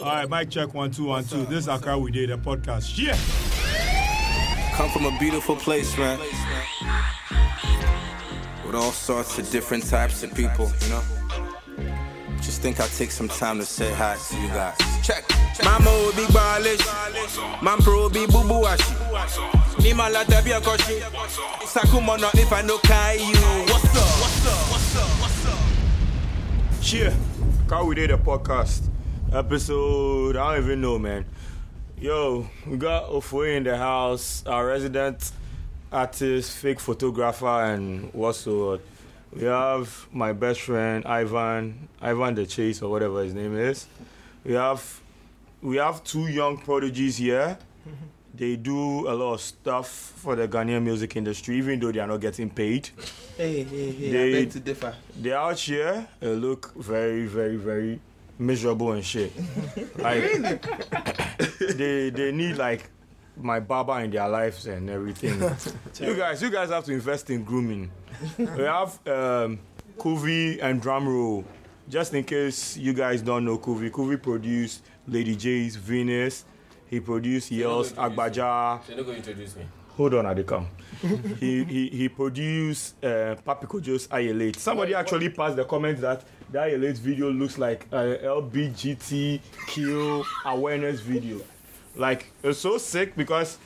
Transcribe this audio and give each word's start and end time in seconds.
All 0.00 0.06
right, 0.06 0.30
mic 0.30 0.48
check 0.50 0.74
one 0.74 0.92
two 0.92 1.06
one 1.06 1.24
two. 1.24 1.44
This 1.46 1.60
is 1.64 1.68
Accra 1.68 1.98
We 1.98 2.12
Did 2.12 2.30
a 2.30 2.36
podcast. 2.36 2.96
Yeah. 2.96 3.16
Come 4.76 4.90
from 4.90 5.06
a 5.06 5.18
beautiful 5.18 5.56
place, 5.56 5.96
man. 5.98 6.20
With 8.64 8.76
all 8.76 8.92
sorts 8.92 9.38
of 9.38 9.50
different 9.50 9.84
types 9.88 10.22
of 10.22 10.32
people, 10.34 10.70
you 10.82 10.88
know. 10.90 11.02
Just 12.40 12.62
think 12.62 12.78
I'll 12.78 12.86
take 12.88 13.10
some 13.10 13.26
time 13.28 13.58
to 13.58 13.66
say 13.66 13.92
hi 13.92 14.16
to 14.28 14.40
you 14.40 14.48
guys. 14.48 14.78
Check. 15.04 15.24
Mama 15.64 15.90
will 15.90 16.12
be 16.12 16.26
balish. 16.32 17.62
Man 17.62 17.78
pro 17.78 18.08
be 18.08 18.24
boo 18.26 18.44
boo 18.46 18.64
ashi. 18.66 18.94
Ni 19.82 19.92
malata 19.94 20.42
bi 20.44 20.50
akoshi. 20.50 21.00
Sakuma 21.66 22.20
no 22.20 22.30
if 22.34 22.52
I 22.52 22.62
no 22.62 22.78
kai 22.78 23.14
you. 23.14 23.32
What's 23.72 23.84
up? 23.96 24.20
What's 24.20 24.46
up? 24.46 24.70
What's 24.70 24.96
up? 24.96 25.08
What's 25.20 25.46
up? 26.84 26.92
Yeah. 26.94 27.14
Accra 27.64 27.84
We 27.84 27.96
Did 27.96 28.12
a 28.12 28.16
podcast. 28.16 28.87
Episode, 29.32 30.36
I 30.36 30.54
don't 30.56 30.64
even 30.64 30.80
know, 30.80 30.98
man. 30.98 31.26
Yo, 32.00 32.48
we 32.66 32.78
got 32.78 33.10
Ofoe 33.10 33.56
in 33.58 33.62
the 33.62 33.76
house, 33.76 34.42
our 34.46 34.66
resident 34.68 35.32
artist, 35.92 36.56
fake 36.56 36.80
photographer, 36.80 37.46
and 37.46 38.12
what's 38.14 38.38
so 38.38 38.80
we 39.32 39.42
have 39.44 40.06
my 40.12 40.32
best 40.32 40.62
friend 40.62 41.04
Ivan, 41.04 41.88
Ivan 42.00 42.34
the 42.36 42.46
Chase 42.46 42.80
or 42.80 42.90
whatever 42.90 43.22
his 43.22 43.34
name 43.34 43.54
is. 43.58 43.86
We 44.44 44.54
have 44.54 45.00
we 45.60 45.76
have 45.76 46.02
two 46.04 46.28
young 46.28 46.56
prodigies 46.56 47.18
here. 47.18 47.58
They 48.34 48.56
do 48.56 49.08
a 49.08 49.12
lot 49.12 49.34
of 49.34 49.40
stuff 49.42 49.88
for 50.16 50.36
the 50.36 50.48
Ghanaian 50.48 50.82
music 50.84 51.16
industry, 51.16 51.56
even 51.58 51.80
though 51.80 51.92
they 51.92 51.98
are 51.98 52.06
not 52.06 52.20
getting 52.20 52.48
paid. 52.48 52.88
Hey, 53.36 53.62
hey, 53.64 53.90
hey, 53.90 54.10
They- 54.10 54.28
I 54.28 54.40
beg 54.40 54.50
to 54.52 54.60
differ. 54.60 54.94
They 55.20 55.32
out 55.34 55.58
here 55.58 56.08
They 56.20 56.28
look 56.34 56.72
very, 56.76 57.26
very, 57.26 57.56
very 57.56 58.00
miserable 58.38 58.92
and 58.92 59.04
shit. 59.04 59.32
like 59.98 60.22
they 61.76 62.10
they 62.10 62.32
need 62.32 62.56
like 62.56 62.90
my 63.36 63.60
barber 63.60 64.00
in 64.00 64.10
their 64.10 64.28
lives 64.28 64.66
and 64.66 64.90
everything. 64.90 65.40
you 66.00 66.14
guys, 66.14 66.42
you 66.42 66.50
guys 66.50 66.70
have 66.70 66.84
to 66.84 66.92
invest 66.92 67.30
in 67.30 67.44
grooming. 67.44 67.90
we 68.38 68.62
have 68.62 68.98
um, 69.06 69.58
Kuvie 69.96 70.62
and 70.62 70.82
Drumroll. 70.82 71.44
Just 71.88 72.12
in 72.12 72.24
case 72.24 72.76
you 72.76 72.92
guys 72.92 73.22
don't 73.22 73.44
know 73.44 73.58
Kuvie, 73.58 73.90
Kuvie 73.90 74.20
produced 74.22 74.84
Lady 75.06 75.34
J's 75.34 75.76
Venus. 75.76 76.44
He 76.86 77.00
produced 77.00 77.50
Yells 77.50 77.92
Agbaja. 77.92 78.86
You're 78.88 78.96
not 78.98 79.06
going 79.06 79.22
to 79.22 79.30
introduce 79.30 79.56
me. 79.56 79.64
Hold 79.96 80.14
on, 80.14 80.24
Adekam. 80.26 80.66
he, 81.40 81.64
he 81.64 81.88
he 81.88 82.08
produced 82.08 83.02
uh, 83.04 83.34
Pappy 83.44 83.66
Kojo's 83.66 84.06
Ayelate. 84.08 84.56
Somebody 84.56 84.94
actually 84.94 85.28
passed 85.28 85.56
the 85.56 85.64
comment 85.64 86.00
that 86.00 86.24
the 86.50 86.58
Ayelate 86.58 86.98
video 86.98 87.30
looks 87.30 87.58
like 87.58 87.86
a 87.92 88.18
LBGT 88.24 89.40
kill 89.66 90.24
awareness 90.44 91.00
video. 91.00 91.40
Like 91.96 92.32
it's 92.42 92.58
so 92.58 92.78
sick 92.78 93.16
because 93.16 93.58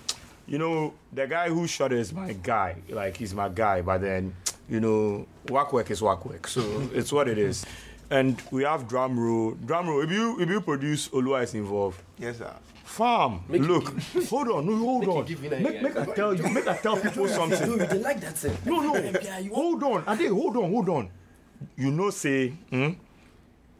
you 0.47 0.58
know 0.58 0.94
the 1.12 1.27
guy 1.27 1.48
who 1.48 1.66
shot 1.66 1.92
it 1.92 1.98
is 1.98 2.12
my 2.12 2.33
guy. 2.33 2.77
Like 2.89 3.16
he's 3.16 3.34
my 3.34 3.48
guy, 3.48 3.83
but 3.83 4.00
then 4.00 4.34
you 4.69 4.80
know 4.80 5.27
work 5.48 5.72
work 5.72 5.91
is 5.91 6.02
work 6.02 6.24
work. 6.27 6.47
So 6.48 6.62
it's 6.92 7.12
what 7.12 7.28
it 7.28 7.39
is. 7.39 7.64
And 8.11 8.41
we 8.50 8.64
have 8.64 8.89
Drumroll. 8.89 9.56
Drum 9.67 9.89
roll. 9.89 10.02
If 10.02 10.11
you 10.11 10.41
if 10.41 10.48
you 10.48 10.61
produce 10.61 11.08
Oluwa 11.08 11.42
is 11.44 11.55
involved. 11.55 12.00
Yes, 12.19 12.39
sir. 12.39 12.52
Farm, 12.84 13.42
look, 13.48 13.94
hold 14.28 14.48
on, 14.48 14.67
no, 14.67 14.77
hold 14.77 15.08
on. 15.08 15.24
give 15.24 15.41
me 15.41 15.48
that 15.48 15.62
Make, 15.62 15.80
make 15.80 15.96
I 15.96 16.05
tell 16.14 16.34
you, 16.34 16.42
make 16.50 16.69
I 16.69 16.77
tell 16.77 16.94
people 16.98 17.27
something. 17.39 17.78
they 17.78 17.98
like 17.98 18.20
that 18.20 18.36
thing. 18.36 18.55
No, 18.67 18.80
no, 18.80 18.92
hold 19.55 19.83
on, 19.83 20.05
Ade, 20.08 20.28
hold 20.28 20.56
on, 20.58 20.70
hold 20.70 20.89
on. 20.91 21.08
You 21.77 21.91
know, 21.91 22.10
say, 22.10 22.50
hmm, 22.70 22.91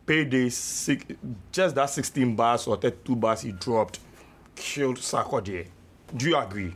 payday, 0.06 0.48
six, 0.48 1.05
just 1.50 1.75
that 1.75 1.91
16 1.91 2.36
bars 2.36 2.66
or 2.66 2.77
32 2.77 3.16
bars 3.16 3.42
he 3.42 3.52
dropped, 3.52 3.98
killed 4.55 4.98
Sarkodie. 4.98 5.66
Do 6.16 6.28
you 6.28 6.36
agree? 6.36 6.75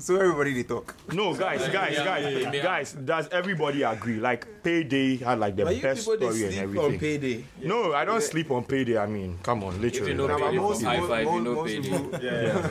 So 0.00 0.16
everybody 0.16 0.54
they 0.54 0.62
talk. 0.62 0.94
No, 1.12 1.34
guys, 1.34 1.60
guys, 1.68 1.96
guys, 1.98 2.24
yeah, 2.42 2.50
yeah. 2.52 2.62
guys. 2.62 2.92
Does 2.94 3.28
everybody 3.28 3.82
agree? 3.82 4.16
Like 4.18 4.62
payday 4.62 5.16
had 5.18 5.38
like 5.38 5.56
the 5.56 5.64
But 5.64 5.76
you 5.76 5.82
best 5.82 6.00
people 6.08 6.18
they 6.18 6.26
story 6.34 6.42
and 6.44 6.52
sleep 6.54 6.62
everything. 6.62 6.92
on 6.94 6.98
payday. 6.98 7.44
No, 7.62 7.92
I 7.92 8.04
don't 8.06 8.22
sleep 8.22 8.50
on 8.50 8.64
payday. 8.64 8.96
I 8.98 9.06
mean, 9.06 9.38
come 9.42 9.62
on, 9.62 9.74
If 9.74 9.80
literally. 9.82 10.10
you 10.12 10.16
know 10.16 10.26
Nah, 10.26 10.38
but 10.38 10.44
Payday 10.46 10.56
most- 10.58 10.80
from 10.82 10.86
high 10.88 11.06
five, 11.08 11.24
you 11.26 11.30
most- 11.32 11.44
know 11.44 11.54
most 11.54 11.66
Payday. 11.68 11.90
people- 11.90 12.20
Yeah. 12.22 12.66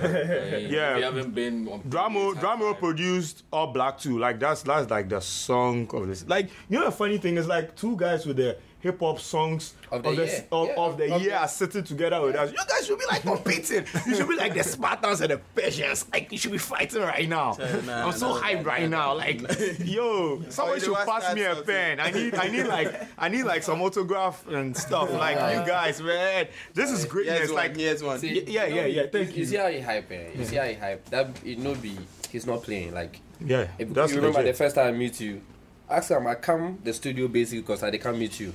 If 0.56 0.72
you 0.98 1.04
haven't 1.04 1.36
been 1.36 1.68
on 1.68 1.82
Dramo, 1.84 2.34
Payday, 2.34 2.46
Dramo 2.48 2.80
produced 2.80 3.44
All 3.54 3.68
Black 3.68 4.00
too. 4.00 4.18
Like 4.18 4.40
that's 4.40 4.64
that's 4.64 4.90
like 4.90 5.10
the 5.10 5.20
song 5.22 5.88
of 5.94 6.08
this. 6.08 6.26
Like 6.28 6.50
you 6.68 6.80
know 6.80 6.86
the 6.86 6.92
funny 6.92 7.20
thing 7.20 7.38
is 7.38 7.48
like 7.48 7.76
two 7.76 7.96
guys 7.96 8.26
with 8.26 8.38
the 8.38 8.58
hip 8.80 9.00
hop 9.00 9.20
songs 9.20 9.74
Of 9.92 10.04
the 10.04 10.12
year. 10.12 10.46
of, 10.52 10.68
Yeah, 10.68 10.74
of 10.78 10.98
the 10.98 11.14
of 11.16 11.22
year 11.22 11.32
the- 11.32 11.38
are 11.42 11.48
sitting 11.48 11.84
together 11.84 12.22
with 12.22 12.36
us. 12.36 12.52
You 12.52 12.58
guys 12.58 12.86
should 12.88 12.98
be 13.00 13.06
like 13.06 13.22
competing. 13.22 13.86
you 14.08 14.16
should 14.16 14.28
be 14.30 14.36
like 14.36 14.54
the 14.54 14.64
Spartans 14.64 15.22
and 15.22 15.32
the 15.32 15.38
Persians. 15.56 16.06
Like 16.12 16.32
you 16.32 16.38
should 16.38 16.52
be 16.52 16.58
fighting 16.58 17.02
right 17.02 17.28
now. 17.28 17.58
nah, 17.86 18.08
I'm 18.08 18.14
so 18.14 18.30
nah, 18.30 18.42
hyped 18.42 18.66
right 18.66 18.90
now. 18.90 19.16
Like 19.16 19.42
yo, 19.86 20.42
somebody 20.50 20.80
you 20.82 20.86
should 20.86 20.96
pass 21.06 21.34
me 21.36 21.42
a 21.42 21.52
starts 21.52 21.68
pen. 21.68 22.00
I 22.00 22.12
need 22.12 22.36
I 22.36 22.48
need 22.48 22.64
like 22.68 22.94
I 23.18 23.30
need 23.30 23.44
like 23.44 23.64
some 23.64 23.82
autograph 23.82 24.48
and 24.48 24.76
stuff. 24.76 25.12
Like 25.12 25.36
you 25.36 25.66
guys, 25.68 26.02
man. 26.02 26.48
This 26.74 26.92
is 26.92 27.06
greatness. 27.06 27.38
Here's 27.40 27.50
one. 27.52 27.58
Like 27.58 27.76
Here's 27.78 28.04
one. 28.04 28.20
See, 28.20 28.44
yeah, 28.48 28.66
yeah, 28.66 28.86
yeah, 28.86 29.06
thank 29.12 29.32
you. 29.32 29.38
you. 29.40 29.46
see 29.46 29.56
how 29.58 29.68
he 29.68 29.80
hype, 29.82 30.12
eh? 30.12 30.30
You 30.36 30.46
see 30.46 30.56
how 30.56 30.66
he 30.66 30.74
hype. 30.76 31.06
That 31.10 31.30
it 31.46 31.60
no 31.60 31.76
be. 31.76 31.98
He's 32.32 32.46
not 32.46 32.64
playing. 32.64 32.94
Like 32.94 33.20
yeah, 33.44 33.68
if 33.78 33.94
that's 33.94 34.12
you 34.12 34.18
remember 34.18 34.40
legit. 34.40 34.54
the 34.56 34.58
first 34.64 34.76
time 34.76 34.94
I 34.94 34.98
meet 34.98 35.20
you, 35.20 35.42
ask 35.90 36.10
him 36.12 36.28
I 36.28 36.36
come 36.36 36.80
the 36.84 36.94
studio 36.94 37.28
basically 37.28 37.62
because 37.62 37.84
I 37.84 37.90
they 37.90 37.98
can't 37.98 38.18
meet 38.18 38.40
you. 38.40 38.54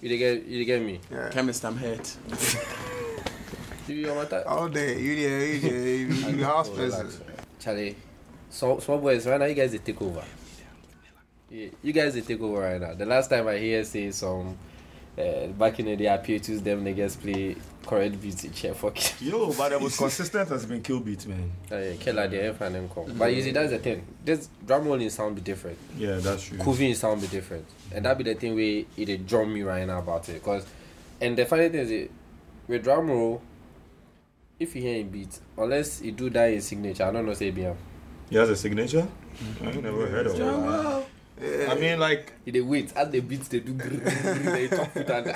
You 0.00 0.08
dey 0.08 0.18
get 0.18 0.44
you 0.46 0.58
dey 0.58 0.64
get 0.64 0.82
me. 0.82 1.00
Yeah. 1.10 1.30
Kemist, 1.30 1.64
I'm 1.64 1.76
hurt. 1.76 2.16
You 3.88 3.96
you 3.96 4.14
matter. 4.14 4.44
All 4.46 4.68
day, 4.68 5.00
you 5.00 5.16
there, 5.16 5.44
you 5.44 5.60
there, 5.60 5.96
you, 5.96 6.06
you 6.38 6.44
house 6.44 6.68
person. 6.68 7.00
relax. 7.00 7.20
Charlie, 7.58 7.96
so 8.48 8.78
small 8.78 8.98
boys 8.98 9.26
right 9.26 9.40
now 9.40 9.46
you 9.46 9.54
guys 9.54 9.72
they 9.72 9.78
take 9.78 10.00
over. 10.00 10.22
Yeah, 11.50 11.68
you 11.82 11.92
guys 11.92 12.14
they 12.14 12.20
take 12.20 12.40
over 12.40 12.60
right 12.60 12.80
now. 12.80 12.94
The 12.94 13.06
last 13.06 13.28
time 13.28 13.48
I 13.48 13.58
hear 13.58 13.82
say 13.84 14.10
some 14.12 14.56
uh, 15.18 15.46
back 15.48 15.78
in 15.78 15.86
the 15.86 15.96
day, 15.96 16.08
I 16.12 16.18
PA2s 16.18 16.62
them 16.64 16.84
niggas 16.84 17.20
play 17.20 17.56
correct 17.86 18.20
beats 18.20 18.44
in 18.44 18.52
chair 18.52 18.74
fuck. 18.74 18.96
Yo, 19.20 19.52
but 19.52 19.68
the 19.70 19.80
most 19.80 19.98
consistent 19.98 20.48
has 20.48 20.64
been 20.64 20.82
Kill 20.82 21.00
Beat, 21.00 21.26
man. 21.26 21.50
Uh, 21.70 21.96
Killer 22.00 22.28
the 22.28 22.44
F 22.46 22.60
and 22.60 22.74
them 22.74 22.88
come. 22.88 23.12
But 23.18 23.34
you 23.34 23.42
see 23.42 23.50
that's 23.50 23.70
the 23.70 23.78
thing. 23.78 24.06
This 24.24 24.48
drum 24.66 24.86
rolling 24.86 25.10
sound 25.10 25.34
be 25.34 25.40
different. 25.42 25.78
Yeah, 25.98 26.16
that's 26.16 26.44
true. 26.44 26.58
Cooving 26.58 26.94
sound 26.94 27.20
be 27.20 27.26
different. 27.26 27.66
And 27.94 28.04
that 28.04 28.16
be 28.16 28.24
the 28.24 28.34
thing 28.34 28.54
where 28.54 28.84
it 28.96 29.04
dey 29.04 29.16
drum 29.18 29.52
me 29.52 29.62
right 29.62 29.86
now 29.86 29.98
about 29.98 30.28
it. 30.28 30.42
Cause 30.42 30.64
and 31.20 31.36
the 31.36 31.44
funny 31.44 31.68
thing 31.68 31.80
is 31.80 31.90
it, 31.90 32.10
with 32.66 32.84
Drumroll, 32.84 33.40
if 34.58 34.74
you 34.74 34.82
hear 34.82 34.96
a 35.00 35.02
beat, 35.02 35.38
unless 35.58 36.00
you 36.00 36.12
do 36.12 36.30
that 36.30 36.46
in 36.52 36.60
signature, 36.60 37.04
I 37.04 37.10
don't 37.10 37.26
know 37.26 37.34
say 37.34 37.52
BM. 37.52 37.76
He 38.30 38.36
has 38.36 38.48
a 38.48 38.56
signature? 38.56 39.06
I 39.60 39.72
never 39.72 40.06
heard 40.06 40.26
of 40.26 40.40
it. 40.40 41.06
I 41.42 41.74
mean, 41.74 41.98
like, 41.98 42.32
They 42.46 42.60
wait 42.60 42.92
as 42.94 43.10
the 43.10 43.20
beats 43.20 43.48
they 43.48 43.60
do 43.60 43.74
grrr, 43.74 44.00
grrr, 44.00 44.44
they 44.44 44.68
talk 44.68 44.94
with 44.94 45.06
that. 45.08 45.26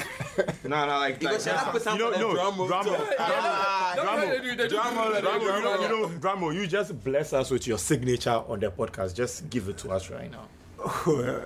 nah, 0.64 0.86
nah, 0.86 0.98
like, 0.98 1.10
like 1.10 1.18
Because 1.20 1.46
you're 1.46 1.54
not 1.56 1.72
put 1.72 1.84
you 1.86 1.98
know, 1.98 2.10
no, 2.10 2.32
drum 2.34 2.54
drama, 2.66 2.82
too. 2.84 3.14
drama, 3.16 3.92
drama, 3.96 4.20
They 4.26 4.38
do- 4.38 4.56
they 4.56 4.68
do- 4.68 4.68
drama, 4.68 5.20
drama, 5.20 5.44
you 5.44 5.50
know, 5.50 5.76
they 5.76 5.82
you 5.82 5.88
do- 5.88 6.00
know, 6.12 6.18
drama. 6.18 6.54
You 6.54 6.66
just 6.66 7.02
bless 7.04 7.32
us 7.32 7.50
with 7.50 7.66
your 7.66 7.78
signature 7.78 8.30
on 8.48 8.60
the 8.60 8.70
podcast. 8.70 9.14
Just 9.14 9.50
give 9.50 9.68
it 9.68 9.78
to 9.78 9.90
us 9.90 10.10
right 10.10 10.30
now. 10.30 10.46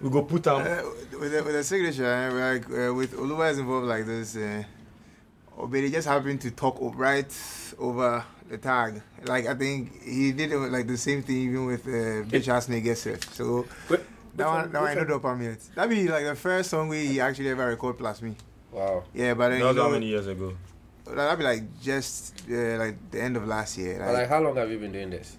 We 0.00 0.10
go 0.10 0.22
put 0.22 0.42
them. 0.42 0.56
Uh, 0.56 0.82
with, 1.20 1.30
the, 1.32 1.44
with 1.44 1.52
the 1.54 1.62
signature, 1.62 2.04
uh, 2.04 2.32
like 2.34 2.64
uh, 2.68 2.92
with 2.92 3.14
Oluwa 3.16 3.52
is 3.52 3.58
involved 3.60 3.86
like 3.86 4.04
this, 4.04 4.34
uh, 4.34 4.64
Obe 5.56 5.72
they 5.74 5.90
just 5.90 6.08
happened 6.08 6.40
to 6.40 6.50
talk 6.50 6.76
o- 6.82 6.90
right 6.90 7.32
over 7.78 8.24
the 8.48 8.58
tag. 8.58 9.02
Like 9.24 9.46
I 9.46 9.54
think 9.54 10.02
he 10.02 10.32
did 10.32 10.52
it 10.52 10.56
with, 10.56 10.72
like 10.72 10.86
the 10.86 10.96
same 10.96 11.22
thing 11.22 11.36
even 11.36 11.66
with 11.66 11.86
uh, 11.86 12.24
Bitch 12.30 12.48
Ass 12.48 12.66
Nigga 12.68 12.96
Set. 12.96 13.22
So 13.32 13.66
But- 13.88 14.02
that 14.34 14.46
one, 14.46 14.72
that 14.72 14.80
one 14.80 14.90
I 14.90 14.94
know 14.94 15.04
the 15.04 15.18
palm 15.18 15.42
yet. 15.42 15.58
That 15.74 15.88
be 15.90 16.08
like 16.08 16.24
the 16.24 16.34
first 16.34 16.70
song 16.70 16.88
we 16.88 17.06
he 17.06 17.20
actually 17.20 17.50
ever 17.50 17.66
record 17.66 17.98
plus 17.98 18.22
me. 18.22 18.34
Wow. 18.70 19.04
Yeah, 19.12 19.34
but 19.34 19.50
then 19.50 19.60
That 19.60 19.68
you 19.68 19.74
was 19.74 19.76
how 19.76 19.90
many 19.90 20.06
years 20.06 20.26
ago? 20.26 20.54
That'd 21.04 21.38
be 21.38 21.44
like 21.44 21.80
just 21.82 22.42
uh, 22.50 22.78
like 22.78 22.96
the 23.10 23.20
end 23.20 23.36
of 23.36 23.46
last 23.46 23.76
year, 23.76 23.98
like, 23.98 24.12
like, 24.14 24.28
how 24.28 24.40
long 24.40 24.56
have 24.56 24.70
you 24.70 24.78
been 24.78 24.92
doing 24.92 25.10
this? 25.10 25.36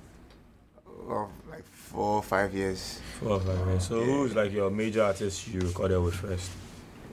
oh, 1.09 1.29
like 1.49 1.65
four 1.65 2.21
five 2.21 2.53
years. 2.53 2.99
Four 3.19 3.31
or 3.31 3.39
five 3.39 3.67
years. 3.67 3.87
So, 3.87 4.03
who's 4.03 4.35
like 4.35 4.51
your 4.51 4.69
major 4.69 5.03
artist 5.03 5.47
you 5.47 5.61
recorded 5.61 5.99
with 5.99 6.15
first? 6.15 6.51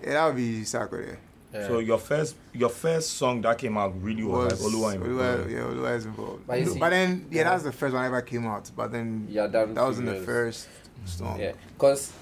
Yeah, 0.02 0.12
that 0.14 0.26
would 0.26 0.36
be 0.36 0.62
Sarkodie. 0.62 1.16
Yeah. 1.52 1.66
So 1.66 1.78
your 1.80 1.98
first, 1.98 2.36
your 2.52 2.68
first 2.68 3.10
song 3.14 3.40
that 3.42 3.58
came 3.58 3.76
out 3.76 3.92
really 4.02 4.22
was, 4.22 4.62
like 4.62 4.72
Oluwa 4.72 4.94
in 4.94 5.00
Oluwa, 5.02 5.50
yeah, 5.50 5.58
Oluwa 5.60 5.96
is 5.96 6.06
involved. 6.06 6.46
But 6.46 6.64
see- 6.66 6.78
But 6.78 6.90
then, 6.90 7.26
yeah, 7.30 7.44
that's 7.44 7.64
the 7.64 7.72
first 7.72 7.92
one 7.94 8.04
ever 8.04 8.22
came 8.22 8.46
out. 8.46 8.70
But 8.76 8.92
then, 8.92 9.26
Yeah, 9.28 9.46
done 9.48 9.74
that 9.74 9.84
was 9.86 9.98
in 9.98 10.04
the 10.06 10.20
first 10.20 10.68
song. 11.06 11.40
Yeah, 11.40 11.52
cause 11.76 12.12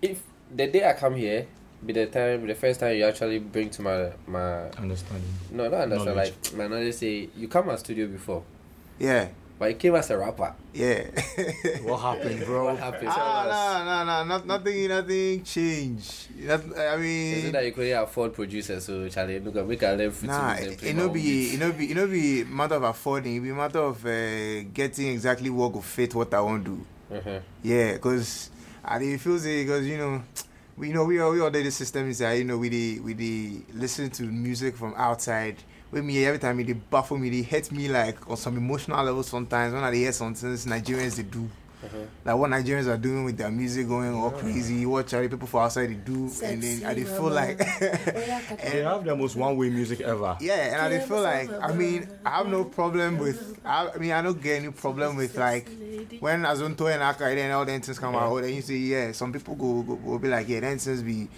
if 0.00 0.22
the 0.54 0.66
day 0.68 0.88
I 0.88 0.92
come 0.92 1.16
here, 1.16 1.46
be 1.84 1.92
the 1.92 2.06
time, 2.06 2.46
the 2.46 2.54
first 2.54 2.80
time 2.80 2.96
you 2.96 3.04
actually 3.04 3.38
bring 3.40 3.68
to 3.70 3.82
my 3.82 4.10
my 4.26 4.68
Understanding. 4.78 5.28
no, 5.50 5.64
not 5.68 5.74
understand 5.82 6.16
Knowledge. 6.16 6.34
like 6.44 6.54
my 6.56 6.66
knowledge 6.68 6.94
say 6.94 7.28
you 7.36 7.48
come 7.48 7.68
at 7.70 7.78
studio 7.80 8.06
before. 8.06 8.42
Yeah, 8.98 9.28
but 9.58 9.68
he 9.70 9.74
came 9.74 9.94
as 9.94 10.10
a 10.10 10.18
rapper. 10.18 10.54
Yeah. 10.74 11.04
What 11.82 11.98
happened, 11.98 12.44
bro? 12.44 12.64
What 12.66 12.78
happened? 12.78 13.08
ah, 13.10 13.84
no, 13.84 14.04
no, 14.04 14.04
no, 14.04 14.24
not, 14.28 14.46
nothing, 14.46 14.88
nothing 14.88 15.42
changed. 15.44 16.28
Not, 16.40 16.60
I 16.78 16.96
mean, 16.96 17.34
Is 17.34 17.44
it 17.46 17.52
that 17.52 17.64
you 17.64 17.72
couldn't 17.72 17.96
afford 18.02 18.34
producers, 18.34 18.84
so 18.84 19.08
Charlie, 19.08 19.40
look, 19.40 19.66
we 19.66 19.76
can 19.76 19.96
learn 19.98 20.10
free 20.10 20.28
Nah, 20.28 20.54
to 20.56 20.64
use 20.64 20.72
it, 20.72 20.80
them 20.80 20.88
it 20.88 20.96
no 20.96 21.08
be 21.08 21.54
it 21.54 21.60
no 21.60 21.72
be 21.72 21.90
it 21.90 21.96
no 21.96 22.06
be 22.06 22.44
matter 22.44 22.74
of 22.74 22.82
affording. 22.82 23.36
It 23.36 23.40
be 23.40 23.52
matter 23.52 23.78
of 23.80 24.04
uh, 24.04 24.62
getting 24.74 25.08
exactly 25.08 25.48
what 25.50 25.72
go 25.72 25.80
fit 25.80 26.14
what 26.14 26.32
I 26.34 26.40
want 26.40 26.64
to 26.64 26.70
do. 26.76 26.86
uh 27.16 27.40
Yeah, 27.62 27.96
cause 27.98 28.50
I 28.84 28.98
dey 28.98 29.16
feel 29.16 29.38
say 29.38 29.64
because 29.64 29.86
you 29.86 29.98
know 29.98 30.22
we 30.76 30.90
know 30.92 31.04
we 31.04 31.18
all 31.20 31.32
we 31.32 31.40
all 31.40 31.50
did 31.50 31.64
the 31.64 31.70
system 31.70 32.08
is 32.10 32.18
that 32.18 32.32
you 32.32 32.44
know 32.44 32.58
we 32.58 32.68
dey 32.68 33.00
we 33.00 33.14
dey 33.14 33.62
listen 33.74 34.10
to 34.10 34.24
music 34.24 34.76
from 34.76 34.92
outside. 34.96 35.56
With 35.90 36.04
me 36.04 36.24
every 36.24 36.38
time 36.38 36.56
they 36.56 36.64
dey 36.64 36.72
baffle 36.72 37.16
me, 37.16 37.30
they 37.30 37.42
hit 37.42 37.70
me 37.70 37.88
like 37.88 38.28
on 38.28 38.36
some 38.36 38.56
emotional 38.56 39.04
level 39.04 39.22
sometimes. 39.22 39.72
When 39.72 39.84
I 39.84 39.94
hear 39.94 40.12
some 40.12 40.34
things 40.34 40.66
Nigerians 40.66 41.16
they 41.16 41.22
do. 41.22 41.48
Uh-huh. 41.84 41.98
Like 42.24 42.36
what 42.36 42.50
Nigerians 42.50 42.86
are 42.88 42.96
doing 42.96 43.24
with 43.24 43.36
their 43.36 43.50
music 43.50 43.86
going 43.86 44.12
all 44.14 44.30
crazy, 44.30 44.84
what 44.86 45.06
Charlie 45.06 45.28
people 45.28 45.46
for 45.46 45.62
outside 45.62 45.90
they 45.90 45.94
do, 45.94 46.30
and 46.42 46.60
then 46.62 46.84
I 46.84 46.94
dey 46.94 47.04
feel 47.04 47.28
like 47.30 47.58
They 47.78 48.82
have 48.82 49.04
the 49.04 49.14
most 49.14 49.36
one-way 49.36 49.70
music 49.70 50.00
ever. 50.00 50.36
Yeah, 50.40 50.54
and 50.72 50.80
I 50.80 50.88
dey 50.88 51.06
feel 51.06 51.20
like 51.20 51.50
I 51.62 51.72
mean 51.72 52.08
I 52.24 52.30
have 52.38 52.48
no 52.48 52.64
problem 52.64 53.18
with 53.18 53.60
I, 53.64 53.88
I 53.94 53.98
mean 53.98 54.10
I 54.12 54.22
don't 54.22 54.42
get 54.42 54.62
any 54.62 54.72
problem 54.72 55.16
with 55.16 55.36
like 55.36 55.68
when 56.18 56.42
Azonto 56.42 56.90
and 56.92 57.02
Akai 57.02 57.34
then 57.36 57.52
all 57.52 57.64
the 57.64 57.78
things 57.78 57.98
come 57.98 58.14
out 58.16 58.32
uh-huh. 58.32 58.40
then 58.40 58.54
you 58.54 58.62
see 58.62 58.78
yeah 58.92 59.12
some 59.12 59.32
people 59.32 59.54
go 59.54 59.82
go, 59.82 59.96
go 59.96 60.18
be 60.18 60.28
like 60.28 60.48
yeah 60.48 60.60
then 60.60 60.78
things 60.78 61.02
be 61.02 61.28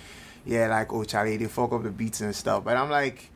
yeah 0.46 0.68
like 0.68 0.90
oh 0.92 1.04
Charlie 1.04 1.36
they 1.36 1.46
fuck 1.46 1.72
up 1.72 1.82
the 1.82 1.90
beats 1.90 2.20
and 2.22 2.34
stuff. 2.34 2.64
But 2.64 2.76
I'm 2.76 2.88
like 2.90 3.28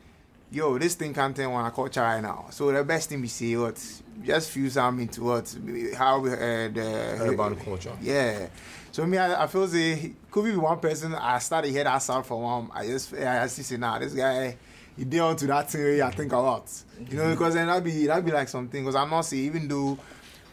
yo 0.53 0.77
this 0.77 0.95
thing 0.95 1.13
can't 1.13 1.35
tell 1.35 1.51
when 1.51 1.65
I 1.65 1.69
call 1.71 1.87
Charlie 1.89 2.21
now 2.21 2.45
so 2.51 2.71
the 2.71 2.83
best 2.83 3.09
thing 3.09 3.19
we 3.21 3.27
say 3.27 3.55
what 3.57 3.75
just 4.23 4.51
fuse 4.51 4.77
am 4.77 4.99
into 4.99 5.23
what 5.23 5.53
how 5.97 6.19
we 6.19 6.31
uh, 6.31 6.35
the 6.35 7.17
Urban 7.21 7.55
culture. 7.57 7.91
yeah. 8.01 8.47
So 8.91 9.07
me, 9.07 9.17
I, 9.17 9.43
I 9.43 9.47
feel 9.47 9.67
say 9.67 10.13
could 10.29 10.45
be 10.45 10.55
one 10.55 10.77
person. 10.79 11.15
I 11.15 11.39
started 11.39 11.71
hear 11.71 11.83
that 11.83 11.97
sound 11.97 12.27
from 12.27 12.43
him. 12.43 12.71
I 12.71 12.85
just 12.85 13.11
I 13.15 13.43
just 13.45 13.55
say 13.63 13.77
nah, 13.77 13.97
this 13.97 14.13
guy 14.13 14.55
he 14.95 15.03
did 15.03 15.19
onto 15.19 15.47
that 15.47 15.71
thing 15.71 15.99
I 15.99 16.11
think 16.11 16.31
a 16.31 16.37
lot. 16.37 16.69
You 17.09 17.17
know, 17.17 17.31
because 17.31 17.55
then 17.55 17.65
that 17.65 17.83
be 17.83 18.05
that 18.05 18.23
be 18.23 18.31
like 18.31 18.47
something. 18.49 18.83
Because 18.83 18.93
I'm 18.95 19.09
not 19.09 19.21
say 19.21 19.37
even 19.37 19.67
though 19.67 19.97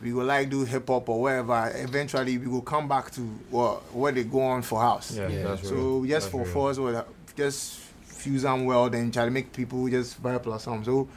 we 0.03 0.14
will 0.14 0.25
like 0.25 0.49
do 0.49 0.64
hip 0.64 0.88
hop 0.88 1.06
or 1.11 1.20
whatever, 1.20 1.70
eventually 1.75 2.38
we 2.38 2.46
will 2.46 2.62
come 2.62 2.88
back 2.88 3.11
to 3.11 3.20
what 3.50 3.94
what 3.94 4.14
they 4.14 4.25
go 4.25 4.41
on 4.41 4.62
for 4.62 4.81
house. 4.81 5.14
Yeah, 5.14 5.29
Yeah. 5.29 5.43
that's 5.43 5.69
So 5.69 5.75
real. 5.75 6.05
just 6.06 6.11
That's 6.12 6.26
for 6.32 6.43
real. 6.44 6.53
for 6.53 6.70
us, 6.70 6.79
well, 6.79 7.06
just 7.37 7.81
fuse 8.20 8.43
them 8.43 8.64
well, 8.67 8.88
then 8.90 9.11
try 9.11 9.25
to 9.25 9.31
make 9.31 9.52
people 9.52 9.88
just 9.88 10.22
vibe 10.22 10.43
plus 10.43 10.64
some. 10.64 10.84
So 10.84 11.08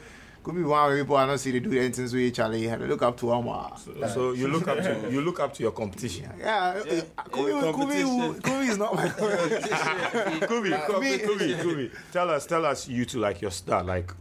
could 0.42 0.54
be 0.54 0.62
one 0.62 0.88
where 0.88 0.98
people 0.98 1.16
I 1.16 1.26
don't 1.26 1.38
see 1.38 1.52
they 1.52 1.60
do 1.60 1.70
the 1.70 1.88
things 1.90 2.12
with 2.12 2.34
Charlie. 2.34 2.66
Had 2.66 2.80
to 2.80 2.86
look 2.86 3.02
up 3.02 3.16
to 3.18 3.32
him. 3.32 3.48
uh, 3.48 3.74
So, 3.76 4.06
so 4.14 4.32
you 4.32 4.48
look 4.48 4.68
up 4.68 4.78
to 4.78 5.08
you 5.10 5.20
look 5.22 5.40
up 5.40 5.54
to 5.54 5.62
your 5.62 5.72
competition. 5.72 6.30
Yeah, 6.38 6.82
Yeah, 6.84 7.00
Kubi, 7.32 7.50
yeah, 7.52 7.60
Kubi, 7.60 7.72
competition. 7.72 8.34
Kubi 8.42 8.66
is 8.68 8.78
not 8.78 8.94
my 8.94 9.08
Kubi, 9.08 10.70
Kubi, 10.86 11.18
Kubi, 11.18 11.54
Kubi. 11.62 11.90
Tell 12.12 12.28
us, 12.30 12.46
tell 12.46 12.64
us, 12.66 12.88
you 12.88 13.04
two 13.04 13.20
like 13.20 13.40
your 13.42 13.50
start. 13.50 13.86
Like, 13.86 14.12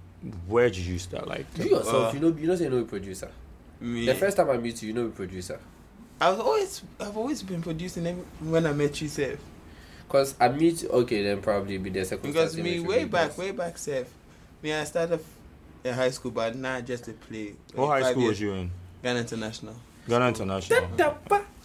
where 0.47 0.69
did 0.69 0.77
you 0.85 0.97
start? 1.00 1.27
Like, 1.27 1.45
You 1.57 1.71
yourself, 1.71 2.12
Uh, 2.12 2.13
you 2.13 2.19
know, 2.21 2.38
you 2.38 2.47
know, 2.47 2.56
say 2.56 2.63
you 2.65 2.69
know 2.69 2.77
a 2.77 2.83
producer. 2.85 3.30
Me, 3.81 4.06
The 4.06 4.15
first 4.15 4.38
time 4.38 4.50
I 4.50 4.57
meet 4.57 4.81
you, 4.81 4.88
you 4.89 4.94
know 4.94 5.06
a 5.07 5.09
producer. 5.09 5.59
I've 6.21 6.39
always, 6.39 6.81
I've 7.01 7.18
always 7.18 7.44
been 7.44 7.62
producing 7.62 8.03
them 8.06 8.25
when 8.39 8.65
I 8.65 8.71
met 8.71 9.01
you, 9.01 9.09
Seth. 9.09 9.39
Cause 10.13 10.36
I 10.39 10.48
meet, 10.50 10.86
okay, 10.86 11.24
then 11.24 11.42
probably 11.42 11.80
be 11.80 11.89
the 11.89 12.06
second. 12.06 12.31
Because 12.31 12.56
me, 12.56 12.80
way 12.80 13.06
back, 13.06 13.36
way 13.36 13.50
back, 13.50 13.80
Seth. 13.80 14.13
Me, 14.62 14.71
I 14.71 14.83
started 14.83 15.19
in 15.83 15.92
high 15.92 16.12
school, 16.12 16.30
but 16.30 16.56
now 16.56 16.80
just 16.81 17.06
to 17.06 17.13
play. 17.13 17.56
what 17.74 17.88
high 17.88 18.12
school 18.12 18.21
years. 18.21 18.33
was 18.33 18.42
you 18.42 18.54
in? 18.54 18.71
Ghana 19.01 19.21
International. 19.21 19.75
Ghana 20.07 20.27
International. 20.27 20.88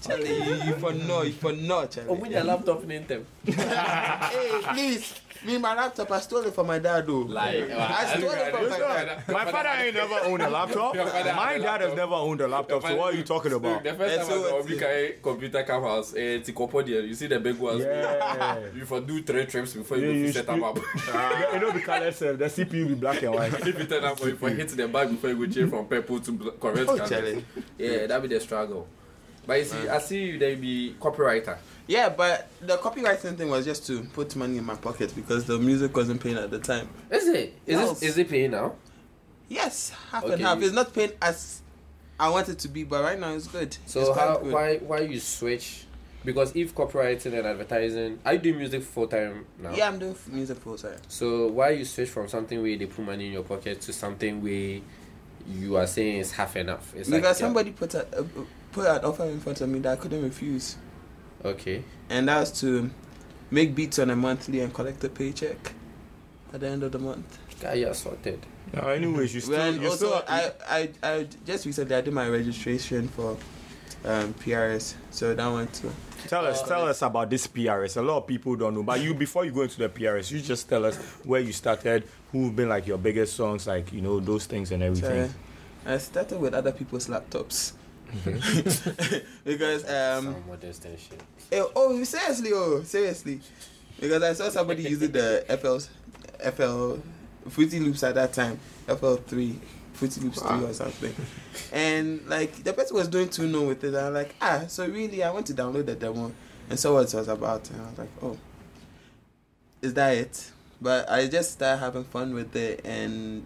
Charlie, 0.01 0.29
you, 0.37 0.55
you 0.67 0.73
for 0.75 0.93
no, 0.93 1.23
you 1.23 1.33
for 1.33 1.53
no, 1.53 1.87
Charlie. 1.87 2.09
Oh, 2.11 2.15
when 2.15 2.31
your 2.31 2.45
laptop 2.45 2.85
name 2.85 3.05
them. 3.09 3.27
hey, 3.47 4.61
please. 4.73 5.15
Me, 5.45 5.57
my 5.57 5.73
laptop, 5.73 6.11
I 6.11 6.19
stole 6.19 6.41
it 6.47 6.53
from 6.53 6.67
my 6.67 6.81
dad, 6.81 7.07
though. 7.07 7.19
Like, 7.21 7.71
I 7.71 8.17
stole 8.17 8.29
it 8.33 8.51
from 8.53 8.69
my 8.71 8.79
dad. 8.79 9.29
My 9.29 9.45
father 9.45 9.69
ain't 9.69 9.95
never 9.95 10.19
owned 10.25 10.43
a 10.43 10.51
laptop. 10.51 10.97
My 10.97 11.03
had 11.05 11.61
a 11.61 11.63
dad 11.63 11.81
has 11.83 11.95
never 11.95 12.15
owned 12.15 12.41
a 12.41 12.49
laptop. 12.49 12.83
So 12.83 12.97
what 12.97 13.15
are 13.15 13.17
you 13.17 13.23
talking 13.23 13.53
about? 13.53 13.85
The 13.85 13.95
first 13.95 14.17
That's 14.17 14.29
time 14.29 14.39
I 14.39 14.41
what- 14.41 14.51
got 14.51 14.67
Oblika 14.67 15.23
computer 15.23 15.63
come 15.63 15.83
house, 15.85 16.15
eh, 16.17 16.41
Tikopo 16.41 16.85
there, 16.85 17.03
you 17.03 17.15
see 17.15 17.29
the 17.29 17.39
big 17.39 17.57
ones. 17.59 17.85
Yeah. 17.85 18.59
You 18.75 18.85
for 18.85 19.01
do 19.01 19.23
three 19.23 19.47
trips 19.47 19.75
before 19.75 19.97
Yeah, 19.99 20.07
you 20.09 20.13
you 20.27 20.33
set 20.33 20.47
them 20.47 20.63
up. 20.65 20.77
Yeah, 21.07 21.53
you 21.55 21.61
know 21.61 21.71
the 21.71 21.81
color 21.83 22.11
self, 22.11 22.37
the 22.39 22.45
CPU 22.47 22.89
be 22.89 22.95
black 22.95 23.23
and 23.23 23.35
white. 23.35 23.53
if 23.55 23.79
you 23.79 23.85
turn 23.85 24.05
up, 24.05 24.21
or 24.21 24.29
if 24.31 24.41
you 24.43 24.49
hit 24.49 24.69
the 24.71 24.89
bag 24.89 25.09
before 25.11 25.31
you 25.31 25.47
go 25.47 25.53
change 25.53 25.71
from 25.71 25.87
purple 25.87 26.19
to 26.21 26.33
bl- 26.33 26.49
correct 26.51 26.89
Oh, 26.89 26.97
color. 26.97 27.09
Charlie. 27.09 27.45
Yeah, 27.79 28.07
that 28.07 28.21
be 28.23 28.29
the 28.29 28.41
struggle. 28.41 28.89
But 29.49 29.61
you 29.61 29.65
see, 29.65 29.89
I 29.89 29.99
see 29.99 30.25
you, 30.25 30.39
they 30.39 30.55
be 30.57 30.95
copywriter. 31.01 31.57
Yeah, 31.87 32.11
but 32.11 32.49
the 32.61 32.77
copywriting 32.77 33.35
thing 33.39 33.49
was 33.49 33.65
just 33.65 33.87
to 33.87 34.03
put 34.13 34.37
money 34.37 34.59
in 34.59 34.65
my 34.65 34.75
pocket 34.75 35.11
because 35.17 35.47
the 35.47 35.59
music 35.59 35.97
wasn't 35.97 36.21
paying 36.21 36.37
at 36.37 36.51
the 36.51 36.59
time. 36.59 36.87
Is 37.11 37.27
it? 37.29 37.55
Is 37.67 37.81
Yes. 37.81 38.03
it? 38.03 38.07
Is 38.07 38.19
it 38.19 38.29
paying 38.29 38.51
now? 38.51 38.75
Yes, 39.49 39.91
half 40.13 40.23
Okay, 40.25 40.35
and 40.35 40.43
half. 40.43 40.59
you- 40.61 40.67
It's 40.67 40.75
not 40.75 40.93
paying 40.93 41.13
as 41.23 41.63
I 42.21 42.29
want 42.29 42.51
it 42.51 42.59
to 42.59 42.69
be, 42.69 42.85
but 42.85 43.03
right 43.03 43.19
now 43.19 43.33
it's 43.33 43.47
good. 43.47 43.75
So 43.87 44.01
It's 44.11 44.19
how 44.19 44.37
good. 44.37 44.53
why 44.53 44.77
why 44.79 45.01
you 45.01 45.19
switch? 45.19 45.85
Because 46.27 46.55
if 46.55 46.75
copywriting 46.75 47.33
and 47.39 47.47
advertising, 47.47 48.19
I 48.27 48.37
do 48.37 48.53
music 48.53 48.83
full 48.83 49.07
time 49.07 49.47
now. 49.59 49.73
Yeah, 49.75 49.89
I'm 49.89 49.99
doing 49.99 50.13
f- 50.13 50.29
music 50.29 50.59
full 50.59 50.77
time. 50.77 50.99
So 51.09 51.47
why 51.47 51.71
you 51.71 51.87
switch 51.87 52.11
from 52.11 52.29
something 52.29 52.61
where 52.61 52.77
they 52.77 52.85
put 52.85 53.03
money 53.07 53.29
in 53.29 53.33
your 53.33 53.45
pocket 53.45 53.81
to 53.83 53.95
something 53.95 54.43
where 54.43 54.81
you 55.49 55.77
are 55.77 55.87
saying 55.87 56.21
it's 56.21 56.33
half 56.33 56.55
enough? 56.57 56.93
It's 56.95 57.09
Because 57.09 57.25
like, 57.25 57.37
somebody 57.37 57.71
put 57.71 57.95
a, 57.95 58.03
uh, 58.19 58.25
put 58.73 58.87
an 58.87 59.05
offer 59.05 59.25
in 59.25 59.41
front 59.41 59.61
of 59.61 59.69
me 59.69 59.79
that 59.81 59.93
I 59.93 59.97
couldn't 59.97 60.23
refuse, 60.23 60.77
okay. 61.45 61.83
and 62.09 62.29
that 62.29 62.41
was 62.41 62.61
to 62.61 62.91
make 63.51 63.75
beats 63.75 63.99
on 63.99 64.11
a 64.11 64.17
monthly 64.17 64.61
and 64.61 64.73
collect 64.73 65.03
a 65.05 65.09
paycheck 65.09 65.73
at 66.53 66.61
the 66.61 66.69
end 66.69 66.83
of 66.83 66.93
the 66.93 66.99
month. 66.99 67.39
Guy, 67.61 67.75
you're 67.75 67.95
sorted. 67.95 68.45
No, 68.73 68.89
anyways, 68.89 69.35
you 69.35 69.41
still, 69.41 69.57
Well, 69.57 69.75
you 69.75 69.89
also, 69.89 70.07
still, 70.07 70.25
I, 70.29 70.53
I, 70.69 70.91
I 71.03 71.27
just 71.45 71.65
recently 71.65 71.97
I 71.97 72.01
did 72.03 72.13
my 72.13 72.29
registration 72.29 73.09
for 73.09 73.37
um, 74.05 74.35
PRS, 74.35 74.95
so 75.11 75.35
that 75.35 75.47
one 75.47 75.67
too. 75.69 75.91
tell 76.27 76.47
us, 76.47 76.63
tell 76.63 76.87
us 76.87 77.03
about 77.03 77.31
this 77.31 77.47
PRS. 77.47 77.97
A 77.97 78.03
lot 78.03 78.19
of 78.19 78.27
people 78.27 78.55
don't 78.57 78.75
know, 78.75 78.83
but 78.83 79.01
you 79.01 79.15
before 79.15 79.45
you 79.45 79.53
go 79.53 79.63
into 79.63 79.79
the 79.79 79.89
PRS, 79.89 80.31
you 80.31 80.41
just 80.41 80.69
tell 80.69 80.85
us 80.85 80.97
where 81.25 81.41
you 81.41 81.53
started, 81.53 82.05
who've 82.31 82.55
been 82.55 82.69
like 82.69 82.87
your 82.87 82.99
biggest 82.99 83.35
songs, 83.35 83.67
like 83.67 83.93
you 83.93 84.03
know 84.03 84.21
those 84.21 84.47
things 84.47 84.71
and 84.71 84.83
everything. 84.83 85.29
So, 85.29 85.35
I 85.87 85.99
started 85.99 86.39
with 86.39 86.55
other 86.55 86.73
people's 86.73 87.09
laptops 87.09 87.73
because 89.45 89.85
um, 89.85 90.25
Some 90.25 90.97
shit. 90.97 91.23
Eh, 91.53 91.65
oh, 91.77 92.03
seriously, 92.05 92.51
oh, 92.53 92.83
seriously. 92.83 93.41
Because 94.01 94.23
I 94.23 94.33
saw 94.33 94.49
somebody 94.51 94.85
using 94.85 95.13
the 95.13 95.45
FL's, 95.61 95.91
FL 96.55 96.97
Fruity 97.49 97.81
Loops 97.81 98.03
at 98.03 98.15
that 98.15 98.33
time, 98.33 98.59
FL3, 98.87 99.57
Fruity 99.95 100.21
Loops 100.21 100.41
3 100.41 100.65
or 100.65 100.73
something. 100.73 101.15
And 101.73 102.27
like 102.29 102.63
the 102.63 102.73
person 102.73 102.97
was 102.97 103.09
doing 103.09 103.29
too 103.29 103.49
no 103.49 103.63
with 103.63 103.83
it. 103.85 103.89
And 103.89 103.97
I'm 103.99 104.15
like, 104.15 104.35
ah, 104.41 104.65
so 104.69 104.87
really, 104.87 105.23
I 105.23 105.31
went 105.31 105.47
to 105.47 105.55
download 105.55 105.87
the 105.87 105.95
demo 105.95 106.33
and 106.71 106.79
saw 106.79 106.95
what 106.95 107.13
it 107.13 107.17
was 107.17 107.29
about. 107.29 107.69
And 107.71 107.81
I 107.81 107.85
was 107.91 107.99
like, 107.99 108.11
oh, 108.23 108.39
is 109.83 109.95
that 109.95 110.17
it? 110.17 110.51
But 110.81 111.11
I 111.11 111.27
just 111.27 111.53
started 111.53 111.79
having 111.79 112.05
fun 112.05 112.35
with 112.35 112.55
it. 112.55 112.85
And 112.85 113.45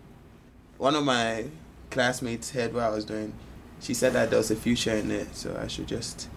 one 0.77 0.95
of 0.95 1.05
my 1.05 1.47
classmates 1.91 2.51
heard 2.51 2.75
what 2.75 2.83
I 2.83 2.91
was 2.91 3.05
doing. 3.05 3.33
She 3.83 3.95
said 3.95 4.12
that 4.12 4.31
there 4.31 4.39
was 4.39 4.51
a 4.51 4.57
future 4.57 4.93
in 4.95 5.11
it, 5.11 5.35
so 5.35 5.59
I 5.61 5.67
should 5.67 5.89
just 5.89 6.29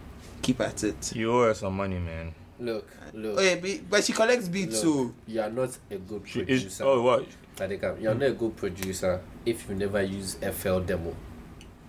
keep 0.41 0.59
at 0.61 0.83
it. 0.83 1.15
You 1.15 1.31
owe 1.31 1.43
her 1.45 1.53
some 1.53 1.77
money, 1.77 1.99
man. 1.99 2.33
Look, 2.59 2.89
look. 3.13 3.37
Oh 3.37 3.41
yeah, 3.41 3.55
be- 3.55 3.83
but 3.87 4.03
she 4.03 4.13
collects 4.13 4.47
beats, 4.47 4.81
too. 4.81 5.13
You 5.27 5.41
are 5.41 5.49
not 5.51 5.77
a 5.91 5.97
good 5.97 6.23
producer. 6.23 6.67
is, 6.67 6.81
oh 6.81 7.01
what? 7.01 7.25
Tadeka, 7.55 8.01
you're 8.01 8.15
not 8.15 8.29
a 8.29 8.31
good 8.31 8.55
producer 8.55 9.21
if 9.45 9.69
you 9.69 9.75
never 9.75 10.01
use 10.01 10.35
FL 10.35 10.79
demo. 10.79 11.15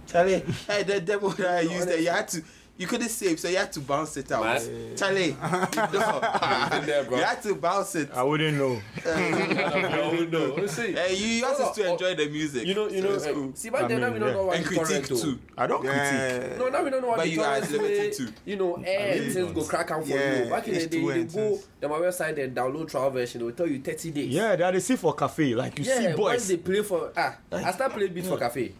Charlie, 0.06 0.40
hey, 0.68 0.82
the 0.82 1.00
demo 1.00 1.30
that 1.30 1.56
I 1.58 1.60
used 1.60 1.88
there, 1.88 2.00
you 2.00 2.10
had 2.10 2.28
to, 2.28 2.42
you 2.78 2.86
couldn't 2.86 3.08
save, 3.08 3.40
so 3.40 3.48
you 3.48 3.56
had 3.56 3.72
to 3.72 3.80
bounce 3.80 4.16
it 4.16 4.30
out. 4.32 4.44
Man. 4.44 4.96
Charlie, 4.96 5.34
no, 5.42 6.78
in 6.78 6.86
there, 6.86 7.04
bro. 7.04 7.16
you 7.18 7.24
had 7.24 7.42
to 7.42 7.54
bounce 7.54 7.94
it. 7.94 8.10
I 8.12 8.22
wouldn't 8.22 8.56
know. 8.58 8.80
no, 9.06 10.24
no. 10.24 10.66
See, 10.66 10.92
Hey, 10.92 11.14
you 11.14 11.26
you 11.26 11.44
have 11.44 11.56
Hold 11.56 11.74
to 11.74 11.90
enjoy 11.92 12.14
the 12.14 12.28
music. 12.28 12.66
you 12.66 12.74
know, 12.74 12.88
you 12.88 13.00
know. 13.02 13.14
it's 13.14 13.26
eh, 13.26 13.32
cool. 13.32 13.52
See, 13.54 13.70
back 13.70 13.84
I 13.84 13.88
then, 13.88 14.00
now 14.00 14.06
mean, 14.10 14.14
we 14.14 14.18
don't 14.20 14.32
know 14.32 14.40
yeah. 14.40 14.46
what 14.46 14.56
and 14.56 14.64
the 14.64 14.68
critique 14.68 15.06
torrent 15.06 15.22
too. 15.22 15.38
I 15.56 15.66
don't 15.66 15.80
critique. 15.80 15.96
Yeah. 16.02 16.56
No, 16.58 16.68
now 16.68 16.84
we 16.84 16.90
don't 16.90 17.02
know 17.02 17.08
what 17.08 17.16
But 17.16 17.22
the 17.24 17.30
you 17.30 17.42
are 17.42 17.54
torrent 17.60 17.72
limited 17.72 17.98
way. 17.98 18.10
to. 18.10 18.32
You 18.44 18.56
know, 18.56 18.74
eh, 18.84 19.14
really 19.14 19.30
things 19.30 19.52
go 19.52 19.64
crack 19.64 19.90
out 19.90 20.02
for 20.04 20.08
Yeah, 20.10 20.44
you. 20.44 20.50
Back 20.50 20.68
in 20.68 20.74
the 20.74 20.86
day, 20.86 21.00
too 21.00 21.12
they 21.12 21.24
go 21.24 21.60
on 21.84 21.90
my 21.90 22.06
website 22.06 22.42
and 22.42 22.54
download 22.56 22.90
trial 22.90 23.10
version. 23.10 23.40
They 23.40 23.44
will 23.46 23.52
tell 23.52 23.66
you 23.68 23.80
30 23.80 24.10
days. 24.10 24.28
Yeah, 24.28 24.56
that 24.56 24.74
is 24.74 24.84
see 24.86 24.96
for 24.96 25.14
cafe. 25.14 25.54
Like 25.54 25.78
you 25.78 25.84
yeah, 25.84 25.98
see 25.98 26.06
once 26.08 26.16
boys. 26.16 26.48
they 26.48 26.56
play 26.58 26.82
for 26.82 27.12
ah, 27.16 27.36
I 27.52 27.72
start 27.72 27.92
playing 27.92 28.12
beats 28.12 28.28
for 28.28 28.38
cafe. 28.38 28.72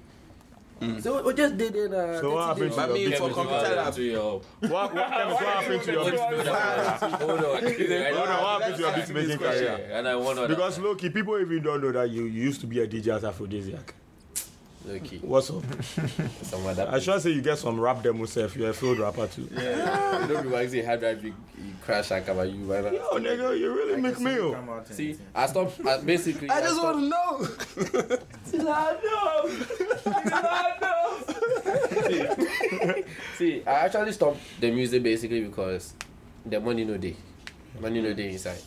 So 1.01 1.23
we 1.23 1.33
just 1.35 1.57
did 1.57 1.75
it. 1.75 1.93
Uh, 1.93 2.21
So 2.21 2.35
what 2.35 2.57
30 2.59 2.69
happened 2.69 2.71
days. 2.71 2.75
to 2.75 2.77
But 2.77 2.89
your 2.89 2.95
me 2.97 3.07
beat 3.07 3.17
for 3.17 3.29
making 3.29 3.35
computer 3.35 3.65
career? 3.65 3.77
lab. 3.77 4.43
What, 4.61 4.95
what, 4.95 5.09
Kevin, 5.09 5.33
what 5.33 5.43
happened 5.45 5.83
to 5.83 5.93
your 5.93 6.05
beat 6.05 6.21
making 6.21 6.45
career? 6.45 6.53
Hold 7.17 7.31
on. 7.31 7.63
Hold 7.63 8.29
on, 8.29 8.43
what 8.43 8.63
happened 8.63 8.77
to 8.77 8.81
your 8.83 8.93
beat 8.95 9.09
making 9.15 9.39
career? 9.39 9.89
And 9.93 10.09
I 10.09 10.17
won 10.17 10.49
Because 10.49 10.79
look, 10.79 11.01
people 11.01 11.39
even 11.41 11.63
don't 11.63 11.81
know 11.83 11.93
that 11.93 12.11
you, 12.11 12.25
you 12.25 12.43
used 12.45 12.61
to 12.61 12.67
be 12.67 12.81
a 12.81 12.87
DJ 12.87 13.17
at 13.17 13.25
Aphrodisiac. 13.25 13.95
Low 14.87 14.99
key. 15.01 15.19
What's 15.19 15.51
up? 15.51 15.63
Some 16.43 16.67
other. 16.67 16.89
I 16.91 16.99
should 16.99 17.21
say 17.21 17.31
you 17.31 17.43
get 17.43 17.59
some 17.59 17.79
rap 17.81 18.03
demo 18.03 18.25
self. 18.27 18.57
You're 18.57 18.71
a 18.71 18.75
field 18.75 18.99
rapper 18.99 19.27
too. 19.27 19.49
Yeah. 19.53 20.27
Don't 20.29 20.43
be 20.45 20.49
waxing 20.49 20.85
hard 20.85 21.01
drive. 21.01 21.23
You, 21.25 21.35
you 21.59 21.73
crash 21.83 22.11
and 22.11 22.25
cover 22.25 22.45
you. 22.45 22.65
Why 22.67 22.81
not? 22.81 22.93
Yo, 22.93 23.19
nigga, 23.19 23.59
you 23.59 23.73
really 23.75 24.01
make 24.01 24.19
me. 24.21 24.37
Come 24.37 24.81
See. 24.91 25.17
I 25.35 25.47
stopped. 25.47 25.81
I 25.87 25.99
basically. 25.99 26.51
I 26.51 26.61
just 26.61 26.77
stopped- 26.77 26.97
want 26.97 28.21
to 28.51 28.59
know. 28.59 28.97
See, 33.37 33.63
I 33.67 33.71
actually 33.71 34.13
stopped 34.13 34.39
the 34.61 34.71
music 34.71 35.03
basically 35.03 35.43
because 35.43 35.95
the 36.45 36.61
money 36.61 36.85
no 36.85 36.97
day. 36.97 37.17
Money 37.81 38.01
no 38.01 38.13
day 38.15 38.31
inside. 38.31 38.59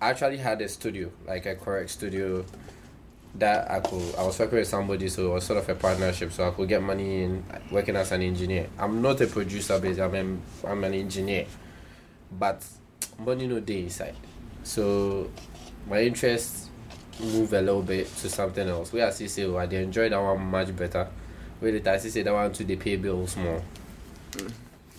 I 0.00 0.10
actually 0.10 0.38
had 0.38 0.60
a 0.60 0.68
studio, 0.68 1.10
like 1.26 1.46
a 1.46 1.54
correct 1.54 1.90
studio 1.90 2.44
that 3.34 3.70
I 3.70 3.80
could 3.80 4.14
I 4.16 4.24
was 4.24 4.38
working 4.38 4.58
with 4.58 4.68
somebody 4.68 5.08
so 5.08 5.30
it 5.30 5.34
was 5.34 5.44
sort 5.44 5.58
of 5.58 5.68
a 5.68 5.74
partnership 5.74 6.32
so 6.32 6.46
I 6.46 6.50
could 6.50 6.68
get 6.68 6.82
money 6.82 7.22
in 7.24 7.44
working 7.70 7.96
as 7.96 8.12
an 8.12 8.22
engineer. 8.22 8.68
I'm 8.78 9.00
not 9.00 9.20
a 9.20 9.26
producer 9.26 9.78
basically, 9.78 10.18
I'm 10.18 10.42
a, 10.64 10.68
I'm 10.68 10.84
an 10.84 10.94
engineer. 10.94 11.46
But 12.38 12.64
money 13.18 13.46
no 13.46 13.60
day 13.60 13.80
inside. 13.80 14.16
So 14.62 15.30
my 15.88 16.02
interest 16.02 16.68
move 17.20 17.52
a 17.52 17.60
little 17.60 17.82
bit 17.82 18.06
to 18.16 18.28
something 18.28 18.68
else. 18.68 18.92
Where 18.92 19.06
I 19.06 19.10
see 19.10 19.28
say 19.28 19.44
oh, 19.44 19.56
I 19.56 19.66
dey 19.66 19.82
enjoy 19.82 20.08
that 20.08 20.20
one 20.20 20.40
much 20.40 20.74
better. 20.76 21.08
Where 21.60 21.78
the 21.78 21.92
I 21.92 21.98
see 21.98 22.10
say 22.10 22.22
that 22.22 22.32
one 22.32 22.52
to 22.52 22.64
they 22.64 22.76
pay 22.76 22.96
bills 22.96 23.36
more. 23.36 23.62
Hmm. 24.34 24.48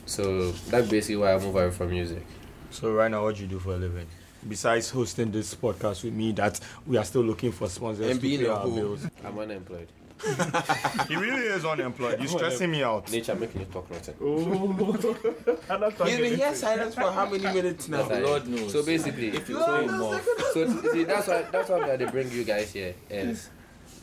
So 0.05 0.51
that's 0.51 0.89
basically 0.89 1.17
why 1.17 1.33
I 1.33 1.37
move 1.37 1.55
away 1.55 1.71
from 1.71 1.89
music. 1.91 2.25
So 2.71 2.91
right 2.93 3.09
now, 3.09 3.23
what 3.23 3.35
do 3.35 3.43
you 3.43 3.47
do 3.47 3.59
for 3.59 3.73
a 3.73 3.77
living? 3.77 4.07
Besides 4.47 4.89
hosting 4.89 5.31
this 5.31 5.55
podcast 5.55 6.03
with 6.03 6.13
me, 6.13 6.31
that 6.33 6.59
we 6.85 6.97
are 6.97 7.05
still 7.05 7.21
looking 7.23 7.51
for 7.51 7.69
sponsors 7.69 8.09
And 8.09 8.19
to 8.21 8.27
pay 8.37 8.47
our 8.47 8.59
hoe. 8.59 8.71
bills. 8.71 9.07
I'm 9.23 9.39
unemployed. 9.39 9.87
He 11.07 11.15
really 11.15 11.47
is 11.47 11.65
unemployed. 11.65 12.19
You're 12.19 12.29
stressing 12.29 12.71
me 12.71 12.83
out. 12.83 13.11
Nature 13.11 13.35
making 13.35 13.61
you 13.61 13.67
talk 13.67 13.89
nothing. 13.91 14.15
Oh. 14.21 14.93
He's 16.05 16.17
been 16.19 16.37
here 16.37 16.55
silent 16.55 16.93
for 16.93 17.11
how 17.11 17.25
many 17.29 17.43
minutes 17.43 17.89
now? 17.89 18.07
Like, 18.07 18.23
Lord 18.23 18.47
knows. 18.47 18.71
So 18.71 18.83
basically, 18.85 19.29
If 19.29 19.49
you 19.49 19.55
so, 19.55 19.65
throw 19.65 19.81
him 19.81 20.01
off, 20.01 20.27
so 20.53 20.81
see, 20.93 21.03
that's 21.03 21.27
why 21.27 21.41
that's 21.51 21.69
why 21.69 21.79
we 21.79 21.89
had 21.89 21.99
to 21.99 22.07
bring 22.11 22.31
you 22.31 22.43
guys 22.43 22.71
here. 22.71 22.95
Is 23.09 23.49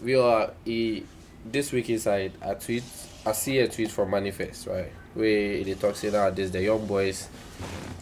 we 0.03 0.15
are 0.17 0.51
he, 0.65 1.05
this 1.45 1.73
week 1.73 1.89
inside 1.91 2.33
a 2.43 2.55
tweet. 2.55 2.85
I 3.25 3.33
see 3.33 3.59
a 3.59 3.69
tweet 3.69 3.91
from 3.91 4.11
Manifest 4.11 4.67
right 4.67 4.93
where 5.15 5.65
they 5.65 5.75
talk 5.75 5.97
say 5.97 6.11
nowadays 6.11 6.51
the 6.53 6.63
young 6.63 6.87
boys 6.87 7.29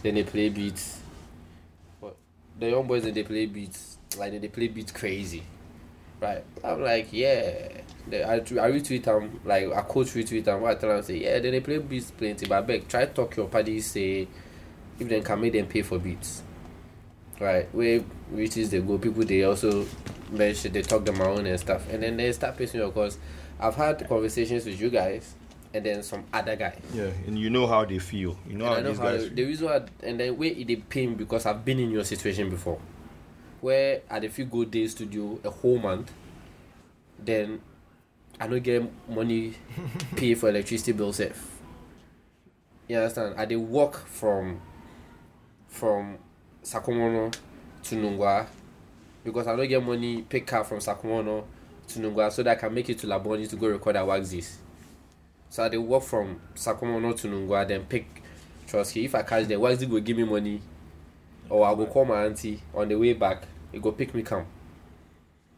then 0.03 0.15
they 0.15 0.23
play 0.23 0.49
beats. 0.49 0.98
The 2.59 2.69
young 2.69 2.87
boys 2.87 3.03
then 3.03 3.13
they 3.13 3.23
play 3.23 3.45
beats 3.45 3.97
like 4.17 4.39
they 4.39 4.47
play 4.47 4.67
beats 4.67 4.91
crazy. 4.91 5.43
Right, 6.21 6.43
I'm 6.65 6.81
like, 6.83 7.07
yeah. 7.13 7.69
The, 8.09 8.27
I, 8.27 8.35
I 8.35 8.71
retweet 8.71 9.03
them, 9.03 9.39
like 9.45 9.71
I 9.71 9.81
coach 9.83 10.07
retweet 10.07 10.43
them. 10.43 10.61
What 10.61 10.71
I 10.71 10.75
tell 10.75 10.89
them, 10.89 11.01
say, 11.01 11.17
yeah, 11.17 11.39
then 11.39 11.51
they 11.51 11.61
play 11.61 11.77
beats 11.77 12.11
plenty. 12.11 12.45
But 12.45 12.57
I 12.57 12.61
beg, 12.61 12.87
try 12.89 13.05
talk 13.05 13.37
your 13.37 13.47
party, 13.47 13.79
say, 13.79 14.27
if 14.99 15.07
they 15.07 15.21
can 15.21 15.39
make 15.39 15.53
them 15.53 15.67
pay 15.67 15.81
for 15.81 15.97
beats. 15.97 16.43
Right, 17.39 17.73
where 17.73 17.99
which 18.31 18.57
is 18.57 18.69
they 18.69 18.81
go, 18.81 18.97
people 18.97 19.23
they 19.23 19.43
also 19.43 19.85
mention, 20.29 20.73
they 20.73 20.81
talk 20.81 21.05
them 21.05 21.21
around 21.21 21.47
and 21.47 21.57
stuff. 21.57 21.89
And 21.89 22.03
then 22.03 22.17
they 22.17 22.33
start 22.33 22.57
pissing 22.57 22.75
you 22.75 22.83
off 22.83 22.93
because 22.93 23.17
I've 23.57 23.75
had 23.75 24.05
conversations 24.09 24.65
with 24.65 24.81
you 24.81 24.89
guys 24.89 25.35
and 25.73 25.85
then 25.85 26.03
some 26.03 26.23
other 26.33 26.55
guy. 26.55 26.77
Yeah, 26.93 27.11
and 27.27 27.37
you 27.37 27.49
know 27.49 27.67
how 27.67 27.85
they 27.85 27.99
feel. 27.99 28.37
You 28.47 28.57
know 28.57 28.65
And 28.65 28.73
I 28.73 28.75
how 28.75 28.81
know 28.81 28.89
these 28.89 28.97
how 28.97 29.03
guys. 29.11 29.23
the, 29.29 29.35
the 29.35 29.43
reason 29.45 29.67
why, 29.67 29.81
and 30.03 30.19
then 30.19 30.37
where 30.37 30.49
it 30.49 30.89
pain 30.89 31.15
because 31.15 31.45
I've 31.45 31.63
been 31.63 31.79
in 31.79 31.91
your 31.91 32.03
situation 32.03 32.49
before, 32.49 32.79
where 33.61 34.01
at 34.09 34.29
few 34.31 34.45
good 34.45 34.71
days 34.71 34.93
to 34.95 35.05
do 35.05 35.39
a 35.43 35.49
whole 35.49 35.77
month, 35.77 36.11
then 37.17 37.61
I 38.39 38.47
don't 38.47 38.63
get 38.63 38.83
money 39.09 39.53
pay 40.15 40.33
for 40.33 40.49
electricity 40.49 40.93
bill 40.93 41.13
safe. 41.13 41.57
You 42.87 42.97
understand? 42.97 43.35
I 43.37 43.45
did 43.45 43.57
walk 43.57 43.97
from 44.07 44.61
from 45.67 46.17
Sakumono 46.63 47.31
to 47.83 47.95
Nungua 47.95 48.47
because 49.23 49.45
I 49.47 49.55
don't 49.55 49.67
get 49.67 49.83
money 49.85 50.23
pick 50.23 50.47
car 50.47 50.63
from 50.63 50.79
Sakumono 50.79 51.43
to 51.89 51.99
Nungua 51.99 52.31
so 52.31 52.41
that 52.43 52.57
I 52.57 52.59
can 52.59 52.73
make 52.73 52.89
it 52.89 52.97
to 52.99 53.07
Labone 53.07 53.47
to 53.49 53.55
go 53.55 53.67
record 53.67 53.95
at 53.95 54.05
Waxis. 54.05 54.57
So 55.49 55.63
I 55.63 55.69
dey 55.69 55.77
walk 55.77 56.03
from 56.03 56.39
Sakumono 56.55 57.15
to 57.19 57.27
Nungua, 57.27 57.67
then 57.67 57.85
pick 57.85 58.05
Trotsky. 58.67 59.05
If 59.05 59.15
I 59.15 59.23
catch 59.23 59.47
them, 59.47 59.59
Waxi 59.61 59.89
go 59.89 59.99
give 59.99 60.17
me 60.17 60.23
money, 60.23 60.61
or 61.49 61.65
I 61.67 61.73
go 61.73 61.85
call 61.87 62.05
my 62.05 62.25
auntie 62.25 62.61
on 62.73 62.87
the 62.87 62.95
way 62.97 63.13
back. 63.13 63.43
He 63.71 63.79
go 63.79 63.91
pick 63.91 64.13
me 64.13 64.21
come. 64.21 64.45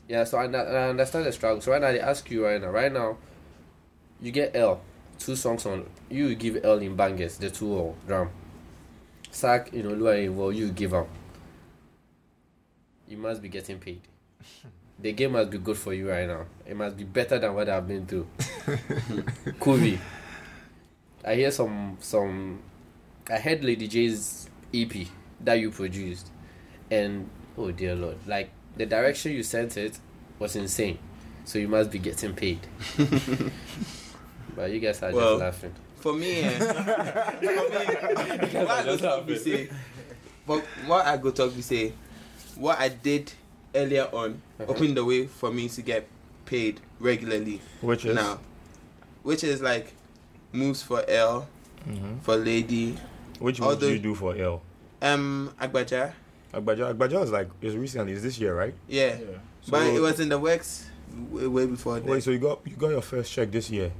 Yeah, 0.08 0.24
so 0.24 0.38
I, 0.38 0.46
I 0.46 0.90
understand 0.90 1.26
the 1.26 1.32
struggle. 1.32 1.62
So 1.62 1.72
right 1.72 1.82
now 1.82 1.92
they 1.92 2.00
ask 2.00 2.30
you 2.32 2.46
right 2.46 2.62
now, 2.62 2.70
right 2.70 2.92
now, 2.92 3.18
you 4.22 4.32
get 4.32 4.56
L, 4.56 4.82
two 5.20 5.36
songs 5.36 5.66
on. 5.66 5.86
You 6.10 6.36
give 6.36 6.64
L 6.64 6.78
in 6.80 6.96
bangers, 6.96 7.38
the 7.38 7.50
two 7.50 7.74
or 7.74 7.96
drum. 8.08 8.30
Sack, 9.30 9.72
you 9.74 9.84
know, 9.84 9.92
Lua 9.92 10.16
involved, 10.18 10.58
you 10.58 10.70
give 10.70 10.94
up. 10.94 11.08
You 13.08 13.18
must 13.18 13.42
be 13.42 13.50
getting 13.50 13.80
paid. 13.80 14.02
The 15.02 15.14
game 15.14 15.32
must 15.32 15.50
be 15.50 15.58
good 15.58 15.78
for 15.78 15.94
you 15.94 16.10
right 16.10 16.28
now. 16.28 16.46
It 16.66 16.76
must 16.76 16.96
be 16.96 17.04
better 17.04 17.40
than 17.40 17.56
what 17.56 17.68
I've 17.68 17.88
been 17.88 18.06
through. 18.06 18.28
Kuvie. 19.60 19.98
I 21.26 21.36
hear 21.36 21.52
some 21.52 21.98
some 22.00 22.60
I 23.30 23.38
heard 23.40 23.64
Lady 23.64 23.88
J's 23.88 24.50
EP 24.74 25.08
that 25.42 25.56
you 25.60 25.72
produced 25.72 26.30
and 26.90 27.30
oh 27.58 27.72
dear 27.72 27.96
lord, 27.96 28.18
like 28.28 28.52
the 28.76 28.86
direction 28.86 29.32
you 29.32 29.44
sent 29.44 29.78
it 29.78 29.98
was 30.40 30.56
insane. 30.56 31.00
So 31.46 31.58
you 31.60 31.68
must 31.68 31.90
be 31.92 32.00
getting 32.00 32.34
paid. 32.34 32.60
but 34.56 34.72
you 34.72 34.80
guys 34.80 35.02
are 35.02 35.12
Well, 35.12 35.40
just 35.40 35.42
laughing. 35.42 35.74
For 35.96 36.14
me, 36.14 36.42
eh, 36.42 36.60
for 36.60 36.74
me, 37.44 38.66
what 38.66 38.70
I 38.70 38.84
go 38.86 38.98
talk 38.98 39.26
be 39.26 39.38
say, 39.38 39.70
but 40.48 40.60
what 40.86 41.06
I 41.06 41.18
go 41.18 41.32
talk 41.32 41.56
be 41.56 41.62
say, 41.62 41.94
what 42.56 42.80
I 42.80 42.90
did 42.90 43.32
earlier 43.76 44.08
on 44.12 44.42
Uh-huh. 44.60 44.72
opened 44.72 44.98
the 44.98 45.06
way 45.06 45.28
for 45.28 45.52
me 45.52 45.70
to 45.70 45.82
get 45.82 46.08
paid 46.46 46.80
regularly 47.00 47.62
Which 47.82 48.06
is 48.06 48.16
now, 48.16 48.40
which 49.24 49.44
is 49.44 49.62
like 49.62 49.94
moves 50.52 50.82
for 50.84 51.04
L, 51.08 51.48
Mhm. 51.88 52.22
for 52.22 52.36
Lady, 52.36 52.98
Which 53.40 53.60
one 53.60 53.78
do 53.80 53.92
you 53.92 54.00
do 54.00 54.14
for 54.16 54.36
L? 54.36 54.62
um, 55.02 55.54
Agbaja, 55.60 56.14
Agbaja, 56.54 56.94
Agbaja 56.94 57.20
was 57.22 57.32
like 57.32 57.50
it's 57.62 57.76
recently. 57.76 58.14
It's 58.14 58.22
this 58.24 58.38
year, 58.40 58.54
right? 58.56 58.74
yeah, 58.88 59.18
yeah. 59.20 59.38
but 59.70 59.88
it 59.88 60.00
was 60.02 60.20
in 60.20 60.28
the 60.30 60.38
works 60.38 60.86
way, 61.32 61.48
way 61.48 61.66
before 61.66 62.00
that. 62.00 62.06
Wait, 62.10 62.22
so 62.24 62.32
you 62.32 62.40
got 62.40 62.60
you 62.66 62.76
got 62.76 62.90
your 62.90 63.02
first 63.02 63.32
check 63.32 63.50
this 63.52 63.70
year? 63.70 63.92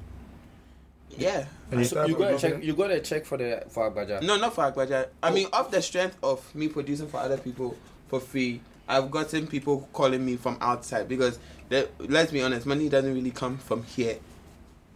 yeah, 1.18 1.46
And 1.72 1.80
you 1.82 1.86
So 1.86 2.06
you 2.06 2.16
got 2.16 2.34
a 2.34 2.38
check 2.38 2.64
you 2.64 2.74
got 2.74 2.92
a 2.92 3.00
check 3.00 3.26
for 3.26 3.38
the 3.38 3.64
for 3.70 3.90
Agbaja. 3.92 4.22
No, 4.22 4.38
not 4.38 4.54
for 4.54 4.64
Agbaja. 4.70 5.08
I 5.24 5.30
Oh. 5.30 5.34
mean, 5.34 5.48
off 5.54 5.72
the 5.72 5.82
strength 5.82 6.18
of 6.24 6.44
me 6.56 6.68
producing 6.68 7.08
for 7.08 7.18
other 7.18 7.38
people 7.38 7.76
for 8.08 8.20
free, 8.20 8.62
I've 8.92 9.10
gotten 9.12 9.48
people 9.48 9.88
calling 9.94 10.26
me 10.26 10.36
from 10.38 10.58
outside 10.62 11.08
because, 11.08 11.40
they, 11.70 11.88
let's 12.00 12.32
be 12.32 12.42
honest, 12.44 12.66
money 12.66 12.90
doesn't 12.90 13.14
really 13.14 13.32
come 13.32 13.58
from 13.58 13.84
here, 13.84 14.18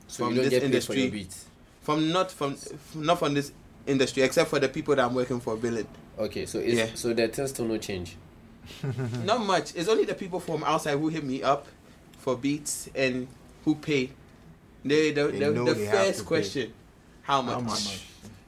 so 0.08 0.26
from 0.26 0.36
you 0.36 0.42
don't 0.42 0.50
this 0.50 0.60
get 0.60 0.72
paid 0.72 0.84
for 0.84 0.94
industry. 0.94 1.02
your 1.04 1.12
beats. 1.12 1.46
from 1.82 2.12
not 2.12 2.32
from 2.32 2.56
not 2.96 3.20
from 3.20 3.34
this 3.34 3.52
industry, 3.88 4.24
except 4.24 4.50
for 4.50 4.60
the 4.60 4.68
people 4.70 4.96
that 4.96 5.06
I'm 5.06 5.14
working 5.16 5.40
for 5.40 5.56
billing. 5.56 5.88
Okay, 6.20 6.46
so 6.46 6.60
it's 6.60 6.74
Yeah. 6.78 6.88
so 6.96 7.14
there 7.14 7.28
tends 7.30 7.52
to 7.54 7.64
no 7.64 7.78
change. 7.78 8.16
Not 9.26 9.46
much. 9.46 9.76
It's 9.76 9.88
only 9.88 10.06
the 10.06 10.16
people 10.16 10.40
from 10.40 10.64
outside 10.64 10.98
who 10.98 11.10
hit 11.10 11.24
me 11.24 11.44
up 11.44 11.68
for 12.18 12.36
beats 12.36 12.90
and 12.96 13.28
who 13.64 13.76
pay. 13.76 14.10
They 14.84 15.12
the, 15.12 15.28
They 15.28 15.40
the, 15.40 15.52
know 15.52 15.66
the 15.66 15.74
they 15.76 15.86
first 15.88 16.26
question, 16.26 16.74
how 17.22 17.42
much? 17.44 17.54
How 17.56 17.60
much? 17.62 18.06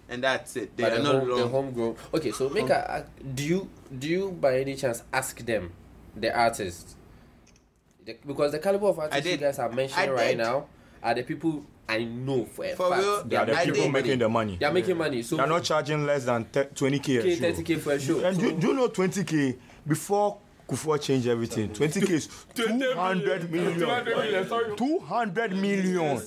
And 0.09 0.23
that's 0.23 0.55
it. 0.55 0.75
They 0.77 0.83
But 0.83 0.93
are 0.93 0.97
the, 0.97 1.03
not 1.03 1.15
home, 1.19 1.27
the 1.29 1.35
long. 1.35 1.51
homegrown. 1.51 1.95
Okay, 2.13 2.31
so 2.31 2.49
make 2.49 2.69
a, 2.69 3.05
a 3.19 3.27
do 3.27 3.43
you 3.43 3.69
do 3.99 4.07
you 4.07 4.31
by 4.31 4.59
any 4.59 4.75
chance 4.75 5.03
ask 5.11 5.37
them, 5.45 5.71
the 6.15 6.33
artists, 6.37 6.95
the, 8.05 8.15
because 8.25 8.51
the 8.53 8.59
caliber 8.59 8.87
of 8.87 8.99
artists 8.99 9.25
you 9.29 9.37
guys 9.37 9.59
are 9.59 9.69
mentioning 9.71 10.09
I 10.09 10.11
right 10.13 10.27
did. 10.37 10.37
now 10.37 10.67
are 11.03 11.13
the 11.13 11.23
people 11.23 11.63
I 11.89 12.03
know 12.03 12.45
for 12.45 12.65
a 12.65 12.75
For 12.75 12.89
fact. 12.89 13.01
real, 13.01 13.23
They 13.25 13.35
are 13.35 13.45
the 13.45 13.57
I 13.57 13.65
people 13.65 13.83
did. 13.83 13.91
making 13.93 14.19
the 14.19 14.29
money. 14.29 14.57
They 14.59 14.65
are 14.65 14.73
making 14.73 14.97
money. 14.97 15.21
So 15.23 15.35
They 15.37 15.43
are 15.43 15.47
not 15.47 15.63
charging 15.63 16.05
less 16.05 16.25
than 16.25 16.45
twenty 16.45 16.99
k 16.99 17.17
a 17.17 17.21
K, 17.23 17.35
show. 17.35 17.51
30k 17.51 17.79
for 17.79 17.91
a 17.93 17.99
show. 17.99 18.19
And 18.25 18.37
do, 18.39 18.49
So- 18.49 18.55
do 18.57 18.67
you 18.67 18.73
know 18.73 18.87
20k 18.89 19.57
before 19.87 20.37
Kufuor 20.67 21.01
changed 21.01 21.27
everything? 21.27 21.69
20k 21.69 22.09
is 22.09 22.27
200 22.55 23.49
million. 23.51 23.79
200 24.75 25.53
million. 25.55 26.17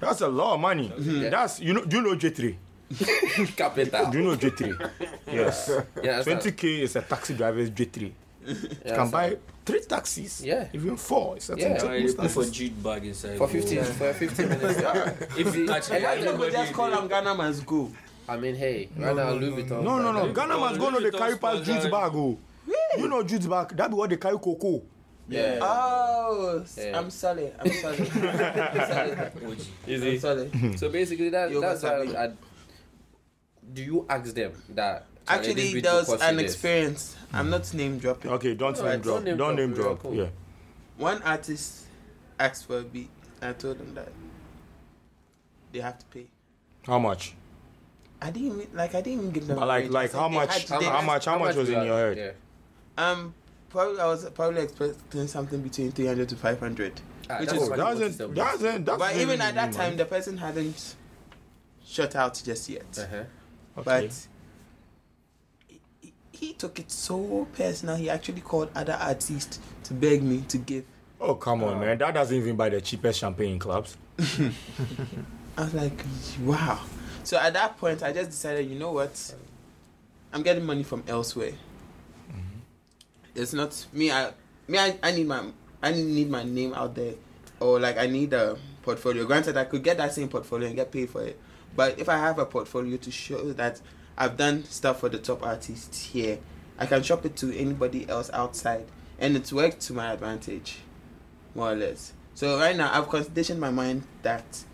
That's 0.00 0.20
a 0.22 0.28
lot 0.28 0.54
of 0.54 0.60
money. 0.60 0.88
That's 0.96 1.60
mm-hmm. 1.60 1.66
you 1.66 1.74
know. 1.74 1.84
Do 1.84 1.96
you 1.96 2.02
know 2.02 2.14
J3? 2.16 2.56
capital. 3.56 4.10
Do 4.10 4.18
you 4.18 4.24
know 4.24 4.36
J3? 4.36 4.90
yes. 5.32 5.70
Yeah, 6.02 6.22
20k 6.22 6.80
is 6.80 6.96
a 6.96 7.02
taxi 7.02 7.34
driver's 7.34 7.70
J3. 7.70 8.12
You 8.46 8.56
can 8.86 9.10
buy 9.10 9.36
three 9.64 9.80
taxis. 9.80 10.42
Yeah. 10.44 10.68
Even 10.72 10.96
four. 10.96 11.36
It's 11.36 11.50
a 11.50 11.56
Yeah. 11.58 11.76
ten- 11.76 12.02
you 12.02 12.14
put 12.14 12.30
for 12.30 12.44
jute 12.44 12.82
bag 12.82 13.04
inside? 13.04 13.36
for 13.36 13.46
go. 13.46 13.52
15 13.52 13.84
for 13.84 14.12
15 14.14 14.48
minutes. 14.48 14.80
If 15.38 15.56
you 15.56 15.66
catch 15.66 15.90
And 15.90 16.04
that's 16.04 16.24
People 16.30 16.50
just 16.50 16.72
call 16.72 16.90
them 16.90 17.06
Ghana 17.06 17.34
man's 17.34 17.60
go. 17.60 17.90
I 18.28 18.36
mean, 18.36 18.54
hey, 18.54 18.88
right 18.96 19.14
now 19.14 19.32
Louis 19.32 19.62
Vuitton. 19.62 19.82
No, 19.82 19.98
no, 19.98 20.12
no. 20.12 20.26
No, 20.26 20.32
Ghana 20.32 20.54
no, 20.54 20.60
must 20.60 20.78
go 20.78 20.90
no, 20.90 20.98
no 20.98 21.10
they 21.10 21.16
carry 21.16 21.32
no, 21.32 21.38
past 21.38 21.64
jute 21.64 21.90
bag. 21.90 22.12
Oh. 22.14 22.38
You 22.96 23.08
know 23.08 23.22
jute 23.22 23.48
bag. 23.48 23.76
That 23.76 23.90
be 23.90 23.96
what 23.96 24.08
they 24.10 24.16
carry 24.16 24.38
cocoa. 24.38 24.82
Yeah. 25.30 25.58
Oh, 25.62 26.64
Yeah. 26.76 26.98
I'm 26.98 27.10
sorry. 27.10 27.52
I'm 27.58 27.70
sorry. 27.72 27.98
I'm 28.14 28.90
sorry. 28.90 29.10
OG. 29.12 29.58
I'm 29.88 30.18
sorry. 30.18 30.50
So 30.76 30.88
basically, 30.88 31.28
that, 31.30 31.50
You 31.50 31.60
that's 31.60 31.82
how. 31.82 31.90
oversell. 32.04 32.16
I, 32.16 32.32
do 33.72 33.82
you 33.82 34.06
ask 34.08 34.34
them 34.34 34.52
that? 34.70 35.06
Actually, 35.28 35.72
beat 35.74 35.84
there 35.84 35.94
was 35.94 36.08
an 36.22 36.34
you 36.36 36.42
this"? 36.42 36.52
experience. 36.54 37.16
I'm 37.32 37.50
not 37.50 37.72
name 37.74 37.98
dropping. 37.98 38.32
Okay, 38.32 38.54
don't 38.54 38.76
No, 38.78 38.82
name 38.84 38.92
don't 38.92 39.02
drop. 39.02 39.22
name 39.22 39.36
Don't 39.36 39.54
drop, 39.54 39.58
name 39.58 39.70
we 39.70 39.74
drop. 39.76 39.98
cool. 40.00 40.14
Yeah. 40.14 40.26
One 40.96 41.22
artist 41.22 41.84
asked 42.38 42.66
for 42.66 42.78
a 42.78 42.82
beat. 42.82 43.10
I 43.40 43.52
told 43.52 43.78
them 43.78 43.94
that 43.94 44.08
they 45.72 45.78
have 45.80 45.98
to 45.98 46.06
pay. 46.06 46.26
How 46.84 46.98
much? 46.98 47.34
I 48.20 48.30
didn't 48.30 48.48
even, 48.60 48.66
like. 48.74 48.94
I 48.94 49.00
didn't 49.00 49.20
even 49.20 49.30
give 49.30 49.46
them. 49.46 49.58
But 49.58 49.68
like, 49.68 49.90
like 49.90 50.12
how 50.12 50.28
they 50.28 50.34
much? 50.34 50.52
had 50.52 50.66
to- 50.66 50.72
How, 50.74 50.80
they- 50.80 50.86
how 50.86 51.00
much? 51.02 51.24
How 51.24 51.38
much 51.38 51.54
was 51.56 51.68
in 51.68 51.84
your 51.84 52.08
have? 52.08 52.16
head? 52.16 52.36
Um, 52.98 53.34
probably 53.70 54.00
I 54.00 54.06
was 54.06 54.28
probably 54.30 54.62
expecting 54.62 55.26
something 55.26 55.60
between 55.62 55.92
300 55.92 56.28
to 56.28 56.36
500. 56.36 57.00
Ah, 57.30 57.38
Which 57.40 57.52
is- 57.52 57.62
Oh, 57.62 57.68
what 57.70 57.76
that's 57.78 57.98
it 57.98 58.02
it. 58.02 58.04
was 58.06 58.14
still 58.14 58.28
That's 58.28 58.62
but 58.98 59.16
even 59.16 59.40
at 59.40 59.54
that 59.54 59.70
good, 59.70 59.76
time, 59.76 59.96
the 59.96 60.04
person 60.04 60.36
hadn't 60.36 60.96
shut 61.84 62.14
out 62.16 62.40
just 62.44 62.68
yet. 62.68 62.98
Uh-huh. 62.98 63.16
Okay. 63.78 63.84
But 63.84 64.26
he, 65.68 65.80
he- 66.00 66.12
he 66.32 66.52
took 66.54 66.78
it 66.78 66.90
so 66.90 67.46
personal. 67.52 67.96
He 67.96 68.10
actually 68.10 68.40
called 68.40 68.70
other 68.74 68.98
artists 69.00 69.58
to 69.84 69.94
beg 69.94 70.22
me 70.22 70.42
to 70.48 70.58
give. 70.58 70.84
Oh 71.20 71.34
come 71.34 71.62
on, 71.64 71.78
man! 71.80 71.98
That 71.98 72.14
doesn't 72.14 72.34
even 72.36 72.56
buy 72.56 72.70
the 72.70 72.80
cheapest 72.80 73.20
champagne 73.20 73.52
in 73.52 73.58
clubs. 73.58 73.96
I 74.18 75.64
was 75.64 75.74
like, 75.74 76.02
wow. 76.42 76.80
So 77.24 77.36
at 77.38 77.52
that 77.52 77.76
point, 77.76 78.02
I 78.02 78.12
just 78.12 78.30
decided, 78.30 78.68
you 78.70 78.78
know 78.78 78.92
what? 78.92 79.34
I'm 80.32 80.42
getting 80.42 80.64
money 80.64 80.82
from 80.82 81.02
elsewhere. 81.06 81.52
It's 83.34 83.52
not 83.52 83.86
me. 83.92 84.10
I 84.10 84.32
me. 84.68 84.78
I, 84.78 84.98
I 85.02 85.12
need 85.12 85.26
my. 85.26 85.44
I 85.82 85.92
need 85.92 86.28
my 86.28 86.42
name 86.42 86.74
out 86.74 86.94
there, 86.94 87.14
or 87.58 87.80
like 87.80 87.98
I 87.98 88.06
need 88.06 88.32
a 88.32 88.56
portfolio. 88.82 89.24
Granted, 89.24 89.56
I 89.56 89.64
could 89.64 89.82
get 89.82 89.96
that 89.96 90.12
same 90.12 90.28
portfolio 90.28 90.66
and 90.66 90.76
get 90.76 90.92
paid 90.92 91.10
for 91.10 91.22
it. 91.22 91.38
But 91.74 91.98
if 91.98 92.08
I 92.08 92.18
have 92.18 92.38
a 92.38 92.46
portfolio 92.46 92.96
to 92.98 93.10
show 93.10 93.52
that 93.52 93.80
I've 94.18 94.36
done 94.36 94.64
stuff 94.64 95.00
for 95.00 95.08
the 95.08 95.18
top 95.18 95.42
artists 95.42 96.04
here, 96.06 96.38
I 96.78 96.86
can 96.86 97.02
shop 97.02 97.24
it 97.24 97.36
to 97.36 97.56
anybody 97.56 98.08
else 98.08 98.30
outside, 98.32 98.86
and 99.18 99.36
it's 99.36 99.52
worked 99.52 99.80
to 99.82 99.92
my 99.92 100.12
advantage, 100.12 100.78
more 101.54 101.72
or 101.72 101.76
less. 101.76 102.12
So 102.34 102.58
right 102.58 102.76
now, 102.76 102.90
I've 102.92 103.08
conditioned 103.08 103.60
my 103.60 103.70
mind 103.70 104.02
that 104.22 104.64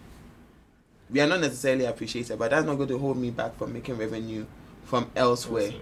we 1.11 1.21
are 1.21 1.27
not 1.27 1.41
necessarily 1.41 1.85
appreciated, 1.85 2.39
but 2.39 2.51
that's 2.51 2.67
not 2.67 2.77
going 2.77 2.89
to 2.89 2.99
hold 2.99 3.17
me 3.17 3.31
back 3.31 3.57
from 3.57 3.73
making 3.73 3.99
revenue 3.99 4.47
from 4.85 5.11
elsewhere. 5.15 5.73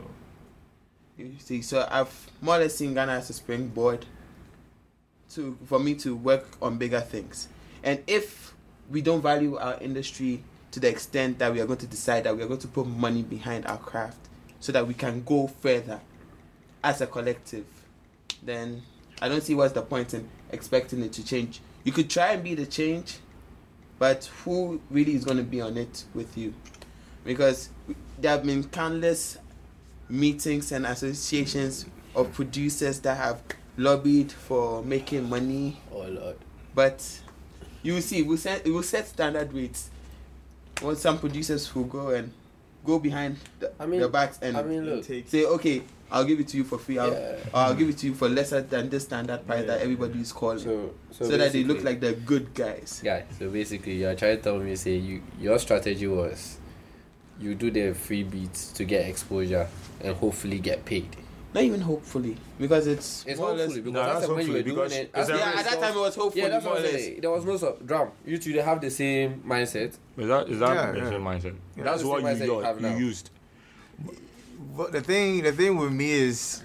You 1.17 1.35
see, 1.39 1.63
so 1.63 1.87
I've 1.91 2.31
more 2.41 2.57
or 2.57 2.59
less 2.59 2.75
seen 2.75 2.95
Ghana 2.95 3.13
as 3.13 3.31
a 3.31 3.33
springboard 3.33 4.05
to 5.35 5.57
for 5.67 5.79
me 5.79 5.95
to 5.97 6.17
work 6.17 6.47
on 6.61 6.77
bigger 6.77 7.01
things. 7.01 7.49
And 7.85 8.03
if 8.07 8.53
we 8.91 9.01
don't 9.01 9.23
value 9.23 9.57
our 9.57 9.79
industry 9.81 10.43
to 10.73 10.81
the 10.81 10.89
extent 10.89 11.39
that 11.39 11.53
we 11.53 11.61
are 11.61 11.67
going 11.67 11.79
to 11.79 11.87
decide 11.87 12.25
that 12.25 12.37
we 12.37 12.43
are 12.43 12.49
going 12.49 12.61
to 12.61 12.69
put 12.69 12.87
money 12.87 13.23
behind 13.23 13.65
our 13.67 13.79
craft 13.79 14.19
so 14.59 14.73
that 14.73 14.87
we 14.89 14.95
can 14.95 15.23
go 15.23 15.47
further 15.47 16.01
as 16.83 17.01
a 17.01 17.07
collective, 17.07 17.67
then 18.43 18.83
I 19.23 19.29
don't 19.29 19.43
see 19.43 19.55
what's 19.55 19.73
the 19.73 19.83
point 19.83 20.15
in 20.15 20.29
expecting 20.51 21.01
it 21.03 21.13
to 21.13 21.25
change. 21.25 21.61
You 21.85 21.93
could 21.93 22.11
try 22.11 22.33
and 22.33 22.43
be 22.43 22.55
the 22.55 22.67
change, 22.67 23.19
but 24.01 24.25
who 24.45 24.81
really 24.91 25.15
is 25.15 25.25
going 25.25 25.37
to 25.37 25.45
be 25.45 25.61
on 25.61 25.77
it 25.77 26.05
with 26.13 26.37
you? 26.37 26.55
Because 27.25 27.69
there 28.19 28.33
have 28.33 28.45
been 28.45 28.65
countless 28.65 29.39
meetings 30.09 30.73
and 30.73 30.87
associations 30.87 31.87
of 32.15 32.33
producers 32.33 33.01
that 33.01 33.17
have 33.17 33.43
lobbied 33.77 34.31
for 34.31 34.83
making 34.85 35.29
money, 35.29 35.77
Oh 35.93 36.03
lord. 36.03 36.37
but 36.75 37.05
you 37.83 37.95
will 37.95 38.03
see, 38.03 38.23
we 38.23 38.37
set, 38.37 38.67
it 38.67 38.71
will 38.71 38.83
set 38.83 39.07
standard 39.07 39.53
rates. 39.53 39.91
Well, 40.83 40.97
some 40.97 41.19
producers 41.19 41.73
will 41.75 41.85
go 41.85 42.09
and 42.11 42.33
go 42.85 42.99
behind 42.99 43.37
the, 43.61 43.73
I 43.81 43.87
mean- 43.87 44.01
the 44.01 44.09
backs 44.09 44.39
and 44.43 44.57
I 44.57 44.63
mean, 44.63 44.85
look. 44.85 45.05
Say, 45.05 45.45
okay, 45.45 45.83
I'll 46.11 46.25
give 46.25 46.39
it 46.39 46.49
to 46.49 46.57
you 46.57 46.65
for 46.65 46.79
free. 46.79 46.99
I'll, 46.99 47.13
Yeah. 47.13 47.37
I'll 47.53 47.75
give 47.75 47.89
it 47.89 47.99
to 47.99 48.07
you 48.07 48.15
for 48.15 48.29
lesser 48.29 48.61
than 48.61 48.89
the 48.91 49.01
standard 49.01 49.47
price 49.47 49.67
that 49.67 49.81
everybody 49.81 50.21
is 50.21 50.33
calling. 50.33 50.59
So, 50.59 50.95
So, 51.11 51.29
so, 51.31 51.37
that 51.37 51.53
they 51.53 51.65
look 51.65 51.83
like 51.83 52.01
the 52.01 52.13
good 52.13 52.55
guys. 52.55 53.01
Yeah, 53.05 53.23
so 53.39 53.49
basically, 53.51 53.95
you're 53.97 54.15
trying 54.15 54.37
to 54.37 54.43
tell 54.43 54.59
me, 54.59 54.77
say, 54.77 54.97
you 54.97 55.23
your 55.41 55.59
strategy 55.59 56.07
was 56.07 56.59
you 57.41 57.55
do 57.55 57.71
the 57.71 57.95
free 57.95 58.23
beats 58.23 58.73
to 58.73 58.85
get 58.85 59.09
exposure 59.09 59.69
and 60.01 60.17
hopefully 60.17 60.59
get 60.59 60.85
paid. 60.85 61.09
Not 61.55 61.63
even 61.63 61.81
hopefully, 61.83 62.37
because 62.59 62.89
it's, 62.89 63.25
It's 63.29 63.39
more 63.39 63.51
or 63.51 63.53
less- 63.53 63.61
hopefully 63.67 63.81
because 63.83 63.93
No, 63.95 64.03
that's 64.07 64.21
that's 64.27 64.33
when 64.33 64.47
you 64.47 64.53
were 64.55 64.63
doing 64.63 64.91
it. 64.91 65.11
it's 65.15 65.29
yeah, 65.29 65.53
at 65.57 65.65
that 65.65 65.81
time 65.81 65.97
it 65.97 66.01
was 66.01 66.15
hopefully 66.17 66.43
yeah, 66.43 66.49
that's 66.49 66.65
more 66.65 66.75
what 66.75 66.83
or 66.83 66.87
I'm 66.87 66.93
less. 66.93 67.03
saying. 67.05 67.21
There 67.21 67.31
was 67.31 67.45
no 67.45 67.57
so 67.57 67.79
drum. 67.87 68.09
You 68.27 68.39
two 68.39 68.53
they 68.53 68.61
have 68.63 68.81
the 68.81 68.91
same 68.91 69.41
mindset. 69.47 69.93
Is 70.17 70.29
that 70.29 70.49
is 70.49 70.59
that 70.59 70.75
Yeah, 70.75 70.91
the 70.93 70.99
yeah. 70.99 71.09
same 71.11 71.21
mindset? 71.23 71.45
Yeah. 71.77 71.85
That's 71.85 71.85
That's 71.85 72.03
the 72.03 72.09
what 72.09 72.23
same 72.23 72.27
you 72.27 72.33
mindset 72.35 72.47
you 72.47 72.55
you, 72.55 72.61
have 72.61 72.81
you 72.81 72.89
now. 72.89 72.97
used. 72.97 73.31
But 74.77 74.91
the 74.93 75.01
thing, 75.01 75.43
the 75.45 75.53
thing 75.53 75.77
with 75.77 75.93
me 75.93 76.11
is, 76.11 76.63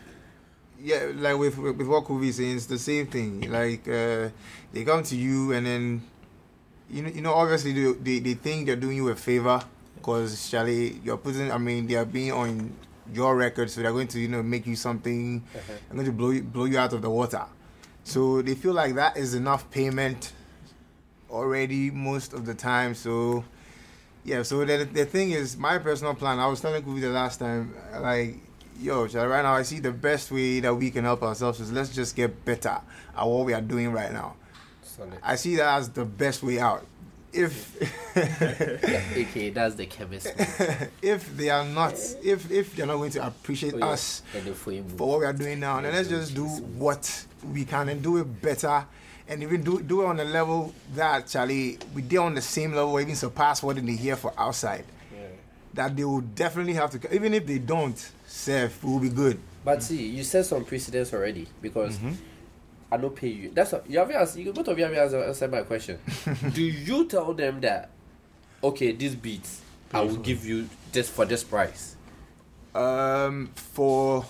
yeah, 0.82 1.12
like 1.16 1.38
with 1.38 1.58
with, 1.60 1.78
with 1.78 1.88
what 1.88 2.06
Kobe 2.06 2.28
is 2.28 2.38
saying, 2.38 2.56
it's 2.58 2.66
the 2.66 2.80
same 2.80 3.06
thing. 3.08 3.42
Like 3.52 3.88
uh, 3.88 4.30
they 4.74 4.84
come 4.84 5.04
to 5.04 5.16
you 5.16 5.52
and 5.52 5.68
then, 5.68 6.02
you 6.90 7.04
know, 7.04 7.10
you 7.10 7.22
know, 7.22 7.34
obviously 7.34 7.74
they 7.74 7.92
they, 7.94 8.20
they 8.20 8.34
think 8.34 8.66
they're 8.66 8.76
doing 8.76 8.98
you 8.98 9.10
a 9.10 9.16
favor 9.16 9.62
because 10.00 10.50
Charlie, 10.50 11.00
you're 11.04 11.18
putting. 11.18 11.52
I 11.52 11.58
mean, 11.58 11.88
they 11.88 11.96
are 11.96 12.06
being 12.06 12.32
on 12.32 12.76
your 13.14 13.36
record, 13.36 13.70
so 13.70 13.82
they're 13.82 13.92
going 13.92 14.08
to 14.10 14.20
you 14.20 14.28
know 14.28 14.44
make 14.44 14.66
you 14.66 14.76
something. 14.76 15.44
Uh-huh. 15.54 15.74
They're 15.88 15.96
going 15.96 16.06
to 16.06 16.12
blow 16.12 16.32
you, 16.32 16.44
blow 16.44 16.66
you 16.66 16.78
out 16.78 16.94
of 16.94 17.02
the 17.02 17.10
water. 17.10 17.46
So 18.04 18.42
they 18.42 18.56
feel 18.56 18.74
like 18.74 18.96
that 18.96 19.18
is 19.18 19.36
enough 19.36 19.70
payment 19.70 20.34
already 21.30 21.92
most 21.92 22.34
of 22.34 22.46
the 22.46 22.56
time. 22.56 22.96
So 22.96 23.44
yeah, 24.24 24.44
so 24.44 24.66
the, 24.66 24.86
the 24.86 25.06
thing 25.06 25.32
is, 25.32 25.58
my 25.58 25.78
personal 25.78 26.14
plan, 26.14 26.40
I 26.40 26.48
was 26.48 26.62
telling 26.62 26.84
Kubi 26.84 27.00
the 27.02 27.10
last 27.10 27.40
time, 27.40 27.74
like, 28.00 28.36
yo, 28.80 29.08
Charlie, 29.08 29.30
right 29.30 29.42
now 29.42 29.54
I 29.54 29.64
see 29.64 29.80
the 29.80 29.92
best 29.92 30.32
way 30.32 30.60
that 30.60 30.76
we 30.76 30.92
can 30.92 31.04
help 31.04 31.24
ourselves 31.24 31.60
is 31.60 31.72
let's 31.72 31.94
just 31.94 32.16
get 32.16 32.46
better 32.46 32.80
at 33.18 33.26
what 33.26 33.46
we 33.46 33.54
are 33.54 33.62
doing 33.62 33.92
right 33.92 34.12
now. 34.12 34.36
Solid. 34.82 35.20
I 35.24 35.36
see 35.36 35.56
that 35.56 35.78
as 35.78 35.90
the 35.90 36.06
best 36.06 36.44
way 36.44 36.60
out. 36.60 36.86
If 37.32 38.18
AKA 39.18 39.52
that's 39.52 39.76
the 39.76 39.86
chemistry. 39.86 40.34
if 41.02 41.36
they 41.38 41.50
are 41.50 41.64
not, 41.66 41.94
if 42.24 42.50
if 42.52 42.76
they're 42.76 42.88
not 42.88 42.98
going 42.98 43.12
to 43.12 43.26
appreciate 43.28 43.76
Oh, 43.76 43.78
yeah. 43.78 43.88
us 43.88 44.24
And 44.36 44.46
the 44.46 44.54
frame 44.54 44.86
for 44.98 45.08
what 45.08 45.20
we 45.20 45.26
are 45.26 45.34
doing 45.34 45.60
now, 45.60 45.80
then 45.82 45.94
let's 45.94 46.10
just 46.10 46.34
do 46.34 46.46
what 46.46 47.26
we 47.54 47.66
can 47.66 47.90
and 47.90 48.02
do 48.02 48.18
it 48.18 48.42
better, 48.42 48.84
and 49.28 49.44
even 49.44 49.62
do 49.64 49.80
do 49.82 50.02
it 50.02 50.06
on 50.06 50.20
a 50.20 50.26
level 50.26 50.74
that 50.96 51.28
Charlie 51.28 51.78
we 51.94 52.02
did 52.02 52.18
on 52.18 52.34
the 52.34 52.42
same 52.42 52.74
level, 52.74 52.94
or 52.94 53.02
even 53.02 53.16
surpass 53.16 53.62
what 53.62 53.76
they 53.76 53.92
hear 53.94 54.16
for 54.16 54.34
outside. 54.38 54.86
That 55.76 55.96
they 55.96 56.04
will 56.04 56.22
definitely 56.22 56.74
have 56.74 56.90
to, 57.00 57.14
even 57.16 57.34
if 57.36 57.46
they 57.46 57.60
don't 57.60 57.96
serve, 58.26 58.84
we 58.84 58.92
will 58.92 59.00
be 59.00 59.10
good. 59.10 59.40
But 59.64 59.84
see, 59.84 60.08
you 60.08 60.24
set 60.24 60.48
some 60.48 60.66
precedents 60.66 61.14
already 61.14 61.48
because 61.62 61.96
mm-hmm. 61.96 62.14
I 62.92 62.98
don't 62.98 63.16
pay 63.16 63.28
you. 63.30 63.52
That's 63.54 63.72
what, 63.72 63.90
you 63.90 64.00
haven't 64.00 64.16
asked. 64.16 64.38
You 64.38 64.52
both 64.52 64.68
of 64.68 64.78
you 64.78 64.84
haven't 64.84 65.00
answered- 65.00 65.28
answered 65.28 65.52
my 65.52 65.62
question. 65.62 66.00
Do 66.54 66.62
you 66.64 67.06
tell 67.06 67.34
them 67.34 67.62
that 67.62 67.90
okay, 68.64 68.92
this 68.92 69.16
beats 69.16 69.62
I 69.94 70.02
will 70.02 70.18
give 70.18 70.46
you 70.46 70.68
just 70.92 71.12
for 71.12 71.26
this 71.26 71.44
price 71.44 71.96
Um, 72.76 73.50
for 73.56 74.26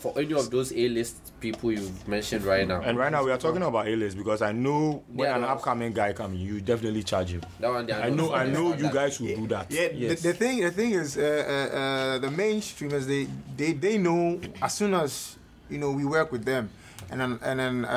for 0.00 0.12
any 0.18 0.32
of 0.34 0.50
those 0.50 0.72
A 0.72 0.88
list 0.88 1.16
people 1.38 1.70
you've 1.70 2.08
mentioned 2.08 2.44
right 2.44 2.66
now? 2.66 2.80
And 2.82 2.98
right 2.98 3.10
now 3.12 3.22
we 3.24 3.30
are 3.30 3.38
talking 3.38 3.62
about 3.62 3.86
A-list 3.86 4.16
because 4.16 4.42
I 4.42 4.50
know 4.50 5.04
when 5.12 5.28
Yeah, 5.28 5.36
an 5.36 5.44
upcoming 5.44 5.92
guy 5.92 6.12
comes, 6.12 6.40
you 6.40 6.60
definitely 6.60 7.04
charge 7.04 7.30
him. 7.30 7.42
that 7.60 7.68
one, 7.70 7.86
they 7.86 7.92
I 7.92 8.10
know 8.10 8.32
I 8.34 8.46
know 8.48 8.74
you 8.74 8.82
that. 8.90 8.92
guys 8.94 9.20
will 9.20 9.36
do 9.36 9.46
that. 9.48 9.70
yeah, 9.70 9.88
yes. 9.94 10.22
the, 10.22 10.28
the 10.28 10.34
thing 10.34 10.60
the 10.60 10.70
thing 10.72 10.90
is, 10.90 11.16
uh, 11.16 11.22
uh, 11.22 11.76
uh, 11.76 12.18
the 12.18 12.28
mainstreamers 12.28 13.06
they 13.06 13.28
they 13.56 13.72
they 13.72 13.96
know 13.98 14.40
as 14.60 14.74
soon 14.74 14.94
as 14.94 15.36
you 15.70 15.78
know 15.78 15.92
we 15.92 16.04
work 16.04 16.32
with 16.32 16.44
them, 16.44 16.68
and 17.12 17.20
then 17.20 17.38
and 17.42 17.58
then 17.60 17.84
uh, 17.84 17.88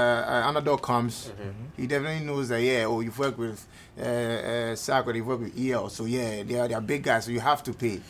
uh, 0.44 0.48
underdog 0.48 0.82
comes, 0.82 1.32
he 1.78 1.88
definitely 1.88 2.26
knows 2.26 2.50
that 2.50 2.62
yeah, 2.62 2.86
oh 2.86 3.00
you've 3.00 3.18
worked 3.18 3.38
with 3.40 3.66
uh, 4.00 4.04
uh, 4.04 4.76
Sack 4.76 5.08
or 5.08 5.14
you've 5.16 5.26
worked 5.28 5.44
with 5.44 5.58
EL, 5.60 5.90
so 5.90 6.06
yeah, 6.06 6.44
they 6.44 6.60
are 6.60 6.68
they 6.68 6.74
are 6.76 6.82
big 6.82 7.02
guys, 7.04 7.26
so 7.26 7.32
you 7.32 7.40
have 7.40 7.64
to 7.64 7.74
pay 7.74 8.02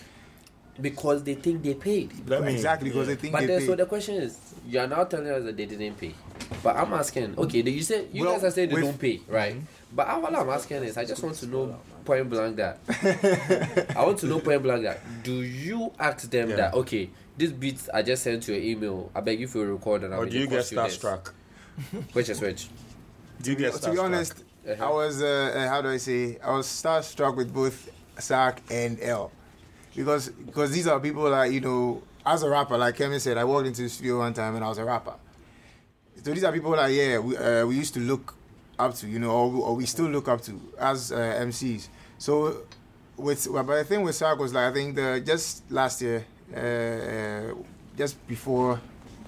because 0.82 1.24
they 1.24 1.36
think 1.36 1.64
they 1.64 1.74
paid. 1.74 2.12
Let 2.28 2.44
me- 2.44 2.52
exactly 2.54 2.90
because 2.90 3.08
they 3.08 3.16
think 3.16 3.32
But 3.32 3.42
they 3.42 3.48
then, 3.48 3.60
pay. 3.62 3.66
so 3.68 3.76
the 3.76 3.86
question 3.86 4.16
is, 4.16 4.38
you 4.68 4.78
are 4.80 4.88
now 4.88 5.06
telling 5.06 5.30
us 5.32 5.44
that 5.46 5.56
they 5.56 5.66
didn't 5.66 5.98
pay. 5.98 6.14
But 6.62 6.76
I'm 6.76 6.92
asking, 6.94 7.36
okay, 7.38 7.62
you 7.62 7.82
said 7.82 8.10
you 8.12 8.24
Well, 8.24 8.34
guys 8.34 8.44
are 8.44 8.52
saying 8.52 8.70
they 8.70 8.82
don't 8.82 9.00
pay, 9.00 9.22
right? 9.30 9.56
But 9.94 10.08
all 10.10 10.26
I'm 10.26 10.50
asking 10.50 10.84
is, 10.84 10.98
I 10.98 11.06
just 11.06 11.24
want 11.24 11.36
to 11.38 11.48
know 11.48 11.80
point 12.04 12.30
blank 12.30 12.58
that. 12.58 12.80
I 13.96 14.04
want 14.06 14.20
to 14.20 14.26
know 14.28 14.40
point 14.40 14.62
blank 14.64 14.84
that. 14.84 15.00
Do 15.24 15.42
you 15.42 15.94
ask 15.98 16.30
them 16.30 16.50
Yeah. 16.50 16.56
that 16.58 16.74
okay, 16.74 17.10
this 17.38 17.52
beats 17.52 17.90
I 17.94 18.02
just 18.02 18.24
sent 18.24 18.48
you 18.48 18.56
an 18.56 18.64
email. 18.64 19.12
I 19.16 19.22
beg 19.22 19.40
you 19.40 19.48
for 19.48 19.64
a 19.68 19.74
record 19.74 20.04
and 20.04 20.14
I 20.14 20.18
Or 20.18 20.22
mean, 20.24 20.32
do 20.32 20.40
you 20.40 20.48
get 20.48 20.60
starstruck? 20.64 21.32
Which 22.14 22.30
is 22.30 22.40
which? 22.42 22.68
Do 23.42 23.52
you 23.52 23.58
get 23.58 23.74
starstruck? 23.74 23.82
to 23.84 23.92
be 23.92 23.98
honest, 24.00 24.44
Uh-huh. 24.68 24.86
I 24.88 24.92
was 24.92 25.22
uh, 25.22 25.54
uh, 25.56 25.68
how 25.70 25.82
do 25.82 25.90
I 25.90 25.98
say? 25.98 26.38
I 26.44 26.52
was 26.52 26.66
starstruck 26.68 27.36
with 27.36 27.54
both 27.54 27.90
Sack 28.18 28.62
and 28.72 29.00
L, 29.02 29.32
because 29.96 30.30
because 30.30 30.72
these 30.72 30.88
are 30.88 31.00
people 31.00 31.30
that 31.30 31.52
you 31.52 31.62
know. 31.62 32.02
As 32.28 32.42
a 32.42 32.50
rapper, 32.50 32.76
like 32.76 32.96
Kevin 32.96 33.20
said, 33.20 33.38
I 33.38 33.44
walked 33.44 33.68
into 33.68 33.84
the 33.84 33.90
studio 33.90 34.18
one 34.18 34.34
time 34.34 34.56
and 34.56 34.66
I 34.66 34.68
was 34.68 34.80
a 34.80 34.84
rapper. 34.84 35.14
So 36.24 36.34
these 36.34 36.44
are 36.44 36.52
people 36.52 36.72
like 36.72 36.92
yeah, 36.92 37.20
we 37.20 37.38
uh, 37.38 37.68
we 37.68 37.76
used 37.76 37.94
to 37.94 38.00
look 38.00 38.34
up 38.80 38.96
to, 38.96 39.08
you 39.08 39.20
know, 39.20 39.30
or, 39.30 39.54
or 39.68 39.76
we 39.76 39.86
still 39.86 40.08
look 40.08 40.28
up 40.28 40.42
to 40.42 40.60
as 40.80 41.12
uh, 41.12 41.18
MCs. 41.18 41.88
So 42.18 42.64
with 43.16 43.48
but 43.54 43.68
the 43.68 43.84
thing 43.84 44.02
with 44.02 44.16
Sark 44.16 44.40
was 44.40 44.56
like 44.56 44.72
I 44.72 44.74
think 44.74 44.96
the 44.96 45.22
just 45.24 45.70
last 45.72 46.02
year, 46.02 46.26
uh, 46.54 46.58
uh, 46.58 47.54
just 47.98 48.26
before 48.28 48.80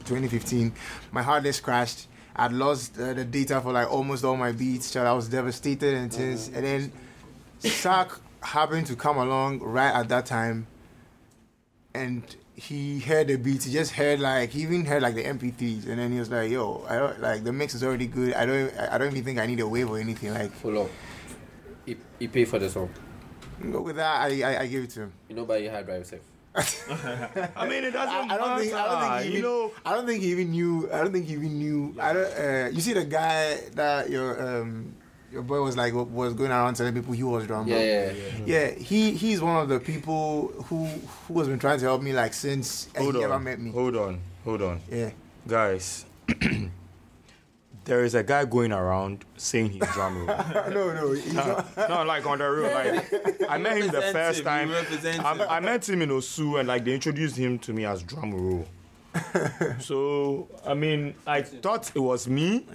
2015, 0.05 0.73
my 1.11 1.21
hard 1.21 1.43
disk 1.43 1.63
crashed. 1.63 2.07
I'd 2.35 2.51
lost 2.51 2.99
uh, 2.99 3.13
the 3.13 3.25
data 3.25 3.59
for 3.61 3.71
like 3.73 3.91
almost 3.91 4.23
all 4.23 4.37
my 4.37 4.51
beats. 4.51 4.87
So 4.87 5.03
I 5.03 5.13
was 5.13 5.27
devastated 5.27 5.95
and 5.95 6.13
things. 6.13 6.49
And 6.49 6.63
then 6.63 6.91
Sark 7.59 8.21
happened 8.41 8.87
to 8.87 8.95
come 8.95 9.17
along 9.17 9.59
right 9.59 9.93
at 9.93 10.09
that 10.09 10.27
time, 10.27 10.67
and 11.95 12.23
he 12.53 12.99
heard 12.99 13.27
the 13.27 13.37
beats. 13.37 13.65
He 13.65 13.73
just 13.73 13.91
heard 13.93 14.19
like 14.19 14.51
he 14.51 14.61
even 14.61 14.85
heard 14.85 15.01
like 15.01 15.15
the 15.15 15.23
MP3s, 15.23 15.87
and 15.87 15.97
then 15.99 16.11
he 16.11 16.19
was 16.19 16.29
like, 16.29 16.51
"Yo, 16.51 16.85
I 16.87 16.95
don't 16.97 17.21
like 17.21 17.43
the 17.43 17.51
mix 17.53 17.73
is 17.73 17.83
already 17.83 18.07
good. 18.07 18.33
I 18.35 18.45
don't 18.45 18.77
I 18.77 18.97
don't 18.97 19.11
even 19.11 19.23
think 19.23 19.39
I 19.39 19.47
need 19.47 19.59
a 19.59 19.67
wave 19.67 19.89
or 19.89 19.97
anything. 19.97 20.33
Like 20.33 20.51
Full 20.51 20.83
up. 20.83 20.89
He, 21.85 21.97
he 22.19 22.27
paid 22.27 22.47
for 22.47 22.59
the 22.59 22.69
song. 22.69 22.89
Go 23.71 23.81
with 23.81 23.95
that, 23.95 24.21
I 24.21 24.41
I, 24.43 24.61
I 24.61 24.67
gave 24.67 24.83
it 24.83 24.89
to 24.91 25.01
him. 25.01 25.13
You 25.29 25.35
know, 25.35 25.45
buy 25.45 25.57
your 25.57 25.71
hard 25.71 25.85
drive 25.87 25.99
yourself. 25.99 26.21
I 27.55 27.67
mean, 27.67 27.83
it 27.83 27.91
doesn't 27.91 28.31
I, 28.31 28.35
I 28.35 28.37
don't 28.37 28.59
think 28.59 28.73
I 28.73 28.85
don't 28.87 28.99
matter, 28.99 29.23
think 29.23 29.25
he 29.25 29.31
you 29.31 29.37
even, 29.39 29.41
know. 29.43 29.71
I 29.85 29.93
don't 29.93 30.05
think 30.07 30.23
he 30.23 30.31
even 30.31 30.51
knew. 30.51 30.89
I 30.91 30.97
don't 30.99 31.11
think 31.11 31.25
he 31.27 31.33
even 31.33 31.59
knew. 31.59 31.95
I 31.99 32.13
don't. 32.13 32.33
Uh, 32.33 32.69
you 32.71 32.81
see 32.81 32.93
the 32.93 33.05
guy 33.05 33.57
that 33.75 34.09
your 34.09 34.61
um 34.61 34.95
your 35.31 35.43
boy 35.43 35.61
was 35.61 35.75
like 35.77 35.93
was 35.93 36.33
going 36.33 36.51
around 36.51 36.75
telling 36.75 36.93
people 36.93 37.13
he 37.13 37.23
was 37.23 37.45
drunk. 37.45 37.67
Yeah, 37.67 37.77
yeah, 37.77 38.11
yeah. 38.11 38.45
Yeah, 38.45 38.71
he 38.71 39.11
he's 39.11 39.41
one 39.41 39.57
of 39.57 39.69
the 39.69 39.79
people 39.79 40.47
who 40.67 40.85
who 41.27 41.39
has 41.39 41.47
been 41.47 41.59
trying 41.59 41.79
to 41.79 41.85
help 41.85 42.01
me 42.01 42.13
like 42.13 42.33
since 42.33 42.87
Hold 42.97 43.15
he 43.15 43.19
on. 43.23 43.25
ever 43.31 43.39
met 43.39 43.59
me. 43.59 43.71
Hold 43.71 43.95
on. 43.95 44.19
Hold 44.45 44.61
on. 44.61 44.79
Yeah. 44.89 45.11
Guys, 45.47 46.05
there 47.87 48.03
is 48.03 48.15
a 48.15 48.23
guy 48.23 48.43
going 48.45 48.71
around 48.73 49.23
saying 49.37 49.69
he's 49.69 49.87
drum 49.93 50.17
roll. 50.27 50.37
no, 50.69 50.93
no, 50.93 51.11
he's 51.13 51.33
not. 51.33 51.65
no, 51.89 52.03
like 52.03 52.25
on 52.25 52.37
the 52.39 52.49
real. 52.49 52.71
Like 52.71 53.49
I 53.49 53.57
met 53.65 53.77
him 53.77 53.87
the 53.87 54.01
first 54.11 54.43
time. 54.43 54.71
I. 54.71 55.45
I 55.49 55.59
met 55.61 55.87
him 55.87 56.01
in 56.01 56.09
Osu 56.09 56.59
and 56.59 56.67
like 56.67 56.83
they 56.85 56.93
introduced 56.93 57.37
him 57.37 57.57
to 57.59 57.73
me 57.73 57.85
as 57.85 58.03
Drumroll. 58.03 58.65
so 59.79 60.47
I 60.65 60.73
mean, 60.73 61.15
I 61.25 61.41
thought 61.41 61.89
it 61.95 61.99
was 61.99 62.27
me. 62.27 62.65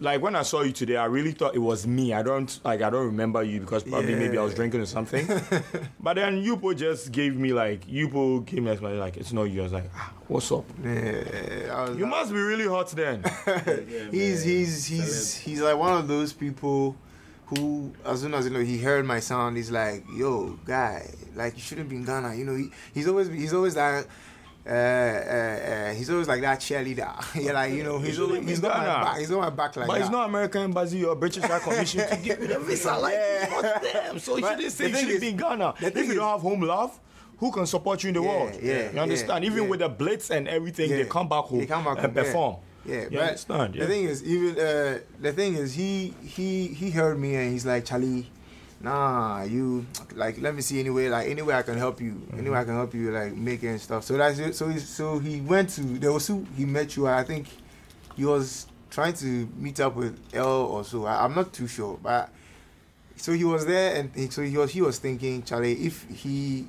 Like 0.00 0.20
when 0.22 0.34
I 0.36 0.42
saw 0.42 0.62
you 0.62 0.72
today, 0.72 0.96
I 0.96 1.06
really 1.06 1.32
thought 1.32 1.54
it 1.54 1.58
was 1.60 1.86
me. 1.86 2.12
I 2.12 2.22
don't 2.22 2.58
like 2.64 2.82
I 2.82 2.90
don't 2.90 3.06
remember 3.06 3.42
you 3.42 3.60
because 3.60 3.82
probably 3.84 4.14
maybe 4.14 4.38
I 4.38 4.42
was 4.42 4.54
drinking 4.54 4.80
or 4.80 4.86
something. 4.86 5.26
but 6.00 6.14
then 6.14 6.42
Yupo 6.44 6.76
just 6.76 7.12
gave 7.12 7.36
me 7.36 7.52
like 7.52 7.86
Yupo 7.86 8.44
gave 8.44 8.62
me 8.62 8.70
explanation 8.70 9.00
like 9.00 9.16
it's 9.16 9.32
not 9.32 9.44
you. 9.44 9.60
I 9.60 9.64
was 9.64 9.72
like, 9.72 9.90
ah, 9.94 10.12
what's 10.28 10.50
up? 10.52 10.64
Yeah, 10.84 11.72
I 11.74 11.88
was 11.88 11.96
You 11.98 12.04
like- 12.04 12.10
must 12.10 12.32
be 12.32 12.38
really 12.38 12.66
hot 12.66 12.88
then. 12.90 13.24
he's 14.10 14.42
he's 14.42 14.86
he's 14.86 15.36
he's 15.36 15.60
like 15.60 15.76
one 15.76 15.96
of 15.96 16.08
those 16.08 16.32
people 16.32 16.96
who 17.46 17.92
as 18.04 18.20
soon 18.20 18.34
as 18.34 18.44
you 18.46 18.50
know 18.52 18.60
he 18.60 18.76
heard 18.78 19.06
my 19.06 19.20
sound 19.20 19.56
he's 19.56 19.70
like 19.70 20.04
yo 20.14 20.58
guy 20.66 21.08
like 21.34 21.54
you 21.54 21.60
shouldn't 21.62 21.88
be 21.88 21.96
in 21.96 22.04
ghana 22.04 22.34
you 22.34 22.44
know 22.44 22.54
he, 22.54 22.68
he's 22.92 23.08
always 23.08 23.26
he's 23.28 23.54
always 23.54 23.74
like 23.74 24.06
uh, 24.66 24.70
uh, 24.70 24.72
uh, 24.72 25.94
he's 25.94 26.10
always 26.10 26.28
like 26.28 26.40
that 26.42 26.60
cheerleader. 26.60 27.14
yeah, 27.42 27.52
like 27.52 27.72
you 27.72 27.82
know, 27.84 27.98
he's 27.98 28.18
always, 28.20 28.46
he's 28.46 28.60
got 28.60 28.76
my 28.78 28.84
back. 28.84 29.18
He's 29.18 29.30
got 29.30 29.40
my 29.40 29.50
back 29.50 29.76
like 29.76 29.86
but 29.86 29.94
that. 29.94 30.00
it's 30.02 30.10
not 30.10 30.28
American 30.28 30.62
embassy 30.62 31.04
or 31.04 31.14
British 31.16 31.42
High 31.44 31.58
Commission 31.60 32.06
to 32.08 32.16
give 32.16 32.40
you 32.40 32.48
the 32.48 32.58
visa. 32.60 32.96
Like, 32.96 33.14
Yeah. 33.14 33.78
them. 33.78 34.18
So 34.18 34.36
you 34.36 34.46
shouldn't 34.46 34.72
say 34.72 34.84
the 34.84 34.90
you 34.90 34.96
shouldn't 34.96 35.14
is- 35.14 35.20
be 35.20 35.28
in 35.30 35.36
Ghana. 35.36 35.74
If 35.80 35.96
you 35.96 36.02
is- 36.02 36.14
don't 36.14 36.28
have 36.30 36.40
home 36.40 36.60
love, 36.62 36.98
who 37.38 37.50
can 37.52 37.66
support 37.66 38.02
you 38.02 38.08
in 38.08 38.14
the 38.14 38.22
Yeah, 38.22 38.28
world? 38.28 38.58
yeah, 38.62 38.90
You 38.92 38.98
understand? 39.00 39.44
yeah, 39.44 39.50
Even 39.50 39.62
yeah. 39.64 39.68
with 39.70 39.80
the 39.80 39.88
blitz 39.88 40.30
and 40.30 40.46
everything, 40.48 40.90
Yeah. 40.90 40.96
they 40.98 41.04
come 41.06 41.28
back 41.28 41.44
home 41.44 41.60
They 41.60 41.66
come 41.66 41.84
back 41.84 41.98
and 41.98 42.06
home, 42.06 42.16
yeah. 42.16 42.22
perform. 42.22 42.56
Yeah, 42.84 42.94
You 43.02 43.08
but 43.12 43.20
understand? 43.20 43.74
Yeah. 43.74 43.82
the 43.84 43.88
thing 43.92 44.04
is, 44.04 44.24
even 44.24 44.58
uh, 44.58 44.98
the 45.20 45.32
thing 45.32 45.54
is, 45.54 45.74
he 45.74 46.14
he 46.24 46.68
he 46.68 46.90
heard 46.90 47.18
me 47.18 47.34
and 47.36 47.52
he's 47.52 47.64
like, 47.66 47.84
Charlie, 47.84 48.26
nah, 48.80 49.42
you 49.42 49.86
like, 50.14 50.40
let 50.40 50.54
me 50.54 50.62
see 50.62 50.80
anyway, 50.80 51.08
like 51.08 51.28
any 51.28 51.42
way 51.42 51.54
I 51.54 51.62
can 51.62 51.76
help 51.76 52.00
you, 52.00 52.12
mm-hmm. 52.12 52.38
any 52.38 52.50
way 52.50 52.58
I 52.58 52.64
can 52.64 52.74
help 52.74 52.94
you, 52.94 53.10
like 53.10 53.34
make 53.34 53.62
it 53.62 53.68
and 53.68 53.80
stuff. 53.80 54.04
So 54.04 54.16
that's 54.16 54.38
it. 54.38 54.54
So 54.54 54.68
he 54.68 54.78
so 54.78 55.18
he 55.18 55.40
went 55.40 55.70
to 55.70 55.82
there 55.82 56.12
was 56.12 56.26
who 56.26 56.46
he 56.56 56.64
met 56.64 56.96
you. 56.96 57.06
I 57.06 57.24
think 57.24 57.48
he 58.16 58.24
was 58.24 58.66
trying 58.90 59.14
to 59.14 59.48
meet 59.56 59.80
up 59.80 59.96
with 59.96 60.18
L 60.32 60.46
or 60.46 60.84
so. 60.84 61.06
I, 61.06 61.24
I'm 61.24 61.34
not 61.34 61.52
too 61.52 61.66
sure, 61.66 61.98
but 62.02 62.30
so 63.16 63.32
he 63.32 63.44
was 63.44 63.66
there 63.66 63.96
and 63.96 64.10
he, 64.14 64.30
so 64.30 64.42
he 64.42 64.56
was 64.56 64.72
he 64.72 64.80
was 64.80 64.98
thinking, 64.98 65.42
Charlie, 65.42 65.74
if 65.74 66.04
he 66.08 66.66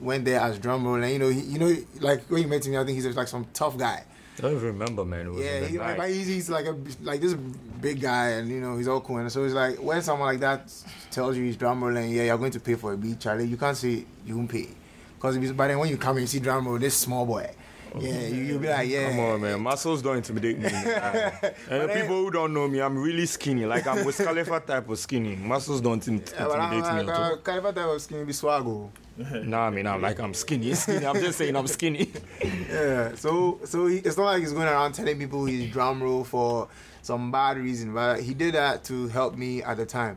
went 0.00 0.24
there 0.24 0.40
as 0.40 0.58
Drumroll 0.58 1.02
and 1.02 1.12
you 1.12 1.18
know 1.18 1.28
he, 1.28 1.40
you 1.40 1.58
know 1.58 1.76
like 2.00 2.22
when 2.30 2.42
you 2.42 2.48
met 2.48 2.66
him, 2.66 2.76
I 2.76 2.84
think 2.84 2.96
he's 2.96 3.16
like 3.16 3.28
some 3.28 3.46
tough 3.54 3.78
guy. 3.78 4.04
I 4.38 4.42
don't 4.42 4.52
even 4.52 4.66
remember, 4.66 5.04
man. 5.04 5.34
Yeah, 5.36 5.66
he, 5.66 5.78
like, 5.78 6.10
he's, 6.10 6.26
he's 6.26 6.50
like 6.50 6.64
a 6.66 6.76
like 7.02 7.20
this 7.20 7.34
big 7.34 8.00
guy, 8.00 8.30
and 8.30 8.48
you 8.48 8.60
know 8.60 8.76
he's 8.76 8.88
all 8.88 9.00
cool. 9.00 9.18
And 9.18 9.30
so 9.30 9.44
it's 9.44 9.54
like 9.54 9.76
when 9.76 10.00
someone 10.02 10.28
like 10.28 10.40
that 10.40 10.72
tells 11.10 11.36
you 11.36 11.44
he's 11.44 11.56
drum 11.56 11.82
rolling, 11.84 12.10
yeah, 12.10 12.22
you're 12.22 12.38
going 12.38 12.52
to 12.52 12.60
pay 12.60 12.74
for 12.74 12.92
a 12.92 12.96
beat, 12.96 13.20
Charlie. 13.20 13.46
You 13.46 13.56
can't 13.56 13.76
say 13.76 14.04
you 14.24 14.36
won't 14.36 14.50
pay, 14.50 14.68
because 15.16 15.52
by 15.52 15.68
then 15.68 15.78
when 15.78 15.88
you 15.90 15.98
come 15.98 16.16
and 16.16 16.28
see 16.28 16.40
Drumroll, 16.40 16.80
this 16.80 16.96
small 16.96 17.26
boy, 17.26 17.50
yeah, 17.98 18.26
you, 18.28 18.42
you'll 18.44 18.58
be 18.58 18.68
like, 18.68 18.88
yeah, 18.88 19.10
Come 19.10 19.20
on, 19.20 19.40
man. 19.40 19.60
Muscles 19.60 20.02
don't 20.02 20.16
intimidate 20.18 20.58
me. 20.58 20.64
man. 20.70 21.32
and 21.70 21.82
the 21.82 21.88
people 21.88 22.16
who 22.22 22.30
don't 22.30 22.52
know 22.54 22.68
me, 22.68 22.80
I'm 22.80 22.96
really 22.96 23.26
skinny. 23.26 23.66
Like 23.66 23.86
I'm 23.86 24.04
with 24.04 24.16
Khalifa 24.18 24.60
type 24.60 24.88
of 24.88 24.98
skinny. 24.98 25.36
Muscles 25.36 25.80
don't 25.80 26.06
in- 26.06 26.18
Yeah, 26.18 26.46
but 26.46 26.60
I'm 26.60 26.72
intimidate 26.78 27.06
me 27.06 27.12
like, 27.12 27.16
at 27.20 27.22
all. 27.22 27.32
uh, 27.34 27.36
Caliber 27.38 27.72
type 27.72 27.86
of 27.88 28.02
skin 28.02 28.24
be 28.24 28.32
swaggo. 28.32 28.90
Nah, 29.44 29.66
I 29.66 29.70
mean, 29.70 29.86
I'm 29.86 30.00
like 30.00 30.18
I'm 30.18 30.32
skinny. 30.32 30.72
skinny. 30.74 31.04
I'm 31.04 31.16
just 31.16 31.36
saying 31.36 31.54
I'm 31.56 31.66
skinny. 31.66 32.10
Yeah, 32.70 33.14
so 33.16 33.58
so 33.64 33.86
he, 33.86 33.96
it's 33.98 34.16
not 34.16 34.24
like 34.24 34.40
he's 34.40 34.52
going 34.52 34.68
around 34.68 34.92
telling 34.92 35.18
people 35.18 35.44
he's 35.44 35.70
Drumroll 35.74 36.24
for 36.24 36.68
some 37.02 37.30
bad 37.32 37.58
reason, 37.58 37.92
but 37.92 38.20
he 38.20 38.32
did 38.32 38.54
that 38.54 38.84
to 38.84 39.08
help 39.08 39.36
me 39.36 39.62
at 39.62 39.76
the 39.76 39.84
time, 39.84 40.16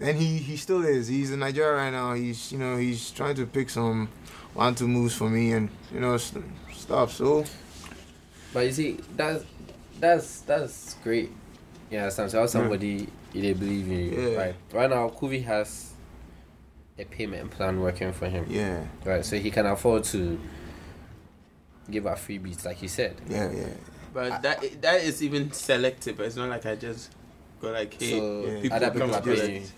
and 0.00 0.16
he 0.16 0.36
he 0.36 0.56
still 0.56 0.84
is. 0.84 1.08
He's 1.08 1.32
in 1.32 1.38
Nigeria 1.40 1.74
right 1.76 1.90
now. 1.90 2.12
He's 2.12 2.52
you 2.52 2.58
know 2.58 2.76
he's 2.76 3.10
trying 3.10 3.34
to 3.36 3.46
pick 3.46 3.70
some 3.70 4.08
one 4.52 4.74
two 4.74 4.86
moves 4.86 5.14
for 5.16 5.28
me 5.30 5.52
and 5.52 5.68
you 5.92 5.98
know 6.00 6.16
stuff. 6.84 7.12
So 7.12 7.44
But 8.52 8.66
you 8.66 8.72
see, 8.72 9.00
that's 9.16 9.44
that's 9.98 10.40
that's 10.42 10.94
great. 11.02 11.30
Yeah, 11.90 12.02
understand? 12.02 12.30
So 12.30 12.40
how 12.40 12.46
somebody 12.46 13.08
they 13.32 13.52
believe 13.52 13.86
in 13.88 13.98
you, 14.12 14.30
Yeah. 14.30 14.36
right? 14.38 14.54
Right 14.72 14.90
now, 14.90 15.08
Kuvie 15.08 15.44
has 15.44 15.90
a 16.98 17.04
payment 17.04 17.50
plan 17.50 17.80
working 17.80 18.12
for 18.12 18.28
him, 18.28 18.46
yeah, 18.48 18.84
right? 19.04 19.24
So 19.24 19.36
he 19.36 19.50
can 19.50 19.66
afford 19.66 20.04
to 20.14 20.38
give 21.90 22.06
out 22.06 22.18
free 22.18 22.38
beats, 22.38 22.64
like 22.64 22.76
he 22.76 22.88
said. 22.88 23.16
yeah, 23.28 23.50
yeah. 23.50 23.66
But 24.12 24.42
that 24.42 24.80
that 24.82 25.02
is 25.02 25.22
even 25.22 25.50
selective. 25.52 26.20
It's 26.20 26.36
not 26.36 26.48
like 26.48 26.64
I 26.66 26.76
just 26.76 27.10
go 27.60 27.72
like, 27.72 27.94
hey, 28.00 28.10
so 28.10 28.44
yeah. 28.46 28.60
people 28.62 28.76
other 28.76 28.86
come 28.90 29.10
people 29.10 29.14
are 29.16 29.20
to 29.36 29.42
paying. 29.46 29.62
you. 29.62 29.68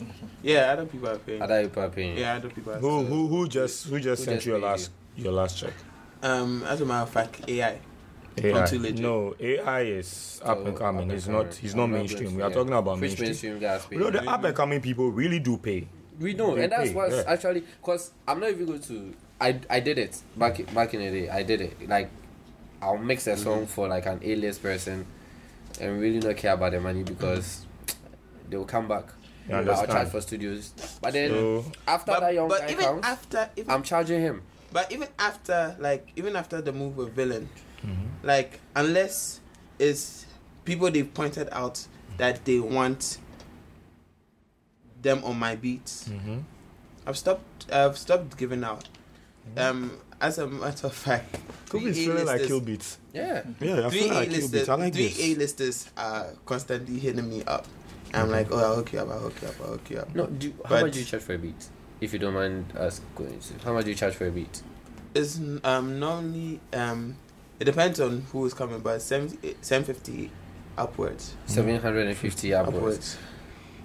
yeah, 0.43 0.73
other 0.73 0.85
people 0.85 1.09
are 1.09 1.19
paying. 1.19 1.41
Other 1.43 1.63
people 1.69 1.83
are 1.83 1.89
paying. 1.89 2.19
yeah, 2.19 2.37
other 2.37 2.51
people 2.51 2.73
are. 2.75 2.79
who 2.79 3.05
who 3.05 3.27
who 3.29 3.49
just 3.49 3.87
who 3.89 3.99
just 3.99 4.21
Who 4.21 4.25
sent 4.27 4.37
just 4.37 4.47
you 4.47 4.53
your 4.53 4.61
paid 4.61 4.67
last 4.69 4.91
your 5.17 5.33
last 5.33 5.57
check? 5.59 5.73
Um, 6.23 6.63
as 6.65 6.81
a 6.81 6.87
matter 6.87 7.03
of 7.03 7.11
fact, 7.11 7.41
AI. 7.49 7.79
AI. 8.43 8.67
Too 8.67 8.79
legit. 8.79 8.99
No, 9.01 9.35
AI 9.41 9.81
is 9.83 10.41
up 10.45 10.59
and 10.59 10.67
So, 10.69 10.73
coming. 10.79 11.05
up 11.09 11.11
He's 11.15 11.27
and 11.27 11.37
not. 11.37 11.43
coming. 11.45 11.57
He's 11.61 11.75
not 11.75 11.85
I'm 11.85 11.93
mainstream. 11.93 12.31
We 12.35 12.39
to- 12.39 12.45
are 12.47 12.51
talking 12.51 12.73
about 12.73 12.93
Which 12.95 13.01
mainstream. 13.01 13.29
mainstream 13.29 13.59
guys 13.59 13.85
pay? 13.87 13.97
You 13.97 14.03
know, 14.03 14.11
the 14.11 14.29
up 14.31 14.45
and 14.45 14.55
coming 14.57 14.81
people 14.81 15.11
really 15.11 15.39
do 15.39 15.57
pay. 15.57 15.89
We 16.21 16.35
know, 16.35 16.55
They 16.55 16.65
and 16.65 16.73
that's 16.73 16.89
pay, 16.91 16.95
what's 16.95 17.15
yeah. 17.17 17.23
actually 17.27 17.61
because 17.81 18.13
I'm 18.27 18.41
not 18.41 18.51
even 18.51 18.67
going 18.67 18.81
to. 18.81 19.15
I 19.41 19.61
I 19.69 19.81
did 19.81 19.99
it 19.99 20.21
back 20.37 20.73
back 20.75 20.95
in 20.95 21.01
the 21.01 21.11
day. 21.21 21.29
I 21.29 21.43
did 21.43 21.61
it 21.61 21.89
like 21.89 22.11
I'll 22.81 22.97
mix 22.99 23.27
a 23.27 23.37
song 23.37 23.67
for 23.67 23.87
like 23.89 24.07
an 24.07 24.21
A-list 24.23 24.63
person, 24.63 25.07
and 25.81 26.01
really 26.01 26.19
not 26.21 26.37
care 26.37 26.55
about 26.55 26.73
the 26.73 26.81
money 26.81 27.03
because 27.03 27.65
they 28.51 28.57
will 28.57 28.65
come 28.65 28.89
back. 28.89 29.05
You 29.47 29.53
But 29.53 29.69
I'll 29.69 29.87
charge 29.87 30.09
for 30.09 30.21
studios. 30.23 30.73
But 31.01 31.13
then 31.13 31.31
So 31.31 31.65
after 31.87 32.13
But, 32.13 32.21
that 32.21 32.35
young 32.35 32.49
but 32.49 32.61
guy 32.63 32.71
even 32.73 32.85
comes, 32.85 33.05
after, 33.07 33.51
even, 33.57 33.71
I'm 33.71 33.83
charging 33.83 34.21
him. 34.21 34.43
But 34.77 34.93
even 34.93 35.09
after, 35.19 35.75
like, 35.81 36.05
even 36.17 36.37
after 36.37 36.61
the 36.61 36.73
move 36.73 36.97
with 36.99 37.11
Villain, 37.17 37.49
Mm-hmm. 37.81 38.27
like, 38.27 38.61
unless 38.75 39.41
it's 39.79 40.27
people 40.65 40.91
they've 40.91 41.13
pointed 41.21 41.49
out 41.53 41.87
that 42.19 42.45
they 42.45 42.59
want 42.59 43.19
them 45.03 45.23
on 45.25 45.39
my 45.39 45.55
beats, 45.57 46.09
Mhm. 46.09 46.43
I've 47.07 47.17
stopped. 47.17 47.71
I've 47.73 47.97
stopped 47.97 48.37
giving 48.37 48.65
out. 48.65 48.85
Um, 49.57 49.93
as 50.21 50.39
a 50.39 50.47
matter 50.47 50.89
of 50.89 50.95
fact, 50.95 51.39
Could 51.71 51.85
be 51.85 51.93
three 51.93 52.07
feeling 52.07 52.27
like 52.27 52.43
kill 52.47 52.61
beats. 52.61 52.99
Yeah. 53.15 53.43
Yeah, 53.61 53.87
I 53.87 53.91
three 53.91 54.01
feel 54.01 54.15
like 54.15 54.29
kill 54.29 54.39
A-listers, 54.39 54.51
beats. 54.51 54.69
I 54.69 54.75
like 54.75 54.93
three 54.95 55.09
this. 55.09 55.21
A-listers 55.21 55.91
are 55.97 56.27
constantly 56.45 56.99
hitting 56.99 57.29
me 57.29 57.45
up. 57.45 57.67
I'm 58.15 58.31
like, 58.31 58.49
oh, 58.51 58.59
I'll 58.59 58.77
hook 58.77 58.93
you 58.93 59.01
up, 59.01 59.09
I'll 59.11 59.21
hook 59.21 59.35
you 59.43 59.49
up, 59.49 59.55
I'll 59.61 59.73
hook 59.77 59.91
you 59.91 59.99
up. 59.99 60.15
No. 60.15 60.27
Do, 60.27 60.53
how 60.65 60.71
But- 60.71 60.83
much 60.87 60.93
do 60.95 60.99
you 61.01 61.05
charge 61.05 61.23
for 61.23 61.35
a 61.35 61.39
beat? 61.39 61.63
If 62.01 62.13
you 62.13 62.19
don't 62.19 62.35
mind 62.35 62.73
us 62.77 63.01
going 63.15 63.39
to, 63.41 63.65
how 63.65 63.73
much 63.73 63.85
do 63.85 63.91
you 63.91 63.97
charge 63.97 64.15
for 64.15 64.27
a 64.27 64.31
beat? 64.31 64.63
It's 65.15 65.39
um 65.65 65.99
normally 65.99 66.61
um 66.73 67.17
it 67.59 67.65
depends 67.65 68.01
on 68.01 68.23
who 68.33 68.45
is 68.45 68.53
coming, 68.53 68.81
but 68.81 69.01
750 69.01 70.31
upwards. 70.77 71.35
Seven 71.47 71.81
hundred 71.81 72.07
and 72.07 72.17
fifty 72.17 72.53
upwards. 72.55 72.77
Upwards. 72.77 73.19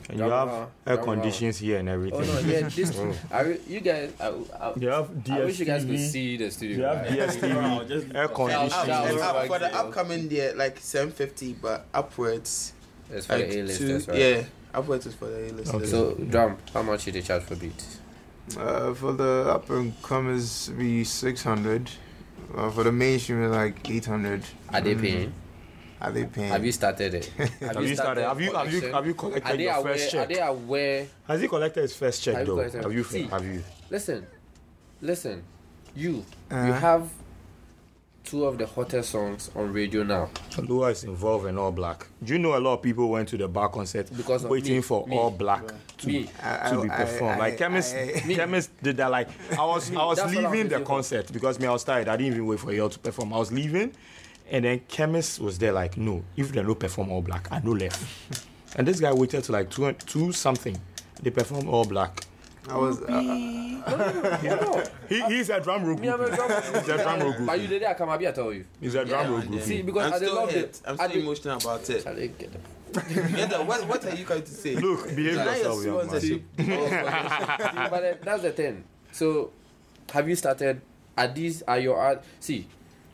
And 0.09 0.19
you 0.19 0.25
have 0.25 0.49
huh? 0.49 0.65
air 0.85 0.97
Drama. 0.97 1.13
conditions 1.13 1.57
here 1.59 1.77
and 1.77 1.87
everything. 1.87 2.19
Oh 2.21 2.23
no, 2.25 2.39
yeah, 2.41 2.67
this. 2.67 2.99
I, 3.31 3.41
re- 3.41 3.61
you 3.65 3.79
guys, 3.79 4.11
I, 4.19 4.27
I, 4.59 4.73
They 4.75 4.87
have 4.87 5.09
I 5.29 5.45
wish 5.45 5.59
you 5.59 5.65
guys 5.65 5.85
could 5.85 5.99
see 5.99 6.35
the 6.35 6.45
They 6.45 6.49
studio. 6.49 6.93
have 6.93 7.07
right? 7.07 7.29
DSTV, 7.29 8.15
air 8.15 8.27
conditioning. 8.27 8.69
Shout 8.69 8.89
and 8.89 9.19
out. 9.21 9.35
up 9.35 9.47
for 9.47 9.59
the 9.59 9.73
upcoming 9.73 10.29
year, 10.29 10.53
like 10.55 10.79
750, 10.79 11.53
but 11.61 11.85
upwards. 11.93 12.73
It's 13.09 13.25
for 13.25 13.37
like 13.37 13.49
the 13.49 13.59
A-listers, 13.59 14.07
right? 14.09 14.17
Yeah, 14.17 14.43
upwards 14.73 15.05
is 15.05 15.15
for 15.15 15.25
the 15.27 15.49
A-listers. 15.49 15.75
Okay. 15.75 15.85
So, 15.85 16.15
drum, 16.15 16.57
how 16.73 16.81
much 16.81 17.05
did 17.05 17.13
they 17.13 17.21
charge 17.21 17.43
for 17.43 17.55
beats? 17.55 17.99
Uh, 18.57 18.93
for 18.93 19.13
the 19.13 19.45
up 19.49 19.69
and 19.69 19.93
comers, 20.03 20.69
be 20.77 21.03
six 21.03 21.43
hundred. 21.43 21.89
Uh, 22.55 22.69
for 22.69 22.83
the 22.83 22.91
mainstream, 22.91 23.43
it's 23.43 23.53
like 23.53 23.89
eight 23.89 24.05
hundred. 24.05 24.43
Are 24.69 24.81
they 24.81 24.95
paying? 24.95 25.33
Are 26.01 26.11
they 26.11 26.25
paying? 26.25 26.49
Have 26.49 26.65
you 26.65 26.71
started 26.71 27.13
it? 27.13 27.25
Have 27.61 27.81
you 27.87 27.95
started? 27.95 28.23
Have 28.27 28.41
you 28.41 28.51
have 28.53 28.73
you 28.73 28.81
have 28.91 29.05
you 29.05 29.11
Are 29.11 29.15
collected 29.15 29.57
they 29.59 29.63
your 29.63 29.75
aware? 29.75 29.93
first 29.93 30.07
Are 30.07 30.11
check? 30.25 30.29
they 30.29 30.39
aware? 30.41 31.07
Has 31.27 31.41
he 31.41 31.47
collected 31.47 31.81
his 31.81 31.95
first 31.95 32.23
check 32.23 32.35
Have 32.35 32.47
you 32.47 32.55
though? 32.55 32.55
collected- 32.69 32.83
Have 32.83 32.93
you? 32.93 33.03
See. 33.03 33.23
Have 33.27 33.45
you? 33.45 33.63
Listen, 33.89 34.27
listen. 35.01 35.43
You, 35.95 36.11
you 36.11 36.25
Uh-huh. 36.49 36.73
have 36.73 37.09
two 38.23 38.45
of 38.45 38.57
the 38.57 38.65
hottest 38.65 39.09
songs 39.11 39.49
on 39.55 39.73
radio 39.73 40.03
now. 40.03 40.29
Lua 40.57 40.89
is 40.89 41.03
involved 41.03 41.47
in 41.47 41.57
All 41.57 41.71
Black. 41.71 42.07
Do 42.23 42.33
you 42.33 42.39
know 42.39 42.57
a 42.57 42.59
lot 42.59 42.75
of 42.75 42.81
people 42.81 43.09
went 43.09 43.27
to 43.29 43.37
the 43.37 43.47
bar 43.47 43.69
concert 43.69 44.09
Because 44.15 44.45
waiting 44.45 44.75
me, 44.77 44.81
for 44.81 45.05
me. 45.07 45.17
All 45.17 45.31
Black 45.31 45.63
to, 45.99 46.07
Me. 46.07 46.23
To 46.25 46.29
I- 46.47 46.81
be 46.83 46.89
performed? 46.89 47.35
I- 47.35 47.39
like 47.39 47.57
Kemist, 47.57 47.93
I- 47.95 48.19
Kemist 48.21 48.69
did 48.81 48.97
that. 48.97 49.11
Like 49.11 49.29
I 49.57 49.65
was, 49.65 49.91
I 49.93 50.05
was 50.05 50.17
That's 50.17 50.27
was 50.27 50.35
leaving 50.35 50.67
the 50.69 50.75
waiting 50.75 50.79
for. 50.79 50.85
concert 50.85 51.31
because 51.33 51.59
me 51.59 51.67
I 51.67 51.71
was 51.71 51.83
tired. 51.83 52.07
I 52.07 52.15
didn't 52.17 52.33
even 52.33 52.45
wait 52.45 52.59
for 52.59 52.71
y'all 52.71 52.89
to 52.89 52.99
perform. 52.99 53.33
I 53.33 53.37
was 53.37 53.51
leaving, 53.51 53.91
and 54.49 54.65
then 54.65 54.79
Kemist 54.87 55.39
was 55.39 55.57
there. 55.57 55.71
Like 55.73 55.97
no, 55.97 56.23
if 56.37 56.51
they 56.51 56.61
don't 56.61 56.79
perform 56.79 57.11
All 57.11 57.21
Black, 57.21 57.47
I 57.51 57.59
no 57.59 57.71
left. 57.71 58.45
and 58.77 58.87
this 58.87 58.99
guy 58.99 59.11
waited 59.13 59.43
to 59.45 59.51
like 59.51 59.69
two, 59.69 59.91
two 59.93 60.31
something. 60.31 60.77
They 61.21 61.31
perform 61.31 61.67
All 61.69 61.85
Black. 61.85 62.23
I 62.69 62.77
was. 62.77 63.01
Uh, 63.01 63.67
He, 65.09 65.21
he's 65.23 65.49
a 65.49 65.59
drum 65.59 65.83
roll 65.85 65.97
Me, 65.97 66.07
I'm 66.07 66.21
a 66.21 66.25
group. 66.27 66.35
drum. 66.35 66.51
He's 66.75 66.87
a 66.89 66.97
drum 67.03 67.19
roll 67.19 67.33
But 67.47 67.59
you 67.59 67.67
did 67.67 67.81
that, 67.81 67.97
come 67.97 68.09
up 68.09 68.19
here, 68.19 68.29
I 68.29 68.31
tell 68.31 68.53
you. 68.53 68.63
He's 68.79 68.93
a 68.95 69.03
drum 69.03 69.31
roll 69.31 69.41
group. 69.41 69.61
See, 69.63 69.81
because 69.81 70.05
I'm 70.07 70.13
I 70.13 70.17
still 70.17 70.35
love 70.35 70.51
hit. 70.51 70.63
it. 70.65 70.81
I'm 70.85 70.93
I 70.93 70.95
still 71.07 71.09
did- 71.09 71.23
emotional 71.23 71.57
about 71.57 71.89
it. 71.89 72.07
I 72.07 72.13
didn't 72.13 72.37
get 72.37 72.49
it. 72.53 72.61
Yeda, 72.93 73.65
what, 73.65 73.87
what 73.87 74.05
are 74.05 74.15
you 74.15 74.23
going 74.25 74.43
to 74.43 74.51
say? 74.51 74.75
Look, 74.75 75.07
behave 75.15 75.33
yourself, 75.33 75.83
young 75.83 75.97
man. 75.97 76.07
sponsorship. 76.09 76.43
See, 76.59 76.65
but 76.67 78.03
uh, 78.03 78.13
that's 78.21 78.41
the 78.43 78.51
thing. 78.51 78.83
So, 79.11 79.51
have 80.13 80.29
you 80.29 80.35
started? 80.35 80.81
Are 81.17 81.27
these 81.27 81.61
are 81.63 81.79
your 81.79 81.97
art? 81.97 82.23
See, 82.39 82.67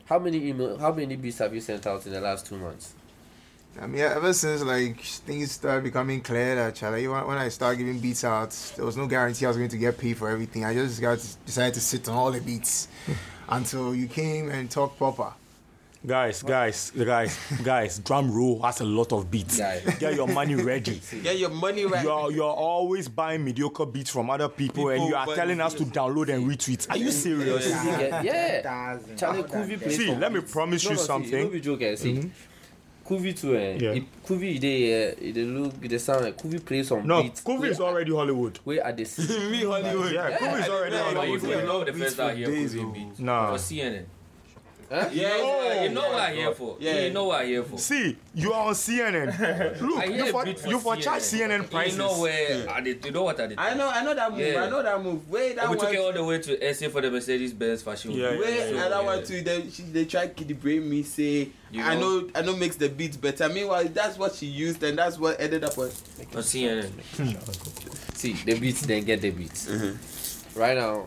how 0.04 0.18
many 0.18 0.48
email? 0.48 0.78
How 0.78 0.92
many 0.92 1.16
beats 1.16 1.38
have 1.38 1.54
you 1.54 1.60
sent 1.60 1.86
out 1.86 2.04
in 2.06 2.12
the 2.12 2.20
last 2.20 2.46
two 2.46 2.56
months? 2.58 2.92
I 3.80 3.86
mean, 3.86 4.00
ever 4.00 4.32
since 4.32 4.62
like 4.62 5.00
things 5.00 5.52
started 5.52 5.84
becoming 5.84 6.20
clear 6.20 6.56
that 6.56 6.74
Charlie, 6.74 7.06
when, 7.06 7.26
when 7.26 7.38
I 7.38 7.48
started 7.48 7.78
giving 7.78 8.00
beats 8.00 8.24
out, 8.24 8.50
there 8.76 8.84
was 8.84 8.96
no 8.96 9.06
guarantee 9.06 9.46
I 9.46 9.48
was 9.48 9.56
going 9.56 9.68
to 9.68 9.76
get 9.78 9.96
paid 9.98 10.16
for 10.16 10.28
everything. 10.28 10.64
I 10.64 10.74
just 10.74 11.00
got 11.00 11.18
to, 11.18 11.36
decided 11.46 11.74
to 11.74 11.80
sit 11.80 12.08
on 12.08 12.16
all 12.16 12.32
the 12.32 12.40
beats 12.40 12.88
until 13.48 13.94
you 13.94 14.08
came 14.08 14.48
and 14.48 14.70
talked 14.70 14.98
proper. 14.98 15.32
Guys, 16.06 16.44
guys, 16.44 16.92
guys, 16.92 17.36
guys, 17.64 17.98
Drumroll 17.98 18.62
has 18.64 18.80
a 18.80 18.84
lot 18.84 19.12
of 19.12 19.32
beats. 19.32 19.58
Guy. 19.58 19.80
Get 19.98 20.14
your 20.14 20.28
money 20.28 20.54
ready. 20.54 21.00
Get 21.24 21.38
your 21.38 21.50
money 21.50 21.86
ready. 21.86 22.06
You're, 22.06 22.30
you're 22.30 22.44
always 22.44 23.08
buying 23.08 23.44
mediocre 23.44 23.84
beats 23.84 24.08
from 24.08 24.30
other 24.30 24.48
people, 24.48 24.90
and 24.90 25.02
you 25.08 25.16
are 25.16 25.26
telling 25.34 25.60
us 25.60 25.74
to 25.74 25.84
download 25.84 26.32
and 26.32 26.46
retweet. 26.48 26.88
Are 26.88 26.96
you 26.96 27.10
serious? 27.10 27.66
You 27.66 27.90
get- 27.96 28.24
yeah, 28.24 28.98
Charlie 29.16 29.42
Kuvie 29.42 29.80
plays 29.80 29.96
See, 29.96 30.14
let 30.14 30.32
me 30.32 30.40
promise 30.40 30.84
no, 30.84 30.90
you 30.92 30.96
no, 30.96 31.02
something. 31.02 31.32
Mm-hmm. 31.32 31.44
no 31.44 31.50
be 31.50 31.60
joke, 31.60 31.82
eh, 31.82 31.96
see. 31.96 32.30
Kuvie 33.08 33.32
too, 33.40 33.56
eh? 33.56 33.78
Yeah. 33.80 33.92
Yeah. 33.94 34.02
Kuvie, 34.26 34.60
they, 34.60 35.08
uh, 35.10 35.14
they 35.34 35.44
look, 35.44 35.80
they 35.80 35.96
sound 35.98 36.24
like 36.26 36.36
Kuvie 36.36 36.62
plays 36.64 36.88
some 36.88 37.06
No, 37.06 37.22
beats. 37.22 37.40
Kuvie 37.42 37.70
is 37.70 37.80
already 37.80 38.12
Hollywood. 38.12 38.58
Where 38.64 38.84
are 38.84 38.92
they? 38.92 39.04
see- 39.04 39.50
Me 39.50 39.64
Hollywood. 39.64 40.12
Yeah, 40.12 40.36
Kuvie 40.36 40.60
is 40.62 40.68
already 40.68 40.94
Yeah, 40.96 41.02
But 41.14 41.28
you 41.28 41.38
Hollywood. 41.38 41.42
you 41.62 41.66
know 41.66 41.84
the 41.84 41.92
first 41.94 42.20
I 42.20 42.34
here, 42.34 42.46
days, 42.46 42.74
Kuvie. 42.74 43.18
Nah. 43.20 43.52
For 43.52 43.58
CNN. 43.58 44.04
Huh? 44.90 45.08
Yeah, 45.12 45.82
You 45.82 45.90
know 45.90 46.00
what 46.00 46.12
oh 46.12 46.18
I'm 46.18 46.34
here 46.34 46.52
for. 46.54 46.76
Yeah. 46.80 46.94
Yeah. 46.94 47.00
You 47.06 47.10
know 47.12 47.24
what 47.24 47.40
I'm 47.42 47.46
here 47.46 47.62
for. 47.62 47.78
See, 47.78 48.16
you 48.34 48.52
are 48.54 48.68
on 48.68 48.74
CNN. 48.74 49.80
Look, 49.82 50.06
you 50.06 50.24
a 50.24 50.26
for, 50.32 50.46
for 50.56 50.68
you 50.68 50.78
for 50.78 50.96
charge 50.96 51.20
CNN 51.22 51.70
prices. 51.70 51.92
You 51.92 51.98
know 52.04 52.20
where 52.20 52.68
are 52.70 52.80
they, 52.80 52.98
you 53.04 53.10
know 53.10 53.24
what 53.24 53.38
are 53.38 53.48
they? 53.48 53.54
I 53.58 53.74
know, 53.74 53.88
I 53.88 54.02
know 54.02 54.14
that 54.14 54.30
move. 54.30 54.40
Yeah. 54.40 54.64
I 54.64 54.70
know 54.70 54.82
that 54.82 55.02
move. 55.02 55.28
Wait, 55.28 55.56
that 55.56 55.68
we 55.68 55.76
one. 55.76 55.84
took 55.86 55.94
it 55.94 56.00
all 56.00 56.12
the 56.12 56.24
way 56.24 56.38
to 56.40 56.74
SA 56.74 56.88
for 56.88 57.02
the 57.02 57.10
Mercedes 57.10 57.52
Benz 57.52 57.82
fashion. 57.82 58.12
Yeah, 58.12 58.30
week. 58.30 58.40
yeah, 58.40 58.46
Wait, 58.46 58.60
So, 58.70 58.76
another 58.86 59.04
one 59.04 59.24
too. 59.24 59.42
They 59.42 59.68
she, 59.70 59.82
they 59.82 60.04
try 60.06 60.26
to 60.28 60.54
brain 60.54 60.88
me 60.88 61.02
say 61.02 61.50
You 61.70 61.82
I 61.82 61.94
know- 61.94 62.20
know 62.20 62.30
I 62.34 62.40
know 62.42 62.56
makes 62.56 62.76
the 62.76 62.88
beats 62.88 63.16
better. 63.18 63.48
Meanwhile, 63.50 63.88
that's 63.92 64.16
what 64.16 64.34
she 64.34 64.46
used 64.46 64.82
and 64.82 64.96
that's 64.98 65.18
what 65.18 65.38
ended 65.38 65.64
up 65.64 65.76
on. 65.76 65.84
on 65.84 65.90
CNN. 66.42 66.90
See, 68.16 68.32
the 68.32 68.58
beats, 68.58 68.80
then 68.86 69.04
get 69.04 69.20
the 69.20 69.30
beats. 69.30 69.68
Mm-hmm. 69.68 70.58
Right 70.58 70.76
now, 70.76 71.06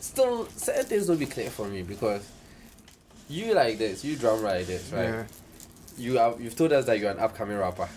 still, 0.00 0.46
certain 0.56 0.84
things 0.86 1.06
don't 1.06 1.18
be 1.18 1.26
clear 1.26 1.50
for 1.50 1.66
me 1.68 1.82
because 1.82 2.28
you 3.28 3.54
like 3.54 3.78
this, 3.78 4.04
you 4.04 4.16
drum 4.16 4.42
like 4.42 4.66
this, 4.66 4.90
right? 4.92 5.08
Yeah. 5.08 5.24
You 5.96 6.16
have 6.16 6.40
you've 6.40 6.56
told 6.56 6.72
us 6.72 6.86
that 6.86 6.98
you're 6.98 7.10
an 7.10 7.18
upcoming 7.18 7.58
rapper. 7.58 7.88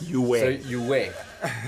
You 0.00 0.22
were. 0.22 0.40
So 0.40 0.48
you 0.48 0.82
were. 0.82 1.08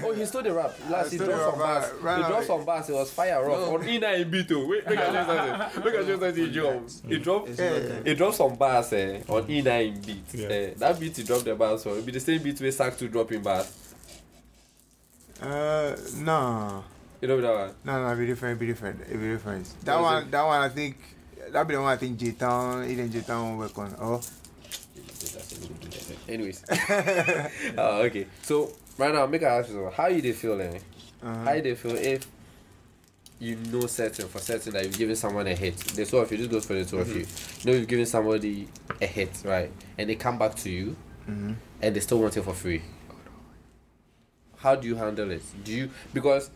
oh, 0.03 0.12
he 0.12 0.25
stole 0.25 0.42
the 0.42 0.53
rap. 0.53 0.75
Last 0.90 1.12
he 1.12 1.19
dropped 1.19 1.33
some 1.33 1.61
rap, 1.61 1.83
bars. 1.83 2.03
right 2.03 2.16
he 2.16 2.29
dropped 2.29 2.47
some 2.47 2.64
bars. 2.64 2.88
It 2.88 2.95
was 2.95 3.11
fire 3.12 3.45
rough 3.47 3.69
on 3.69 3.88
E 3.88 3.99
nine 3.99 4.31
beat 4.31 4.49
too. 4.49 4.66
Wait, 4.66 4.88
look 4.88 4.99
at 4.99 5.73
this. 5.75 5.85
Look 5.85 5.95
at 5.95 6.21
this 6.21 6.37
he 6.37 6.51
dropped. 6.51 6.92
He 7.07 7.19
dropped. 7.19 7.59
Yeah. 7.59 8.03
He 8.05 8.14
dropped 8.14 8.37
some 8.37 8.57
bars 8.57 8.92
eh, 8.92 9.23
on 9.29 9.51
E 9.51 9.62
nine 9.62 10.01
beat. 10.01 10.25
Yeah. 10.33 10.49
Eh, 10.49 10.75
that 10.79 10.99
beat 10.99 11.16
he 11.16 11.23
dropped 11.23 11.45
the 11.45 11.55
bars 11.55 11.83
for. 11.85 11.90
It'd 11.90 12.07
be 12.07 12.12
the 12.12 12.21
same 12.21 12.42
beat 12.42 12.61
where 12.61 12.73
Sack 12.73 12.97
to 12.99 13.09
dropping 13.09 13.42
bars. 13.42 13.95
Uh, 15.40 15.95
no. 16.16 16.85
You 17.21 17.29
know 17.29 17.40
that 17.40 17.55
one. 17.55 17.75
No, 17.85 18.09
no, 18.09 18.16
be 18.16 18.27
different, 18.27 18.61
be 18.61 18.66
different, 18.66 19.01
it 19.01 19.19
be 19.19 19.29
different. 19.29 19.66
That 19.85 20.01
one, 20.01 20.31
that 20.31 20.42
one, 20.45 20.61
I 20.61 20.69
think, 20.69 20.97
that 21.57 21.66
be 21.66 21.75
the 21.75 21.81
one 21.81 21.90
I 21.90 21.97
think 21.97 22.19
J 22.19 22.33
Town, 22.33 22.85
even 22.90 23.11
J 23.11 23.23
Town 23.23 23.53
will 23.53 23.59
work 23.64 23.79
on. 23.79 23.95
Oh, 23.99 24.21
Anyways. 26.29 26.62
uh, 26.69 27.49
okay. 28.05 28.27
So 28.42 28.73
right 28.99 29.14
now, 29.14 29.25
make 29.27 29.42
I 29.42 29.59
ask 29.59 29.71
you 29.71 29.90
how 29.97 30.09
you 30.09 30.21
they 30.21 30.33
feel, 30.33 30.61
eh? 30.61 30.79
uh-huh. 31.23 31.45
How 31.45 31.53
you 31.53 31.62
they 31.62 31.75
feel 31.75 31.97
if 31.97 32.27
you 33.38 33.57
know 33.73 33.87
certain 33.87 34.29
for 34.29 34.38
certain 34.38 34.75
that 34.75 34.85
you've 34.85 34.99
given 34.99 35.16
someone 35.16 35.47
a 35.47 35.55
hit. 35.55 35.77
The 35.79 36.05
two 36.05 36.19
of 36.19 36.31
you, 36.31 36.37
this 36.38 36.47
goes 36.47 36.66
for 36.66 36.75
the 36.75 36.85
2 36.85 36.99
of 36.99 37.09
you. 37.09 37.27
You 37.62 37.64
know 37.64 37.73
you've 37.79 37.88
given 37.88 38.05
somebody 38.07 38.69
a 39.01 39.07
hit, 39.07 39.31
right? 39.45 39.71
And 39.97 40.11
they 40.11 40.14
come 40.16 40.38
back 40.38 40.55
to 40.57 40.71
you 40.71 40.95
Mhm. 41.27 41.57
and 41.83 41.97
they 41.97 42.01
still 42.01 42.19
want 42.21 42.37
it 42.37 42.42
for 42.42 42.53
free. 42.55 42.83
How 44.59 44.75
do 44.75 44.87
you 44.88 44.97
handle 44.97 45.31
it? 45.31 45.42
Do 45.64 45.73
you 45.73 45.90
because 46.12 46.51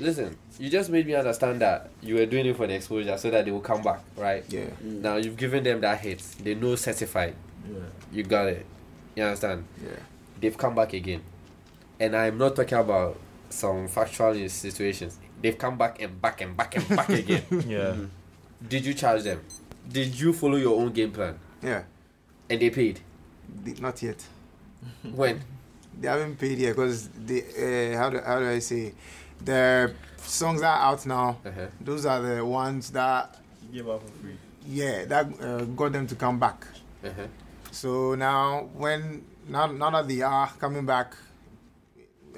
listen, 0.00 0.36
you 0.58 0.68
just 0.70 0.90
made 0.90 1.06
me 1.06 1.14
understand 1.14 1.60
that 1.60 1.90
you 2.02 2.14
were 2.16 2.26
doing 2.26 2.46
it 2.46 2.56
for 2.56 2.66
the 2.66 2.74
exposure 2.74 3.16
so 3.18 3.30
that 3.30 3.44
they 3.44 3.50
will 3.50 3.60
come 3.60 3.82
back, 3.82 4.00
right? 4.16 4.44
yeah, 4.48 4.66
Now 4.82 5.16
you've 5.16 5.36
given 5.36 5.64
them 5.64 5.80
that 5.80 6.00
hit. 6.00 6.20
They 6.42 6.54
know 6.54 6.74
certified. 6.76 7.34
Yeah. 7.70 7.78
You 8.12 8.22
got 8.22 8.46
it. 8.48 8.66
You 9.14 9.24
understand? 9.24 9.64
yeah. 9.82 9.96
They've 10.40 10.56
come 10.56 10.74
back 10.74 10.92
again. 10.92 11.22
And 11.98 12.14
I'm 12.14 12.36
not 12.38 12.54
talking 12.56 12.78
about 12.78 13.18
some 13.48 13.88
factual 13.88 14.48
situations. 14.48 15.18
They've 15.40 15.56
come 15.56 15.76
back 15.78 16.00
and 16.02 16.20
back 16.20 16.40
and 16.42 16.56
back 16.56 16.76
and 16.76 16.88
back 16.88 17.08
again. 17.08 17.42
Yeah. 17.66 17.94
Did 18.68 18.84
you 18.86 18.94
charge 18.94 19.22
them? 19.22 19.40
Did 19.88 20.18
you 20.18 20.32
follow 20.32 20.56
your 20.56 20.80
own 20.80 20.92
game 20.92 21.12
plan? 21.12 21.38
Yeah, 21.62 21.82
And 22.50 22.60
they 22.60 22.70
paid? 22.70 23.00
The- 23.64 23.80
not 23.80 24.02
yet. 24.02 24.24
When? 25.02 25.40
They 26.00 26.08
haven't 26.08 26.36
paid 26.38 26.58
yet 26.58 26.76
because 26.76 27.08
they, 27.08 27.40
uh, 27.94 27.96
how 27.98 28.10
do, 28.10 28.20
how 28.20 28.38
do 28.40 28.48
I 28.50 28.58
say, 28.58 28.92
the 29.44 29.92
songs 30.18 30.60
that 30.60 30.78
are 30.78 30.92
out 30.92 31.06
now, 31.06 31.38
Uh-huh. 31.44 31.66
those 31.80 32.06
are 32.06 32.20
the 32.20 32.44
ones 32.44 32.90
that, 32.90 33.36
Give 33.72 33.88
up 33.88 34.02
for 34.02 34.12
free. 34.22 34.36
yeah, 34.66 35.04
that 35.06 35.26
uh, 35.40 35.64
got 35.64 35.92
them 35.92 36.06
to 36.06 36.14
come 36.14 36.38
back. 36.38 36.66
Uh-huh. 37.04 37.22
So 37.70 38.14
now, 38.14 38.68
when, 38.74 39.24
now, 39.48 39.66
now 39.66 39.90
that 39.90 40.08
they 40.08 40.22
are 40.22 40.48
coming 40.58 40.86
back, 40.86 41.14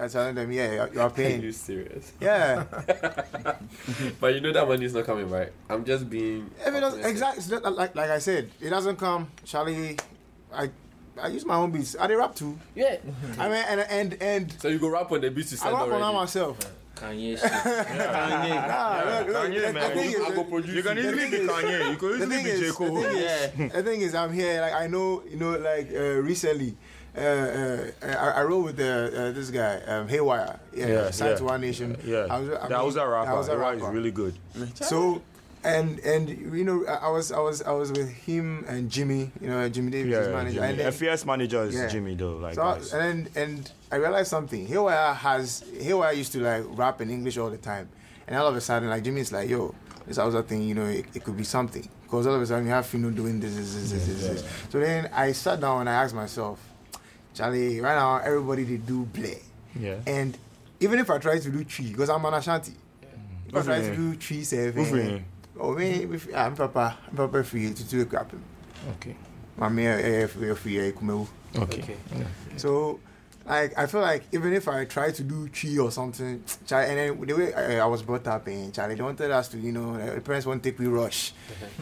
I 0.00 0.06
tell 0.06 0.32
them, 0.32 0.52
yeah, 0.52 0.72
you're, 0.74 0.94
you're 0.94 1.10
paying. 1.10 1.42
you 1.42 1.50
serious? 1.52 2.12
Yeah, 2.20 2.64
But 4.20 4.34
you 4.34 4.40
know 4.40 4.52
that 4.52 4.66
money 4.68 4.84
is 4.84 4.94
not 4.94 5.04
coming, 5.04 5.28
right? 5.28 5.52
I'm 5.68 5.84
just 5.84 6.08
being. 6.08 6.50
if 6.64 6.74
it 6.74 6.80
doesn't, 6.80 7.04
exactly, 7.04 7.58
like, 7.70 7.94
like 7.96 8.10
I 8.10 8.18
said, 8.18 8.50
it 8.60 8.70
doesn't 8.70 8.96
come, 8.96 9.28
Charlie, 9.44 9.96
I, 10.52 10.70
I 11.20 11.28
use 11.28 11.44
my 11.44 11.56
own 11.56 11.70
beats. 11.72 11.96
I 11.98 12.06
they 12.06 12.14
rap 12.14 12.34
too. 12.34 12.56
Yeah. 12.76 12.96
I 13.38 13.48
mean, 13.48 13.64
and, 13.68 13.80
and, 13.80 14.22
and, 14.22 14.52
So 14.60 14.68
you 14.68 14.78
go 14.78 14.88
rap 14.88 15.10
on 15.10 15.20
the 15.20 15.30
beat 15.30 15.50
you 15.50 15.56
I 15.56 15.60
send 15.60 15.74
rap 15.74 15.82
on 15.88 16.00
that 16.00 16.12
myself. 16.14 16.58
Kanye 17.00 17.38
shit. 17.38 17.50
Nah, 17.98 19.02
look, 19.04 19.26
look, 19.28 19.36
Kanye, 19.36 19.66
the- 19.66 19.72
man. 19.72 19.90
the 19.96 20.02
thing 20.02 20.10
is- 20.12 20.20
I 20.20 20.34
go 20.34 20.44
produce 20.44 20.74
You 20.74 20.82
can 20.82 20.96
The 20.96 21.02
easily 21.02 21.18
thing 21.18 21.30
be 21.30 21.36
is- 21.36 21.48
Kanye. 21.50 21.90
You 21.90 21.96
could 21.96 22.10
the 22.20 22.24
easily 22.24 22.36
thing 22.36 22.44
be 22.44 22.50
is, 22.50 22.60
J. 22.60 22.66
the 22.66 22.72
Cole. 22.72 23.02
thing 23.02 23.16
is, 23.16 23.72
the 23.72 23.82
thing 23.82 24.00
is, 24.00 24.14
I'm 24.14 24.32
here. 24.32 24.60
Like 24.60 24.74
I 24.74 24.86
know, 24.86 25.22
you 25.30 25.36
know, 25.36 25.52
like 25.58 25.88
uh, 25.94 26.00
recently, 26.22 26.76
uh, 27.16 27.20
uh, 27.20 27.90
I, 28.02 28.40
I 28.40 28.42
wrote 28.44 28.64
with 28.64 28.80
uh, 28.80 28.84
uh, 28.84 29.32
this 29.32 29.50
guy, 29.50 29.80
um, 29.86 30.08
Haywire. 30.08 30.58
Yeah, 30.74 30.86
Yeah, 30.86 31.10
signed 31.10 31.30
yeah. 31.32 31.36
to 31.38 31.44
One 31.44 31.60
Nation. 31.60 31.96
Yeah. 32.04 32.26
I 32.30 32.38
was, 32.38 32.48
I 32.50 32.52
that 32.68 32.70
mean, 32.70 32.84
was 32.86 32.96
a 32.96 33.06
rapper. 33.08 33.30
That 33.30 33.36
was 33.36 33.48
rapper. 33.48 33.90
really 33.92 34.10
good. 34.12 34.34
So 34.74 35.22
and 35.64 35.98
and 36.00 36.28
you 36.28 36.64
know 36.64 36.84
I 36.86 37.08
was 37.10 37.32
I 37.32 37.40
was 37.40 37.62
I 37.62 37.72
was 37.72 37.90
with 37.92 38.08
him 38.10 38.64
and 38.68 38.90
Jimmy, 38.90 39.30
you 39.40 39.48
know 39.48 39.68
Jimmy 39.68 39.90
Davis, 39.90 40.12
Yeah, 40.26 40.32
manager, 40.32 40.54
Jimmy. 40.54 40.66
and 40.68 40.78
then, 40.80 40.92
FES 40.92 41.24
manager 41.26 41.62
is 41.64 41.74
Yeah. 41.74 41.88
Jimmy 41.88 42.14
though. 42.14 42.36
Like 42.36 42.54
so 42.54 42.62
I- 42.62 42.78
and 42.98 43.28
and 43.36 43.70
I 43.90 43.96
realized 43.96 44.28
something. 44.30 44.66
Here 44.66 44.82
where 44.82 44.96
I 44.98 45.14
has 45.14 45.64
here 45.80 45.96
where 45.96 46.08
I 46.08 46.12
used 46.12 46.32
to 46.32 46.40
like 46.40 46.64
rap 46.78 47.00
in 47.00 47.10
English 47.10 47.38
all 47.38 47.50
the 47.50 47.58
time, 47.58 47.88
and 48.26 48.36
all 48.36 48.46
of 48.46 48.54
a 48.56 48.60
sudden 48.60 48.88
like 48.88 49.02
Jimmy's 49.02 49.32
like, 49.32 49.48
yo, 49.50 49.74
this 50.06 50.18
other 50.18 50.42
thing, 50.42 50.62
you 50.62 50.74
know, 50.74 50.86
it, 50.86 51.06
it 51.14 51.24
could 51.24 51.36
be 51.36 51.44
something. 51.44 51.88
Because 52.02 52.26
all 52.26 52.34
of 52.34 52.40
a 52.42 52.46
sudden 52.46 52.64
you 52.64 52.70
have 52.70 52.86
Fino 52.86 53.10
doing 53.10 53.38
this, 53.38 53.54
this, 53.56 53.74
this, 53.74 53.90
this, 53.92 54.06
this, 54.06 54.26
this. 54.42 54.44
So 54.70 54.80
then 54.80 55.10
I 55.12 55.32
sat 55.32 55.60
down 55.60 55.80
and 55.80 55.90
I 55.90 55.94
asked 56.04 56.14
myself, 56.14 56.58
Charlie, 57.34 57.80
right 57.80 57.94
now 57.94 58.16
everybody 58.16 58.64
they 58.64 58.78
do 58.78 59.06
play. 59.12 59.42
yeah. 59.78 59.96
And 60.06 60.38
even 60.80 60.98
if 61.00 61.10
I 61.10 61.18
try 61.18 61.38
to 61.38 61.50
do 61.50 61.64
tree, 61.64 61.88
because 61.90 62.08
I'm 62.08 62.24
an 62.24 62.32
Ashanti, 62.34 62.72
if 63.48 63.54
I 63.56 63.62
try 63.62 63.80
to 63.80 63.94
do 63.96 64.16
tree 64.16 64.42
seven. 64.44 65.24
Oh 65.58 65.74
man, 65.74 66.12
if- 66.14 66.28
I'm 66.34 66.54
papa, 66.56 66.96
I'm 67.10 67.16
papa 67.16 67.42
free 67.44 67.72
to 67.72 67.84
do 67.84 68.02
a 68.02 68.04
crap. 68.04 68.32
Okay. 68.96 69.16
My 69.56 69.68
man, 69.68 70.00
eh, 70.00 70.26
free, 70.26 70.54
free, 70.54 70.78
eh, 70.78 70.92
kumeu. 70.92 71.26
Okay. 71.56 71.80
Okay. 71.82 71.96
So, 72.56 73.00
like, 73.48 73.78
I 73.78 73.86
feel 73.86 74.00
like 74.00 74.24
even 74.32 74.52
if 74.52 74.68
I 74.68 74.84
try 74.84 75.10
to 75.10 75.22
do 75.22 75.48
tree 75.48 75.78
or 75.78 75.90
something, 75.90 76.42
Charlie, 76.66 76.90
and 76.90 77.18
then 77.18 77.26
the 77.26 77.34
way 77.34 77.54
I, 77.54 77.80
I 77.80 77.86
was 77.86 78.02
brought 78.02 78.26
up 78.26 78.46
in 78.48 78.72
Charlie, 78.72 78.94
they 78.94 79.02
wanted 79.02 79.30
us 79.30 79.48
to, 79.48 79.58
you 79.58 79.72
know, 79.72 79.96
the 79.96 80.20
parents 80.20 80.46
won't 80.46 80.62
take 80.62 80.78
we 80.78 80.86
rush, 80.86 81.32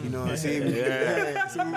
you 0.03 0.09
know, 0.09 0.33
say, 0.43 0.57
yeah, 0.59 1.47
so, 1.47 1.63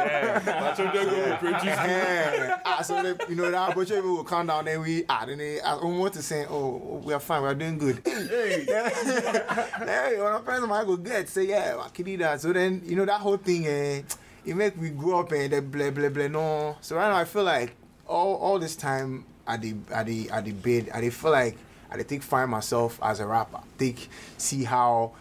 yeah. 1.53 2.61
Ah, 2.65 2.83
so 2.83 3.03
they, 3.03 3.15
you 3.29 3.35
know 3.37 3.51
that 3.51 3.75
but 3.75 3.91
will 3.91 4.25
calm 4.25 4.47
down 4.47 4.65
then 4.65 4.81
we 4.81 5.05
ah 5.09 5.25
then 5.27 5.39
they 5.39 5.61
I 5.61 5.75
want 5.77 6.15
to 6.15 6.23
say 6.23 6.47
oh 6.49 7.01
we 7.05 7.13
are 7.13 7.21
fine 7.21 7.43
we 7.43 7.49
are 7.49 7.55
doing 7.55 7.79
good. 7.79 8.03
Hey. 8.05 8.67
Hey 8.71 10.17
when 10.17 10.27
our 10.27 10.41
friends 10.41 10.67
might 10.67 10.87
go 10.87 10.97
get 10.97 11.29
say 11.29 11.49
yeah 11.49 11.77
I 11.85 11.89
can 11.89 12.05
do 12.05 12.17
that. 12.19 12.41
So 12.41 12.53
then 12.53 12.83
you 12.85 12.97
know 12.97 13.05
that 13.05 13.21
whole 13.21 13.37
thing 13.37 13.67
eh 13.67 14.03
it 14.45 14.55
make 14.55 14.81
we 14.81 14.91
grow 14.91 15.21
up 15.21 15.33
and 15.33 15.53
the 15.53 15.63
blah 15.63 15.91
blah 15.91 16.09
blah 16.09 16.29
no. 16.29 16.77
So 16.81 16.97
right 16.97 17.09
now 17.11 17.17
I 17.17 17.25
feel 17.25 17.45
like 17.45 17.75
all 18.07 18.37
all 18.37 18.59
this 18.59 18.77
time 18.77 19.25
at 19.47 19.63
the 19.63 19.75
at 19.93 20.07
the 20.07 20.31
at 20.31 20.45
the 20.45 20.53
bed 20.53 20.91
I 20.95 21.09
feel 21.11 21.31
like 21.31 21.57
I 21.91 21.97
dey 21.97 22.05
take 22.05 22.23
find 22.23 22.51
myself 22.51 22.99
as 23.03 23.21
a 23.21 23.27
rapper 23.27 23.61
take 23.79 24.09
see 24.37 24.65
how 24.65 25.13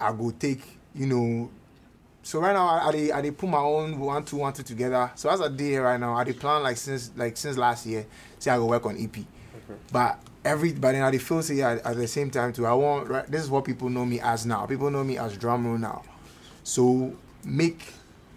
I 0.00 0.12
go 0.12 0.30
take 0.32 0.62
you 0.94 1.06
know 1.06 1.50
so 2.22 2.38
right 2.40 2.52
now 2.52 2.66
I, 2.66 3.10
I 3.12 3.18
I 3.18 3.30
put 3.30 3.48
my 3.48 3.58
own 3.58 3.98
one 3.98 4.24
two 4.24 4.36
one 4.36 4.52
two 4.52 4.62
together. 4.62 5.10
So 5.16 5.28
as 5.28 5.40
I 5.40 5.48
did 5.48 5.76
right 5.78 5.98
now, 5.98 6.14
I 6.14 6.24
dey 6.24 6.32
plan 6.32 6.62
like 6.62 6.76
since 6.76 7.10
like 7.16 7.36
since 7.36 7.56
last 7.56 7.84
year. 7.84 8.06
See 8.38 8.48
I 8.48 8.56
go 8.56 8.66
work 8.66 8.86
on 8.86 8.96
EP, 8.96 9.24
but 9.90 10.18
every 10.44 10.72
but 10.72 10.92
then 10.92 11.02
I 11.02 11.18
feel 11.18 11.42
say 11.42 11.60
at, 11.62 11.84
at 11.84 11.96
the 11.96 12.06
same 12.06 12.30
time 12.30 12.52
too. 12.52 12.64
I 12.66 12.72
want 12.74 13.08
right, 13.08 13.26
this 13.30 13.42
is 13.42 13.50
what 13.50 13.64
people 13.64 13.88
know 13.88 14.04
me 14.04 14.20
as 14.20 14.46
now. 14.46 14.66
People 14.66 14.90
know 14.90 15.02
me 15.02 15.18
as 15.18 15.36
Drumroll 15.36 15.80
now. 15.80 16.02
So 16.62 17.12
make 17.44 17.92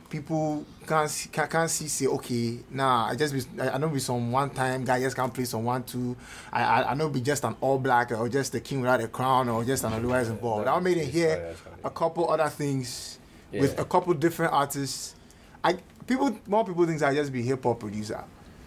people 0.09 0.63
can 0.85 1.07
see 1.09 1.29
can, 1.29 1.47
can 1.47 1.67
see 1.67 1.87
say 1.87 2.05
okay 2.07 2.59
nah 2.69 3.07
I 3.07 3.15
just 3.15 3.33
be 3.33 3.61
I, 3.61 3.71
I 3.71 3.77
know 3.77 3.89
be 3.89 3.99
some 3.99 4.31
one 4.31 4.49
time 4.51 4.85
guy 4.85 4.99
just 4.99 5.15
can't 5.15 5.33
play 5.33 5.45
some 5.45 5.63
one 5.63 5.83
two 5.83 6.15
I 6.53 6.63
I, 6.63 6.91
I 6.91 6.93
know 6.93 7.09
be 7.09 7.21
just 7.21 7.43
an 7.43 7.55
all 7.61 7.77
black 7.79 8.11
or 8.11 8.29
just 8.29 8.51
the 8.51 8.59
king 8.59 8.81
without 8.81 9.01
a 9.01 9.07
crown 9.07 9.49
or 9.49 9.63
just 9.63 9.83
an 9.83 9.93
otherwise 9.93 10.29
involved. 10.29 10.67
I 10.67 10.79
made 10.79 10.97
it 10.97 11.07
here 11.07 11.55
a 11.83 11.89
couple 11.89 12.29
other 12.29 12.49
things 12.49 13.19
with 13.51 13.79
a 13.79 13.85
couple 13.85 14.13
different 14.13 14.53
artists. 14.53 15.15
I 15.63 15.77
people 16.07 16.37
more 16.47 16.63
people 16.65 16.85
think 16.85 17.01
I 17.01 17.13
just 17.15 17.31
be 17.33 17.41
hip 17.41 17.63
hop 17.63 17.79
producer. 17.79 18.23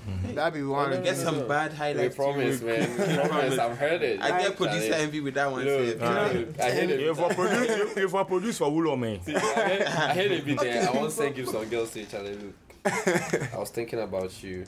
Mm-hmm. 0.09 0.35
That'd 0.35 0.55
be 0.55 0.63
one. 0.63 0.91
no, 0.91 1.03
Get 1.03 1.17
no, 1.19 1.23
some 1.25 1.39
no. 1.41 1.49
bad 1.49 1.73
We 1.73 1.77
highlights. 1.77 2.17
promise, 2.17 2.61
man. 2.63 2.91
We 2.99 3.29
promise. 3.29 3.59
I've 3.59 3.79
heard 3.79 4.03
it. 4.03 4.21
I 4.23 4.43
get 4.43 4.57
producer 4.57 4.95
envy 4.95 5.21
with 5.21 5.35
that 5.35 5.51
one. 5.51 5.65
Look, 5.65 5.81
safe. 5.81 6.01
look, 6.01 6.61
I 6.61 6.71
hate 6.71 6.91
it. 6.91 7.01
If 7.01 7.21
I 7.21 7.35
produce, 7.35 7.69
if, 7.71 7.97
if 7.99 8.15
I 8.15 8.23
produce 8.25 8.59
for 8.59 8.71
Wulo, 8.71 8.99
man. 8.99 9.21
I 9.27 9.31
hate, 9.39 9.83
I 9.87 10.15
hate 10.15 10.33
it 10.33 10.45
bit 10.47 10.59
there. 10.61 10.89
I 10.89 10.93
won't 10.93 11.13
say 11.13 11.31
give 11.33 11.49
some 11.49 11.69
girls 11.69 11.91
to 11.93 12.01
each 12.01 12.15
other. 12.15 12.33
Look, 12.35 12.55
I 12.87 13.59
was 13.59 13.71
thinking 13.71 14.01
about 14.01 14.43
you. 14.43 14.65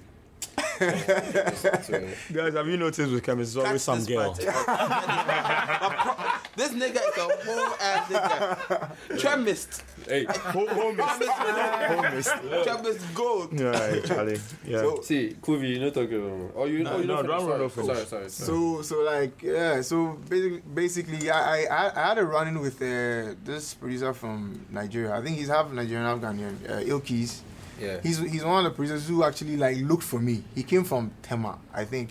Guys, 0.81 2.55
have 2.55 2.67
you 2.67 2.77
noticed 2.79 3.13
with 3.13 3.23
Kemist, 3.23 3.41
it's 3.41 3.57
always 3.57 3.83
some 3.83 3.99
Catch 3.99 4.09
girl. 4.09 4.35
this 6.61 6.73
nigga 6.73 7.01
is 7.09 7.17
a 7.17 7.27
whole 7.47 7.75
ass 7.81 8.05
nigga. 8.13 9.19
Tremist. 9.21 9.83
hey, 10.07 10.25
Home 10.55 10.69
home 10.69 10.97
mist. 10.97 11.23
Home 11.91 12.15
mist. 12.15 12.31
Tremist 12.65 13.15
gold. 13.15 13.49
Yeah, 13.59 14.01
Charlie. 14.05 14.41
Yeah. 14.67 14.81
So, 14.85 15.01
see, 15.01 15.37
Kuvie, 15.41 15.71
you're 15.77 15.85
not 15.87 15.95
talking 15.95 16.21
about. 16.21 16.53
Oh, 16.57 16.67
you 16.67 16.83
know, 16.85 16.91
No, 16.93 16.99
you 17.01 17.07
no, 17.07 17.23
know, 17.23 17.29
Drumroll, 17.29 17.71
sorry, 17.71 17.87
sorry, 17.87 18.07
sorry, 18.07 18.29
sorry. 18.31 18.49
so 18.49 18.83
so 18.83 18.95
like 19.03 19.43
yeah. 19.43 19.81
So 19.81 20.19
basically, 20.29 20.61
basically 20.75 21.31
I 21.31 21.65
I, 21.65 22.03
I 22.05 22.09
had 22.09 22.19
a 22.19 22.25
run 22.25 22.49
in 22.49 22.61
with 22.61 22.77
uh, 22.83 23.35
this 23.45 23.75
producer 23.75 24.13
from 24.13 24.67
Nigeria. 24.71 25.15
I 25.15 25.23
think 25.23 25.39
he's 25.39 25.49
half 25.49 25.71
Nigerian, 25.73 26.05
half 26.05 26.19
Ghanaian. 26.21 26.57
Uh, 26.69 26.81
Ilkis. 26.93 27.41
Yeah. 27.81 27.99
He's 28.03 28.19
he's 28.19 28.45
one 28.45 28.59
of 28.67 28.73
the 28.73 28.77
producers 28.77 29.09
who 29.09 29.25
actually 29.25 29.57
like 29.57 29.79
looked 29.79 30.03
for 30.05 30.21
me. 30.21 30.43
He 30.55 30.63
came 30.63 30.85
from 30.85 31.11
Tema, 31.23 31.59
I 31.73 31.85
think. 31.85 32.09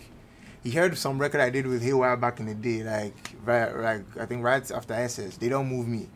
He 0.64 0.72
heard 0.72 0.98
some 0.98 1.20
record 1.20 1.40
I 1.42 1.50
did 1.50 1.66
with 1.68 1.82
Haywire 1.82 2.18
back 2.18 2.40
in 2.40 2.46
the 2.48 2.54
day, 2.56 2.84
like 2.84 3.32
right, 3.46 3.74
like 3.76 4.04
I 4.20 4.26
think 4.26 4.44
right 4.44 4.70
after 4.72 4.94
SS. 4.94 5.38
They 5.38 5.48
don't 5.50 5.68
move 5.68 5.88
me. 5.88 6.08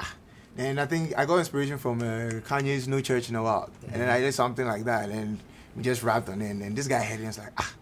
Ah, 0.00 0.14
Then 0.56 0.78
I 0.78 0.86
think 0.86 1.16
I 1.18 1.26
got 1.26 1.36
inspiration 1.38 1.76
from 1.78 2.00
uh, 2.00 2.40
Kanye's 2.48 2.88
No 2.88 3.00
Church 3.00 3.28
in 3.28 3.34
the 3.34 3.42
Wild, 3.42 3.70
and 3.92 4.00
then 4.00 4.08
I 4.08 4.20
did 4.20 4.32
something 4.32 4.66
like 4.66 4.84
that, 4.84 5.10
and 5.10 5.38
we 5.76 5.82
just 5.82 6.02
rapped 6.02 6.28
on 6.30 6.40
it. 6.40 6.50
And 6.50 6.62
then 6.62 6.74
this 6.74 6.88
guy 6.88 7.02
heard 7.02 7.14
it 7.20 7.24
and 7.24 7.26
was 7.26 7.38
like, 7.38 7.52
ah, 7.58 7.74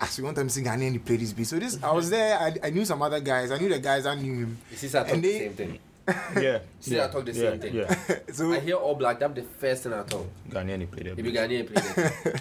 ah, 0.00 0.06
so 0.06 0.20
you 0.20 0.24
want 0.26 0.36
them 0.36 0.46
to 0.46 0.52
sing 0.54 0.64
Ghanaian? 0.64 0.92
He 0.92 0.98
played 0.98 1.20
this 1.20 1.32
beat. 1.32 1.48
So 1.48 1.58
this, 1.58 1.82
I 1.82 1.90
was 1.90 2.08
there. 2.08 2.38
I, 2.38 2.54
I 2.62 2.70
knew 2.70 2.84
some 2.84 3.02
other 3.02 3.18
guys. 3.20 3.50
I 3.50 3.58
knew 3.58 3.68
the 3.68 3.80
guys. 3.80 4.06
I 4.06 4.14
knew 4.14 4.32
him. 4.32 4.58
You 4.70 4.76
see, 4.76 4.86
I 4.88 4.90
talk 5.02 5.12
And 5.12 5.24
the 5.24 5.28
they- 5.32 5.38
same 5.40 5.52
thing. 5.54 5.78
Yeah. 6.40 6.60
See, 6.80 6.94
yeah. 6.94 7.06
I 7.06 7.08
talk 7.08 7.24
the 7.24 7.32
yeah, 7.32 7.50
same 7.50 7.58
thing. 7.60 7.74
Yeah. 7.74 7.94
So 8.32 8.52
I 8.52 8.60
hear 8.60 8.76
all 8.76 8.94
black. 8.94 9.18
That's 9.18 9.34
the 9.34 9.42
first 9.42 9.82
thing 9.82 9.92
I 9.92 10.04
talk. 10.04 10.24
Ghanaian, 10.48 10.78
he 10.80 10.86
played 10.86 11.08
If 11.08 11.18
it. 11.18 11.24
you 11.24 11.32
Ghanaian 11.32 11.66
play 11.66 12.04
it. 12.32 12.40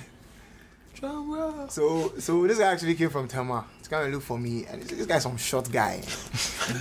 So 1.69 2.13
so 2.19 2.47
this 2.47 2.57
guy 2.57 2.71
actually 2.71 2.95
came 2.95 3.09
from 3.09 3.27
Tema. 3.27 3.65
He's 3.77 3.87
coming 3.87 4.07
to 4.07 4.15
look 4.15 4.23
for 4.23 4.37
me, 4.37 4.65
and 4.65 4.81
this, 4.81 4.97
this 4.97 5.05
guy's 5.05 5.23
some 5.23 5.37
short 5.37 5.71
guy. 5.71 6.01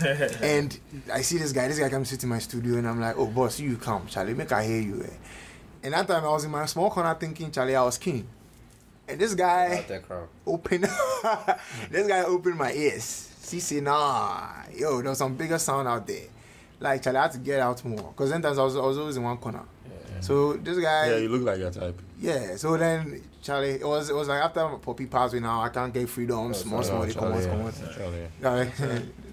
and 0.42 0.78
I 1.12 1.22
see 1.22 1.38
this 1.38 1.52
guy. 1.52 1.68
This 1.68 1.78
guy 1.78 1.88
comes 1.88 2.08
sit 2.10 2.22
in 2.22 2.28
my 2.28 2.38
studio, 2.38 2.78
and 2.78 2.88
I'm 2.88 3.00
like, 3.00 3.16
"Oh, 3.16 3.26
boss, 3.26 3.60
you 3.60 3.76
come, 3.76 4.06
Charlie. 4.06 4.34
Make 4.34 4.52
I 4.52 4.64
hear 4.64 4.80
you." 4.80 5.02
Eh. 5.02 5.16
And 5.84 5.94
that 5.94 6.08
time 6.08 6.24
I 6.24 6.28
was 6.28 6.44
in 6.44 6.50
my 6.50 6.64
small 6.66 6.90
corner 6.90 7.14
thinking, 7.14 7.50
Charlie, 7.50 7.76
I 7.76 7.82
was 7.82 7.98
king. 7.98 8.26
And 9.06 9.20
this 9.20 9.34
guy 9.34 9.84
Out 10.10 10.28
opened, 10.46 10.84
this 11.90 12.08
guy 12.08 12.22
opened 12.24 12.56
my 12.56 12.72
ears. 12.72 13.30
He 13.50 13.60
said, 13.60 13.82
"Nah, 13.82 14.62
yo, 14.74 15.02
there's 15.02 15.18
some 15.18 15.34
bigger 15.34 15.58
sound 15.58 15.88
out 15.88 16.06
there." 16.06 16.28
Like 16.80 17.02
Charlie, 17.02 17.18
I 17.18 17.22
had 17.22 17.32
to 17.32 17.38
get 17.38 17.60
out 17.60 17.84
more, 17.84 18.12
cause 18.16 18.30
then 18.30 18.42
times 18.42 18.58
I 18.58 18.64
was, 18.64 18.76
I 18.76 18.80
was 18.80 18.98
always 18.98 19.16
in 19.16 19.22
one 19.22 19.36
corner. 19.36 19.62
So 20.20 20.54
this 20.54 20.78
guy, 20.78 21.10
Yeah, 21.10 21.16
you 21.18 21.28
look 21.28 21.42
like 21.42 21.58
your 21.58 21.70
type. 21.70 22.00
yeah, 22.20 22.56
so 22.56 22.76
then 22.76 23.20
Charlie, 23.42 23.70
it 23.72 23.86
was 23.86 24.08
it 24.10 24.14
was 24.14 24.28
like 24.28 24.42
after 24.42 24.66
Poppy 24.78 25.06
passed 25.06 25.34
me 25.34 25.40
now, 25.40 25.60
I 25.62 25.68
can't 25.68 25.92
get 25.92 26.08
freedom, 26.08 26.52
small 26.54 26.82
small, 26.82 27.02
they 27.04 27.12
come 27.12 27.32
on, 27.32 27.42
Charlie, 27.42 27.46
come 27.46 27.60
on. 27.66 27.72
yeah. 27.82 27.92
Charlie. 28.40 28.68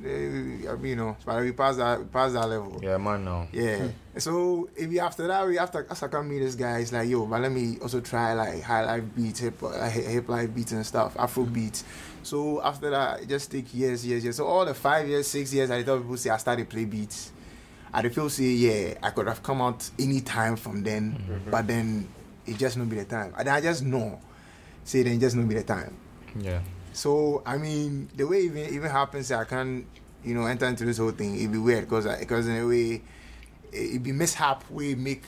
Yeah, 0.04 0.76
you 0.84 0.96
know, 0.96 1.16
but 1.26 1.42
we 1.42 1.52
passed 1.52 1.78
that, 1.78 2.00
we 2.00 2.06
passed 2.06 2.34
that 2.34 2.48
level. 2.50 2.80
Yeah, 2.82 2.98
man, 2.98 3.24
now. 3.24 3.48
Yeah. 3.52 3.88
So 4.18 4.68
if 4.76 4.90
we 4.90 5.00
after 5.00 5.28
that, 5.28 5.48
we 5.48 5.58
after 5.60 5.86
as 5.90 6.02
I 6.04 6.08
come 6.08 6.28
meet 6.30 6.40
this 6.40 6.56
guy, 6.56 6.80
it's 6.80 6.92
like 6.92 7.08
yo, 7.08 7.26
but 7.26 7.40
let 7.42 7.52
me 7.52 7.78
also 7.82 8.02
try 8.02 8.34
like 8.34 8.62
high 8.64 8.84
life 8.84 9.04
beats, 9.16 9.40
hip 9.40 9.62
uh, 9.64 9.88
hip 9.90 10.28
life 10.28 10.54
beats 10.54 10.72
and 10.72 10.86
stuff, 10.86 11.16
Afro 11.18 11.44
beats. 11.46 11.84
So 12.24 12.62
after 12.62 12.90
that, 12.90 13.22
it 13.22 13.30
just 13.30 13.52
take 13.52 13.74
years, 13.74 14.06
years, 14.06 14.24
years. 14.24 14.36
So 14.38 14.46
all 14.46 14.66
the 14.66 14.74
five 14.74 15.08
years, 15.08 15.28
six 15.28 15.54
years, 15.54 15.72
I 15.72 15.82
tell 15.84 15.98
people 16.00 16.18
say 16.18 16.30
I 16.30 16.38
started 16.38 16.68
play 16.70 16.86
beats. 16.86 17.32
I 17.94 18.08
feel 18.10 18.30
say 18.30 18.46
yeah, 18.46 18.94
I 19.04 19.10
could 19.10 19.28
have 19.28 19.44
come 19.44 19.62
out 19.62 19.90
any 20.00 20.22
time 20.22 20.56
from 20.56 20.84
then, 20.84 21.14
mm-hmm. 21.14 21.52
but 21.52 21.68
then 21.68 22.08
it 22.46 22.58
just 22.58 22.78
not 22.78 22.90
be 22.90 22.98
the 22.98 23.06
time. 23.06 23.34
And 23.38 23.50
I 23.50 23.62
just 23.62 23.84
know, 23.84 24.20
say 24.84 25.04
then 25.04 25.20
just 25.20 25.36
not 25.36 25.48
be 25.48 25.56
the 25.56 25.64
time. 25.64 25.96
Yeah. 26.40 26.60
So 26.94 27.44
I 27.46 27.58
mean, 27.58 28.10
the 28.16 28.26
way 28.26 28.42
even 28.42 28.74
even 28.74 28.90
happens, 28.90 29.32
I 29.32 29.44
can't 29.46 29.86
you 30.24 30.34
know 30.34 30.46
enter 30.46 30.66
into 30.66 30.86
this 30.86 30.98
whole 30.98 31.12
thing. 31.12 31.36
It'd 31.36 31.52
be 31.52 31.58
weird 31.58 31.86
because 31.86 32.06
because 32.20 32.48
in 32.48 32.58
a 32.58 32.68
way, 32.68 33.02
it, 33.72 33.96
it 33.96 34.04
be 34.04 34.12
mishap. 34.12 34.64
We 34.70 34.96
make 34.96 35.24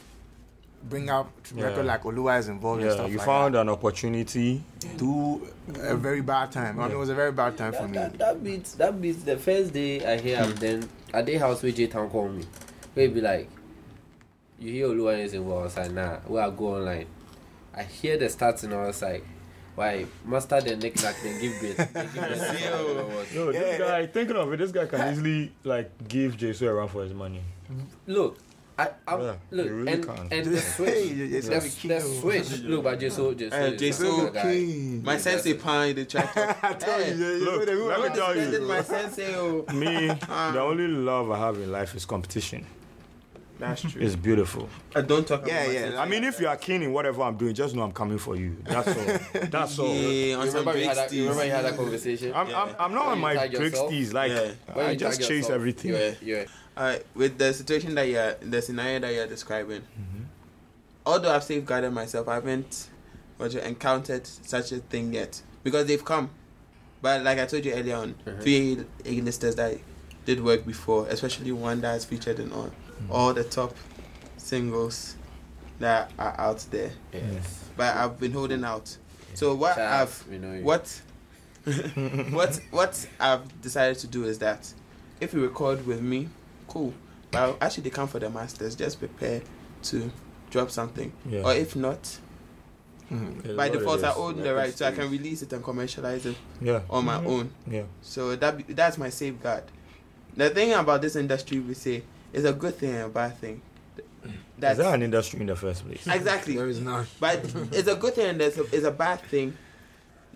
bring 0.89 1.09
up 1.09 1.31
record 1.55 1.77
Yeah. 1.85 1.91
like 1.93 2.03
Oluwa 2.03 2.39
is 2.39 2.47
involved 2.49 2.81
and 2.81 2.89
Yeah, 2.89 2.95
stuff 2.95 3.11
you 3.11 3.17
like 3.17 3.25
found 3.25 3.55
that. 3.55 3.61
an 3.61 3.69
opportunity. 3.69 4.61
Do 4.97 5.47
a 5.79 5.95
very 5.95 6.21
bad 6.21 6.51
time. 6.51 6.79
I 6.79 6.83
mean, 6.83 6.91
it 6.91 6.97
was 6.99 7.09
a 7.09 7.15
very 7.15 7.31
bad 7.31 7.57
time 7.57 7.73
for 7.73 7.87
me. 7.87 7.93
that, 7.97 8.17
that 8.17 8.43
beats 8.43 8.73
that 8.75 9.01
beats 9.01 9.23
the 9.23 9.37
first 9.37 9.73
day 9.73 10.05
I 10.05 10.19
hear 10.19 10.37
him 10.43 10.55
then 10.55 10.89
at 11.13 11.25
the 11.25 11.37
house 11.37 11.63
where 11.63 11.71
J 11.71 11.87
Town 11.87 12.09
call 12.09 12.29
me. 12.29 12.45
Where 12.93 13.07
he 13.07 13.13
be 13.13 13.21
like 13.21 13.49
you 14.59 14.71
hear 14.71 14.87
Oluwa 14.87 15.19
is 15.23 15.33
involved, 15.33 15.61
I 15.61 15.63
was 15.65 15.77
like, 15.77 15.91
nah, 15.91 16.17
we 16.27 16.39
are 16.39 16.51
go 16.51 16.75
online. 16.75 17.07
I 17.75 17.83
hear 17.83 18.17
the 18.17 18.25
stats 18.25 18.63
and 18.63 18.73
I 18.73 18.85
was 18.87 19.01
like, 19.01 19.25
why 19.75 20.05
master 20.25 20.61
the 20.61 20.75
neck 20.75 21.01
like 21.03 21.15
then 21.23 21.41
give 21.41 21.59
bit. 21.61 21.77
Then 21.93 22.09
give 22.13 22.23
bit. 22.23 23.33
Yo, 23.33 23.51
this 23.51 23.79
guy, 23.79 24.05
thinking 24.05 24.35
of 24.35 24.53
it, 24.53 24.57
this 24.57 24.71
guy 24.71 24.85
can 24.85 25.11
easily 25.11 25.51
like 25.63 25.89
give 26.07 26.37
Jesus 26.37 26.61
a 26.67 26.73
run 26.73 26.87
for 26.87 27.03
his 27.03 27.13
money. 27.13 27.41
Look, 28.05 28.37
I, 28.77 28.89
I 29.07 29.17
Yeah, 29.21 29.35
look 29.51 29.65
you 29.67 29.73
really 29.75 29.91
and, 29.93 30.05
can. 30.05 30.27
and 30.31 30.45
the 30.47 30.57
switch, 30.73 30.89
Hey, 30.89 31.09
it's 31.09 31.47
the, 31.47 31.55
every 31.55 31.69
switch. 31.69 32.59
Look, 32.61 32.83
but 32.83 32.99
Jesu, 32.99 33.35
Jesu, 33.35 33.55
is 33.55 33.79
Jesu 33.79 34.05
a 34.07 34.15
good 34.21 34.33
guy. 34.33 34.41
King. 34.41 35.03
My 35.03 35.17
sensei 35.17 35.53
pine 35.53 35.89
in 35.91 35.95
the 35.97 36.05
chat. 36.05 36.31
I 36.63 36.73
told 36.73 37.07
you, 37.07 37.13
you 37.13 37.45
Look, 37.45 37.67
know 37.67 37.75
the- 37.75 37.83
let 37.85 38.01
me 38.11 38.15
tell 38.17 38.35
you. 38.35 38.61
my 38.67 38.81
sensei. 38.81 39.35
Oh. 39.35 39.65
Me, 39.73 40.09
ah. 40.27 40.51
the 40.53 40.59
only 40.61 40.87
love 40.87 41.29
I 41.29 41.37
have 41.37 41.57
in 41.57 41.71
life 41.71 41.93
is 41.95 42.05
competition. 42.05 42.65
That's 43.59 43.81
true. 43.83 44.01
It's 44.01 44.15
beautiful. 44.15 44.67
I 44.95 45.01
don't 45.01 45.25
talk 45.25 45.45
Yeah, 45.47 45.61
about 45.61 45.73
yeah, 45.73 45.81
myself. 45.85 45.99
I 46.01 46.09
mean, 46.09 46.23
if 46.23 46.39
you 46.41 46.47
are 46.47 46.57
keen 46.57 46.81
in 46.81 46.91
whatever 46.91 47.21
I'm 47.21 47.37
doing, 47.37 47.53
just 47.53 47.75
know 47.75 47.83
I'm 47.83 47.91
coming 47.91 48.17
for 48.17 48.35
you. 48.35 48.57
That's 48.63 48.87
all. 48.87 49.39
That's 49.49 49.79
all. 49.79 49.95
Yeah, 49.95 50.35
on 50.37 50.45
You 50.47 50.51
remember, 50.51 50.73
we 50.73 50.83
had 50.85 50.97
that, 50.97 51.13
you 51.13 51.23
remember 51.23 51.45
you 51.45 51.51
had 51.51 51.65
that 51.65 51.77
conversation? 51.77 52.33
I'm, 52.33 52.47
I'm, 52.47 52.75
I'm 52.79 52.93
not 52.93 53.05
When 53.05 53.11
on 53.13 53.19
my 53.19 53.35
tag 53.35 53.51
Drake 53.53 54.11
Like, 54.11 54.31
Yeah. 54.31 54.51
I 54.75 54.95
just 54.95 55.19
chase 55.21 55.29
yourself, 55.29 55.53
everything. 55.53 55.91
You're, 55.91 56.13
you're, 56.21 56.45
Alright, 56.75 57.05
with 57.13 57.37
the 57.37 57.53
situation 57.53 57.93
that 57.95 58.07
you're, 58.07 58.33
the 58.35 58.61
scenario 58.61 58.99
that 58.99 59.13
you're 59.13 59.27
describing, 59.27 59.81
Mm-hmm. 59.81 60.23
although 61.05 61.31
I've 61.33 61.43
safeguarded 61.43 61.93
myself, 61.93 62.27
I 62.27 62.35
haven't 62.35 62.89
what 63.37 63.53
you, 63.53 63.59
encountered 63.59 64.25
such 64.25 64.71
a 64.71 64.77
thing 64.77 65.13
yet 65.13 65.41
because 65.63 65.85
they've 65.87 66.03
come. 66.03 66.29
But 67.01 67.23
like 67.23 67.37
I 67.39 67.45
told 67.45 67.65
you 67.65 67.73
earlier 67.73 67.95
on, 67.97 68.15
Mhm. 68.25 68.41
three 68.41 68.85
A-listers 69.05 69.55
that 69.55 69.77
did 70.25 70.43
work 70.43 70.65
before, 70.65 71.07
especially 71.09 71.51
one 71.51 71.81
that's 71.81 72.05
featured 72.05 72.39
in 72.39 72.51
all, 72.51 72.67
Mm-hmm. 72.67 73.11
all 73.11 73.33
the 73.33 73.43
top 73.43 73.75
singles 74.37 75.15
that 75.79 76.11
are 76.17 76.35
out 76.39 76.65
there. 76.71 76.91
yes. 77.11 77.65
But 77.75 77.95
I've 77.95 78.19
been 78.19 78.31
holding 78.31 78.63
out. 78.63 78.97
So 79.35 79.53
what 79.55 79.77
I've 79.77 80.23
we 80.29 80.37
know 80.37 80.53
you. 80.53 80.63
what 80.63 81.01
what 82.31 82.59
what 82.71 83.07
I've 83.19 83.61
decided 83.61 83.97
to 83.99 84.07
do 84.07 84.25
is 84.25 84.39
that 84.39 84.71
if 85.19 85.33
you 85.33 85.41
record 85.41 85.85
with 85.87 86.01
me, 86.01 86.29
cool. 86.73 86.93
But 87.31 87.41
I'll 87.41 87.57
actually 87.61 87.89
come 87.91 88.07
for 88.07 88.19
the 88.19 88.29
masters. 88.29 88.75
Just 88.75 88.99
prepare 88.99 89.41
to 89.83 90.11
drop 90.49 90.71
something. 90.71 91.11
Yeah. 91.25 91.41
Or 91.43 91.53
if 91.53 91.75
not, 91.75 92.19
It's 93.09 93.47
by 93.47 93.53
what 93.53 93.67
it 93.67 93.79
default, 93.79 94.03
I 94.03 94.13
own 94.13 94.37
Yeah, 94.37 94.43
the 94.43 94.55
right, 94.55 94.77
so 94.77 94.87
I 94.87 94.91
can 94.91 95.09
release 95.11 95.41
it 95.41 95.53
and 95.53 95.63
commercialize 95.63 96.25
it 96.25 96.35
Yeah. 96.61 96.81
on 96.89 97.05
my 97.05 97.17
mm-hmm. 97.17 97.27
own. 97.27 97.51
Yeah. 97.69 97.83
So 98.01 98.35
that 98.35 98.57
be, 98.57 98.73
that's 98.73 98.97
my 98.97 99.09
safeguard. 99.09 99.63
The 100.35 100.49
thing 100.49 100.73
about 100.73 101.01
this 101.01 101.15
industry, 101.15 101.59
we 101.59 101.75
say, 101.75 102.03
is 102.31 102.45
a 102.45 102.53
good 102.53 102.75
thing 102.75 102.89
and 102.95 103.03
a 103.05 103.09
bad 103.09 103.37
thing. 103.37 103.61
Is 104.25 104.77
that 104.77 104.93
an 104.93 105.03
industry 105.03 105.41
in 105.41 105.47
the 105.47 105.55
first 105.55 105.85
place? 105.85 106.07
exactly. 106.07 106.55
There 106.55 106.67
is 106.67 106.79
none. 106.79 107.05
But 107.19 107.43
it's 107.71 107.87
a 107.87 107.95
good 107.95 108.15
thing 108.15 108.29
and 108.29 108.39
there's 108.39 108.57
a, 108.57 108.63
it's 108.75 108.85
a 108.85 108.91
bad 108.91 109.21
thing 109.21 109.57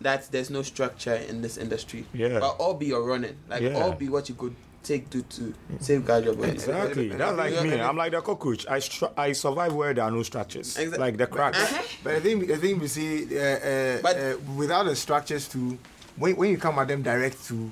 that 0.02 0.30
there's 0.32 0.50
no 0.50 0.62
structure 0.62 1.16
in 1.16 1.42
this 1.42 1.58
industry. 1.58 2.06
Yeah. 2.14 2.40
But 2.40 2.58
all 2.60 2.74
be 2.74 2.88
your 2.88 3.04
running. 3.04 3.38
Like 3.50 3.62
Yeah. 3.62 3.82
all 3.82 3.94
be 3.94 4.10
what 4.10 4.30
you 4.30 4.36
could 4.36 4.56
take 4.88 5.10
to 5.10 5.22
to 5.24 5.54
safeguard 5.80 6.26
your 6.26 6.36
body. 6.36 6.52
Exactly. 6.52 7.10
That's 7.10 7.38
like 7.38 7.62
me. 7.64 7.80
I'm 7.82 7.98
like 7.98 8.12
the 8.14 8.22
cockroach. 8.22 8.66
I 8.68 8.80
str- 8.80 9.14
I 9.18 9.34
survive 9.34 9.74
where 9.74 9.94
there 9.94 10.04
are 10.06 10.12
no 10.12 10.24
structures. 10.24 10.76
Exa- 10.78 10.98
Like 10.98 11.18
the 11.18 11.28
cracks. 11.28 11.58
Uh-huh. 11.62 11.84
But 12.04 12.16
I 12.16 12.20
think 12.20 12.50
I 12.52 12.58
think 12.58 12.82
we 12.82 12.88
see 12.88 13.26
uh, 13.38 13.42
uh, 13.42 14.02
But- 14.02 14.16
uh, 14.18 14.38
without 14.56 14.84
the 14.86 14.96
structures 14.96 15.48
to 15.50 15.78
when, 16.16 16.36
when 16.36 16.50
you 16.52 16.58
come 16.58 16.80
at 16.80 16.88
them 16.88 17.02
direct 17.04 17.46
to 17.50 17.70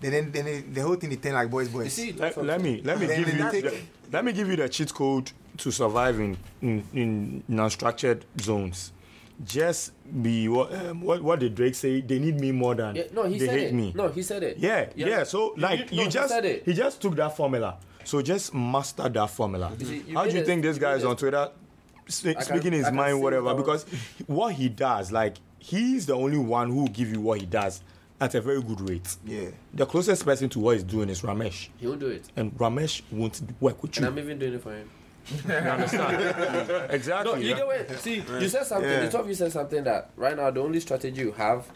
then 0.00 0.12
then, 0.12 0.32
then 0.32 0.46
it, 0.46 0.74
the 0.74 0.80
whole 0.82 0.96
thing 0.96 1.12
is 1.12 1.18
turn 1.18 1.34
like 1.34 1.50
boys 1.50 1.68
boys. 1.68 1.92
See, 1.92 2.12
Let, 2.12 2.36
let 2.42 2.60
me 2.60 2.80
let 2.84 2.98
me 3.00 3.06
give 3.06 3.28
you 3.28 3.50
take- 3.50 3.64
the, 3.64 3.74
let 4.12 4.24
me 4.24 4.32
give 4.32 4.48
you 4.48 4.56
the 4.56 4.68
cheat 4.68 4.92
code 4.92 5.30
to 5.58 5.70
survive 5.70 6.18
in 6.20 6.36
in, 6.62 6.82
in 6.92 7.42
non-structured 7.48 8.24
zones. 8.40 8.92
Just 9.44 9.92
be 10.22 10.48
what 10.48 10.72
um, 10.72 11.00
what 11.00 11.20
what 11.22 11.40
did 11.40 11.54
Drake 11.56 11.74
say? 11.74 12.00
They 12.00 12.20
need 12.20 12.38
me 12.40 12.52
more 12.52 12.74
than 12.76 12.94
yeah, 12.94 13.02
no, 13.12 13.24
he 13.24 13.38
they 13.38 13.46
said 13.46 13.58
hate 13.58 13.66
it. 13.68 13.74
me. 13.74 13.92
No, 13.94 14.08
he 14.08 14.22
said 14.22 14.42
it. 14.44 14.58
Yeah, 14.58 14.86
yeah. 14.94 15.24
So 15.24 15.54
like 15.56 15.90
you- 15.90 15.96
you, 15.96 15.96
no, 15.96 16.02
he 16.04 16.08
just 16.10 16.28
said 16.28 16.44
it. 16.44 16.62
he 16.64 16.72
just 16.72 17.02
took 17.02 17.16
that 17.16 17.36
formula. 17.36 17.76
So 18.04 18.22
just 18.22 18.54
master 18.54 19.08
that 19.08 19.30
formula. 19.30 19.72
You 19.78 19.86
see, 19.86 20.04
you 20.06 20.14
How 20.16 20.24
do 20.24 20.30
you 20.36 20.42
a- 20.42 20.44
think 20.44 20.62
this 20.62 20.78
guy 20.78 20.94
is 20.94 21.04
on 21.04 21.16
Twitter 21.16 21.50
sp- 22.06 22.38
speaking 22.42 22.72
his 22.72 22.92
mind, 22.92 23.20
whatever? 23.20 23.54
Because 23.54 23.84
what 24.26 24.54
he 24.54 24.68
does, 24.68 25.10
like 25.10 25.36
he's 25.58 26.06
the 26.06 26.14
only 26.14 26.38
one 26.38 26.68
who 26.70 26.82
will 26.82 26.88
give 26.88 27.10
you 27.10 27.20
what 27.20 27.40
he 27.40 27.46
does 27.46 27.82
at 28.20 28.36
a 28.36 28.40
very 28.40 28.62
good 28.62 28.88
rate. 28.88 29.16
Yeah. 29.26 29.48
The 29.74 29.84
closest 29.86 30.24
person 30.24 30.48
to 30.50 30.60
what 30.60 30.74
he's 30.76 30.84
doing 30.84 31.08
is 31.08 31.22
Ramesh, 31.22 31.68
He 31.78 31.88
will 31.88 31.96
do 31.96 32.06
it. 32.06 32.24
and 32.36 32.52
Ramesh 32.56 33.02
won't 33.10 33.40
work 33.60 33.82
with 33.82 33.96
And 33.96 34.04
you. 34.04 34.12
I'm 34.12 34.18
even 34.20 34.38
doing 34.38 34.54
it 34.54 34.62
for 34.62 34.72
him. 34.72 34.88
You 35.48 35.54
understand? 35.54 36.86
exactly. 36.90 37.32
No, 37.32 37.38
you 37.38 37.48
yeah. 37.50 37.56
get 37.56 37.66
what? 37.66 37.98
See, 38.00 38.16
you 38.40 38.48
said 38.48 38.66
something. 38.66 38.88
Yeah. 38.90 39.00
The 39.06 39.10
two 39.10 39.18
of 39.18 39.28
you 39.28 39.34
said 39.34 39.52
something 39.52 39.84
that 39.84 40.10
right 40.16 40.36
now 40.36 40.50
the 40.50 40.60
only 40.60 40.80
strategy 40.80 41.20
you 41.22 41.32
have 41.32 41.66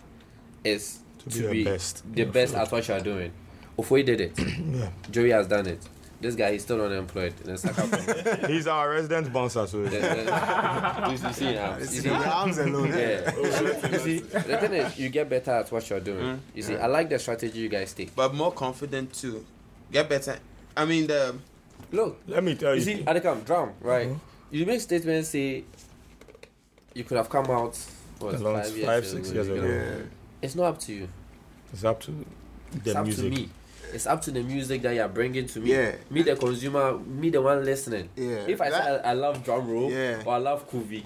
is 0.64 0.98
To 1.24 1.30
to, 1.30 1.36
be 1.40 1.46
the 1.46 1.52
be 1.52 1.64
best. 1.64 2.14
the 2.14 2.24
best 2.24 2.54
at 2.54 2.70
what 2.70 2.86
you 2.88 2.94
are 2.94 3.00
doing. 3.00 3.32
Ofoi 3.78 4.04
did 4.04 4.20
it. 4.20 4.38
Yeah. 4.38 4.90
Joey 5.10 5.30
has 5.30 5.46
done 5.46 5.66
it. 5.66 5.80
This 6.20 6.34
guy 6.34 6.48
is 6.48 6.62
still 6.62 6.82
unemployed. 6.82 7.32
in 7.44 7.52
the 7.52 7.58
Saka 7.58 7.80
company. 7.88 8.52
He's 8.52 8.66
our 8.66 8.90
resident 8.90 9.32
bouncer, 9.32 9.64
so 9.68 9.84
The- 9.84 9.90
the- 9.90 11.08
you 11.12 11.32
see 11.32 11.54
now. 11.54 11.78
You 11.78 11.84
see, 11.86 12.08
arms 12.10 12.58
alone. 12.58 12.92
Eh? 12.92 12.98
yeah. 13.22 13.32
Oh, 13.36 13.88
you 13.92 13.98
see, 14.00 14.18
the 14.18 14.58
thing 14.58 14.72
is, 14.72 14.98
you 14.98 15.10
get 15.10 15.28
better 15.30 15.52
at 15.52 15.70
what 15.70 15.88
you're 15.88 16.00
doing. 16.00 16.24
Mm. 16.24 16.38
You 16.56 16.62
see, 16.64 16.76
I 16.76 16.86
like 16.88 17.08
the 17.08 17.20
strategy 17.20 17.60
you 17.60 17.68
guys 17.68 17.92
take. 17.92 18.14
But 18.16 18.34
more 18.34 18.50
confident 18.52 19.12
too. 19.14 19.46
Get 19.92 20.08
better. 20.08 20.38
I 20.76 20.84
mean 20.86 21.06
the 21.06 21.36
Look, 21.92 22.20
let 22.26 22.44
me 22.44 22.54
tell 22.54 22.74
you 22.74 22.80
you. 22.80 22.84
see, 22.98 23.02
Adekam, 23.04 23.44
drum, 23.44 23.72
right? 23.80 24.08
Mm-hmm. 24.08 24.18
You 24.54 24.66
make 24.66 24.80
statements 24.80 25.30
say 25.30 25.64
you 26.94 27.04
could 27.04 27.16
have 27.16 27.28
come 27.30 27.46
out 27.50 27.78
what, 28.18 28.34
A 28.34 28.38
long- 28.38 28.54
five, 28.62 28.76
years 28.76 28.86
five, 28.86 28.98
ago, 29.04 29.08
six 29.12 29.28
you 29.28 29.34
years 29.34 29.48
know. 29.48 29.54
ago. 29.54 29.66
Yeah. 29.66 30.02
It's 30.42 30.54
not 30.54 30.64
up 30.64 30.78
to 30.80 30.92
you. 30.92 31.08
it's 31.72 31.84
up 31.84 32.00
to 32.00 32.10
the 32.10 32.24
it's 32.90 32.94
up 32.94 33.04
music. 33.04 33.24
to 33.24 33.30
me. 33.40 33.48
It's 33.92 34.06
up 34.06 34.20
to 34.22 34.30
the 34.30 34.42
music 34.42 34.82
that 34.82 34.94
you're 34.94 35.08
bringing 35.08 35.46
to 35.46 35.60
me. 35.60 35.70
Yeah. 35.70 35.92
Me, 36.10 36.22
the 36.22 36.36
consumer, 36.36 36.98
me, 36.98 37.30
the 37.30 37.40
one 37.40 37.64
listening. 37.64 38.08
Yeah. 38.16 38.44
If 38.46 38.60
I 38.60 38.70
That- 38.70 38.84
say 38.84 39.00
I, 39.04 39.10
I 39.10 39.12
love 39.14 39.42
Drumroll 39.44 39.90
Yeah. 39.90 40.22
or 40.26 40.34
I 40.34 40.38
love 40.38 40.68
Kuvie, 40.70 41.04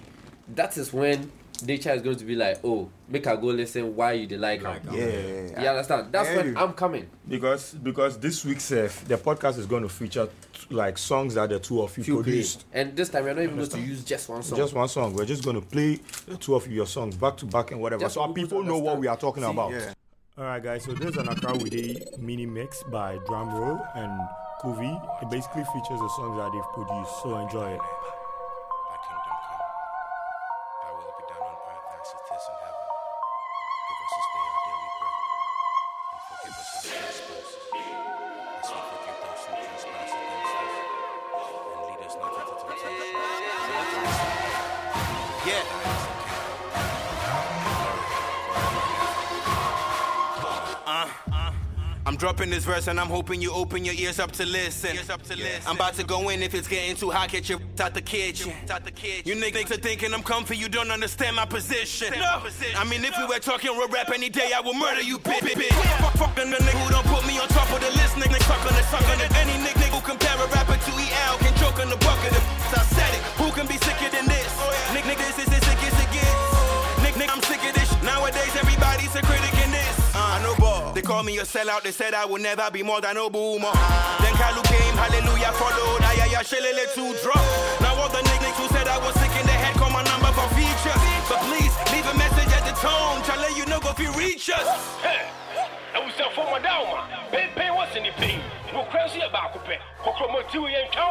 that 0.55 0.77
is 0.77 0.93
when 0.93 1.31
nature 1.67 1.91
is 1.91 2.03
going 2.03 2.17
to 2.17 2.25
be 2.25 2.35
like, 2.35 2.61
oh, 2.65 2.89
make 3.09 3.25
her 3.27 3.37
go 3.37 3.47
listen 3.49 3.95
why 3.97 4.13
you 4.13 4.27
dey 4.27 4.37
like 4.37 4.63
her. 4.63 4.81
Yeah. 4.93 5.63
You 5.63 5.69
understand? 5.69 6.13
That's 6.13 6.29
Yeah, 6.31 6.37
when 6.37 6.57
I'm 6.57 6.73
coming. 6.73 7.09
Because 7.29 7.73
because 7.75 8.19
this 8.19 8.45
week's 8.45 8.71
uh, 8.73 8.91
the 9.07 9.17
podcast 9.17 9.59
is 9.59 9.67
going 9.67 9.83
to 9.83 9.89
feature 9.89 10.29
t- 10.53 10.75
like 10.75 10.99
songs 10.99 11.35
that 11.35 11.51
the 11.51 11.59
two 11.59 11.83
of 11.83 11.97
you 11.99 12.05
Feel 12.05 12.17
play. 12.17 12.23
produced. 12.25 12.65
And 12.73 12.97
this 12.97 13.09
time 13.09 13.25
we're 13.25 13.35
not 13.35 13.43
even 13.43 13.57
going 13.57 13.69
to 13.69 13.81
use 13.81 14.05
just 14.05 14.29
one 14.29 14.43
song. 14.43 14.59
Just 14.59 14.75
one 14.75 14.89
song. 14.89 15.15
We're 15.15 15.25
just 15.27 15.45
going 15.45 15.61
to 15.61 15.67
play 15.67 16.01
the 16.27 16.37
two 16.37 16.55
of 16.55 16.67
your 16.71 16.87
songs 16.87 17.17
back 17.17 17.37
to 17.39 17.47
back 17.47 17.71
and 17.73 17.81
whatever, 17.81 18.03
Just 18.03 18.15
so 18.15 18.23
our 18.23 18.29
people 18.29 18.43
people 18.43 18.63
know 18.65 18.79
what 18.79 18.99
we 18.99 19.07
are 19.07 19.17
talking 19.17 19.43
See, 19.43 19.51
about. 19.51 19.71
Yeah. 19.73 19.93
All 20.39 20.45
right, 20.45 20.63
guys. 20.63 20.85
So 20.85 20.93
this 20.93 21.11
is 21.11 21.17
an 21.17 21.29
Accra 21.29 21.57
with 21.57 21.73
a 21.75 21.97
mini 22.19 22.47
mix 22.47 22.83
by 22.85 23.19
Drumroll 23.19 23.87
and 23.97 24.11
Kuvie. 24.63 25.23
It 25.23 25.31
basically 25.31 25.63
features 25.65 26.01
the 26.01 26.09
songs 26.17 26.39
that 26.39 26.51
they've 26.53 26.73
produced. 26.75 27.23
So 27.23 27.37
enjoy 27.39 27.73
it. 27.75 27.81
Dropping 52.33 52.49
this 52.49 52.65
verse 52.65 52.89
and 52.89 52.97
I'm 52.99 53.13
hoping 53.13 53.43
you 53.43 53.53
open 53.53 53.85
your 53.85 53.93
ears 53.93 54.17
up 54.17 54.33
to 54.41 54.47
listen. 54.47 54.97
I'm 55.69 55.77
about 55.77 55.93
to 56.01 56.03
go 56.03 56.31
in 56.31 56.41
if 56.41 56.55
it's 56.55 56.67
getting 56.67 56.97
too 56.97 57.11
hot, 57.11 57.29
get 57.29 57.45
your 57.45 57.61
out 57.85 57.93
the 57.93 58.01
kitchen. 58.01 58.57
You 59.29 59.37
niggas 59.37 59.69
are 59.69 59.77
thinking 59.77 60.15
I'm 60.15 60.23
comfy, 60.23 60.57
you 60.57 60.71
don't 60.71 60.91
understand 60.91 61.37
my 61.37 61.45
position. 61.45 62.09
No. 62.17 62.41
I 62.81 62.89
mean, 62.89 63.05
if 63.05 63.13
we 63.21 63.27
were 63.29 63.37
talking 63.37 63.77
real 63.77 63.87
rap 63.89 64.09
any 64.15 64.31
day, 64.31 64.49
I 64.57 64.65
would 64.65 64.77
murder 64.81 65.03
you, 65.03 65.19
bitch. 65.19 65.45
bitch, 65.45 65.61
bitch. 65.61 65.77
Fuck, 66.01 66.33
fucking 66.33 66.49
the 66.49 66.57
nigga 66.57 66.81
who 66.81 66.89
don't 66.97 67.05
put 67.13 67.21
me 67.29 67.37
on 67.37 67.49
top 67.49 67.69
of 67.69 67.85
the 67.85 67.93
list, 68.01 68.17
nigga. 68.17 68.41
Suck 68.49 68.65
on 68.65 68.73
the 68.81 68.85
suck 68.89 69.05
on 69.13 69.21
it. 69.21 69.29
Any 69.37 69.61
nigga 69.61 69.93
who 69.93 70.01
compare 70.01 70.33
a 70.33 70.49
rapper 70.57 70.81
to 70.81 70.93
EL 70.97 71.37
can 71.37 71.53
choke 71.61 71.85
on 71.85 71.93
the 71.93 72.01
bucket. 72.01 72.33
If 72.33 72.73
I 72.73 72.81
said 72.97 73.13
it, 73.13 73.21
who 73.37 73.53
can 73.53 73.69
be 73.69 73.77
sicker 73.77 74.09
than 74.09 74.25
this? 74.25 74.49
Oh, 74.57 74.73
Nick, 74.97 75.05
nigga, 75.05 75.21
this 75.21 75.37
is 75.37 75.53
the 75.53 75.61
sickest 75.69 76.01
it 76.01 76.09
gets. 76.17 77.05
Nick, 77.05 77.13
Nick, 77.21 77.29
I'm 77.29 77.45
sick 77.45 77.61
of 77.61 77.77
this. 77.77 77.93
Nowadays, 78.01 78.57
everybody's 78.57 79.13
a 79.17 79.21
critic 79.21 79.53
They 81.03 81.09
call 81.09 81.25
me 81.25 81.37
a 81.39 81.43
sellout. 81.43 81.83
They 81.83 81.91
said 81.91 82.15
I 82.15 82.25
will 82.25 82.39
never 82.39 82.71
be 82.71 82.85
more 82.85 83.01
than 83.01 83.17
a 83.17 83.29
boomer. 83.29 83.75
Then 84.23 84.35
Kalu 84.39 84.63
came, 84.71 84.95
hallelujah, 84.95 85.51
followed. 85.59 85.99
Ay, 86.07 86.31
ay, 86.31 86.43
shillelagh 86.47 86.95
to 86.95 87.19
drop. 87.19 87.43
Now 87.83 87.99
all 87.99 88.09
the 88.09 88.23
niggas 88.23 88.55
who 88.55 88.69
said 88.71 88.87
I 88.87 88.99
was 89.03 89.13
sick 89.19 89.35
in 89.35 89.43
the 89.43 89.51
head 89.51 89.75
call 89.75 89.91
my 89.91 90.05
number 90.07 90.31
for 90.31 90.47
feature. 90.55 90.95
But 91.27 91.43
please, 91.51 91.75
leave 91.91 92.07
a 92.07 92.15
message 92.15 92.47
at 92.55 92.63
the 92.63 92.75
tone. 92.79 93.19
Try 93.27 93.35
let 93.43 93.57
you 93.59 93.67
know 93.67 93.81
if 93.83 93.99
you 93.99 94.13
reach 94.15 94.49
us. 94.51 94.63
abusafo 95.93 96.43
mɔda 96.47 96.73
wo 96.87 96.95
ma 96.95 97.03
pɛmpɛn 97.35 97.71
wɔ 97.77 97.93
se 97.93 98.01
ne 98.01 98.11
pɛi 98.13 98.39
nokora 98.73 99.05
nso 99.05 99.19
yɛ 99.19 99.29
baako 99.33 99.59
pɛ 99.67 99.77
kɔkrɔmɔtiw 100.05 100.65
yɛntwa 100.75 101.03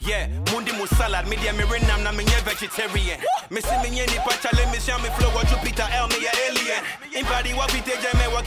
Yeah, 0.00 0.26
me 1.28 1.36
dia 1.36 1.52
me 1.52 1.64
renam 1.64 2.02
na 2.02 2.12
me 2.12 2.24
nye 2.24 2.40
vegetarian. 2.44 3.20
Me 3.50 3.60
me 3.82 3.90
me 4.72 4.78
me 5.00 5.08
flow, 5.16 5.30
what 5.32 5.46
Jupiter 5.48 5.88
L, 5.92 6.08
me 6.08 6.16
a 6.24 6.32
alien. 6.48 6.80
Impadi 7.12 7.56
wa 7.56 7.66
pite 7.66 7.96
wa 8.32 8.40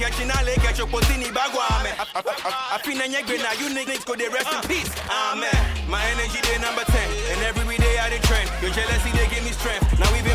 your 0.77 0.87
potini 0.87 1.29
bagwa, 1.33 1.83
me. 1.83 1.91
I 1.97 2.79
feel 2.83 2.97
na 2.97 3.05
nye 3.05 3.21
now 3.41 3.53
you 3.57 3.69
niggas 3.73 4.05
go 4.05 4.15
they 4.15 4.29
rest 4.29 4.53
in 4.53 4.61
peace. 4.69 4.91
Amen. 5.09 5.53
My 5.89 6.01
energy 6.13 6.41
day 6.41 6.57
number 6.61 6.83
10, 6.83 6.97
and 7.33 7.41
every 7.45 7.77
day 7.77 7.97
I 7.99 8.09
the 8.09 8.19
trend. 8.27 8.49
Your 8.61 8.71
jealousy, 8.71 9.11
they 9.11 9.27
give 9.33 9.43
me 9.43 9.51
strength. 9.51 9.99
Now 9.99 10.09
even 10.15 10.30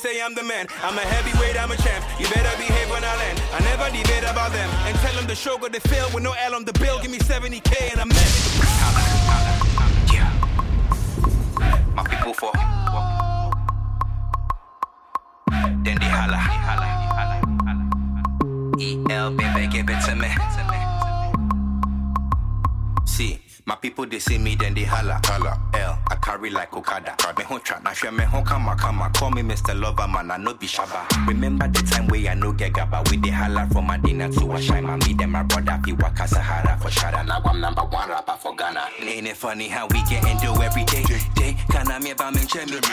say 0.00 0.22
I'm 0.22 0.34
the 0.34 0.42
man. 0.42 0.66
I'm 0.82 0.96
a 0.96 1.02
heavyweight, 1.02 1.60
I'm 1.60 1.70
a 1.70 1.76
champ. 1.76 2.02
You 2.18 2.26
better 2.28 2.56
behave 2.56 2.88
when 2.88 3.04
I 3.04 3.14
land. 3.16 3.42
I 3.52 3.60
never 3.60 3.84
debate 3.94 4.24
about 4.24 4.50
them. 4.50 4.70
And 4.86 4.96
tell 4.98 5.14
them 5.14 5.26
the 5.26 5.34
show 5.34 5.58
got 5.58 5.74
to 5.74 5.80
fail 5.80 6.08
with 6.14 6.22
no 6.22 6.32
L 6.32 6.54
on 6.54 6.64
the 6.64 6.72
bill. 6.72 6.98
Give 7.02 7.10
me 7.10 7.18
70K 7.18 7.92
and 7.92 8.00
I'm 8.00 8.08
met. 8.08 8.32
Yeah. 10.10 10.30
My 11.94 12.04
people 12.04 12.32
for. 12.32 12.52
Then 15.84 15.98
they 16.00 16.10
holla. 16.16 16.40
EL, 19.10 19.30
baby, 19.32 19.66
give 19.66 19.90
it 19.90 20.00
to 20.06 20.14
me. 20.16 20.59
My 23.66 23.76
people 23.76 24.06
they 24.06 24.18
see 24.18 24.38
me, 24.38 24.54
then 24.54 24.74
they 24.74 24.82
holla. 24.84 25.20
holla. 25.24 25.58
L, 25.74 25.98
I 26.10 26.16
carry 26.16 26.50
like 26.50 26.74
Okada. 26.76 27.16
Me 27.36 27.44
hon 27.44 27.60
trap, 27.60 27.82
na 27.84 27.92
share 27.92 28.12
me 28.12 28.24
hon 28.24 28.44
kama 28.44 28.76
kama. 28.76 29.10
Call 29.14 29.30
me 29.30 29.42
Mr. 29.42 29.78
Lover, 29.78 30.08
man, 30.08 30.30
I 30.30 30.36
no 30.36 30.54
be 30.54 30.66
shaba. 30.66 31.06
Remember 31.26 31.68
the 31.68 31.82
time 31.82 32.06
where 32.08 32.30
I 32.30 32.34
no 32.34 32.52
get 32.52 32.72
gaba. 32.72 33.02
We 33.10 33.16
they 33.16 33.30
holla 33.30 33.68
from 33.72 33.86
Medina 33.86 34.28
to 34.30 34.40
Ashai. 34.40 34.82
My 34.82 34.96
me, 34.96 35.14
them 35.14 35.30
my 35.30 35.42
brother, 35.42 35.80
fi 35.84 35.92
waka 35.92 36.26
Sahara 36.28 36.78
for 36.78 36.88
Shada. 36.88 37.26
Now 37.26 37.40
I'm 37.44 37.60
number 37.60 37.82
one 37.82 38.08
rapper 38.08 38.36
for 38.40 38.54
Ghana. 38.54 38.88
Ain't 39.00 39.26
it 39.26 39.36
funny 39.36 39.68
how 39.68 39.86
we 39.88 40.02
get 40.04 40.24
into 40.26 40.50
every 40.62 40.84
day? 40.84 41.04
Day, 41.34 41.56
can 41.70 41.90
I 41.90 41.98
me 41.98 42.12
ba 42.14 42.30
me? 42.32 42.40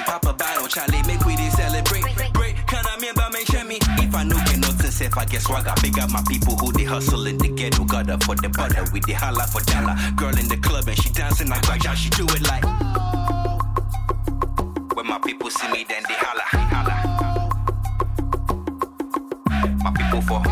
Papa 0.06 0.34
battle, 0.34 0.68
Charlie, 0.68 1.02
make 1.08 1.24
we 1.26 1.36
they 1.36 1.50
celebrate. 1.50 2.04
Break, 2.34 2.56
Me? 3.00 3.78
If 4.00 4.16
I 4.16 4.24
know 4.24 4.38
get 4.46 4.60
nothing, 4.60 5.06
if 5.06 5.18
I 5.18 5.26
guess 5.26 5.44
swagger. 5.44 5.74
Big 5.82 6.00
up 6.00 6.10
my 6.12 6.24
people 6.28 6.56
who 6.56 6.72
they 6.72 6.84
hustle 6.84 7.28
in 7.28 7.38
the 7.38 7.50
ghetto. 7.50 7.84
Got 7.84 8.10
up 8.10 8.24
for 8.24 8.36
the 8.36 8.50
butter, 8.50 8.84
we 8.92 9.00
they 9.02 9.14
holla 9.14 9.46
for 9.48 9.62
dollar. 9.62 9.96
Girl 10.16 10.38
in 10.38 10.48
the 10.48 10.58
club 10.58 10.88
and 10.88 10.98
she 10.98 11.10
dancing 11.10 11.50
like 11.50 11.68
Raja, 11.68 11.96
she 11.96 12.10
do 12.12 12.26
it 12.26 12.42
like. 12.48 12.64
When 14.96 15.08
my 15.08 15.20
people 15.24 15.50
see 15.50 15.72
me, 15.72 15.86
then 15.88 16.04
they 16.08 16.16
holla, 16.18 16.44
holla. 16.72 16.96
My 19.84 19.92
people 19.92 20.22
for. 20.22 20.44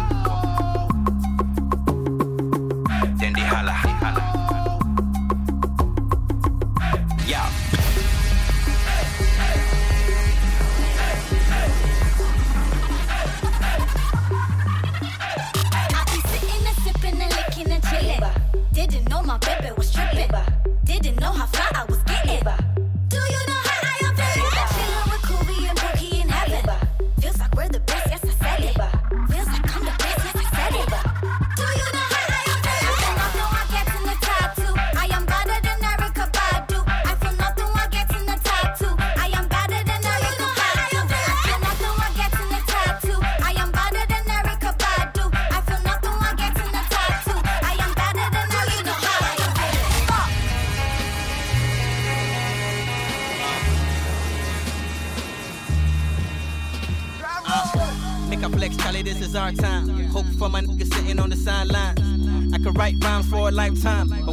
Then 3.18 3.34
they 3.34 3.42
holla, 3.42 3.74
my 19.26 19.38
baby 19.40 19.72
was 19.76 19.92
tripping. 19.92 20.30
Didn't 20.84 21.20
know 21.20 21.32
how 21.32 21.55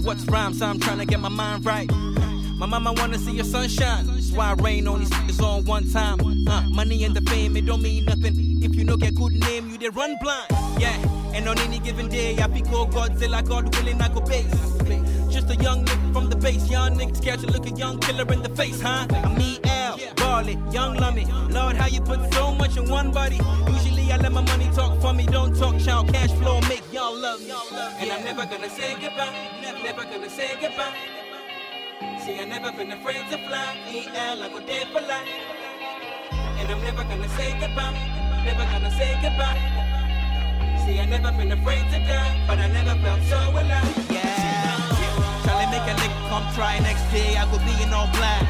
what's 0.04 0.24
rhymes? 0.24 0.60
I'm 0.62 0.78
trying 0.80 0.98
to 0.98 1.06
get 1.06 1.20
my 1.20 1.28
mind 1.28 1.64
right. 1.64 1.90
My 2.56 2.66
mama 2.66 2.92
wanna 2.92 3.18
see 3.18 3.32
your 3.32 3.44
sunshine, 3.44 4.06
that's 4.06 4.30
why 4.30 4.50
I 4.50 4.54
rain 4.54 4.86
on 4.86 5.00
these 5.00 5.10
niggas 5.10 5.42
on 5.42 5.64
one 5.64 5.88
time. 5.90 6.20
Uh, 6.48 6.62
money 6.70 7.04
and 7.04 7.14
the 7.14 7.20
fame, 7.30 7.56
it 7.56 7.66
don't 7.66 7.82
mean 7.82 8.04
nothing. 8.04 8.62
If 8.62 8.74
you 8.76 8.84
no 8.84 8.96
get 8.96 9.14
good 9.14 9.32
name, 9.32 9.68
you 9.68 9.78
they 9.78 9.88
run 9.88 10.16
blind. 10.20 10.46
Yeah, 10.78 10.96
and 11.34 11.48
on 11.48 11.58
any 11.58 11.78
given 11.80 12.08
day, 12.08 12.36
I 12.38 12.46
be 12.46 12.62
called 12.62 12.92
Godzilla, 12.92 13.46
God 13.46 13.74
willing, 13.74 14.00
I 14.00 14.08
go 14.08 14.20
base. 14.20 14.46
Just 15.28 15.50
a 15.50 15.56
young 15.56 15.84
nigga 15.84 16.12
from 16.12 16.28
the 16.28 16.36
base, 16.36 16.70
young 16.70 16.96
nigga 16.98 17.16
scared 17.16 17.40
to 17.40 17.46
look 17.46 17.66
a 17.66 17.70
young 17.70 17.98
killer 17.98 18.30
in 18.32 18.42
the 18.42 18.50
face, 18.50 18.80
huh? 18.80 19.06
I'm 19.10 19.36
me, 19.36 19.58
L, 19.64 19.98
Barley, 20.16 20.58
Young 20.70 20.94
Lummy. 20.94 21.24
Lord, 21.48 21.76
how 21.76 21.86
you 21.86 22.00
put 22.00 22.32
so 22.34 22.54
much 22.54 22.76
in 22.76 22.88
one 22.88 23.10
body. 23.10 23.40
Usually 23.66 24.12
I 24.12 24.18
let 24.18 24.30
my 24.30 24.42
money 24.42 24.68
talk 24.74 25.00
for 25.00 25.12
me, 25.12 25.26
don't 25.26 25.56
talk 25.58 25.78
child 25.80 26.12
cash 26.12 26.30
flow, 26.32 26.60
make 26.68 26.84
y'all 26.92 27.16
love 27.18 27.40
me. 27.40 27.52
And 27.98 28.12
I'm 28.12 28.24
never 28.24 28.44
gonna 28.44 28.68
say 28.68 28.92
goodbye, 29.00 29.48
never, 29.82 30.04
gonna 30.04 30.30
say 30.30 30.54
goodbye. 30.60 30.94
See, 32.22 32.38
I 32.38 32.44
never 32.44 32.70
been 32.72 32.92
afraid 32.92 33.22
to 33.30 33.38
fly, 33.46 33.76
EL, 33.90 34.42
I 34.42 34.48
go 34.48 34.60
dead 34.60 34.86
for 34.94 35.00
life. 35.00 35.28
And 36.58 36.70
I'm 36.70 36.80
never 36.82 37.02
gonna 37.02 37.28
say 37.30 37.50
goodbye, 37.58 37.98
never 38.44 38.64
gonna 38.70 38.90
say 38.94 39.18
goodbye. 39.22 39.58
See, 40.86 40.98
I 41.00 41.06
never 41.06 41.32
been 41.32 41.50
afraid 41.52 41.82
to 41.90 41.98
die, 42.06 42.34
but 42.46 42.58
I 42.58 42.68
never 42.68 42.94
felt 43.02 43.22
so 43.26 43.38
alive. 43.50 44.10
Yeah. 44.10 44.22
Charlie, 45.44 45.66
make 45.74 45.86
a 45.90 45.94
nigga 45.98 46.18
come 46.30 46.46
try 46.54 46.78
next 46.78 47.02
day. 47.10 47.36
I 47.36 47.44
go 47.50 47.58
be 47.58 47.74
in 47.82 47.92
all 47.92 48.10
black. 48.14 48.42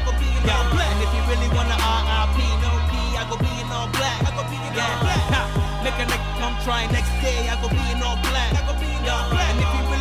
Yeah. 0.45 0.59
And 0.59 0.99
if 1.01 1.11
you 1.15 1.23
really 1.29 1.49
wanna 1.55 1.77
RIP, 1.77 2.37
no 2.61 2.71
P, 2.89 2.93
I 3.17 3.25
go 3.29 3.37
be 3.37 3.49
in 3.61 3.69
all 3.73 3.89
black. 3.89 4.21
I 4.21 4.31
go 4.37 4.43
be 4.49 4.57
in 4.57 4.73
all 4.77 4.97
black. 5.01 5.49
Make 5.83 5.97
a 5.97 6.05
nigga 6.05 6.29
come 6.37 6.55
try 6.63 6.85
next 6.91 7.13
day. 7.21 7.49
I 7.49 7.57
go 7.61 7.69
be 7.69 7.81
in 7.89 8.01
all 8.03 8.17
black. 8.29 8.53
I 8.53 8.61
go 8.69 8.73
be 8.77 8.85
in 8.85 9.09
all 9.09 9.29
black. 9.31 9.92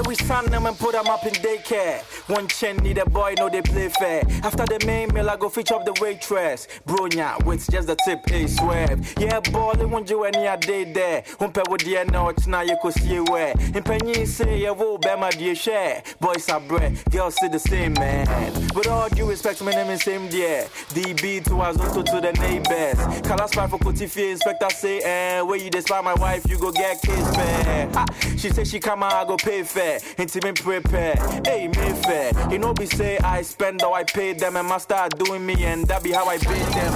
We 0.00 0.14
signed 0.14 0.48
them 0.48 0.64
and 0.66 0.78
put 0.78 0.92
them 0.92 1.06
up 1.06 1.26
in 1.26 1.34
daycare. 1.34 2.02
One 2.32 2.48
chin 2.48 2.78
need 2.78 2.96
a 2.96 3.04
boy, 3.04 3.34
no 3.38 3.50
they 3.50 3.60
play 3.60 3.90
fair. 3.90 4.22
After 4.42 4.64
the 4.64 4.82
main 4.86 5.12
meal, 5.12 5.28
I 5.28 5.36
go 5.36 5.50
fetch 5.50 5.70
up 5.70 5.84
the 5.84 5.92
waitress. 6.00 6.66
Bronya, 6.86 7.44
with 7.44 7.70
just 7.70 7.88
the 7.88 7.96
tip, 8.06 8.20
a 8.30 8.48
swerve. 8.48 9.14
Yeah, 9.18 9.40
boy, 9.40 9.74
they 9.74 9.84
want 9.84 10.08
you 10.08 10.24
any 10.24 10.46
a 10.46 10.56
day 10.56 10.84
there. 10.84 11.22
Humpe 11.38 11.62
with 11.70 11.82
the 11.82 12.10
notes, 12.10 12.46
now 12.46 12.62
you 12.62 12.78
could 12.80 12.94
see 12.94 13.20
where. 13.20 13.52
In 13.74 13.82
Penny 13.82 14.24
say, 14.24 14.60
yeah, 14.60 14.70
whoa, 14.70 14.96
be 14.96 15.14
my 15.16 15.28
dear 15.28 15.54
share. 15.54 16.02
Boys 16.20 16.48
are 16.48 16.60
bread, 16.60 16.98
girls 17.10 17.36
say 17.38 17.48
the 17.48 17.58
same, 17.58 17.92
man. 17.94 18.26
With 18.74 18.86
all 18.88 19.10
due 19.10 19.28
respect, 19.28 19.62
my 19.62 19.72
name 19.72 19.90
is 19.90 20.02
same 20.02 20.28
dear. 20.30 20.64
DB 20.94 21.44
to 21.44 21.60
us, 21.60 21.78
also 21.78 22.02
to 22.02 22.20
the 22.20 22.32
neighbors. 22.32 22.96
Colors 23.28 23.52
five 23.52 23.68
for 23.68 23.78
Cotifie, 23.78 24.30
inspector 24.32 24.70
say, 24.70 25.00
eh, 25.00 25.42
where 25.42 25.58
you 25.58 25.68
despise 25.68 26.02
my 26.02 26.14
wife, 26.14 26.48
you 26.48 26.58
go 26.58 26.72
get 26.72 26.98
kiss 27.02 27.36
fair. 27.36 27.90
She 28.38 28.48
say 28.48 28.64
she 28.64 28.80
come 28.80 29.02
out, 29.02 29.12
I 29.12 29.24
go 29.26 29.36
pay 29.36 29.62
fair. 29.64 29.98
Intimate 30.16 30.56
prepare, 30.62 31.14
hey, 31.44 31.68
me 31.68 31.92
fair. 32.30 32.50
You 32.52 32.58
know, 32.58 32.72
be 32.72 32.86
say 32.86 33.18
I 33.18 33.42
spend 33.42 33.82
or 33.82 33.94
I 33.94 34.04
pay 34.04 34.32
them, 34.32 34.56
and 34.56 34.68
must 34.68 34.84
start 34.84 35.18
doing 35.18 35.44
me, 35.44 35.64
and 35.64 35.86
that 35.88 36.02
be 36.02 36.12
how 36.12 36.28
I 36.28 36.38
pay 36.38 36.62
them. 36.76 36.92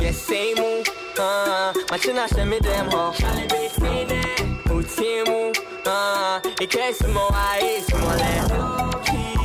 Yes, 0.00 0.16
same 0.18 0.56
move. 0.56 0.88
Uh, 1.18 1.72
machina 1.90 2.28
shame 2.28 2.58
them 2.60 2.90
ho. 2.90 3.12
Utimu. 4.66 5.56
Uh, 5.86 6.40
it 6.60 6.70
cares 6.70 7.02
more. 7.08 7.30
I 7.32 7.60
is 7.62 7.92
more. 7.92 8.16
Low 8.56 8.90
key, 9.06 9.36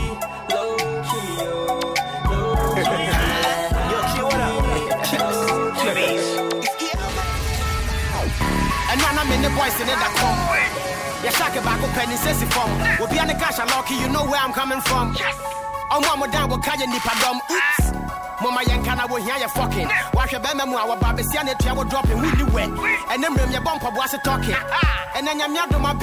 low 0.53 0.77
key, 1.09 1.43
yo. 1.43 1.51
Low 2.29 2.75
key. 2.75 3.05
Yo, 3.91 3.99
Key, 4.11 4.23
what 4.23 4.41
up? 4.41 4.65
And 8.91 9.01
now 9.01 9.21
I'm 9.21 9.31
in 9.31 9.41
the 9.41 9.49
boys 9.49 9.75
in 9.81 9.87
it 9.89 9.97
that 9.99 10.13
come. 10.17 10.74
Yeah, 11.25 11.31
shaka 11.31 11.59
back 11.65 11.81
up 11.81 11.97
and 11.97 12.19
says 12.19 12.39
it 12.39 12.53
from. 12.53 12.69
We'll 12.99 13.09
be 13.09 13.17
on 13.17 13.25
the 13.25 13.33
cash 13.33 13.57
and 13.57 13.67
lucky, 13.71 13.95
you 13.95 14.07
know 14.09 14.23
where 14.29 14.39
I'm 14.39 14.53
coming 14.53 14.79
from. 14.81 15.17
Oh, 15.89 15.99
mama, 15.99 16.31
down 16.31 16.51
with 16.51 16.61
Kaya 16.61 16.85
Nipadom. 16.85 17.41
Oops. 17.49 17.97
Mama 18.43 18.61
Yankana 18.61 19.09
will 19.09 19.23
hear 19.23 19.35
you 19.37 19.47
fucking. 19.49 19.89
Wash 20.13 20.33
your 20.33 20.41
bema, 20.41 20.69
our 20.69 20.95
baby, 21.01 21.23
see 21.23 21.39
an 21.39 21.47
it, 21.47 21.57
will 21.65 21.83
dropping 21.85 22.21
with 22.21 22.37
you 22.37 22.45
wet. 22.53 22.69
And 23.09 23.23
then 23.23 23.33
bring 23.33 23.51
your 23.51 23.61
bumper 23.61 23.89
was 23.95 24.13
a 24.13 24.19
talking. 24.19 24.53
And 25.15 25.25
then 25.25 25.39
your 25.39 25.49
mother, 25.49 25.79
my 25.79 25.93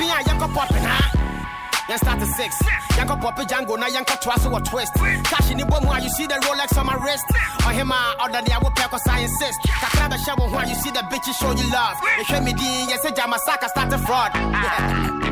Then 1.88 1.98
start 1.98 2.20
to 2.20 2.26
six. 2.26 2.56
Yanko 2.96 3.16
Poppy 3.16 3.44
Django, 3.44 3.78
now 3.78 3.88
Yanko 3.88 4.14
Twasso 4.14 4.52
or 4.52 4.60
twist. 4.60 4.94
Cash 5.24 5.50
in 5.50 5.58
the 5.58 5.66
bomb 5.66 5.84
while 5.84 6.02
you 6.02 6.08
see 6.10 6.26
the 6.26 6.34
Rolex 6.34 6.76
on 6.78 6.86
my 6.86 6.94
wrist. 6.96 7.24
On 7.66 7.74
him, 7.74 7.92
I 7.92 8.16
order 8.20 8.40
the 8.44 8.52
I 8.54 8.58
will 8.58 8.70
pack 8.70 8.90
cause 8.90 9.06
I 9.08 9.20
insist. 9.20 9.60
Takraba 9.62 10.16
shower 10.24 10.48
while 10.48 10.68
you 10.68 10.74
see 10.76 10.90
the 10.90 11.00
bitches 11.10 11.34
show 11.38 11.50
you 11.52 11.68
love. 11.72 11.96
They 12.16 12.24
hear 12.24 12.40
me 12.40 12.52
the 12.52 12.86
yes, 12.88 13.04
Jamasaka 13.04 13.68
start 13.68 13.92
a 13.92 13.98
fraud. 13.98 14.32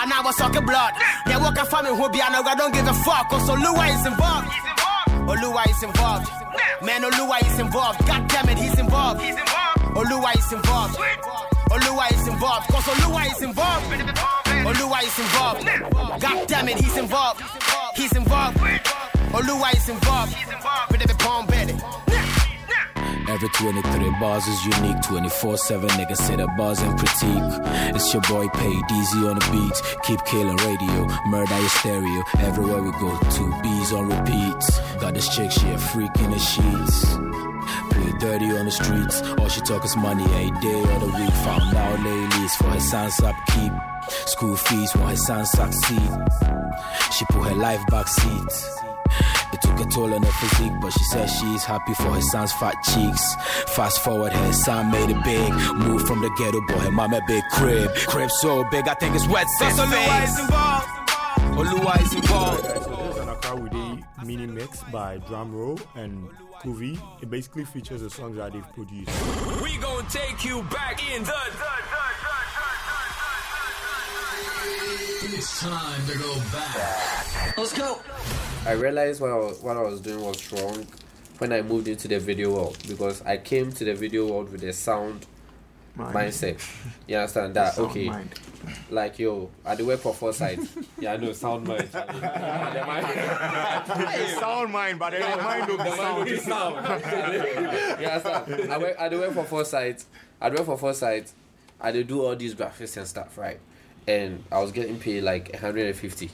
And 0.00 0.12
I 0.12 0.22
was 0.24 0.34
talking 0.36 0.64
blood. 0.64 0.94
They 1.26 1.36
walk 1.36 1.56
a 1.58 1.64
family 1.66 1.94
who 1.94 2.08
be, 2.08 2.20
I 2.22 2.30
know 2.30 2.42
I 2.42 2.54
don't 2.54 2.72
give 2.72 2.86
a 2.86 2.94
fuck. 2.94 3.26
Oh, 3.30 3.36
cause 3.36 3.48
Oluwa 3.50 3.86
is 3.94 4.06
involved. 4.06 4.48
Oh, 4.48 5.36
Oluwa 5.36 5.68
is 5.68 5.82
involved. 5.82 6.28
Man, 6.82 7.04
oh, 7.04 7.10
Oluwa 7.10 7.38
is 7.46 7.58
involved. 7.58 8.04
God 8.06 8.26
damn 8.28 8.48
it, 8.48 8.58
he's 8.58 8.78
involved. 8.78 9.20
Oluwa 9.20 10.34
is 10.36 10.52
involved. 10.52 10.96
Oluwa 11.70 12.10
is 12.12 12.26
involved. 12.26 12.66
Cause 12.68 12.84
Oluwa 12.84 13.26
is 13.30 13.42
involved. 13.42 14.49
Oluwa 14.68 15.02
is 15.02 15.18
involved. 15.18 16.20
God 16.20 16.48
damn 16.48 16.68
it, 16.68 16.78
he's 16.78 16.96
involved. 16.96 17.42
He's 17.94 18.12
involved. 18.14 18.58
Oluwa 18.58 19.74
is 19.74 19.88
involved. 19.88 20.36
With 20.90 21.00
the 21.00 21.14
palm 21.18 21.46
better. 21.46 21.76
Every 23.28 23.48
23 23.50 24.10
bars 24.18 24.44
is 24.46 24.64
unique. 24.80 25.00
24 25.02 25.56
7 25.56 25.88
niggas 25.90 26.16
say 26.16 26.34
the 26.36 26.48
bars 26.58 26.80
and 26.80 26.98
critique. 26.98 27.94
It's 27.94 28.12
your 28.12 28.22
boy 28.22 28.48
Pay 28.48 28.72
DZ 28.90 29.30
on 29.30 29.38
the 29.38 29.48
beats. 29.52 29.80
Keep 30.02 30.24
killing 30.24 30.56
radio. 30.56 31.06
Murder 31.26 31.58
your 31.58 31.68
stereo. 31.68 32.22
Everywhere 32.38 32.82
we 32.82 32.90
go, 32.92 33.16
two 33.30 33.52
B's 33.62 33.92
on 33.92 34.08
repeat. 34.08 35.00
Got 35.00 35.14
this 35.14 35.28
chick, 35.28 35.52
she 35.52 35.70
a 35.70 35.78
freak 35.78 36.10
in 36.18 36.30
the 36.32 36.38
sheets. 36.38 37.19
Play 38.00 38.12
dirty 38.18 38.56
on 38.56 38.64
the 38.64 38.70
streets. 38.70 39.20
All 39.38 39.48
she 39.48 39.60
talk 39.60 39.84
is 39.84 39.94
money 39.96 40.24
a 40.24 40.50
day 40.60 40.80
of 40.80 41.00
the 41.00 41.06
week. 41.18 41.30
Found 41.44 41.76
out 41.76 42.00
ladies 42.00 42.54
for 42.56 42.64
her 42.64 42.80
son's 42.80 43.20
upkeep. 43.20 43.72
School 44.26 44.56
fees 44.56 44.92
while 44.96 45.08
her 45.08 45.16
son 45.16 45.44
succeed. 45.44 46.10
She 47.12 47.24
put 47.26 47.48
her 47.48 47.54
life 47.54 47.84
back 47.88 48.08
seat. 48.08 48.52
It 49.52 49.60
took 49.60 49.80
a 49.80 49.84
toll 49.84 50.14
on 50.14 50.22
her 50.22 50.32
physique, 50.32 50.72
but 50.80 50.92
she 50.92 51.04
says 51.04 51.30
she's 51.38 51.64
happy 51.64 51.92
for 51.94 52.14
her 52.14 52.20
son's 52.20 52.52
fat 52.52 52.76
cheeks. 52.84 53.34
Fast 53.74 54.00
forward, 54.02 54.32
her 54.32 54.52
son 54.52 54.90
made 54.90 55.10
it 55.10 55.22
big. 55.24 55.52
Moved 55.74 56.06
from 56.06 56.20
the 56.22 56.30
ghetto 56.38 56.60
boy, 56.68 56.78
her 56.84 56.90
mama 56.90 57.20
big 57.26 57.42
crib. 57.52 57.94
Crib 58.06 58.30
so 58.30 58.64
big, 58.70 58.88
I 58.88 58.94
think 58.94 59.14
it's 59.14 59.26
wet 59.26 59.46
Cause 59.58 59.78
Oluwa 59.78 60.24
is 60.24 60.38
involved. 60.38 60.86
Oh, 61.52 61.64
Oluwa 61.64 62.02
is 62.02 62.14
involved. 62.14 62.64
So 62.64 62.72
this 62.72 63.16
is 63.16 63.22
an 63.22 63.28
Accra 63.28 63.56
with 63.56 63.72
a 63.72 64.24
mini 64.24 64.46
mix 64.46 64.82
by 64.84 65.18
Drumroll 65.18 65.80
and 65.96 66.28
Kuvie. 66.62 67.00
It 67.22 67.30
basically 67.30 67.64
features 67.64 68.02
the 68.02 68.10
songs 68.10 68.36
that 68.36 68.52
they've 68.52 68.72
produced. 68.74 69.10
We 69.62 69.78
gonna 69.78 70.06
take 70.10 70.44
you 70.44 70.62
back 70.64 71.00
in 71.14 71.24
the. 71.24 71.32
It's 75.32 75.60
time 75.62 76.06
to 76.06 76.18
go 76.18 76.34
back. 76.52 77.56
Let's 77.56 77.76
go. 77.76 77.98
I 78.66 78.72
realized 78.72 79.22
what 79.22 79.30
I 79.30 79.36
was, 79.36 79.60
what 79.62 79.76
I 79.78 79.82
was 79.82 80.00
doing 80.02 80.22
was 80.22 80.52
wrong 80.52 80.86
when 81.38 81.52
I 81.52 81.62
moved 81.62 81.88
into 81.88 82.08
the 82.08 82.18
video 82.20 82.52
world 82.52 82.76
because 82.86 83.22
I 83.22 83.38
came 83.38 83.72
to 83.72 83.84
the 83.84 83.94
video 83.94 84.26
world 84.26 84.52
with 84.52 84.62
a 84.64 84.72
sound 84.74 85.26
Mind. 85.96 86.14
mindset. 86.14 86.60
You 87.06 87.16
understand 87.16 87.54
that? 87.54 87.78
Okay. 87.78 88.08
mind. 88.08 88.34
Like 88.90 89.18
yo, 89.18 89.50
at 89.64 89.78
the 89.78 89.84
work 89.84 90.00
for 90.00 90.14
foresight. 90.14 90.60
yeah, 90.98 91.14
I 91.14 91.16
know 91.16 91.32
sound 91.32 91.66
mind. 91.66 91.88
sound 94.38 94.72
mind, 94.72 94.98
but 94.98 95.12
then 95.12 95.38
the 95.38 95.42
mind 95.42 95.66
don't 95.66 95.82
be 95.82 95.90
sound. 95.90 96.24
be 96.26 96.36
sound. 96.36 96.86
you 98.00 98.06
understand? 98.06 98.72
I 98.72 98.78
work 98.78 98.96
I 98.98 99.08
do 99.08 99.20
work 99.20 99.32
for 99.32 99.44
foresight. 99.44 100.04
I 100.40 100.50
do 100.50 100.56
work 100.56 100.66
for 100.66 100.78
foresight. 100.78 101.32
I 101.80 101.92
do 101.92 102.04
do 102.04 102.24
all 102.24 102.36
these 102.36 102.54
graphics 102.54 102.96
and 102.96 103.06
stuff, 103.06 103.38
right? 103.38 103.58
And 104.06 104.44
I 104.50 104.60
was 104.60 104.72
getting 104.72 104.98
paid 104.98 105.22
like 105.22 105.50
150. 105.52 106.30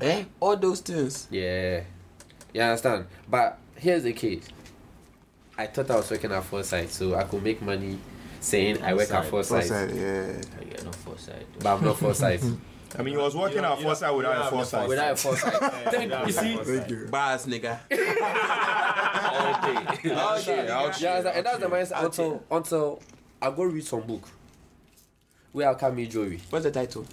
Eh? 0.00 0.24
All 0.40 0.56
those 0.56 0.80
things. 0.80 1.28
Yeah. 1.30 1.82
You 2.52 2.60
understand? 2.60 3.06
But 3.28 3.58
here's 3.76 4.02
the 4.02 4.12
case. 4.12 4.48
I 5.56 5.66
thought 5.66 5.90
I 5.90 5.96
was 5.96 6.10
working 6.10 6.32
at 6.32 6.44
Foresight, 6.44 6.90
so 6.90 7.14
I 7.14 7.24
could 7.24 7.42
make 7.42 7.62
money 7.62 7.98
saying 8.44 8.82
I 8.82 8.94
work 8.94 9.10
at 9.10 9.24
Foresight. 9.26 9.66
Foresight, 9.66 9.94
yeah. 9.94 10.32
Yeah, 10.70 10.82
not 10.84 10.94
foresight. 10.94 11.46
But 11.58 11.66
I'm 11.66 11.84
not 11.84 11.98
Foresight. 11.98 12.42
I 12.96 13.02
mean, 13.02 13.14
he 13.14 13.20
was 13.20 13.34
working 13.34 13.64
at 13.64 13.80
Foresight 13.80 14.14
without 14.14 14.46
a 14.46 14.50
Foresight. 14.50 14.88
Without 14.88 15.12
a 15.12 15.16
Foresight. 15.16 15.52
Thank- 15.90 16.26
you 16.26 16.32
see? 16.32 16.56
Thank 16.56 16.90
you. 16.90 17.08
Bars, 17.10 17.46
nigga. 17.46 17.78
All 19.32 19.62
day. 19.62 20.10
All 20.14 20.40
day. 20.40 20.66
Yeah, 20.66 20.78
understand? 20.78 21.26
and 21.28 21.46
that's 21.46 21.58
the 21.58 21.66
mindset 21.66 22.04
until 22.04 22.44
until 22.50 23.02
I 23.40 23.50
go 23.50 23.64
read 23.64 23.84
some 23.84 24.02
book. 24.02 24.28
Where 25.52 25.70
I 25.70 25.74
can 25.74 25.94
meet 25.94 26.10
Joey. 26.10 26.40
What's 26.50 26.64
the 26.64 26.70
title? 26.70 27.06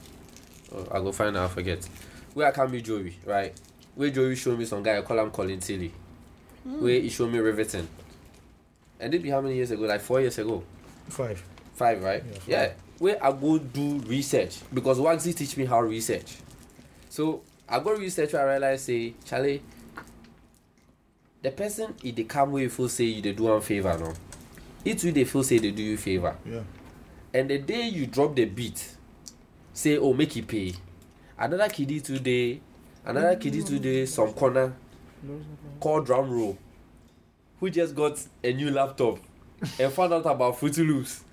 Oh, 0.74 0.88
I 0.92 1.00
go 1.00 1.12
find 1.12 1.38
out, 1.38 1.46
I 1.46 1.54
forget. 1.54 1.88
Where 2.34 2.48
I 2.48 2.52
can 2.52 2.72
meet 2.72 2.86
Joey, 2.86 3.16
right? 3.26 3.54
Where 3.96 4.10
Joey 4.10 4.36
showed 4.36 4.58
me 4.58 4.66
some 4.66 4.82
guy, 4.82 4.98
I 4.98 5.02
call 5.02 5.20
him 5.20 5.30
Colin 5.32 5.60
Tilly. 5.60 5.92
Hmm. 6.64 6.82
Where 6.82 7.00
he 7.00 7.10
showed 7.10 7.32
me 7.32 7.40
riveting. 7.40 7.88
And 9.00 9.14
it 9.14 9.22
be 9.22 9.30
how 9.30 9.42
many 9.42 9.56
years 9.56 9.72
ago? 9.72 9.84
Like 9.84 10.02
four 10.02 10.22
years 10.22 10.38
ago. 10.38 10.64
Five. 11.12 11.44
Five, 11.74 12.04
right? 12.04 12.24
Yeah. 12.48 12.72
Where 13.00 13.24
I 13.24 13.32
go 13.32 13.58
do 13.58 14.00
research 14.06 14.60
because 14.74 14.98
Wagsy 15.00 15.36
teach 15.36 15.58
me 15.58 15.66
how 15.66 15.82
research. 15.82 16.38
So 17.10 17.42
I 17.68 17.80
go 17.80 17.92
research 17.92 18.34
I 18.34 18.44
realize 18.44 18.84
say, 18.84 19.16
Charlie, 19.26 19.62
the 21.42 21.52
person 21.52 21.96
if 22.04 22.16
they 22.16 22.24
come 22.24 22.58
you 22.58 22.70
feel 22.70 22.88
say 22.88 23.06
you 23.06 23.22
they 23.22 23.34
do 23.34 23.44
one 23.44 23.62
favor, 23.62 23.98
no. 23.98 24.14
It 24.86 25.04
will 25.04 25.12
they 25.12 25.26
feel 25.26 25.44
say 25.44 25.58
they 25.58 25.72
do 25.72 25.84
you 25.84 25.98
favor. 25.98 26.36
Yeah. 26.46 26.62
And 27.34 27.50
the 27.50 27.58
day 27.58 27.88
you 27.88 28.08
drop 28.08 28.36
the 28.36 28.46
beat, 28.46 28.96
say, 29.74 29.98
oh, 29.98 30.14
make 30.14 30.36
it 30.38 30.48
pay. 30.48 30.74
Another 31.38 31.70
kiddie 31.70 32.02
today, 32.02 32.62
another 33.06 33.36
kiddie 33.36 33.64
today, 33.64 34.06
some 34.06 34.34
corner, 34.34 34.74
called 35.80 36.08
Drumroll, 36.08 36.58
who 37.60 37.70
just 37.70 37.96
got 37.96 38.22
a 38.44 38.54
new 38.54 38.70
laptop 38.70 39.18
and 39.80 39.92
found 39.94 40.14
out 40.14 40.26
about 40.26 40.58
Fruity 40.60 40.84
Loops 40.84 41.24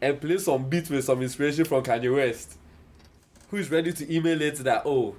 and 0.00 0.20
play 0.20 0.38
some 0.38 0.68
beats 0.68 0.90
with 0.90 1.04
some 1.04 1.22
inspiration 1.22 1.64
from 1.64 1.82
Kanye 1.82 2.14
West, 2.14 2.56
who 3.50 3.56
is 3.58 3.70
ready 3.70 3.92
to 3.92 4.14
email 4.14 4.40
it 4.40 4.56
that, 4.56 4.82
oh, 4.84 5.14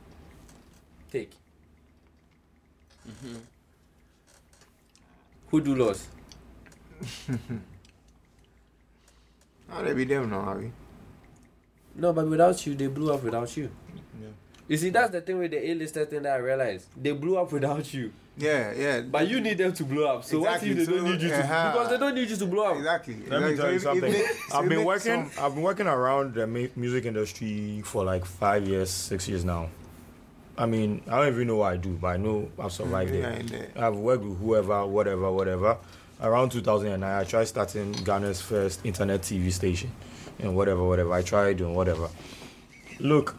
take. 1.12 1.32
Mm-hmm. 3.08 3.38
Who 5.50 5.62
do 5.62 5.76
loss? 5.76 6.08
How 9.70 9.82
they 9.82 9.94
be 9.94 10.06
them 10.06 10.30
now, 10.30 10.42
Harvey? 10.42 10.72
No, 11.96 12.14
but 12.14 12.28
without 12.28 12.66
you, 12.66 12.76
they 12.76 12.88
blew 12.88 13.14
up 13.14 13.24
without 13.24 13.56
you. 13.58 13.70
Yeah. 14.68 14.74
You 14.74 14.78
see, 14.78 14.90
that's 14.90 15.12
the 15.12 15.22
thing 15.22 15.38
with 15.40 15.52
the 15.52 15.72
A-lister 15.72 16.06
thing 16.06 16.24
that 16.24 16.34
I 16.34 16.38
realized. 16.38 16.88
They 17.02 17.12
blew 17.12 17.38
up 17.38 17.52
without 17.52 17.94
you. 17.94 18.12
Yeah, 18.38 18.72
yeah. 18.74 19.02
But 19.02 19.28
you 19.28 19.42
need 19.42 19.58
them 19.58 19.74
to 19.74 19.84
blow 19.84 20.06
up. 20.16 20.24
So 20.24 20.38
Exactly, 20.40 20.70
what 20.70 20.80
if 20.80 20.88
they 20.88 20.94
don't 20.96 21.04
need 21.06 21.22
you 21.22 21.28
to? 21.30 21.40
uh-huh. 21.44 21.72
Because 21.74 21.90
they 21.90 21.98
don't 21.98 22.16
need 22.16 22.30
you 22.30 22.36
to 22.38 22.46
blow 22.46 22.64
up. 22.72 22.78
Exactly. 22.78 23.16
Let 23.30 23.42
me 23.44 23.56
tell 23.58 23.72
you 23.72 23.80
So 23.80 23.92
it- 23.92 23.98
it 23.98 24.02
something. 24.02 24.12
makes- 24.14 24.54
I've 24.54 24.70
been 24.70 24.86
working. 24.86 25.30
some- 25.32 25.44
I've 25.46 25.54
been 25.54 25.64
working 25.64 25.88
around 25.88 26.34
the 26.36 26.48
music 26.48 27.06
industry 27.06 27.82
for 27.84 28.04
like 28.06 28.26
five 28.26 28.68
years, 28.68 28.90
six 28.90 29.28
years 29.28 29.44
now. 29.44 29.68
I 30.58 30.66
mean, 30.66 31.02
I 31.08 31.18
don't 31.20 31.34
even 31.34 31.48
know 31.48 31.58
what 31.58 31.74
I 31.74 31.78
do, 31.78 31.98
but 32.02 32.08
I 32.08 32.18
know 32.18 32.50
I've 32.58 32.72
survived 32.72 33.14
Yeah, 33.14 33.30
it. 33.32 33.40
in 33.42 33.46
there. 33.48 33.68
I've 33.76 33.96
worked 33.98 34.24
with 34.24 34.38
whoever, 34.40 34.86
whatever, 34.86 35.32
whatever. 35.32 35.78
Around 36.22 36.52
2009, 36.52 37.20
I 37.20 37.24
tried 37.24 37.46
starting 37.48 37.92
Ghana's 37.94 38.42
first 38.42 38.80
internet 38.86 39.24
TV 39.24 39.50
station, 39.52 39.92
and 40.40 40.56
whatever, 40.56 40.84
whatever. 40.84 41.12
I 41.14 41.22
tried 41.22 41.58
doing 41.58 41.74
whatever. 41.74 42.10
Look, 43.00 43.36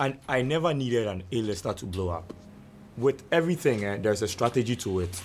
and 0.00 0.18
I 0.26 0.40
never 0.40 0.72
needed 0.72 1.06
an 1.06 1.22
A-lister 1.30 1.74
to 1.74 1.86
blow 1.86 2.08
up. 2.08 2.32
With 2.96 3.22
everything, 3.30 3.84
eh, 3.84 3.98
there's 4.00 4.22
a 4.22 4.28
strategy 4.28 4.74
to 4.76 5.00
it. 5.00 5.22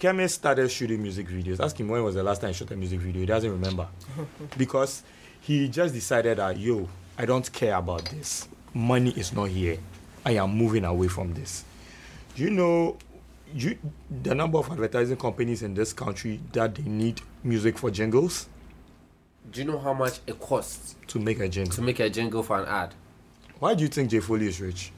Kemi 0.00 0.28
started 0.28 0.68
shooting 0.68 1.00
music 1.00 1.28
videos. 1.28 1.60
Ask 1.60 1.78
him 1.78 1.88
when 1.88 2.02
was 2.02 2.16
the 2.16 2.22
last 2.22 2.40
time 2.40 2.48
he 2.48 2.54
shot 2.54 2.72
a 2.72 2.76
music 2.76 3.00
video. 3.00 3.20
He 3.20 3.26
doesn't 3.26 3.50
remember. 3.50 3.88
because 4.58 5.04
he 5.40 5.68
just 5.68 5.94
decided 5.94 6.38
that, 6.38 6.58
yo, 6.58 6.88
I 7.16 7.24
don't 7.24 7.50
care 7.52 7.76
about 7.76 8.04
this. 8.06 8.48
Money 8.74 9.10
is 9.12 9.32
not 9.32 9.48
here. 9.48 9.78
I 10.24 10.32
am 10.32 10.50
moving 10.50 10.84
away 10.84 11.08
from 11.08 11.32
this. 11.32 11.64
Do 12.34 12.42
you 12.42 12.50
know 12.50 12.98
you, 13.54 13.78
the 14.22 14.34
number 14.34 14.58
of 14.58 14.70
advertising 14.70 15.16
companies 15.16 15.62
in 15.62 15.72
this 15.72 15.92
country 15.92 16.40
that 16.52 16.74
they 16.74 16.82
need 16.82 17.20
music 17.44 17.78
for 17.78 17.92
jingles 17.92 18.48
Do 19.52 19.60
you 19.60 19.66
know 19.66 19.78
how 19.78 19.92
much 19.94 20.18
it 20.26 20.40
costs 20.40 20.96
to 21.06 21.20
make 21.20 21.38
a 21.38 21.48
jingle? 21.48 21.72
to 21.76 21.80
make 21.80 22.00
a 22.00 22.10
jingle 22.10 22.42
for 22.42 22.58
an 22.60 22.66
ad? 22.66 22.92
Why 23.58 23.74
do 23.74 23.82
you 23.82 23.88
think 23.88 24.10
Jay 24.10 24.18
Foly 24.18 24.42
is 24.42 24.60
rich? 24.60 24.92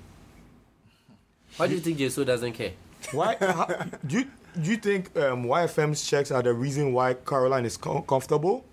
Why 1.57 1.67
do 1.67 1.75
you 1.75 1.81
think 1.81 1.99
Jesu 1.99 2.25
doesn't 2.25 2.53
care? 2.53 2.73
Why 3.13 3.37
how, 3.41 3.67
do 4.07 4.19
you 4.19 4.27
do 4.61 4.71
you 4.71 4.77
think 4.77 5.17
um, 5.17 5.45
YFM's 5.45 6.05
checks 6.07 6.31
are 6.31 6.43
the 6.43 6.53
reason 6.53 6.93
why 6.93 7.15
Caroline 7.15 7.65
is 7.65 7.77
com- 7.77 8.03
comfortable? 8.03 8.65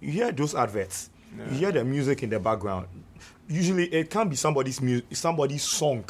You 0.00 0.12
hear 0.12 0.32
those 0.32 0.54
adverts, 0.54 1.10
you 1.50 1.56
hear 1.58 1.72
the 1.72 1.84
music 1.84 2.22
in 2.22 2.30
the 2.30 2.40
background. 2.40 2.88
Usually, 3.48 3.86
it 3.86 4.10
can't 4.10 4.30
be 4.30 4.36
somebody's 4.36 4.80
mu- 4.80 5.02
somebody's 5.12 5.62
song 5.62 6.04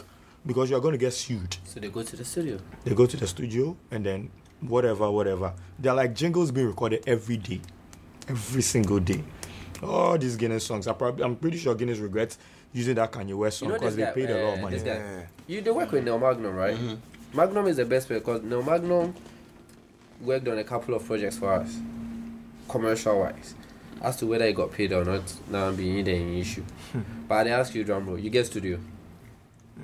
because 0.44 0.70
you 0.70 0.76
are 0.76 0.80
going 0.80 0.92
to 0.92 0.98
get 0.98 1.12
sued. 1.12 1.56
So 1.64 1.80
they 1.80 1.88
go 1.88 2.02
to 2.02 2.16
the 2.16 2.24
studio. 2.24 2.58
They 2.84 2.94
go 2.94 3.06
to 3.06 3.16
the 3.16 3.26
studio 3.26 3.76
and 3.90 4.04
then 4.04 4.30
whatever, 4.60 5.10
whatever. 5.10 5.54
They're 5.78 5.94
like 5.94 6.14
jingles 6.14 6.50
being 6.50 6.66
recorded 6.66 7.04
every 7.06 7.36
day, 7.36 7.60
every 8.28 8.62
single 8.62 9.00
day. 9.00 9.22
All 9.82 10.18
these 10.18 10.36
Guinness 10.36 10.66
songs, 10.66 10.86
I 10.86 10.92
probably, 10.92 11.24
I'm 11.24 11.36
pretty 11.36 11.56
sure 11.56 11.74
Guinness 11.74 11.98
regrets 11.98 12.38
using 12.72 12.94
that 12.96 13.10
Kanye 13.12 13.34
West 13.34 13.60
You 13.60 13.66
song 13.66 13.68
know 13.68 13.78
because 13.78 13.96
this 13.96 14.14
they 14.14 14.22
guy, 14.22 14.26
paid 14.26 14.30
a 14.36 14.44
lot 14.44 14.52
of 14.54 14.58
uh, 14.58 14.62
money. 14.62 14.78
this 14.78 14.82
guy. 14.84 15.26
You 15.46 15.60
they 15.60 15.70
work 15.70 15.90
with 15.92 16.04
Neo 16.04 16.18
Magnom, 16.18 16.54
right? 16.56 16.76
Magnom 17.34 17.68
is 17.68 17.76
the 17.76 17.84
best 17.84 18.06
player 18.06 18.20
because 18.20 18.42
Neo 18.42 18.62
Magnom 18.62 19.12
worked 20.20 20.46
on 20.48 20.58
a 20.58 20.64
couple 20.64 20.94
of 20.94 21.04
projects 21.04 21.38
for 21.38 21.52
us, 21.52 21.76
commercial 22.68 23.18
wise. 23.20 23.54
As 24.02 24.16
to 24.16 24.26
whether 24.26 24.46
he 24.46 24.52
got 24.52 24.72
paid 24.72 24.92
or 24.92 25.04
not, 25.04 25.22
now 25.50 25.68
I'm 25.68 25.76
being 25.76 26.02
the 26.04 26.40
issue. 26.40 26.64
but 27.28 27.46
I 27.46 27.50
ask 27.50 27.74
you, 27.74 27.84
drum 27.84 28.04
bro, 28.06 28.16
you 28.16 28.30
get 28.30 28.46
studio? 28.46 28.78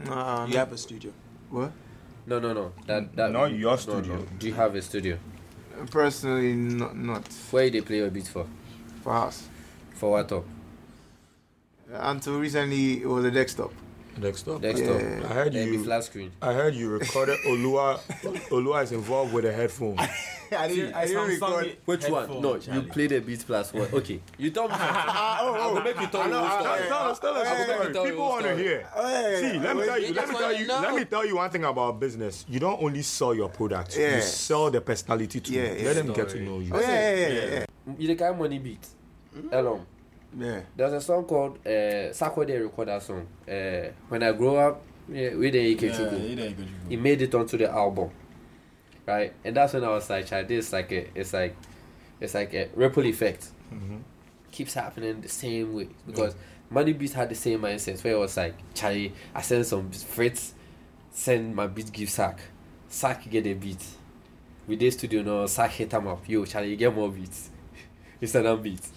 Nah, 0.05 0.47
You 0.47 0.57
have 0.59 0.72
a 0.72 0.76
studio. 0.78 1.12
What? 1.51 1.72
No, 2.26 2.39
no, 2.39 2.53
no. 2.53 2.72
That 2.87 3.14
that 3.16 3.30
Not 3.32 3.53
your 3.53 3.72
no, 3.72 3.76
studio. 3.76 4.16
no. 4.16 4.26
Do 4.39 4.47
you 4.49 4.55
have 4.55 4.74
a 4.74 4.82
studio? 4.82 5.18
Personally, 5.91 6.55
not 6.55 6.97
not 6.97 7.28
Where 7.51 7.68
they 7.70 7.80
play 7.82 7.99
your 7.99 8.11
beats 8.11 8.28
for? 8.30 8.47
for 9.03 9.12
us. 9.14 9.49
For 9.95 10.11
what 10.12 10.32
up? 10.32 10.45
Uh, 11.93 11.99
until 12.03 12.39
recently, 12.41 13.03
it 13.03 13.07
was 13.09 13.24
a 13.24 13.30
desktop. 13.30 13.72
Desktop. 14.20 14.62
Desktop. 14.62 14.99
Yeah. 15.01 15.20
I 15.28 15.32
heard 15.34 15.53
Then 15.53 15.72
you. 15.72 15.78
be 15.78 15.84
flat 15.84 16.03
screen. 16.05 16.32
I 16.41 16.53
heard 16.55 16.74
you 16.74 16.89
recorded 16.89 17.39
Oluwa. 17.47 18.01
Oluwa 18.49 18.82
is 18.82 18.93
involved 18.93 19.34
with 19.34 19.45
a 19.45 19.53
headphone. 19.53 19.99
I 20.57 20.68
didn't, 20.68 20.95
I 20.95 21.07
didn't 21.07 21.28
record. 21.28 21.76
Which 21.84 22.09
one? 22.09 22.41
No, 22.41 22.55
you 22.55 22.82
play 22.84 23.09
the 23.09 23.20
beat 23.20 23.47
one. 23.49 23.64
Okay, 23.93 24.20
you 24.39 24.51
tell 24.51 24.68
me. 24.68 24.74
something. 24.78 24.89
I 24.89 25.70
will 25.72 25.82
make 25.82 26.01
you 26.01 26.07
tell 26.07 26.22
I 26.22 26.26
me. 26.26 26.30
know, 26.32 26.39
whole 26.47 26.49
I 26.49 26.61
story. 26.62 26.80
know. 26.80 26.89
Tell 26.89 27.11
us, 27.11 27.18
tell 27.18 27.34
us 27.37 27.47
I 27.47 27.53
will 27.53 27.59
the 27.59 27.66
make 27.66 27.76
story. 27.76 27.87
you 27.89 27.93
tell 27.93 28.05
me 28.05 28.11
People 28.11 28.24
want 28.28 28.45
to 28.47 28.57
hear. 28.57 28.89
Oh, 28.97 29.09
hey, 29.09 29.41
See, 29.53 29.59
let 29.59 29.76
me 29.76 29.84
tell 29.84 30.01
you. 30.01 30.14
Let 30.14 30.28
me 30.30 30.34
tell 30.34 30.55
you. 30.57 30.66
know. 30.66 30.80
Let 30.80 30.95
me 30.95 31.05
tell 31.05 31.26
you 31.26 31.37
one 31.37 31.51
thing 31.51 31.64
about 31.64 32.01
business. 32.01 32.47
You 32.49 32.59
don't 32.61 32.82
only 32.82 33.03
sell 33.03 33.34
your 33.34 33.49
product. 33.51 33.97
Yeah. 33.99 34.16
You 34.16 34.22
sell 34.22 34.70
the 34.70 34.80
personality 34.80 35.41
too. 35.41 35.53
Yeah, 35.53 35.62
Let 35.62 35.80
yeah. 35.80 35.93
them 35.93 36.12
get 36.14 36.28
to 36.30 36.41
know 36.41 36.61
you. 36.61 36.70
Oh, 36.74 36.80
yeah, 36.80 36.89
yeah, 37.16 37.28
yeah, 37.28 37.45
yeah. 37.51 37.64
You 37.99 38.07
the 38.09 38.14
kind 38.14 38.32
of 38.32 38.39
money 38.39 38.59
beat. 38.59 38.87
Hmm? 39.34 39.53
Elon. 39.53 39.87
Yeah. 40.39 40.61
There's 40.77 40.93
a 40.93 41.01
song 41.01 41.24
called 41.24 41.66
uh, 41.66 42.12
Sako 42.12 42.45
they 42.45 42.59
record 42.59 42.89
that 42.89 43.03
song. 43.03 43.27
Uh, 43.49 43.91
when 44.09 44.22
I 44.22 44.33
grow 44.33 44.57
up, 44.57 44.83
yeah, 45.09 45.35
with 45.35 45.53
the 45.53 45.77
Ikechukwu. 45.77 46.20
He 46.89 46.97
made 46.97 47.22
it 47.22 47.35
onto 47.35 47.57
the 47.57 47.70
album, 47.70 48.11
right? 49.07 49.33
And 49.45 49.57
that's 49.57 49.72
when 49.74 49.85
I 49.85 49.89
was 49.89 50.11
like, 50.11 50.27
"Child, 50.27 50.49
this 50.49 50.72
like 50.72 50.91
a, 50.93 51.09
it's 51.18 51.33
like, 51.33 51.57
it's 52.20 52.35
like 52.35 52.53
a 52.55 52.68
ripple 52.74 53.05
effect. 53.05 53.49
Keeps 54.51 54.74
happening 54.74 55.20
the 55.20 55.29
same 55.29 55.74
way 55.74 55.89
because 56.07 56.35
Money 56.70 56.93
Beat 56.93 57.12
had 57.12 57.29
the 57.29 57.35
same 57.35 57.61
mindset 57.61 58.03
where 58.03 58.14
it 58.14 58.18
was 58.18 58.37
like, 58.37 58.55
Charlie, 58.74 59.12
I 59.35 59.43
send 59.43 59.64
some 59.66 59.91
Fritz, 59.91 60.55
send 61.11 61.55
my 61.55 61.66
beat 61.66 61.93
give 61.93 62.11
Sark, 62.11 62.41
Sark 62.89 63.29
get 63.31 63.47
a 63.47 63.55
beat. 63.55 63.85
We 64.66 64.74
did 64.77 64.93
studio 64.93 65.22
now, 65.22 65.47
Sark 65.47 65.70
hit 65.70 65.93
him 65.93 66.09
up. 66.09 66.29
Yo, 66.29 66.45
Charlie, 66.45 66.70
you 66.70 66.77
get 66.77 66.95
more 66.95 67.11
beats. 67.11 67.51
He 68.20 68.27
send 68.27 68.47
them 68.47 68.61
beats. 68.62 68.91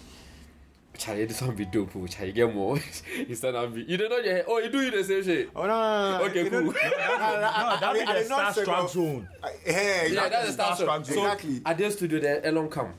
Charlie, 1.00 1.24
this 1.24 1.40
one 1.40 1.56
be 1.56 1.64
dope. 1.64 1.96
oh, 1.96 2.06
Charlie, 2.06 2.32
get 2.32 2.54
more. 2.54 2.76
he 2.76 3.34
send 3.34 3.54
them 3.56 3.72
beat. 3.72 3.88
You 3.88 3.96
don't 3.96 4.10
know 4.10 4.18
your 4.18 4.34
head. 4.34 4.44
Oh, 4.46 4.58
you 4.58 4.68
do 4.68 4.80
it 4.80 4.90
the 4.92 5.02
same 5.02 5.24
shit. 5.24 5.50
Oh, 5.56 5.62
no, 5.62 5.68
no, 5.68 6.18
no. 6.18 6.24
Okay, 6.26 6.44
You 6.44 6.50
cool. 6.50 6.60
know- 6.64 6.72
that 6.72 7.90
be 7.94 8.00
I 8.02 8.12
the 8.14 8.20
did 8.20 8.28
not 8.28 8.54
say 8.54 8.64
starstruck 8.64 8.90
zone. 8.90 9.28
I- 9.42 9.50
Yeah, 9.66 10.04
Yeah, 10.04 10.28
that's 10.28 10.46
the 10.48 10.52
start 10.52 10.78
Starstruck 10.78 11.06
So, 11.06 11.14
zone. 11.14 11.24
Exactly. 11.24 11.62
at 11.64 11.78
the 11.78 11.90
studio 11.90 12.20
there, 12.20 12.44
Elon 12.46 12.68
come. 12.68 12.92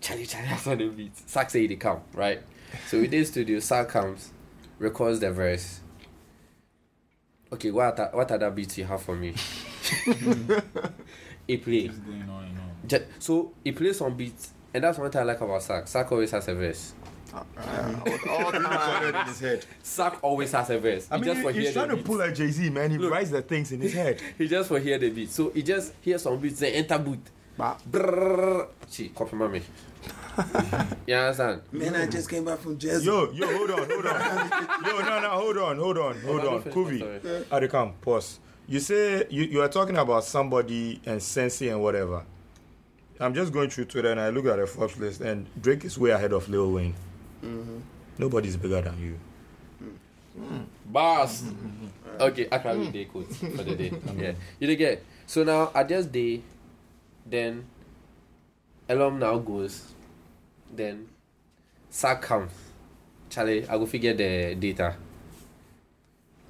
Charlie, 0.00 0.26
Charlie, 0.26 0.48
that's 0.50 0.66
on 0.66 0.78
the 0.78 0.88
beat. 0.88 1.12
Sark 1.28 1.50
say 1.50 1.66
they 1.68 1.76
come, 1.76 2.00
right? 2.12 2.42
So 2.88 2.98
we 3.00 3.06
did 3.06 3.24
studio, 3.26 3.60
Sark 3.60 3.88
comes, 3.88 4.32
records 4.80 5.20
the 5.20 5.30
verse. 5.30 5.78
Okay, 7.52 7.70
what 7.70 8.00
are, 8.00 8.10
what 8.12 8.30
other 8.32 8.50
beats 8.50 8.76
you 8.78 8.84
have 8.84 9.00
for 9.00 9.14
me? 9.16 9.32
he 11.46 11.56
play. 11.56 11.90
Ju- 12.86 13.06
So 13.20 13.52
he 13.64 13.72
plays 13.72 13.98
some 13.98 14.16
beats, 14.16 14.52
and 14.74 14.82
that's 14.84 14.98
one 14.98 15.10
thing 15.10 15.20
I 15.20 15.24
like 15.24 15.40
about 15.40 15.62
Sark. 15.62 15.86
Sark 15.88 16.10
always 16.12 16.30
has 16.32 16.48
a 16.48 16.54
verse. 16.54 16.94
All 17.34 18.52
time. 18.52 19.14
in 19.14 19.26
his 19.26 19.40
head. 19.40 19.66
Sark 19.82 20.18
always 20.22 20.52
has 20.52 20.70
a 20.70 20.78
verse. 20.78 21.08
I 21.10 21.16
He 21.16 21.22
mean, 21.22 21.30
just 21.34 21.42
for 21.42 21.52
he's 21.52 21.72
trying 21.72 21.88
to 21.90 21.96
beat. 21.96 22.04
pull 22.04 22.20
a 22.20 22.32
Jay 22.32 22.50
Z, 22.50 22.70
man. 22.70 22.90
He 22.90 22.98
Look. 22.98 23.12
writes 23.12 23.30
the 23.30 23.42
things 23.42 23.72
in 23.72 23.80
his 23.80 23.92
head. 23.92 24.20
He 24.38 24.48
just 24.48 24.68
for 24.68 24.78
hear 24.78 24.98
the 24.98 25.10
beat. 25.10 25.30
So 25.30 25.50
he 25.50 25.62
just 25.62 25.92
hear 26.00 26.18
some 26.18 26.38
beats, 26.38 26.60
then 26.60 26.72
enter 26.74 26.98
boot. 26.98 27.20
Brrrr. 27.58 28.68
She 28.88 29.08
copy 29.08 29.34
mommy. 29.36 29.62
you 31.06 31.14
understand? 31.16 31.62
Man, 31.72 31.96
I 31.96 32.06
just 32.06 32.30
came 32.30 32.44
back 32.44 32.58
from 32.60 32.78
Jersey. 32.78 33.04
Yo, 33.06 33.30
yo, 33.32 33.46
hold 33.56 33.70
on, 33.72 33.90
hold 33.90 34.06
on. 34.06 34.50
yo, 34.86 34.98
no, 35.00 35.20
no, 35.20 35.28
hold 35.30 35.58
on, 35.58 35.78
hold 35.78 35.98
on, 35.98 36.20
hold 36.20 36.44
on. 36.44 36.62
Kuvie, 36.62 37.44
Adikam, 37.46 37.92
pause. 38.00 38.38
You 38.68 38.78
say 38.80 39.26
you, 39.30 39.44
you 39.44 39.60
are 39.62 39.68
talking 39.68 39.96
about 39.96 40.24
somebody 40.24 41.00
and 41.06 41.20
Sensei 41.22 41.68
and 41.68 41.82
whatever. 41.82 42.24
I'm 43.18 43.34
just 43.34 43.52
going 43.52 43.70
through 43.70 43.86
Twitter 43.86 44.12
and 44.12 44.20
I 44.20 44.30
look 44.30 44.46
at 44.46 44.56
the 44.58 44.66
Forbes 44.66 44.96
list 44.98 45.20
and 45.22 45.46
Drake 45.60 45.84
is 45.84 45.98
way 45.98 46.10
ahead 46.10 46.32
of 46.32 46.48
Lil 46.48 46.70
Wayne. 46.70 46.94
Mm-hmm. 47.42 47.78
Nobody's 48.18 48.56
bigger 48.56 48.82
than 48.82 48.98
you. 49.00 49.18
Mm. 50.38 50.64
Bars. 50.86 51.42
Mm-hmm. 51.42 51.86
Okay, 52.20 52.48
I 52.50 52.58
can 52.58 52.80
read 52.80 52.88
mm. 52.88 52.92
the 52.92 53.04
quote 53.06 53.34
for 53.34 53.62
the 53.62 53.74
day. 53.76 53.92
Yeah, 54.16 54.32
you 54.58 54.66
did 54.66 54.76
get. 54.76 55.04
So 55.26 55.44
now 55.44 55.70
at 55.74 55.88
this 55.88 56.06
day, 56.06 56.42
then 57.26 57.64
Elom 58.88 59.18
now 59.18 59.38
goes, 59.38 59.92
then 60.74 61.08
Sark 61.90 62.22
comes. 62.22 62.52
Charlie, 63.28 63.68
I 63.68 63.76
go 63.76 63.86
figure 63.86 64.14
the 64.14 64.54
data. 64.54 64.96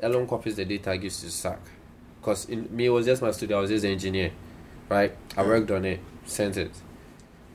Elon 0.01 0.26
copies 0.26 0.57
the 0.57 0.64
data, 0.64 0.97
gives 0.97 1.20
to 1.22 1.30
Sark. 1.30 1.61
Cause 2.22 2.49
in 2.49 2.74
me 2.74 2.86
it 2.86 2.91
was 2.91 3.07
just 3.07 3.22
my 3.22 3.30
studio, 3.32 3.59
I 3.59 3.61
was 3.62 3.70
just 3.70 3.84
an 3.84 3.93
engineer, 3.93 4.30
right? 4.89 5.16
I 5.36 5.43
worked 5.43 5.70
on 5.70 5.84
it, 5.84 6.01
sent 6.24 6.57
it. 6.57 6.70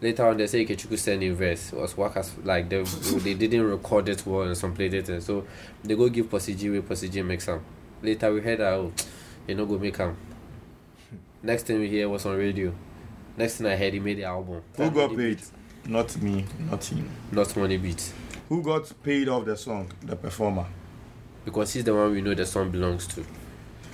Later 0.04 0.28
on, 0.28 0.36
they 0.36 0.48
say 0.48 0.66
Kechuku 0.66 1.00
send 1.00 1.24
in 1.24 1.34
verse. 1.34 1.72
It 1.72 1.80
was 1.80 1.96
work 1.96 2.18
as 2.18 2.36
like 2.44 2.68
they 2.68 2.84
they 2.84 3.36
didn't 3.36 3.64
record 3.64 4.10
it 4.10 4.26
well 4.26 4.42
and 4.42 4.58
some 4.58 4.74
played 4.74 4.94
it, 4.94 5.08
and 5.08 5.24
so 5.24 5.48
they 5.82 5.96
go 5.96 6.10
give 6.10 6.30
Possigee, 6.30 6.86
Pussy 6.86 7.08
G 7.08 7.22
make 7.22 7.40
some. 7.40 7.64
Later 8.02 8.34
we 8.34 8.42
heard 8.42 8.60
that 8.60 8.74
oh, 8.74 8.92
you 9.48 9.56
know 9.56 9.66
go 9.66 9.80
make 9.80 9.96
them. 9.96 10.18
Next 11.42 11.64
thing 11.64 11.80
we 11.80 11.88
hear 11.88 12.10
was 12.10 12.26
on 12.26 12.36
radio. 12.36 12.74
Next 13.38 13.56
thing 13.56 13.68
I 13.68 13.78
heard, 13.78 13.94
he 13.94 14.02
made 14.02 14.18
the 14.18 14.26
album. 14.26 14.62
Who 14.76 14.92
got 14.92 15.16
paid? 15.16 15.40
Not 15.86 16.22
me, 16.22 16.44
not 16.70 16.84
him. 16.84 17.10
Not 17.32 17.56
money 17.56 17.78
beats. 17.78 18.14
Who 18.50 18.62
got 18.62 18.92
paid 19.04 19.30
off 19.30 19.46
the 19.46 19.56
song? 19.56 19.90
The 20.02 20.18
performer. 20.18 20.66
Because 21.46 21.72
he's 21.72 21.86
the 21.86 21.96
one 21.96 22.12
we 22.12 22.20
know 22.20 22.34
the 22.34 22.46
song 22.46 22.72
belongs 22.72 23.08
to. 23.08 23.24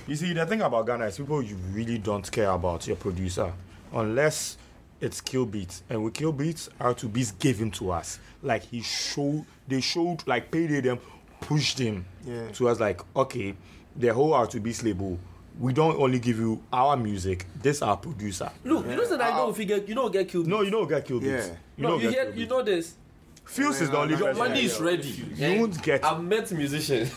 You 0.08 0.16
see, 0.16 0.32
the 0.32 0.44
thing 0.44 0.60
about 0.60 0.86
Ghana 0.86 1.04
is 1.06 1.18
people 1.18 1.40
you 1.40 1.54
really 1.72 1.98
don't 1.98 2.28
care 2.32 2.50
about 2.50 2.88
your 2.88 2.96
producer 2.96 3.52
unless 3.92 4.56
it's 5.00 5.20
Killbeatz. 5.20 5.82
And 5.88 6.04
with 6.04 6.14
kill 6.14 6.32
beats, 6.32 6.68
R2Bees 6.80 7.38
gave 7.38 7.58
him 7.58 7.70
to 7.72 7.90
us. 7.92 8.18
Like 8.42 8.62
he 8.62 8.82
showed, 8.82 9.44
they 9.68 9.80
showed, 9.80 10.26
like 10.26 10.50
payday 10.50 10.80
them, 10.80 10.98
pushed 11.40 11.78
him 11.78 12.04
Yeah. 12.24 12.48
to 12.52 12.68
us. 12.68 12.80
Like, 12.80 13.00
okay, 13.16 13.54
the 13.96 14.12
whole 14.12 14.32
R2Bees 14.32 14.84
label, 14.84 15.18
we 15.58 15.72
don't 15.72 15.96
only 15.98 16.18
give 16.18 16.38
you 16.38 16.62
our 16.72 16.96
music, 16.96 17.46
this 17.62 17.82
our 17.82 17.96
producer. 17.96 18.50
Look, 18.64 18.86
you 18.86 18.96
know 18.96 19.06
that 19.06 19.20
I 19.20 19.36
know 19.36 19.50
if 19.50 19.58
you 19.58 19.64
get 19.64 19.88
you 19.88 19.94
know 19.94 20.08
get 20.08 20.28
killed. 20.28 20.46
No, 20.46 20.62
you 20.62 20.70
don't 20.70 20.88
get 20.88 21.06
Killbeatz. 21.06 21.22
Yeah. 21.48 21.54
You 21.76 21.82
no, 21.82 21.88
don't 21.90 22.02
you 22.02 22.10
get 22.10 22.26
hear 22.28 22.36
you 22.36 22.46
know 22.46 22.62
this. 22.62 22.94
Fuse 23.44 23.80
is 23.80 23.90
the 23.90 23.98
only 23.98 24.16
Your 24.16 24.32
money 24.34 24.64
is 24.64 24.78
ready. 24.80 25.08
You 25.34 25.60
won't 25.60 25.82
get. 25.82 26.04
I've 26.04 26.22
met 26.22 26.50
musicians. 26.52 27.12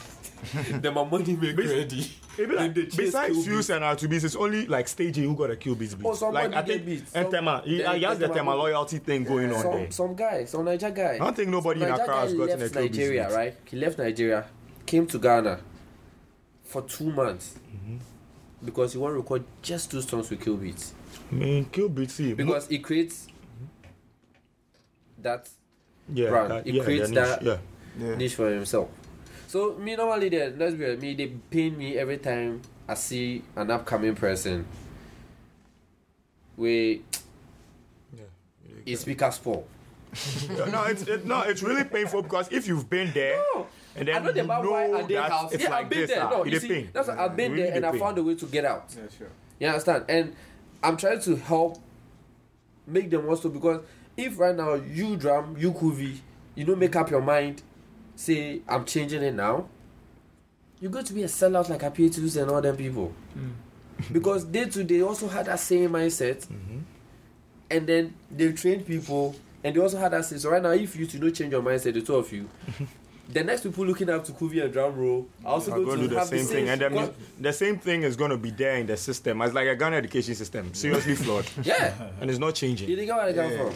then 0.81 0.93
my 0.93 1.03
money 1.03 1.35
make 1.35 1.57
ready. 1.57 2.11
It 2.37 2.49
be 2.49 2.55
like, 2.55 2.73
besides 2.73 3.45
Fuse 3.45 3.69
and 3.69 3.83
R2Bees, 3.83 4.23
it's 4.23 4.35
only 4.35 4.65
like 4.67 4.87
staging 4.87 5.23
who 5.25 5.35
got 5.35 5.51
a 5.51 5.55
Killbeatz 5.55 5.97
beat. 5.97 6.05
Oh, 6.05 6.13
somebody 6.15 6.47
like 6.47 6.57
I 6.57 6.61
think 6.67 6.85
beats. 6.85 7.13
and 7.15 7.29
Tema, 7.29 7.61
he, 7.63 7.77
he 7.83 8.03
has 8.03 8.17
the 8.19 8.27
Tema 8.27 8.55
loyalty 8.55 8.97
thing 8.97 9.23
going 9.23 9.53
on 9.53 9.61
some, 9.61 9.71
there. 9.71 9.91
Some 9.91 10.15
guy, 10.15 10.45
some 10.45 10.65
Niger 10.65 10.89
guy. 10.91 11.13
I 11.15 11.17
don't 11.19 11.35
think 11.35 11.49
nobody 11.49 11.83
in 11.83 11.89
Accra 11.91 12.21
has 12.21 12.33
gotten 12.33 12.61
a 12.61 12.69
Kill 12.69 12.81
Nigeria, 12.81 13.27
beat. 13.27 13.35
right? 13.35 13.57
He 13.65 13.77
left 13.77 13.97
Nigeria, 13.99 14.45
came 14.85 15.05
to 15.07 15.19
Ghana 15.19 15.59
for 16.63 16.81
two 16.83 17.11
months 17.11 17.55
Mm-hmm. 17.73 17.97
because 18.65 18.93
he 18.93 18.97
want 18.99 19.13
to 19.13 19.17
record 19.17 19.43
just 19.61 19.91
two 19.91 20.01
songs 20.01 20.29
with 20.29 20.39
Killbeatz. 20.39 20.91
I 21.31 21.35
mean, 21.35 21.65
Killbeatz, 21.65 22.11
see, 22.11 22.33
Because 22.33 22.67
he 22.67 22.79
creates 22.79 23.27
that 25.21 25.49
Yeah, 26.13 26.29
brand. 26.29 26.51
that- 26.51 26.65
he 26.65 26.71
yeah, 26.77 26.83
creates 26.83 27.09
the 27.09 27.15
niche, 27.15 27.29
that 27.29 27.43
yeah. 27.43 27.57
Yeah. 27.99 28.15
niche 28.15 28.35
for 28.35 28.49
himself. 28.49 28.89
So 29.53 29.75
me 29.75 29.95
normally 29.95 30.29
there, 30.29 30.49
let's 30.49 30.73
be 30.73 30.83
real, 30.83 30.97
me 30.97 31.13
they 31.13 31.27
pain 31.27 31.77
me 31.77 31.95
every 31.99 32.17
time 32.17 32.59
I 32.89 32.95
see 32.95 33.43
an 33.55 33.69
upcoming 33.69 34.15
person. 34.15 34.65
We 36.57 37.03
his 38.83 39.01
speakers 39.01 39.37
fall. 39.37 39.67
Yeah, 40.49 40.65
no, 40.71 40.83
it's 40.85 41.03
it, 41.03 41.27
no, 41.27 41.41
it's 41.41 41.61
really 41.61 41.83
painful 41.83 42.23
because 42.23 42.51
if 42.51 42.65
you've 42.67 42.89
been 42.89 43.11
there 43.13 43.39
and 43.95 44.07
then 44.07 44.15
I 44.15 44.19
know 44.25 44.31
the 44.31 44.39
you 44.39 44.45
about 44.45 44.65
why 44.71 44.87
know 44.87 44.97
at 44.97 45.07
their 45.07 45.21
house. 45.21 45.53
it's 45.53 45.63
Yeah, 45.63 45.69
like 45.69 45.83
I've 45.83 45.89
been 45.91 45.99
this, 45.99 46.09
there. 46.09 46.23
ah, 46.23 46.29
No, 46.31 46.45
you 46.45 46.59
see, 46.59 46.67
pain. 46.67 46.89
that's 46.91 47.07
what 47.09 47.19
I've 47.19 47.35
been 47.37 47.51
Really 47.51 47.63
there 47.65 47.73
and 47.75 47.83
the 47.83 47.87
I 47.89 47.91
pain. 47.91 47.99
found 47.99 48.17
a 48.17 48.23
way 48.23 48.33
to 48.33 48.45
get 48.47 48.65
out. 48.65 48.85
Yeah, 48.97 49.03
sure. 49.15 49.27
You 49.59 49.67
understand? 49.67 50.05
And 50.09 50.35
I'm 50.81 50.97
trying 50.97 51.21
to 51.21 51.35
help 51.35 51.77
make 52.87 53.11
them 53.11 53.29
also 53.29 53.49
because 53.49 53.83
if 54.17 54.39
right 54.39 54.55
now 54.55 54.73
you 54.73 55.15
drum, 55.15 55.55
you 55.59 55.73
Kuvie, 55.73 56.17
you 56.55 56.65
don't 56.65 56.79
make 56.79 56.95
up 56.95 57.11
your 57.11 57.21
mind, 57.21 57.61
say 58.23 58.61
I'm 58.67 58.85
changing 58.85 59.21
it 59.23 59.33
now, 59.33 59.67
you're 60.79 60.91
going 60.91 61.05
to 61.05 61.13
be 61.13 61.23
a 61.23 61.27
sellout 61.27 61.69
like 61.69 61.83
Appietus 61.83 62.35
and 62.35 62.49
all 62.49 62.61
them 62.61 62.75
people. 62.77 63.13
Mm. 63.37 63.51
because 64.11 64.49
they 64.49 64.65
too 64.65 64.83
they 64.83 65.01
also 65.01 65.27
had 65.27 65.45
that 65.45 65.59
same 65.59 65.91
mindset. 65.91 66.45
Mm-hmm. 66.47 66.79
And 67.71 67.87
then 67.87 68.13
they 68.29 68.51
trained 68.51 68.85
people 68.85 69.35
and 69.63 69.75
they 69.75 69.79
also 69.79 69.97
had 69.97 70.11
that 70.11 70.25
say. 70.25 70.37
So 70.37 70.49
right 70.49 70.61
now, 70.61 70.71
if 70.71 70.95
you 70.95 71.05
to 71.07 71.19
not 71.19 71.33
change 71.33 71.51
your 71.53 71.61
mindset, 71.61 71.93
the 71.93 72.01
two 72.01 72.15
of 72.15 72.31
you, 72.31 72.49
the 73.31 73.43
next 73.43 73.61
people 73.63 73.85
looking 73.85 74.09
up 74.09 74.25
to 74.25 74.31
Kuvie 74.33 74.63
and 74.63 74.73
Drumroll 74.73 75.25
are 75.45 75.53
also 75.53 75.71
I'm 75.71 75.85
going 75.85 75.87
going 75.87 75.97
to 75.99 76.03
to 76.03 76.09
do 76.09 76.13
the 76.15 76.19
have 76.19 76.27
same 76.27 76.45
thing, 76.45 76.69
and 76.69 76.81
the, 76.81 76.89
mu- 76.89 77.09
the 77.39 77.53
same 77.53 77.77
thing 77.79 78.03
is 78.03 78.15
going 78.15 78.31
to 78.31 78.37
be 78.37 78.51
there 78.51 78.75
in 78.75 78.85
the 78.87 78.97
system. 78.97 79.41
It's 79.41 79.53
like 79.53 79.67
a 79.67 79.75
Ghana 79.75 79.95
education 79.95 80.35
system, 80.35 80.73
seriously 80.73 81.15
flawed. 81.15 81.45
Yeah. 81.63 81.93
and 82.19 82.29
it's 82.29 82.39
not 82.39 82.55
changing. 82.55 82.89
You 82.89 82.95
think 82.97 83.11
where 83.11 83.31
they 83.31 83.41
come 83.41 83.51
Yeah. 83.51 83.57
from? 83.69 83.75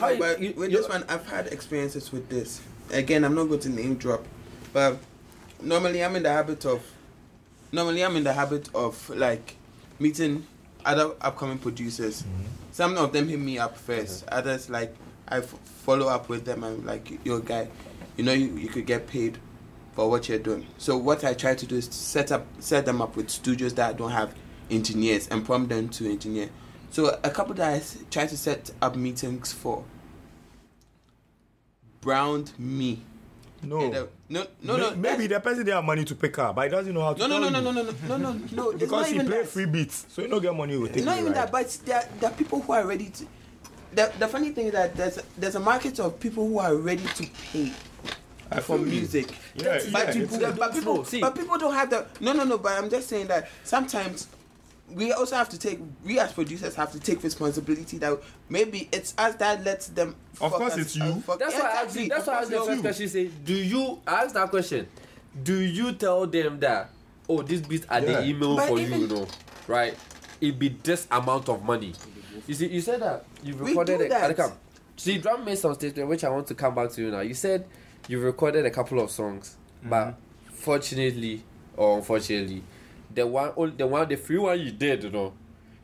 How 0.00 0.08
you- 0.08 0.18
but 0.18 0.40
you- 0.40 0.54
with 0.56 0.70
you- 0.70 0.78
this 0.78 0.88
one, 0.88 1.04
I've 1.08 1.26
had 1.26 1.48
experiences 1.48 2.10
with 2.10 2.28
this. 2.28 2.60
Again, 2.92 3.24
I'm 3.24 3.34
not 3.34 3.44
going 3.48 3.60
to 3.60 3.68
name 3.68 3.94
drop, 3.96 4.24
but 4.72 4.98
normally 5.60 6.04
I'm 6.04 6.14
in 6.16 6.22
the 6.22 6.32
habit 6.32 6.64
of, 6.66 6.82
normally 7.72 8.04
I'm 8.04 8.16
in 8.16 8.24
the 8.24 8.32
habit 8.32 8.68
of 8.74 9.08
like 9.10 9.56
meeting 9.98 10.46
other 10.84 11.12
upcoming 11.20 11.58
producers. 11.58 12.22
Mm-hmm. 12.22 12.42
Some 12.72 12.96
of 12.98 13.12
them 13.12 13.28
hit 13.28 13.38
me 13.40 13.58
up 13.58 13.78
1st 13.78 14.24
Others 14.28 14.68
like 14.70 14.94
I 15.28 15.38
f- 15.38 15.54
follow 15.64 16.08
up 16.08 16.28
with 16.28 16.44
them. 16.44 16.62
I'm 16.64 16.84
like, 16.84 17.24
yo, 17.24 17.38
guy, 17.40 17.68
you 18.16 18.24
know 18.24 18.32
you, 18.32 18.56
you 18.56 18.68
could 18.68 18.84
get 18.86 19.06
paid 19.06 19.38
for 19.94 20.10
what 20.10 20.28
you're 20.28 20.38
doing. 20.38 20.66
So 20.76 20.96
what 20.98 21.24
I 21.24 21.34
try 21.34 21.54
to 21.54 21.66
do 21.66 21.76
is 21.76 21.88
to 21.88 21.94
set 21.96 22.32
up 22.32 22.44
set 22.58 22.84
them 22.84 23.00
up 23.00 23.16
with 23.16 23.30
studios 23.30 23.74
that 23.74 23.96
don't 23.96 24.10
have 24.10 24.34
engineers 24.70 25.28
and 25.28 25.44
prompt 25.46 25.68
them 25.70 25.88
to 25.90 26.10
engineer. 26.10 26.50
So 26.90 27.18
a 27.24 27.30
couple 27.30 27.54
that 27.54 27.68
I 27.74 27.76
s- 27.76 27.98
try 28.10 28.26
to 28.26 28.36
set 28.36 28.70
up 28.82 28.96
meetings 28.96 29.52
for 29.52 29.84
browned 32.04 32.52
me. 32.58 33.00
No. 33.62 33.80
Uh, 33.92 34.06
no, 34.28 34.46
no, 34.62 34.76
no. 34.76 34.94
Maybe 34.94 35.26
the 35.26 35.40
person 35.40 35.60
didn't 35.64 35.74
have 35.76 35.84
money 35.84 36.04
to 36.04 36.14
pick 36.14 36.38
up, 36.38 36.54
but 36.56 36.64
he 36.64 36.68
doesn't 36.70 36.92
know 36.92 37.00
how 37.00 37.14
to. 37.14 37.26
No, 37.26 37.26
no, 37.26 37.48
no, 37.48 37.60
no, 37.60 37.70
no, 37.72 37.82
no, 37.82 37.82
no, 37.82 38.16
no, 38.18 38.32
no, 38.32 38.40
no. 38.52 38.72
Because 38.72 39.08
he 39.08 39.18
play 39.20 39.38
that. 39.38 39.46
free 39.48 39.64
beats, 39.64 40.04
so 40.10 40.20
you 40.22 40.28
don't 40.28 40.42
get 40.42 40.54
money. 40.54 40.76
Will 40.76 40.88
take 40.88 41.04
not 41.04 41.18
even 41.18 41.32
that, 41.32 41.50
but 41.50 41.66
there, 41.86 41.96
are- 41.96 42.08
there 42.20 42.30
are 42.30 42.34
people 42.34 42.60
who 42.60 42.72
are 42.74 42.86
ready 42.86 43.08
to. 43.08 43.26
The, 43.94 44.12
the 44.18 44.28
funny 44.28 44.50
thing 44.50 44.66
is 44.66 44.72
that 44.72 44.94
there's 44.96 45.18
there's 45.38 45.54
a 45.54 45.60
market 45.60 45.98
of 45.98 46.20
people 46.20 46.46
who 46.46 46.58
are 46.58 46.74
ready 46.76 47.04
to 47.04 47.26
pay 47.52 47.72
for 48.60 48.76
music. 48.76 49.28
Yeah, 49.54 49.78
but, 49.90 50.08
yeah, 50.08 50.12
people, 50.12 50.38
but 50.58 50.74
people, 50.74 51.06
but 51.20 51.34
people 51.34 51.56
don't 51.58 51.72
have 51.74 51.88
the. 51.88 52.06
No, 52.20 52.32
no, 52.34 52.44
no. 52.44 52.58
But 52.58 52.72
I'm 52.76 52.90
just 52.90 53.08
saying 53.08 53.28
that 53.28 53.48
sometimes 53.62 54.26
we 54.90 55.12
also 55.12 55.36
have 55.36 55.48
to 55.50 55.58
take. 55.58 55.80
We 56.04 56.18
as 56.18 56.32
producers 56.32 56.74
have 56.74 56.92
to 56.92 57.00
take 57.00 57.22
responsibility 57.22 57.98
that 57.98 58.18
maybe 58.48 58.88
it's 58.92 59.14
us 59.18 59.34
that 59.36 59.64
lets 59.64 59.88
them. 59.88 60.14
Of 60.40 60.50
fuck 60.50 60.60
course 60.60 60.72
us- 60.74 60.78
it's 60.78 60.96
you. 60.96 61.14
fuck- 61.20 61.38
That's 61.38 61.54
why 61.54 61.60
I 61.70 61.82
asked 61.82 61.96
you. 61.96 62.08
That's 62.08 62.26
why 62.26 62.34
I 62.34 62.38
asked 62.40 62.50
the 62.50 62.56
course 62.56 62.68
first 62.68 62.84
it's 62.84 62.98
question. 63.00 63.08
Say, 63.08 63.30
do 63.44 63.54
you 63.54 64.00
I 64.06 64.24
asked 64.24 64.34
that 64.34 64.50
question? 64.50 64.88
Do 65.42 65.58
you 65.58 65.92
tell 65.94 66.26
them 66.26 66.60
that 66.60 66.90
oh 67.28 67.42
this 67.42 67.60
beat 67.62 67.86
at 67.88 68.02
Yeah. 68.02 68.20
the 68.20 68.26
email 68.26 68.56
But 68.56 68.68
for 68.68 68.78
even- 68.78 69.00
you, 69.00 69.06
you 69.06 69.14
know, 69.14 69.26
right? 69.66 69.96
It 70.40 70.58
be 70.58 70.68
this 70.82 71.06
amount 71.10 71.48
of 71.48 71.62
money. 71.64 71.94
You 72.46 72.54
see, 72.54 72.66
you 72.66 72.80
said 72.80 73.00
that 73.00 73.24
you 73.42 73.54
We 73.56 73.70
recorded 73.70 73.98
do 73.98 74.04
it. 74.04 74.08
that. 74.10 74.36
Come. 74.36 74.52
See, 74.96 75.18
drum 75.18 75.44
made 75.44 75.56
some 75.58 75.74
statement 75.74 76.08
which 76.08 76.24
I 76.24 76.28
want 76.28 76.46
to 76.48 76.54
come 76.54 76.74
back 76.74 76.90
to 76.92 77.00
you 77.02 77.10
now. 77.10 77.20
You 77.20 77.34
said 77.34 77.66
you 78.06 78.20
recorded 78.20 78.66
a 78.66 78.70
couple 78.70 79.00
of 79.00 79.10
songs, 79.10 79.56
but 79.82 80.08
mm-hmm. 80.08 80.54
fortunately 80.54 81.42
or 81.76 81.96
unfortunately, 81.98 82.62
the 83.14 83.26
one, 83.26 83.76
the 83.76 83.86
one, 83.86 84.08
the 84.08 84.16
free 84.16 84.38
one 84.38 84.58
you 84.60 84.70
did, 84.72 85.04
you 85.04 85.10
know, 85.10 85.32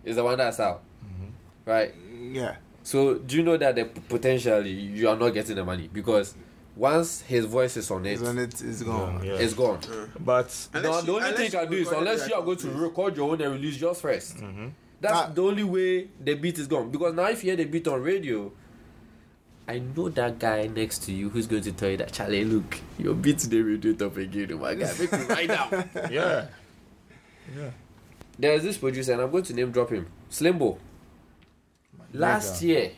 is 0.04 0.16
the 0.16 0.24
one 0.24 0.38
that's 0.38 0.60
out, 0.60 0.82
right? 1.66 1.94
Yeah. 2.32 2.56
So 2.82 3.14
do 3.14 3.36
you 3.36 3.42
know 3.42 3.56
that 3.56 3.74
the 3.74 3.84
potentially 3.84 4.70
you 4.70 5.08
are 5.08 5.16
not 5.16 5.30
getting 5.30 5.56
the 5.56 5.64
money 5.64 5.88
because 5.92 6.34
once 6.76 7.20
his 7.22 7.44
voice 7.44 7.76
is 7.76 7.90
on 7.90 8.06
it, 8.06 8.12
It's 8.12 8.22
on 8.22 8.38
it, 8.38 8.62
it's 8.62 8.82
gone. 8.82 9.22
Yeah. 9.24 9.34
it's 9.34 9.52
gone. 9.54 9.80
But 10.18 10.68
Now, 10.72 10.80
Unless 10.80 11.00
the 11.02 11.06
you- 11.12 11.18
only 11.18 11.32
thing 11.32 11.46
unless 11.46 11.52
you 11.52 11.58
can 11.58 11.70
do 11.70 11.76
is 11.76 11.88
unless 11.92 12.28
you 12.28 12.34
are 12.34 12.42
going 12.42 12.56
to 12.58 12.68
record 12.70 13.16
your 13.16 13.30
own 13.30 13.40
and 13.42 13.52
release 13.52 13.80
yours 13.80 14.00
1st 14.00 14.40
Mm-hmm. 14.40 14.68
That's 15.02 15.14
Ah. 15.16 15.30
the 15.34 15.42
only 15.42 15.64
way 15.64 16.08
the 16.22 16.34
beat 16.34 16.58
is 16.58 16.66
gone. 16.66 16.90
Because 16.90 17.14
now 17.14 17.26
if 17.28 17.42
you 17.42 17.50
hear 17.50 17.56
the 17.56 17.64
beat 17.64 17.86
on 17.88 18.02
radio, 18.02 18.50
I 19.68 19.78
know 19.78 20.08
that 20.10 20.38
guy 20.38 20.66
next 20.66 21.04
to 21.04 21.12
you 21.12 21.28
who's 21.28 21.46
going 21.46 21.62
to 21.62 21.72
tell 21.72 21.90
you 21.90 21.96
that 21.98 22.12
Charlie, 22.12 22.44
look, 22.44 22.78
your 22.98 23.14
beat 23.14 23.38
the 23.38 23.62
radio 23.62 23.92
top 23.92 24.16
again, 24.16 24.50
oh 24.52 24.58
my 24.58 24.74
guy, 24.74 24.92
make 24.98 25.12
me 25.12 25.24
right 25.26 25.48
now. 25.48 25.68
yeah, 26.10 26.46
yeah. 27.56 27.70
There's 28.38 28.62
this 28.62 28.78
producer, 28.78 29.12
and 29.12 29.20
I'm 29.22 29.30
going 29.30 29.44
to 29.44 29.52
name 29.52 29.70
drop 29.70 29.90
him, 29.90 30.06
Slimbo. 30.30 30.78
Last 32.12 32.62
year, 32.62 32.92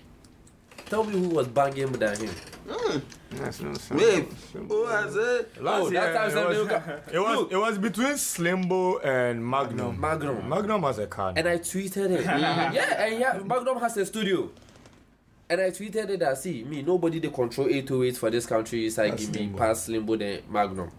tell 0.87 1.05
me 1.05 1.19
who 1.19 1.29
was 1.29 1.49
banging 1.49 1.93
than 1.93 2.17
him. 2.19 2.31
Hmm. 2.69 2.99
That's 3.33 3.61
no 3.61 3.73
Wait, 3.93 4.29
who 4.53 4.87
has 4.87 5.17
it? 5.17 5.63
Last 5.63 5.83
Oh, 5.83 5.91
that 5.91 5.93
year, 5.93 6.13
time 6.15 6.31
it, 6.31 6.49
was, 6.49 6.59
Luka- 6.59 7.03
it 7.13 7.19
was 7.19 7.53
it 7.53 7.57
was 7.57 7.79
between 7.79 8.13
Slimbo 8.13 9.05
and 9.05 9.43
Magnom. 9.43 9.99
Magnom. 9.99 10.47
Magnom 10.47 10.83
has 10.87 10.99
a 10.99 11.07
card. 11.07 11.39
And 11.39 11.49
I 11.49 11.59
tweeted 11.59 12.11
it. 12.11 12.25
yeah, 12.25 13.05
and 13.05 13.19
yeah, 13.21 13.39
Magnom 13.39 13.81
has 13.81 13.97
a 13.97 14.07
studio. 14.07 14.51
And 15.51 15.61
I 15.61 15.71
tweeted 15.71 16.09
it 16.11 16.21
that 16.21 16.39
see 16.39 16.63
me, 16.63 16.83
nobody 16.83 17.19
they 17.19 17.29
control 17.29 17.67
808 17.69 18.17
for 18.17 18.31
this 18.31 18.47
country 18.47 18.87
is 18.87 18.97
like 18.97 19.17
give 19.17 19.35
me 19.35 19.49
Slimbo. 19.49 19.57
past 19.59 19.89
Slimbo 19.89 20.19
than 20.19 20.41
Magnom. 20.51 20.91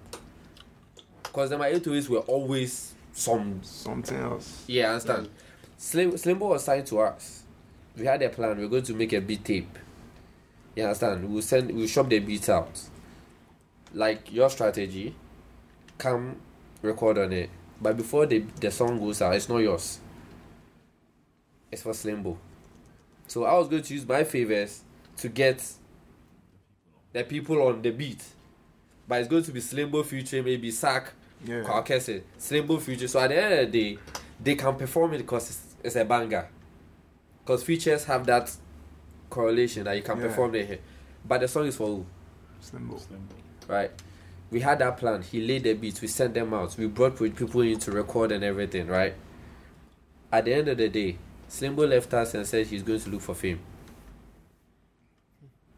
Because 1.24 1.50
then 1.50 1.60
my 1.60 1.72
808s 1.72 2.10
were 2.10 2.20
always 2.20 2.94
some 3.14 3.62
Something 3.64 4.18
uh, 4.22 4.32
else. 4.32 4.64
yeah, 4.68 4.88
I 4.88 4.94
understand. 4.94 5.30
Slim 5.78 6.12
Slimbo 6.14 6.50
was 6.50 6.64
signed 6.64 6.88
to 6.88 7.00
us. 7.00 7.44
We 7.96 8.06
had 8.06 8.22
a 8.22 8.30
plan, 8.30 8.58
we 8.58 8.64
are 8.66 8.68
going 8.70 8.84
to 8.84 8.94
make 8.94 9.14
a 9.14 9.22
beat 9.22 9.46
tape. 9.46 9.78
You 10.76 10.84
understand? 10.84 11.32
We'll 11.32 11.42
send 11.44 11.72
we'll 11.72 11.88
shop 11.88 12.10
the 12.10 12.20
beats 12.20 12.50
out. 12.50 12.80
Like 13.94 14.34
your 14.34 14.50
strategy, 14.50 15.16
come 15.98 16.38
record 16.82 17.20
on 17.20 17.32
it. 17.34 17.50
But 17.80 17.98
before 17.98 18.26
the 18.26 18.40
the 18.60 18.72
song 18.72 19.00
goes 19.00 19.22
out, 19.22 19.36
it's 19.36 19.48
not 19.50 19.58
yours. 19.58 20.00
It's 21.72 21.84
for 21.84 21.92
Slimbo. 21.92 22.38
So 23.28 23.46
I 23.46 23.54
was 23.58 23.68
going 23.68 23.84
to 23.84 23.94
use 23.94 24.08
my 24.08 24.24
favors 24.24 24.82
to 25.18 25.30
get 25.30 25.64
the 27.14 27.24
people 27.24 27.62
on 27.68 27.82
the 27.82 27.92
beat. 27.92 28.24
But 29.08 29.20
it's 29.22 29.30
going 29.30 29.44
to 29.44 29.52
be 29.52 29.60
Slimbo 29.60 30.04
featuring 30.06 30.46
maybe 30.46 30.72
Sark, 30.72 31.14
Yeah. 31.46 31.64
Kwakese, 31.64 32.22
Slimbo 32.40 32.80
feature. 32.82 33.08
So 33.08 33.20
at 33.20 33.30
the 33.30 33.42
end 33.42 33.54
of 33.54 33.72
the 33.72 33.94
day, 33.94 34.00
they 34.42 34.56
can 34.56 34.76
perform 34.76 35.14
it 35.14 35.20
because 35.20 35.50
it's, 35.50 35.76
it's 35.84 35.96
a 35.96 36.06
banger. 36.06 36.48
Because 37.44 37.64
features 37.64 38.06
have 38.06 38.26
that 38.28 38.52
correlation 39.30 39.84
that 39.86 39.96
you 39.98 40.04
can 40.04 40.18
Yeah. 40.20 40.28
perform 40.28 40.56
it 40.56 40.68
here. 40.68 40.80
But 41.28 41.42
the 41.42 41.48
song 41.48 41.68
is 41.68 41.76
for 41.76 41.88
who? 41.88 42.06
Slimbo. 42.62 43.00
right? 43.68 43.92
We 44.52 44.62
had 44.62 44.80
that 44.80 44.98
plan. 44.98 45.22
He 45.24 45.46
laid 45.46 45.64
the 45.64 45.74
beats. 45.74 46.02
We 46.02 46.08
sent 46.08 46.34
them 46.34 46.54
out. 46.54 46.78
We 46.78 46.88
brought 46.88 47.18
people 47.18 47.62
in 47.62 47.80
to 47.80 47.92
record 47.92 48.32
and 48.32 48.44
everything, 48.44 48.88
right? 48.88 49.16
At 50.32 50.46
the 50.46 50.54
end 50.54 50.68
of 50.70 50.78
the 50.78 50.88
day, 50.90 51.18
Slimbo 51.50 51.88
left 51.90 52.14
us 52.14 52.34
and 52.36 52.46
said 52.48 52.68
he's 52.68 52.84
going 52.84 53.00
to 53.02 53.10
look 53.10 53.22
for 53.22 53.36
fame. 53.36 53.60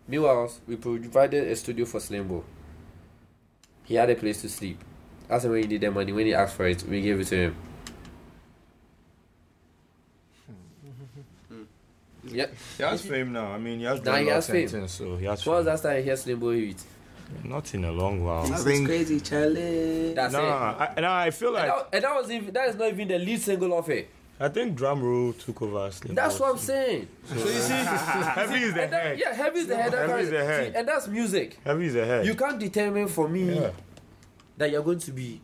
Meanwhile, 0.07 0.51
we 0.67 0.75
provided 0.75 1.47
a 1.47 1.55
studio 1.55 1.85
for 1.85 1.99
Slimbo. 1.99 2.43
He 3.83 3.95
had 3.95 4.09
a 4.09 4.15
place 4.15 4.41
to 4.41 4.49
sleep. 4.49 4.79
Asked 5.29 5.45
him 5.45 5.51
when 5.51 5.61
he 5.63 5.67
needed 5.67 5.89
money. 5.91 6.11
When 6.11 6.25
he 6.25 6.33
asked 6.33 6.55
for 6.55 6.67
it, 6.67 6.83
we 6.83 7.01
gave 7.01 7.19
it 7.19 7.25
to 7.27 7.35
him. 7.35 7.55
Hmm. 11.49 11.63
Yeah. 12.25 12.45
He 12.77 12.83
has 12.83 13.01
fame 13.01 13.33
now. 13.33 13.47
I 13.51 13.57
mean, 13.57 13.79
he 13.79 13.85
has 13.85 13.99
Now 14.03 14.11
done 14.13 14.21
he 14.25 14.31
lots 14.31 14.47
has 14.47 14.55
fame. 14.55 14.67
things, 14.67 14.91
so 14.91 15.15
he 15.17 15.25
has 15.25 15.45
When 15.45 15.55
was 15.57 15.63
fame. 15.65 15.71
last 15.71 15.81
time 15.83 15.97
you 15.97 16.03
hear 16.03 16.13
Slimbo 16.15 16.67
hit? 16.67 16.83
Not 17.43 17.73
in 17.73 17.85
a 17.85 17.91
long 17.91 18.23
while. 18.23 18.43
I 18.45 18.49
This 18.49 18.59
is 18.59 18.65
think- 18.65 18.87
crazy, 18.87 19.19
Charlie. 19.19 20.13
That's 20.13 20.33
no, 20.33 20.39
it. 20.41 20.43
I, 20.51 20.93
and 20.97 21.05
I 21.05 21.31
feel 21.31 21.55
And 21.55 21.67
like 21.67 21.67
that, 21.67 21.89
and 21.95 22.03
that 22.03 22.15
was 22.15 22.31
even 22.31 22.53
that 22.53 22.69
is 22.69 22.75
not 22.75 22.87
even 22.89 23.07
the 23.07 23.17
lead 23.19 23.41
single 23.41 23.77
of 23.77 23.89
it. 23.89 24.09
I 24.39 24.49
think 24.49 24.77
Drumroll 24.77 25.33
took 25.43 25.61
over. 25.61 25.89
Slim 25.91 26.13
That's 26.13 26.39
what 26.39 26.49
I'm 26.49 26.55
Boss. 26.55 26.63
saying. 26.65 27.07
So 27.25 27.35
you 27.35 27.41
see, 27.45 27.73
Heavy 27.73 28.55
is 28.63 28.73
the 28.73 28.83
and 28.83 28.93
that- 28.93 29.03
head. 29.03 29.19
yeah, 29.19 29.33
heavy 29.33 29.59
is 29.59 29.67
the 29.67 29.75
head. 29.77 29.93
Heavy 29.93 30.21
is 30.23 30.29
the 30.29 30.45
head. 30.45 30.73
See, 30.73 30.77
and 30.79 30.87
that's 30.87 31.07
music. 31.07 31.57
Heavy 31.63 31.85
is 31.87 31.93
the 31.93 32.05
head. 32.05 32.25
You 32.27 32.35
can't 32.35 32.59
determine 32.59 33.07
for 33.07 33.27
me 33.27 33.55
Yeah. 33.55 33.71
That 34.57 34.71
you're 34.71 34.83
going 34.83 34.99
to 34.99 35.11
be, 35.11 35.41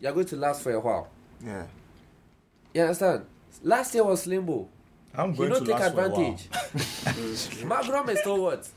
you're 0.00 0.12
going 0.12 0.26
to 0.26 0.36
last 0.36 0.62
for 0.62 0.72
a 0.72 0.80
while. 0.80 1.08
Yeah. 1.44 1.64
You 2.74 2.82
understand? 2.82 3.24
Last 3.62 3.94
year 3.94 4.04
was 4.04 4.26
Limbo. 4.26 4.68
I'm 5.16 5.32
He 5.32 5.38
going 5.38 5.50
don't 5.50 5.64
to 5.64 5.72
take 5.72 5.80
last 5.80 5.94
for 5.94 6.00
a 6.00 6.06
advantage. 6.06 6.48
Magnom 7.64 8.08
is 8.10 8.18
still 8.20 8.42
what? 8.42 8.68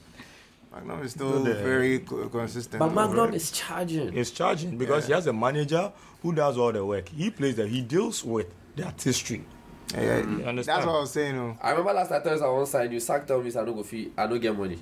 Magnom 0.73 1.03
is 1.03 1.11
still 1.11 1.43
Good, 1.43 1.57
very 1.57 1.99
consistent. 1.99 2.79
But 2.79 2.91
Magnom 2.91 3.33
is 3.33 3.51
charging. 3.51 4.13
He's 4.13 4.31
charging 4.31 4.77
because 4.77 5.07
he 5.07 5.13
has 5.13 5.27
a 5.27 5.33
manager 5.33 5.91
who 6.21 6.33
does 6.33 6.57
all 6.57 6.71
the 6.71 6.85
work. 6.85 7.09
He 7.09 7.29
plays 7.31 7.55
that. 7.55 7.69
He 7.69 7.81
deals 7.81 8.23
with 8.23 8.47
the 8.75 8.85
artistry. 8.85 9.43
Yeah, 9.93 10.01
yeah. 10.01 10.17
You 10.17 10.63
That's 10.63 10.85
what 10.85 10.95
I 10.95 10.99
was 10.99 11.11
saying. 11.11 11.37
Oh. 11.37 11.57
I 11.61 11.71
remember 11.71 11.93
last 11.93 12.09
time 12.09 12.21
I 12.25 12.31
was 12.31 12.41
on 12.41 12.55
one 12.55 12.65
side, 12.65 12.91
you 12.91 12.99
sacked 12.99 13.31
on 13.31 13.43
me, 13.43 13.49
so 13.49 13.61
I 13.61 13.65
don't 13.65 13.75
go 13.75 13.83
fee, 13.83 14.11
I 14.17 14.27
don't 14.27 14.39
get 14.39 14.57
money. 14.57 14.79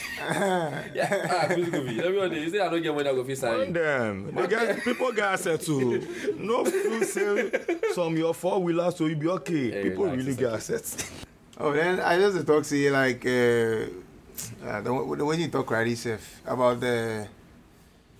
yeah, 0.18 1.28
ah, 1.30 1.46
please 1.52 1.68
go 1.68 1.86
fee. 1.86 2.00
Everyone, 2.00 2.32
you 2.32 2.48
say 2.50 2.60
I 2.60 2.68
don't 2.68 2.82
get 2.82 2.94
money, 2.94 3.08
I 3.08 3.12
go 3.12 3.24
fee 3.24 3.34
sign 3.34 3.56
Mind 3.58 3.66
you. 3.76 3.82
them. 3.82 4.34
They 4.34 4.46
get, 4.46 4.82
people 4.84 5.12
get 5.12 5.24
asset 5.24 5.60
to 5.62 6.34
no 6.38 6.64
food 6.64 7.04
sale 7.04 7.50
some 7.92 8.16
your 8.16 8.32
four 8.34 8.62
wheelers 8.62 8.96
so 8.96 9.06
you 9.06 9.16
be 9.16 9.28
okay. 9.28 9.74
Yeah, 9.76 9.82
people 9.82 10.04
relax, 10.04 10.22
really 10.24 10.36
get 10.36 10.46
okay. 10.46 10.56
assets. 10.56 11.10
Oh, 11.58 11.72
then 11.72 12.00
I 12.00 12.18
just 12.18 12.46
talk 12.46 12.64
to 12.64 12.76
you 12.76 12.90
like 12.90 13.24
uh, 13.26 13.28
uh, 14.66 14.80
the, 14.80 15.14
the 15.18 15.24
way 15.24 15.36
you 15.36 15.48
talk 15.48 15.70
right 15.70 15.86
yourself 15.86 16.40
about 16.46 16.80
the 16.80 17.28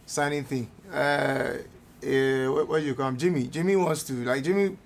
signing 0.06 0.44
thing. 0.44 0.68
Uh, 0.92 0.94
uh, 0.94 1.58
where, 2.02 2.64
where 2.64 2.80
you 2.80 2.94
come, 2.94 3.16
Jimmy? 3.16 3.46
Jimmy 3.46 3.76
wants 3.76 4.02
to 4.04 4.12
like 4.24 4.42
Jimmy. 4.44 4.76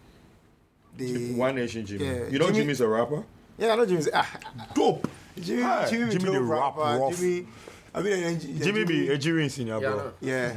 The 0.96 1.34
One 1.34 1.54
Nation 1.56 1.84
Jimmy. 1.84 2.04
Yeah, 2.06 2.26
you 2.28 2.38
know 2.38 2.46
Jimmy- 2.46 2.58
Jimmy's 2.60 2.80
a 2.80 2.88
rapper? 2.88 3.24
Yeah, 3.58 3.72
I 3.72 3.76
know 3.76 3.86
Jimmy. 3.86 4.02
Ah, 4.14 4.38
dope. 4.74 5.06
Jimmy, 5.40 5.62
Hey, 5.62 5.86
Jimmy, 5.90 5.98
Jimmy 6.04 6.12
Jimmy 6.12 6.24
the 6.24 6.30
the 6.32 6.40
rap 6.42 6.76
rapper. 6.76 6.98
rough. 7.04 7.18
Jimmy, 7.20 7.46
I 7.94 8.02
mean, 8.02 8.24
uh, 8.24 8.38
J- 8.38 8.64
Jimmy 8.64 8.84
be 8.84 9.08
a 9.08 9.18
Jimmy 9.18 9.48
senior, 9.48 9.74
Yeah, 9.74 9.80
bro. 9.80 9.96
know. 9.96 10.12
Yeah. 10.20 10.56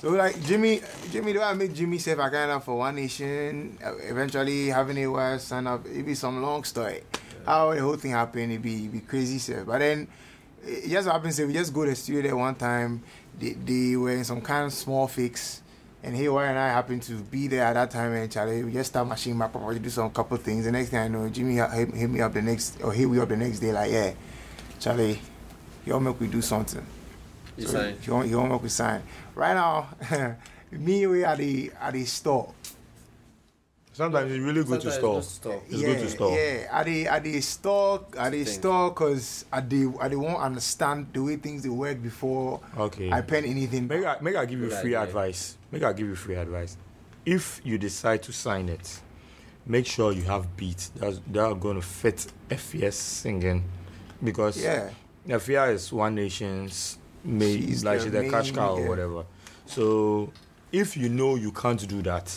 So 0.00 0.10
like 0.10 0.42
Jimmy, 0.44 0.82
Jimmy, 1.10 1.32
the 1.32 1.38
way 1.38 1.44
I 1.44 1.54
make 1.54 1.72
Jimmy 1.74 1.98
say 1.98 2.12
if 2.12 2.18
I 2.18 2.28
kind 2.28 2.50
of 2.50 2.62
for 2.64 2.76
One 2.76 2.96
Nation, 2.96 3.78
uh, 3.82 3.94
eventually 4.02 4.66
having 4.68 4.98
a 4.98 5.06
wife 5.06 5.40
sign 5.40 5.66
up, 5.66 5.86
it 5.86 6.04
be 6.04 6.14
some 6.14 6.42
long 6.42 6.62
story. 6.64 7.02
How 7.46 7.72
the 7.74 7.80
whole 7.80 7.96
thing 7.96 8.10
happened, 8.12 8.52
it 8.52 8.60
be 8.62 8.84
it 8.86 8.92
be 8.92 9.00
crazy 9.00 9.38
stuff. 9.38 9.66
But 9.66 9.78
then 9.78 10.08
it 10.66 10.88
just 10.90 11.08
happens 11.08 11.36
that 11.38 11.46
we 11.46 11.52
just 11.54 11.72
go 11.72 11.84
to 11.84 11.90
the 11.90 11.96
studio 11.96 12.22
there 12.22 12.36
one 12.36 12.54
time. 12.54 13.02
They, 13.38 13.52
they 13.52 13.96
were 13.96 14.12
in 14.12 14.24
some 14.24 14.40
kind 14.42 14.66
of 14.66 14.72
small 14.72 15.08
fix, 15.08 15.60
and 16.04 16.14
Haywire 16.14 16.46
and 16.46 16.58
I 16.58 16.68
happened 16.68 17.02
to 17.04 17.14
be 17.14 17.48
there 17.48 17.64
at 17.64 17.74
that 17.74 17.90
time. 17.90 18.12
And 18.12 18.30
Charlie, 18.30 18.62
we 18.64 18.72
just 18.72 18.90
start 18.90 19.08
machine 19.08 19.36
map 19.38 19.56
up, 19.56 19.82
do 19.82 19.88
some 19.90 20.10
couple 20.10 20.36
things. 20.36 20.64
The 20.64 20.72
next 20.72 20.90
thing 20.90 20.98
I 21.00 21.08
know, 21.08 21.28
Jimmy 21.28 21.54
hit, 21.56 21.94
hit 21.94 22.10
me 22.10 22.20
up 22.20 22.32
the 22.32 22.42
next 22.42 22.82
or 22.82 22.92
hit 22.92 23.08
me 23.08 23.18
up 23.18 23.28
the 23.28 23.36
next 23.36 23.58
day 23.60 23.72
like, 23.72 23.90
yeah, 23.90 24.12
Charlie, 24.78 25.20
y'all 25.86 26.00
make 26.00 26.20
we 26.20 26.26
do 26.26 26.42
something. 26.42 26.84
You 27.56 27.66
So 27.66 27.72
sign. 27.72 27.96
He 28.00 28.10
want, 28.10 28.28
he 28.28 28.34
want 28.34 28.52
make 28.52 28.62
we 28.62 28.68
sign. 28.68 29.02
Right 29.34 29.54
now, 29.54 29.88
me 30.70 31.06
we 31.06 31.24
at 31.24 31.38
the 31.38 31.70
at 31.80 31.92
the 31.94 32.04
store. 32.04 32.52
Sometimes 33.92 34.32
it's 34.32 34.40
really 34.42 34.64
good 34.64 34.80
to 34.80 34.90
Sometimes 34.90 35.28
store. 35.28 35.54
it's 35.54 35.60
good 35.60 35.60
to 35.60 35.60
store. 35.60 35.62
It's 35.68 35.80
yeah, 35.80 35.86
good 35.86 35.98
to 36.00 36.10
store. 36.10 36.36
Yeah, 36.36 36.68
at 36.80 36.86
the 36.86 37.06
at 37.08 37.22
the 37.22 37.40
store 37.40 38.00
at 38.18 38.32
the 38.32 38.44
Thing. 38.44 38.52
store 38.54 38.90
because 38.90 39.44
I 39.52 39.60
they 39.60 39.86
I 40.00 40.08
they 40.08 40.16
won't 40.16 40.42
understand 40.42 41.06
the 41.12 41.22
way 41.22 41.36
things 41.36 41.62
they 41.62 41.68
work 41.68 42.02
before 42.02 42.60
Okay. 42.76 43.12
I 43.12 43.20
pen 43.20 43.44
anything. 43.44 43.86
Make 43.86 44.04
I, 44.04 44.16
make 44.20 44.34
I 44.34 44.46
give 44.46 44.58
you 44.58 44.68
free 44.70 44.96
idea. 44.96 45.02
advice. 45.02 45.56
Make 45.74 45.82
I 45.82 45.92
give 45.92 46.06
you 46.06 46.14
free 46.14 46.36
advice. 46.36 46.76
If 47.26 47.60
you 47.64 47.78
decide 47.78 48.22
to 48.24 48.32
sign 48.32 48.68
it, 48.68 49.00
make 49.66 49.86
sure 49.86 50.12
you 50.12 50.22
have 50.22 50.56
beats 50.56 50.90
that's, 50.94 51.20
that 51.32 51.40
are 51.44 51.54
going 51.56 51.74
to 51.74 51.82
fit 51.82 52.26
FES 52.48 52.94
singing, 52.94 53.64
because 54.22 54.62
Yeah. 54.62 54.90
FES 55.26 55.70
is 55.86 55.92
One 55.92 56.14
Nation's 56.14 56.98
main, 57.24 57.66
She's 57.66 57.82
like 57.84 57.98
the 57.98 58.04
she's 58.04 58.12
the 58.12 58.30
cash 58.30 58.46
main, 58.46 58.54
cow 58.54 58.76
or 58.76 58.88
whatever. 58.88 59.24
So 59.66 60.30
if 60.70 60.96
you 60.96 61.08
know 61.08 61.34
you 61.34 61.50
can't 61.50 61.84
do 61.88 62.02
that, 62.02 62.32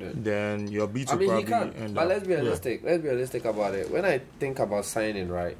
Yeah. 0.00 0.08
then 0.14 0.68
your 0.68 0.86
beats 0.86 1.12
I 1.12 1.16
will 1.16 1.26
mean, 1.28 1.38
he 1.38 1.44
probably 1.44 1.72
can. 1.74 1.82
end 1.82 1.94
But 1.94 2.02
up- 2.04 2.08
let's 2.08 2.26
be 2.26 2.32
yeah. 2.32 2.40
realistic. 2.40 2.82
Let's 2.84 3.02
be 3.02 3.08
realistic 3.10 3.44
about 3.44 3.74
it. 3.74 3.90
When 3.90 4.06
I 4.06 4.20
think 4.40 4.60
about 4.60 4.86
signing, 4.86 5.28
right? 5.28 5.56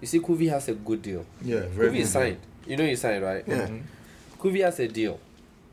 You 0.00 0.06
see, 0.06 0.20
Kuvie 0.20 0.50
has 0.50 0.68
a 0.68 0.74
good 0.74 1.02
deal. 1.02 1.26
Yeah, 1.42 1.62
very 1.70 1.88
Kuvie 1.88 1.92
good 1.94 2.00
is 2.02 2.10
signed. 2.12 2.38
You 2.68 2.76
know, 2.76 2.84
he 2.84 2.94
signed, 2.94 3.24
right? 3.24 3.42
Yeah. 3.48 3.66
Mhm. 3.66 3.82
Kuvie 4.38 4.62
has 4.62 4.78
a 4.78 4.86
deal 4.86 5.18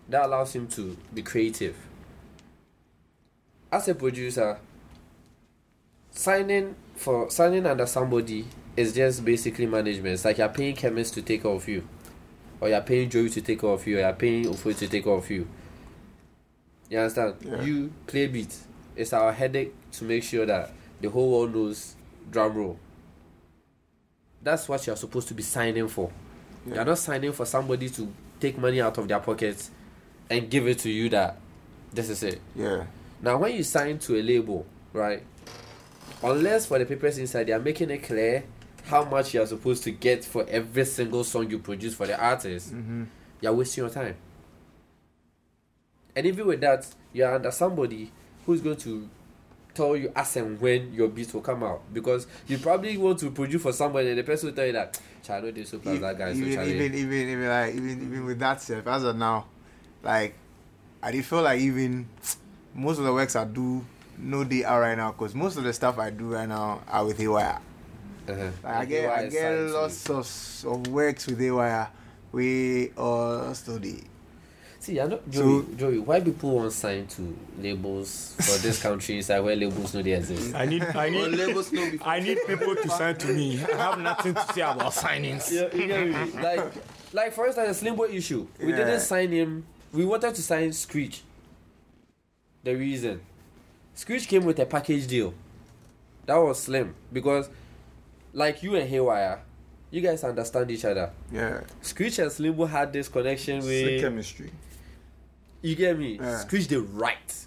that 0.10 0.26
allows 0.26 0.56
him 0.56 0.68
to 0.68 0.98
be 1.14 1.22
creative. 1.22 1.76
As 3.72 3.88
a 3.88 3.96
producer, 3.96 4.60
signing 6.12 6.76
for 6.96 7.30
signing 7.30 7.66
under 7.66 7.86
somebody 7.86 8.46
is 8.78 8.94
just 8.94 9.26
basically 9.26 9.66
management. 9.66 10.14
It's 10.14 10.26
like 10.26 10.38
you're 10.38 10.50
paying 10.50 10.76
Kemists 10.76 11.14
to 11.16 11.22
take 11.22 11.44
care 11.44 11.52
of 11.52 11.68
you, 11.68 11.88
or 12.62 12.70
you're 12.70 12.82
paying 12.82 13.10
Joey 13.10 13.30
to 13.30 13.42
take 13.42 13.62
care 13.62 13.70
of 13.70 13.86
you, 13.86 13.98
or 13.98 14.02
you're 14.02 14.14
paying 14.14 14.46
Ofo 14.46 14.78
to 14.78 14.88
take 14.88 15.04
care 15.04 15.14
of 15.14 15.30
you. 15.30 15.48
You 16.90 17.00
understand? 17.00 17.36
Yeah. 17.42 17.62
You 17.62 17.92
play 18.08 18.28
beat. 18.28 18.56
It's 18.96 19.12
our 19.12 19.34
headache 19.34 19.74
to 19.94 20.04
make 20.06 20.24
sure 20.24 20.46
that 20.46 20.72
the 21.02 21.10
whole 21.10 21.32
world 21.32 21.56
knows 21.56 21.96
Drumroll. 22.32 22.78
That's 24.42 24.70
what 24.70 24.86
you're 24.86 24.96
supposed 24.96 25.28
to 25.30 25.34
be 25.34 25.44
signing 25.44 25.88
for. 25.88 26.12
Yeah. 26.66 26.76
You're 26.76 26.86
not 26.86 27.00
signing 27.00 27.32
for 27.34 27.46
somebody 27.46 27.90
to 27.90 28.12
take 28.40 28.58
money 28.58 28.80
out 28.80 28.98
of 28.98 29.08
their 29.08 29.20
pockets 29.20 29.72
and 30.30 30.50
give 30.50 30.68
it 30.68 30.80
to 30.80 30.90
you 30.90 31.10
that 31.10 31.38
this 31.94 32.10
is 32.10 32.24
it. 32.24 32.42
Yeah. 32.56 32.86
Now, 33.22 33.38
when 33.38 33.56
you 33.56 33.64
sign 33.64 34.00
to 34.00 34.18
a 34.20 34.22
label, 34.22 34.66
right? 34.94 35.24
Unless 36.24 36.66
for 36.68 36.80
the 36.80 36.86
papers 36.86 37.18
inside, 37.18 37.48
they 37.48 37.54
are 37.54 37.60
making 37.60 37.90
it 37.90 38.04
clear 38.04 38.44
how 38.86 39.04
much 39.06 39.34
you 39.34 39.42
are 39.42 39.46
supposed 39.48 39.84
to 39.84 39.92
get 39.92 40.24
for 40.24 40.46
every 40.50 40.86
single 40.86 41.24
song 41.24 41.50
you 41.50 41.60
produce 41.60 41.96
for 41.96 42.06
the 42.08 42.20
artist, 42.20 42.74
Mm-hmm. 42.74 43.04
you're 43.42 43.54
wasting 43.54 43.84
your 43.84 43.92
time. 43.92 44.16
And 46.16 46.26
even 46.26 46.48
with 46.48 46.62
that, 46.62 46.88
you're 47.14 47.34
under 47.34 47.52
somebody 47.52 48.12
who's 48.46 48.62
going 48.62 48.78
to 48.78 49.10
tell 49.74 49.98
you 49.98 50.12
as 50.16 50.36
and 50.38 50.60
when 50.62 50.94
your 50.94 51.10
beats 51.10 51.34
will 51.34 51.42
come 51.42 51.64
out. 51.64 51.82
Because 51.94 52.28
you 52.48 52.58
probably 52.58 52.96
want 52.98 53.20
to 53.20 53.32
produce 53.32 53.62
for 53.62 53.74
somebody, 53.74 54.10
and 54.10 54.18
the 54.20 54.24
person 54.24 54.48
will 54.50 54.56
tell 54.56 54.66
you 54.66 54.72
that, 54.74 55.00
"Child, 55.24 55.44
I 55.44 55.48
know 55.48 55.52
this 55.52 55.70
so 55.70 55.80
plus 55.80 56.00
that 56.00 56.18
guy, 56.18 56.32
so 56.34 56.40
even, 56.40 56.54
Charlie." 56.54 56.76
even 56.76 56.94
even 56.96 57.30
even 57.30 57.48
like 57.50 57.76
even 57.76 57.90
even 58.02 58.26
with 58.26 58.40
that 58.40 58.62
stuff 58.62 58.88
as 58.88 59.04
of 59.04 59.18
now, 59.18 59.46
like 60.06 60.36
I 61.04 61.12
did 61.12 61.26
feel 61.26 61.42
like 61.42 61.60
even 61.60 62.08
most 62.74 62.98
of 63.00 63.04
the 63.06 63.14
works 63.14 63.36
I 63.36 63.46
do 63.46 63.84
no 64.18 64.44
they 64.44 64.64
are 64.64 64.80
right 64.80 64.98
now 64.98 65.12
because 65.12 65.36
most 65.36 65.58
of 65.58 65.64
the 65.64 65.74
stuff 65.74 66.00
I 66.00 66.10
do 66.10 66.34
right 66.34 66.48
now 66.48 66.82
are 66.88 67.06
with 67.06 67.18
Haywire. 67.18 67.60
Uh-huh. 68.28 68.50
Like 68.64 68.76
I 68.76 68.86
get 68.86 69.10
I 69.10 69.28
get 69.28 69.60
lots 69.72 70.10
of, 70.10 70.72
of 70.72 70.88
works 70.88 71.28
with 71.28 71.40
Haywire. 71.40 71.90
We 72.32 72.92
all 72.98 73.54
study. 73.54 74.04
See, 74.80 75.00
I 75.02 75.08
know 75.08 75.20
So- 75.32 75.42
Joey, 75.64 75.76
Joey, 75.78 76.00
why 76.00 76.20
people 76.20 76.52
won't 76.52 76.72
sign 76.72 77.08
to 77.08 77.36
labels 77.60 78.36
for 78.38 78.58
this 78.62 78.82
country 78.82 79.18
inside 79.18 79.40
where 79.40 79.56
labels 79.56 79.94
know 79.96 80.02
they 80.04 80.14
exist? 80.14 80.54
I 80.54 80.66
need 80.66 80.84
I 80.84 81.10
need 81.10 81.32
labels 81.32 81.72
know 81.72 81.90
before. 81.90 82.08
I 82.08 82.20
need 82.20 82.38
people 82.46 82.76
to 82.76 82.90
sign 82.90 83.16
to 83.18 83.28
me. 83.34 83.64
I 83.64 83.76
have 83.78 84.00
nothing 84.00 84.34
to 84.36 84.54
say 84.54 84.62
about 84.62 84.94
signings. 84.94 85.52
Yeah, 85.52 85.74
you 85.76 85.88
get 85.88 86.08
me? 86.08 86.42
like, 86.42 86.72
like 87.14 87.34
for 87.34 87.48
instance, 87.48 87.80
the 87.80 87.90
Slimbo 87.90 88.12
issue. 88.14 88.48
We 88.60 88.70
Yeah. 88.72 88.78
didn't 88.78 89.00
sign 89.02 89.32
him. 89.32 89.66
We 89.94 90.06
wanted 90.06 90.36
to 90.36 90.42
sign 90.42 90.74
Screech. 90.74 91.24
The 92.64 92.76
reason, 92.76 93.22
Screech 93.94 94.28
came 94.28 94.44
with 94.44 94.60
a 94.60 94.66
package 94.66 95.08
deal. 95.08 95.34
That 96.26 96.38
was 96.38 96.60
slim 96.60 96.96
because, 97.14 97.50
like 98.34 98.64
you 98.64 98.76
and 98.76 98.90
Haywire, 98.90 99.42
you 99.92 100.02
guys 100.02 100.24
understand 100.24 100.70
each 100.72 100.84
other. 100.84 101.12
Yeah. 101.32 101.62
Screech 101.82 102.20
and 102.20 102.30
Slimbo 102.30 102.68
had 102.68 102.92
this 102.92 103.08
connection 103.08 103.62
Sick 103.62 103.86
with. 103.86 104.02
chemistry. 104.02 104.52
You 105.62 105.76
get 105.76 105.98
me? 105.98 106.18
Yeah. 106.20 106.40
Screech 106.40 106.68
they 106.68 106.78
write. 106.78 107.46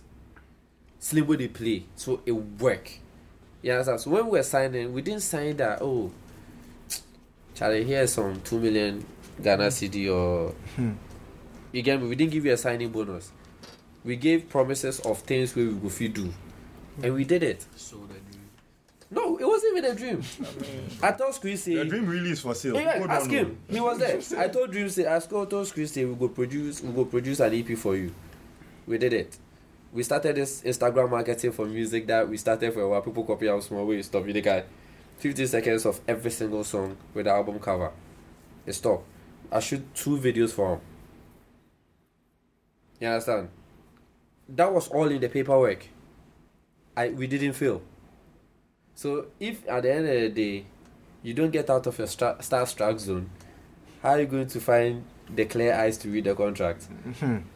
Slimbo 1.01 1.37
they 1.37 1.49
play. 1.49 1.85
So 1.97 2.23
it 2.25 2.33
work. 2.33 2.91
You 3.61 3.73
understand? 3.73 4.01
So 4.01 4.11
when 4.11 4.25
we 4.27 4.31
were 4.33 4.43
signing, 4.43 4.93
we 4.93 5.03
didn't 5.03 5.23
sign 5.23 5.57
that, 5.59 5.83
oh 5.83 6.11
Charlie, 7.55 7.85
here's 7.85 8.13
some 8.13 8.41
two 8.41 8.59
million 8.59 9.05
Ghana 9.43 9.65
hmm. 9.65 9.71
CD 9.71 10.09
or 10.09 10.51
hmm. 10.77 10.93
You 11.73 11.83
get 11.83 12.01
me? 12.01 12.09
We 12.09 12.17
didn't 12.17 12.33
give 12.33 12.45
you 12.45 12.53
a 12.53 12.57
signing 12.57 12.91
bonus. 12.91 13.33
We 14.05 14.17
gave 14.17 14.49
promises 14.49 15.01
of 15.01 15.19
things 15.21 15.55
we 15.55 15.69
would 15.69 15.93
fit 15.93 16.15
do. 16.15 16.33
And 17.03 17.15
we 17.15 17.25
did 17.25 17.43
it. 17.43 17.67
So 17.77 17.99
No, 19.11 19.37
it 19.39 19.47
wasn't 19.47 19.77
even 19.79 19.91
a 19.91 19.95
dream. 19.95 20.23
I 21.03 21.13
told 21.13 21.35
Screech 21.35 21.59
say 21.59 21.75
The 21.75 21.85
dream 21.85 22.07
really 22.07 22.31
is 22.31 22.41
for 22.41 22.55
sale. 22.55 22.75
yeah, 22.75 22.95
People 22.95 23.11
ask 23.11 23.25
don't 23.31 23.33
know. 23.33 23.39
him. 23.39 23.59
He 23.71 23.81
was 23.81 23.99
there. 23.99 24.21
I 24.45 24.49
told 24.49 24.71
Dream 24.71 24.89
say, 24.89 25.05
oh, 25.07 25.17
I 25.17 25.45
told 25.47 25.73
Chris 25.73 25.93
say 25.93 26.05
we 26.05 26.15
go 26.15 26.29
produce, 26.29 26.83
we 26.83 26.93
go 26.93 27.05
produce 27.05 27.41
an 27.41 27.55
EP 27.55 27.77
for 27.77 27.97
you. 27.97 28.13
We 28.87 28.99
did 28.99 29.13
it. 29.13 29.37
We 29.93 30.03
started 30.03 30.37
this 30.37 30.63
Instagram 30.63 31.11
marketing 31.11 31.53
for 31.53 31.65
music 31.67 32.07
that 32.09 32.29
we 32.29 32.37
started 32.37 32.75
for 32.75 32.83
a 32.83 32.89
while. 32.89 33.01
People 33.01 33.25
copy 33.25 33.49
our 33.49 33.61
small 33.63 33.87
way. 33.87 34.03
Stop. 34.03 34.27
You 34.27 34.33
the 34.35 34.41
guy. 34.43 34.65
15 35.19 35.47
seconds 35.47 35.87
of 35.87 36.01
every 36.07 36.31
single 36.31 36.63
song 36.63 36.97
with 37.15 37.25
the 37.25 37.31
album 37.33 37.59
cover. 37.59 37.91
It 38.67 38.75
stop. 38.75 39.03
I 39.51 39.61
shoot 39.61 39.83
two 39.95 40.19
videos 40.19 40.51
for 40.53 40.75
him. 40.75 40.81
You 43.01 43.09
understand? 43.09 43.49
That 44.49 44.73
was 44.73 44.89
all 44.89 45.09
in 45.09 45.21
the 45.21 45.29
paperwork. 45.29 45.87
I 46.97 47.11
we 47.11 47.27
didn't 47.27 47.53
fail. 47.53 47.83
So 48.95 49.27
if 49.39 49.69
at 49.69 49.83
the 49.83 49.95
end 49.95 50.09
of 50.09 50.21
the 50.21 50.29
day 50.31 50.67
you 51.23 51.35
don't 51.35 51.51
get 51.51 51.71
out 51.71 51.87
of 51.87 51.99
your 51.99 52.07
stra- 52.09 52.37
star 52.41 52.67
struck 52.67 52.99
zone, 52.99 53.31
how 54.03 54.11
are 54.11 54.21
you 54.21 54.27
going 54.27 54.49
to 54.49 54.61
find 54.61 55.05
the 55.35 55.45
clear 55.45 55.75
eyes 55.75 55.99
to 55.99 56.09
read 56.09 56.25
the 56.25 56.35
contract? 56.35 56.89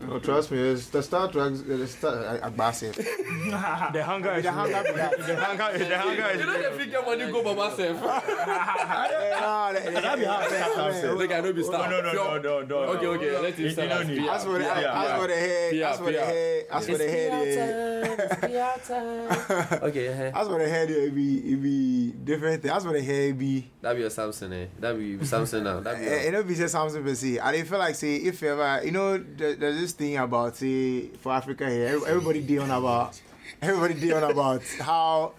No, 0.00 0.18
trust 0.18 0.50
me, 0.50 0.58
it's 0.58 0.88
the 0.88 1.02
Star 1.02 1.30
Trek, 1.30 1.52
the 1.66 1.86
Star 1.86 2.38
Agbase. 2.42 2.92
The 3.92 4.02
hunger 4.04 4.32
is 4.34 4.42
The 4.44 4.52
hunger 4.52 4.82
be 4.84 4.92
the 4.92 5.36
hunger 5.36 5.78
the 5.78 5.98
hunger 5.98 6.28
is 6.30 6.40
You 6.40 6.46
know 6.46 6.62
the 6.70 6.78
figure 6.78 7.02
money 7.02 7.30
go 7.32 7.42
by 7.42 7.54
myself. 7.54 8.00
No, 8.00 9.70
the- 9.72 9.90
the- 9.90 10.00
That 10.00 10.18
be 10.18 10.24
how 10.24 10.40
it 10.42 10.52
happens. 10.52 11.18
Look, 11.18 11.32
I 11.32 11.40
know 11.40 11.52
be 11.52 11.62
star. 11.62 11.88
No, 11.90 12.00
no, 12.00 12.12
no, 12.12 12.36
no, 12.38 12.60
no, 12.62 12.62
no. 12.62 12.76
Okay, 12.94 13.06
okay, 13.06 13.38
let 13.40 13.54
him 13.54 13.64
You- 13.64 13.70
start 13.70 13.88
you 13.88 13.94
don't 13.94 14.02
as 14.02 14.08
need- 14.08 14.26
PR. 14.26 14.30
As 14.32 14.44
for 14.44 14.52
the, 14.58 14.64
Yeah, 14.64 15.02
as 15.02 15.10
for 15.20 15.26
the 15.26 15.36
head, 15.36 15.74
Yeah, 15.74 15.90
as 15.90 15.98
for 15.98 16.04
the 16.04 16.12
yeah. 16.12 16.24
head, 16.24 16.66
as 16.70 16.86
for 16.86 16.98
the 16.98 17.08
head, 17.08 18.50
yeah. 18.50 19.78
Okay. 19.82 20.32
As 20.34 20.46
for 20.48 20.58
the 20.58 20.68
head, 20.68 20.90
it 20.90 21.14
be 21.14 21.52
it 21.52 21.62
be 21.62 22.12
different. 22.24 22.62
thing. 22.62 22.70
As 22.70 22.84
for 22.84 22.92
the 22.92 23.02
hair, 23.02 23.32
be 23.34 23.70
that 23.80 23.94
be 23.94 24.00
your 24.00 24.10
Samson, 24.10 24.52
eh? 24.52 24.66
That 24.78 24.98
be 24.98 25.24
Samson 25.24 25.64
now. 25.64 25.80
That 25.80 25.98
be 25.98 26.06
Eh, 26.06 26.28
it 26.28 26.30
don't 26.32 26.46
be 26.46 26.54
say 26.54 26.66
something 26.68 27.02
per 27.02 27.14
se. 27.14 27.38
I 27.38 27.52
dey 27.62 27.68
feel 27.68 27.78
like 27.78 27.94
say 27.94 28.16
if 28.16 28.42
ever 28.42 28.80
you 28.84 28.90
know 28.90 29.18
there, 29.18 29.54
there's 29.54 29.80
this 29.80 29.92
thing 29.92 30.16
about 30.16 30.56
say 30.56 31.08
for 31.20 31.32
Africa 31.32 31.68
here, 31.68 32.00
everybody 32.06 32.40
dey 32.42 32.58
on 32.58 32.70
about 32.70 33.20
everybody 33.60 33.94
dey 33.94 34.12
on 34.12 34.24
about 34.30 34.62
how 34.80 35.32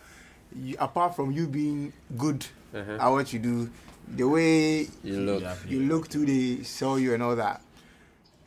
you, 0.56 0.76
apart 0.80 1.16
from 1.16 1.32
you 1.32 1.48
being 1.48 1.92
good 2.18 2.46
Uh-huh. 2.74 2.98
at 3.00 3.10
what 3.10 3.32
you 3.34 3.40
do, 3.40 3.70
the 4.16 4.24
way 4.28 4.88
You 5.04 5.20
look. 5.20 5.44
you 5.68 5.80
look 5.82 6.08
to 6.10 6.26
they 6.26 6.64
sell 6.64 6.98
you 6.98 7.14
and 7.14 7.22
all 7.22 7.36
that. 7.36 7.62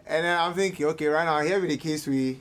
And 0.06 0.24
then 0.24 0.38
I'm 0.38 0.54
thinking, 0.54 0.86
okay, 0.86 1.06
right 1.06 1.24
now 1.24 1.40
here 1.40 1.60
be 1.60 1.68
the 1.68 1.76
case 1.76 2.06
we 2.06 2.38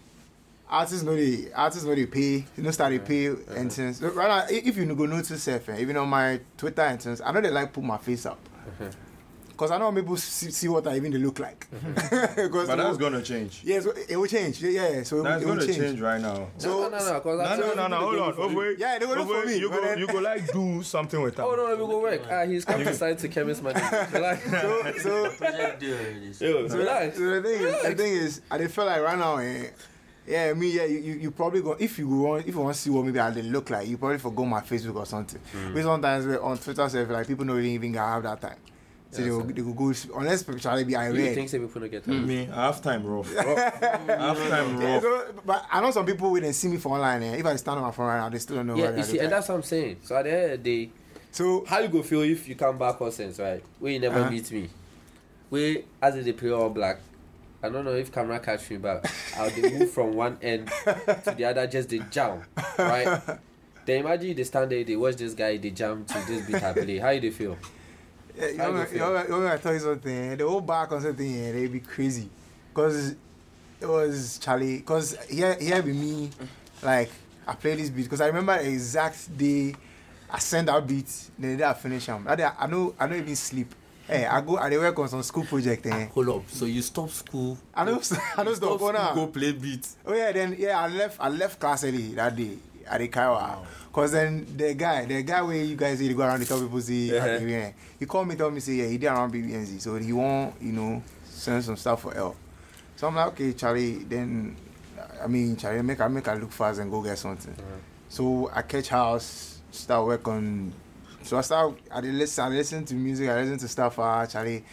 artists 0.69 1.03
know 1.03 1.15
they 1.15 1.51
artists 1.53 1.85
know 1.85 1.93
they 1.95 2.05
pay, 2.05 2.45
you 2.57 2.63
know 2.63 2.71
start 2.71 2.91
they 2.91 2.99
pay 2.99 3.27
and 3.55 3.71
things. 3.71 4.01
Right 4.01 4.27
now, 4.27 4.45
if 4.49 4.77
you 4.77 4.85
go 4.95 5.05
notice 5.05 5.43
self, 5.43 5.69
eh, 5.69 5.77
even 5.79 5.97
on 5.97 6.09
my 6.09 6.39
Twitter 6.57 6.81
and 6.83 7.01
things, 7.01 7.21
I 7.21 7.31
know 7.31 7.41
they 7.41 7.49
like 7.51 7.73
put 7.73 7.83
my 7.83 7.97
face 7.97 8.25
up. 8.25 8.39
Cause 9.57 9.71
I 9.71 9.77
know 9.77 9.91
people 9.93 10.17
see, 10.17 10.51
see 10.51 10.67
what 10.67 10.85
I 10.87 10.95
even 10.97 11.11
they 11.11 11.17
look 11.17 11.39
like. 11.39 11.67
Because 12.35 12.67
But 12.67 12.75
that's 12.75 12.97
gonna 12.97 13.21
change. 13.21 13.61
Yeah, 13.63 13.79
so 13.79 13.91
it 14.09 14.17
will 14.17 14.27
change. 14.27 14.61
Yeah, 14.61 14.69
yeah. 14.89 15.03
So 15.03 15.19
it, 15.19 15.23
That's 15.23 15.43
will- 15.45 15.51
it 15.53 15.55
will 15.55 15.55
gonna 15.61 15.65
change. 15.65 15.77
change 15.77 16.01
right 16.01 16.21
now. 16.21 16.47
So 16.57 16.69
no, 16.69 16.89
no, 16.89 16.97
no, 17.13 17.19
cause 17.21 17.39
No, 17.59 17.67
no, 17.67 17.73
no, 17.75 17.87
no, 17.87 17.97
hold 17.97 18.19
on. 18.19 18.33
Oh, 18.37 18.53
wait. 18.53 18.77
Yeah, 18.79 18.99
they 18.99 19.05
go 19.05 19.13
look 19.13 19.27
for 19.29 19.45
me, 19.45 19.57
You 19.57 19.69
go, 19.69 19.93
you 19.93 20.07
go 20.07 20.19
like 20.19 20.51
do 20.51 20.83
something 20.83 21.21
with 21.21 21.35
them. 21.35 21.45
Oh 21.47 21.55
no, 21.55 21.67
no, 21.67 21.75
we 21.85 21.91
go 21.91 21.99
work. 22.01 22.21
Ah, 22.29 22.45
he's 22.45 22.65
come 22.65 22.83
to 22.83 22.93
sign 22.93 23.15
to 23.17 23.29
Kemist 23.29 23.61
man. 23.63 23.75
Relax. 24.11 24.43
So, 25.01 25.29
so, 25.29 25.45
Yo, 26.45 26.67
so, 26.67 26.77
relax. 26.77 27.17
so 27.17 27.29
the 27.29 27.41
thing 27.41 27.61
is, 27.61 27.81
the 27.83 27.95
thing 27.95 28.13
is, 28.13 28.41
I 28.51 28.57
dey 28.57 28.67
feel 28.67 28.85
like 28.85 29.01
right 29.01 29.17
now, 29.17 29.37
eh, 29.37 29.67
yeah, 30.27 30.53
me, 30.53 30.71
yeah, 30.71 30.85
you, 30.85 30.97
you, 30.99 31.13
you 31.15 31.31
probably 31.31 31.61
go 31.61 31.75
if 31.79 31.97
you 31.99 32.07
want, 32.09 32.47
if 32.47 32.53
you 32.55 32.59
want 32.61 32.75
to 32.75 32.81
see 32.81 32.89
what 32.89 33.05
maybe 33.05 33.19
I 33.19 33.31
dey 33.31 33.41
look 33.43 33.69
like, 33.69 33.87
you 33.87 33.97
probably 33.97 34.17
forgo 34.17 34.45
my 34.45 34.61
Facebook 34.61 34.95
or 34.95 35.05
something. 35.05 35.39
Mm. 35.53 35.73
But 35.73 35.83
sometimes 35.83 36.27
eh, 36.27 36.37
on 36.41 36.57
Twitter, 36.57 36.89
say 36.89 37.05
like 37.05 37.27
people 37.27 37.45
don't 37.45 37.61
even 37.63 37.93
have 37.93 38.23
that 38.23 38.41
time. 38.41 38.57
So 39.15 39.21
Yeah, 39.21 39.25
they, 39.27 39.31
so- 39.31 39.37
will, 39.37 39.53
they 39.53 39.61
will 39.61 39.73
go 39.73 39.93
unless 40.19 40.43
Charlie 40.61 40.83
be 40.83 40.91
You 40.93 40.97
irate. 40.99 41.35
think 41.35 41.49
say 41.49 41.59
people 41.59 41.79
don't 41.81 41.91
get 41.91 42.03
Mm. 42.03 42.07
time? 42.07 42.27
Me, 42.27 42.45
half 42.53 42.81
time 42.81 43.05
rough. 43.05 43.33
half 43.33 44.37
time 44.49 44.77
rough. 44.79 45.01
so, 45.01 45.33
but 45.45 45.65
I 45.71 45.81
know 45.81 45.91
some 45.91 46.05
people 46.05 46.31
when 46.31 46.43
they 46.43 46.51
see 46.51 46.67
me 46.67 46.77
for 46.77 46.89
online. 46.95 47.23
Eh, 47.23 47.35
if 47.37 47.45
I 47.45 47.55
stand 47.55 47.77
on 47.77 47.83
my 47.83 47.91
phone 47.91 48.07
right 48.07 48.19
now, 48.19 48.29
they 48.29 48.39
still 48.39 48.57
don't 48.57 48.67
know. 48.67 48.75
Yeah, 48.75 48.85
what 48.85 48.93
I 48.93 48.97
you 48.97 49.03
see, 49.03 49.19
and 49.19 49.31
that's 49.31 49.47
what 49.49 49.55
I'm 49.55 49.63
saying. 49.63 49.97
So 50.03 50.15
at 50.17 50.23
the 50.23 50.31
end 50.33 50.51
of 50.53 50.63
the 50.63 50.85
day, 50.85 50.91
so 51.31 51.65
how 51.67 51.79
you 51.79 51.87
go 51.87 52.01
feel 52.03 52.21
if 52.21 52.47
you 52.47 52.55
come 52.55 52.77
back 52.77 52.99
or 53.01 53.11
sense, 53.11 53.39
right? 53.39 53.63
Where 53.79 53.91
you 53.91 53.99
never 53.99 54.19
Uh-huh. 54.19 54.29
meet 54.29 54.51
me. 54.51 54.69
Where 55.49 55.77
as 56.01 56.23
they 56.23 56.31
play 56.33 56.51
all 56.51 56.69
black. 56.69 56.99
I 57.63 57.69
don't 57.69 57.83
know 57.83 57.93
if 57.95 58.11
camera 58.11 58.39
catch 58.39 58.69
me, 58.69 58.77
but 58.77 59.09
I'll 59.37 59.49
they 59.49 59.71
move 59.71 59.89
from 59.89 60.13
one 60.13 60.37
end 60.41 60.67
to 60.67 61.33
the 61.35 61.45
other, 61.45 61.65
just 61.65 61.89
the 61.89 61.99
jump, 62.11 62.43
right? 62.77 63.21
Then 63.87 63.99
imagine 63.99 64.35
they 64.35 64.43
stand 64.43 64.71
there, 64.71 64.83
they 64.83 64.95
watch 64.95 65.15
this 65.15 65.33
guy, 65.35 65.57
they 65.57 65.69
jump 65.69 66.07
to 66.07 66.17
this 66.27 66.45
beat 66.47 66.61
I 66.63 66.73
play. 66.73 66.97
How 66.97 67.09
you 67.11 67.21
they 67.21 67.29
feel? 67.31 67.55
Yeah, 68.37 68.47
you 68.49 68.57
How 68.57 68.71
know, 68.71 68.73
you 68.73 68.79
you 68.81 68.85
feel? 68.87 69.13
know, 69.13 69.23
you 69.23 69.29
know, 69.29 69.47
I 69.53 69.57
tell 69.57 69.73
you 69.73 69.79
something. 69.79 70.31
Eh? 70.31 70.35
The 70.35 70.47
whole 70.47 70.61
back 70.61 70.91
on 70.91 71.01
something, 71.01 71.31
yeah, 71.31 71.51
they 71.51 71.67
be 71.67 71.79
crazy, 71.79 72.29
cause 72.73 73.15
it 73.79 73.85
was 73.87 74.37
Charlie. 74.39 74.81
Cause 74.81 75.17
here, 75.29 75.55
here 75.59 75.81
be 75.81 75.93
me, 75.93 76.29
like 76.81 77.09
I 77.47 77.53
play 77.55 77.75
this 77.75 77.89
beat. 77.89 78.09
Cause 78.09 78.21
I 78.21 78.27
remember 78.27 78.57
the 78.61 78.69
exact 78.69 79.37
day 79.37 79.75
I 80.29 80.39
send 80.39 80.69
out 80.69 80.85
beats. 80.85 81.31
Then 81.39 81.61
I 81.61 81.73
finish 81.73 82.05
them. 82.07 82.25
Day 82.35 82.47
I 82.57 82.67
know, 82.67 82.93
I 82.99 83.07
don't 83.07 83.19
even 83.19 83.35
sleep. 83.35 83.73
Hey, 84.07 84.25
I 84.25 84.39
go, 84.41 84.57
I 84.57 84.69
dey 84.69 84.77
work 84.77 84.99
on 84.99 85.09
some 85.09 85.23
school 85.23 85.45
project. 85.45 85.85
Eh. 85.87 85.89
Ah, 85.91 86.05
hold 86.13 86.29
up. 86.29 86.43
So 86.49 86.65
you 86.65 86.81
stop 86.81 87.09
school. 87.09 87.57
I 87.73 87.85
know, 87.85 88.01
I 88.37 88.43
know 88.43 88.53
stop 88.53 88.79
Stop 88.79 88.95
school, 89.13 89.25
go 89.25 89.27
play 89.27 89.51
beats. 89.53 89.95
Oh 90.05 90.13
yeah, 90.13 90.31
then 90.31 90.55
yeah, 90.59 90.79
I 90.79 90.87
left. 90.89 91.17
I 91.19 91.29
left 91.29 91.59
class 91.59 91.83
early 91.83 92.13
that 92.15 92.35
day 92.35 92.57
at 92.87 92.99
the 92.99 93.07
Kaiwa. 93.07 93.65
Cause 93.93 94.11
then 94.11 94.45
the 94.57 94.73
guy, 94.73 95.05
the 95.05 95.23
guy 95.23 95.41
where 95.41 95.55
you 95.55 95.75
guys 95.75 95.99
they 95.99 96.13
go 96.13 96.23
around, 96.23 96.39
they 96.41 96.45
tell 96.45 96.59
people 96.61 96.81
see, 96.81 97.15
Uh-huh. 97.17 97.71
he 97.99 98.05
called 98.05 98.27
me, 98.27 98.35
tell 98.35 98.51
me 98.51 98.59
say, 98.59 98.73
yeah, 98.73 98.87
he 98.87 98.97
did 98.97 99.07
around 99.07 99.33
BBNZ, 99.33 99.79
so 99.79 99.95
he 99.95 100.11
want, 100.11 100.53
you 100.61 100.73
know, 100.73 101.01
send 101.23 101.63
some 101.63 101.77
stuff 101.77 102.01
for 102.01 102.13
L. 102.15 102.35
So 102.97 103.07
I'm 103.07 103.15
like, 103.15 103.27
okay, 103.27 103.53
Charlie. 103.53 103.95
Then, 104.03 104.55
I 105.23 105.27
mean, 105.27 105.55
Charlie, 105.55 105.81
make 105.81 105.99
I 106.01 106.07
make 106.09 106.27
I 106.27 106.33
look 106.35 106.51
fast 106.51 106.79
and 106.79 106.89
go 106.91 107.01
get 107.01 107.17
something. 107.17 107.55
So 108.09 108.49
I 108.53 108.61
catch 108.61 108.89
house, 108.89 109.59
start 109.71 110.05
work 110.07 110.27
on. 110.27 110.73
So 111.23 111.37
I 111.37 111.41
start. 111.41 111.77
I 111.91 111.99
listen. 112.01 112.43
I 112.45 112.49
listen 112.49 112.85
to 112.85 112.93
music. 112.95 113.29
I 113.29 113.41
listen 113.41 113.57
to 113.59 113.67
stuff. 113.67 113.97
Uh, 113.99 114.25
Charlie, 114.27 114.63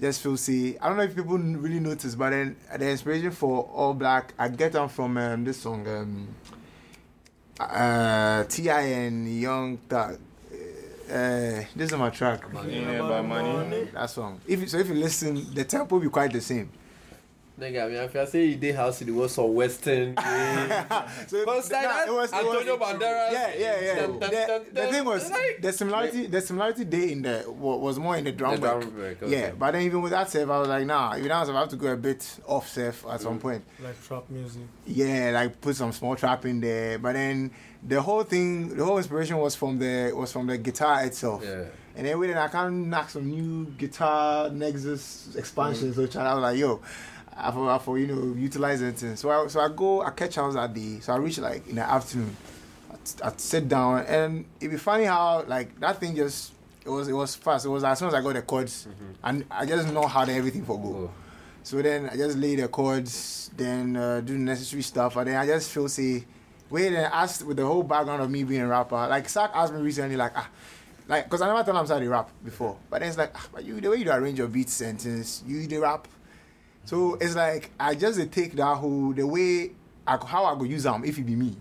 just 0.00 0.20
feel 0.22 0.36
see. 0.36 0.76
I 0.78 0.88
don't 0.88 0.96
know 0.96 1.04
if 1.04 1.14
people 1.14 1.38
really 1.38 1.78
notice, 1.80 2.14
but 2.14 2.30
then 2.30 2.56
the 2.76 2.88
inspiration 2.90 3.30
for 3.30 3.64
All 3.72 3.94
Black, 3.94 4.32
I 4.38 4.48
get 4.48 4.72
them 4.72 4.88
from 4.88 5.16
um, 5.16 5.44
this 5.44 5.58
song, 5.60 5.86
um, 5.86 6.28
uh, 7.60 8.44
T.I. 8.44 8.80
and 8.80 9.40
Young 9.40 9.76
Thug. 9.78 10.18
Uh, 11.10 11.64
this 11.74 11.90
is 11.90 11.96
my 11.96 12.08
track. 12.10 12.44
Yeah, 12.68 13.04
about 13.04 13.26
money. 13.26 13.88
That 13.92 14.10
song. 14.10 14.40
If 14.46 14.60
you, 14.60 14.66
so, 14.68 14.78
if 14.78 14.88
you 14.88 14.94
listen, 14.94 15.52
the 15.54 15.64
tempo 15.64 15.96
will 15.96 16.02
be 16.02 16.08
quite 16.08 16.32
the 16.32 16.40
same. 16.40 16.70
Nigga, 17.60 17.84
I 17.84 17.88
mean, 17.88 17.96
if 17.98 18.16
I 18.16 18.24
say 18.24 18.46
you 18.46 18.56
did 18.56 18.74
house 18.74 19.02
in 19.02 19.08
the 19.08 19.12
was 19.12 19.32
some 19.34 19.52
Western. 19.54 20.14
So 20.16 21.44
But 21.44 21.58
it's 21.58 21.70
nah, 21.70 22.04
it 22.04 22.12
was- 22.12 22.32
it 22.32 22.36
Antonio 22.36 22.76
was- 22.76 22.88
Banderas. 22.88 23.32
Yeah, 23.32 23.52
yeah, 23.58 23.80
yeah. 23.80 23.94
Dun, 23.96 24.18
dun, 24.18 24.30
the, 24.30 24.30
dun, 24.30 24.64
the 24.72 24.80
dun. 24.80 24.92
thing 24.92 25.04
was 25.04 25.30
Like- 25.30 25.58
the 25.60 25.72
similarity. 25.72 26.26
The 26.26 26.40
similarity 26.40 26.84
day 26.84 27.12
in 27.12 27.22
the 27.22 27.44
wa- 27.46 27.76
was 27.76 27.98
more 27.98 28.16
in 28.16 28.24
the 28.24 28.32
drum 28.32 28.54
The 28.54 28.60
drum 28.60 28.80
work. 28.80 28.96
work, 28.96 29.22
okay. 29.22 29.30
Yeah, 29.30 29.50
but 29.58 29.72
then 29.72 29.82
even 29.82 30.00
with 30.00 30.12
that 30.12 30.30
self, 30.30 30.48
I 30.48 30.58
was 30.58 30.68
like, 30.68 30.86
nah. 30.86 31.14
Even 31.16 31.28
that 31.28 31.44
self, 31.44 31.56
I 31.56 31.60
have 31.60 31.68
to 31.68 31.76
go 31.76 31.88
a 31.88 31.96
bit 31.96 32.38
off 32.46 32.68
self 32.68 33.04
at 33.06 33.20
some 33.20 33.38
mm. 33.38 33.42
point. 33.42 33.64
Like 33.82 34.02
trap 34.02 34.24
music. 34.30 34.62
Yeah, 34.86 35.32
like 35.34 35.60
put 35.60 35.76
some 35.76 35.92
small 35.92 36.16
trap 36.16 36.46
in 36.46 36.60
there. 36.60 36.98
But 36.98 37.12
then 37.12 37.50
the 37.86 38.00
whole 38.00 38.22
thing, 38.22 38.74
the 38.74 38.84
whole 38.84 38.96
inspiration 38.96 39.36
was 39.36 39.54
from 39.54 39.78
the 39.78 40.12
was 40.14 40.32
from 40.32 40.46
the 40.46 40.56
guitar 40.56 41.04
itself. 41.04 41.42
Yeah. 41.44 41.64
And 41.96 42.06
then 42.06 42.18
when 42.18 42.36
I 42.36 42.48
can 42.48 42.88
knock 42.88 43.10
some 43.10 43.26
new 43.28 43.66
guitar 43.76 44.48
Nexus 44.48 45.34
expansions, 45.36 45.96
mm. 45.96 46.02
which 46.02 46.16
I 46.16 46.32
was 46.34 46.42
like, 46.42 46.56
yo, 46.58 46.80
I 47.36 47.50
for, 47.50 47.70
I 47.70 47.78
for 47.78 47.98
you 47.98 48.06
know 48.06 48.34
utilize 48.34 48.82
it. 48.82 49.18
So 49.18 49.30
I 49.30 49.46
so 49.48 49.60
I 49.60 49.68
go, 49.68 50.02
I 50.02 50.10
catch 50.10 50.36
house 50.36 50.54
that 50.54 50.72
day. 50.74 51.00
So 51.00 51.12
I 51.12 51.16
reach 51.16 51.38
like 51.38 51.66
in 51.68 51.76
the 51.76 51.82
afternoon. 51.82 52.36
I, 52.90 53.28
I 53.28 53.32
sit 53.36 53.68
down 53.68 54.04
and 54.06 54.44
it'd 54.60 54.70
be 54.70 54.76
funny 54.76 55.04
how 55.04 55.44
like 55.46 55.78
that 55.80 55.98
thing 55.98 56.14
just 56.14 56.52
it 56.84 56.88
was 56.88 57.08
it 57.08 57.12
was 57.12 57.34
fast. 57.34 57.66
It 57.66 57.68
was 57.68 57.84
as 57.84 57.98
soon 57.98 58.08
as 58.08 58.14
I 58.14 58.20
got 58.20 58.34
the 58.34 58.42
chords 58.42 58.88
and 59.22 59.44
I 59.50 59.66
just 59.66 59.92
know 59.92 60.06
how 60.06 60.22
everything 60.22 60.64
for 60.64 60.78
go. 60.78 61.10
So 61.62 61.82
then 61.82 62.08
I 62.08 62.16
just 62.16 62.38
lay 62.38 62.56
the 62.56 62.68
chords, 62.68 63.50
then 63.56 63.96
uh, 63.96 64.20
do 64.20 64.32
the 64.32 64.38
necessary 64.38 64.82
stuff, 64.82 65.16
and 65.16 65.28
then 65.28 65.36
I 65.36 65.46
just 65.46 65.70
feel 65.70 65.88
say, 65.88 66.24
wait, 66.70 66.88
and 66.88 66.96
ask 66.96 67.46
with 67.46 67.58
the 67.58 67.66
whole 67.66 67.82
background 67.82 68.22
of 68.22 68.30
me 68.30 68.44
being 68.44 68.62
a 68.62 68.66
rapper. 68.66 68.96
Like 68.96 69.28
Sark 69.28 69.50
asked 69.54 69.74
me 69.74 69.80
recently, 69.80 70.16
like 70.16 70.32
ah, 70.34 70.48
like 71.06 71.24
because 71.24 71.42
I 71.42 71.46
never 71.46 71.62
told 71.62 71.76
him 71.76 71.86
how 71.86 71.98
to 71.98 72.08
rap 72.08 72.30
before, 72.44 72.78
but 72.88 73.00
then 73.00 73.08
it's 73.08 73.18
like, 73.18 73.32
ah, 73.34 73.46
but 73.52 73.64
you 73.64 73.80
the 73.80 73.90
way 73.90 73.98
you 73.98 74.10
arrange 74.10 74.38
your 74.38 74.48
beat 74.48 74.70
sentence, 74.70 75.42
you 75.46 75.66
the 75.66 75.78
rap. 75.78 76.08
So 76.90 77.14
it's 77.20 77.36
like 77.36 77.70
I 77.78 77.94
just 77.94 78.18
take 78.32 78.54
that 78.54 78.74
whole 78.74 79.12
the 79.12 79.24
way 79.24 79.70
I, 80.04 80.18
how 80.26 80.44
I 80.44 80.58
go 80.58 80.64
use 80.64 80.82
them 80.82 81.04
if 81.04 81.16
it 81.18 81.22
be 81.22 81.36
me. 81.36 81.56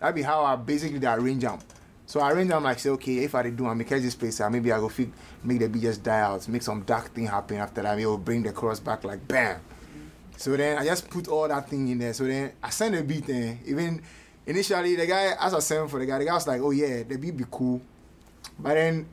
That 0.00 0.14
be 0.14 0.20
how 0.20 0.44
I 0.44 0.54
basically 0.56 1.02
arrange 1.06 1.44
them. 1.44 1.58
So 2.04 2.20
I 2.20 2.30
arrange 2.30 2.50
them 2.50 2.64
like 2.64 2.78
say, 2.78 2.90
okay, 2.90 3.24
if 3.24 3.34
I 3.34 3.48
do, 3.48 3.66
I 3.66 3.72
make 3.72 3.88
this 3.88 4.12
space, 4.12 4.38
uh, 4.38 4.50
maybe 4.50 4.70
I 4.70 4.78
go 4.78 4.90
fit, 4.90 5.08
make 5.42 5.60
the 5.60 5.66
beat 5.66 5.80
just 5.80 6.02
die 6.02 6.20
out, 6.20 6.46
make 6.46 6.60
some 6.60 6.82
dark 6.82 7.14
thing 7.14 7.26
happen 7.26 7.56
after 7.56 7.80
that. 7.80 7.96
Maybe 7.96 8.04
will 8.04 8.18
bring 8.18 8.42
the 8.42 8.52
chorus 8.52 8.80
back 8.80 9.02
like 9.02 9.26
bam. 9.26 9.60
So 10.36 10.54
then 10.54 10.76
I 10.76 10.84
just 10.84 11.08
put 11.08 11.26
all 11.28 11.48
that 11.48 11.70
thing 11.70 11.88
in 11.88 11.98
there. 11.98 12.12
So 12.12 12.24
then 12.24 12.52
I 12.62 12.68
send 12.68 12.94
the 12.94 13.02
beat 13.02 13.30
in. 13.30 13.60
Even 13.64 14.02
initially 14.44 14.94
the 14.94 15.06
guy, 15.06 15.36
as 15.40 15.54
I 15.54 15.60
sent 15.60 15.90
for 15.90 15.98
the 15.98 16.04
guy, 16.04 16.18
the 16.18 16.26
guy 16.26 16.34
was 16.34 16.46
like, 16.46 16.60
oh 16.60 16.72
yeah, 16.72 17.02
the 17.04 17.16
beat 17.16 17.34
be 17.34 17.44
cool. 17.50 17.80
But 18.58 18.74
then 18.74 19.06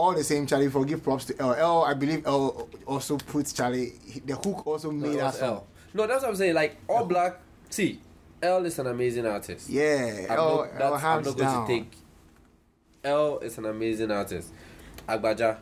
all 0.00 0.14
the 0.14 0.24
same, 0.24 0.46
Charlie, 0.46 0.68
for 0.70 0.84
give 0.84 1.02
props 1.02 1.26
to 1.26 1.34
L. 1.40 1.54
L, 1.54 1.82
I 1.84 1.94
believe 1.94 2.26
L 2.26 2.68
also 2.86 3.16
puts 3.18 3.52
Charlie. 3.52 3.92
The 4.24 4.34
hook 4.34 4.66
also 4.66 4.90
made 4.90 5.12
it 5.14 5.16
that 5.18 5.24
was 5.26 5.38
song. 5.38 5.48
L. 5.48 5.66
No, 5.94 6.06
that's 6.06 6.22
what 6.22 6.30
I'm 6.30 6.36
saying. 6.36 6.54
Like 6.54 6.76
all 6.88 7.04
black. 7.04 7.38
See, 7.68 8.00
L 8.42 8.64
is 8.64 8.78
an 8.78 8.86
amazing 8.86 9.26
artist. 9.26 9.68
Yeah, 9.68 10.26
I'm 10.30 10.38
L- 10.38 10.56
not, 10.56 10.80
L 10.82 10.90
that's, 10.92 11.04
I'm 11.04 11.22
not 11.22 11.24
going 11.24 11.36
down. 11.36 11.66
to 11.66 11.72
take. 11.74 11.92
L 13.04 13.38
is 13.38 13.58
an 13.58 13.66
amazing 13.66 14.10
artist. 14.10 14.48
Agbaja, 15.08 15.56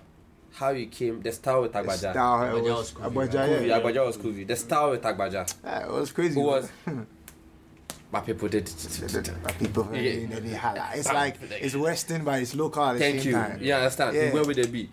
how 0.53 0.71
you 0.71 0.87
came, 0.87 1.21
the 1.23 1.33
style 1.33 1.63
with 1.63 1.73
Agbaja. 1.73 2.11
style, 2.13 2.57
it 2.57 2.63
was- 2.63 2.93
Agbaja, 2.95 3.31
Kuvie, 3.49 3.67
yeah. 3.69 3.81
Agbaja 3.81 4.07
was 4.07 4.17
Kuvie. 4.17 4.47
The 4.47 4.57
style 4.57 4.91
with 4.91 5.03
Agbaja. 5.03 5.55
Yeah, 5.65 5.85
it 5.87 5.91
was 5.93 6.13
crazy. 6.13 6.35
Who 6.35 6.47
was? 6.47 6.69
man. 8.13 8.21
My 8.21 8.27
people 8.27 8.49
did. 8.49 8.71
My 9.45 9.53
People, 9.53 9.89
Yeah. 9.93 10.01
they, 10.27 10.41
they 10.41 10.55
holla. 10.55 10.91
It's 10.95 11.13
like 11.13 11.37
it's 11.61 11.75
Western, 11.77 12.25
but 12.25 12.41
it's 12.43 12.55
local 12.55 12.83
at 12.85 12.95
the 12.95 12.99
Thank 13.01 13.21
same 13.21 13.27
you. 13.29 13.33
time. 13.35 13.59
Yeah, 13.61 13.77
I 13.77 13.81
understand. 13.83 14.17
Yeah. 14.17 14.23
Yeah. 14.25 14.33
Where 14.33 14.45
would 14.45 14.57
the 14.57 14.67
be? 14.69 14.91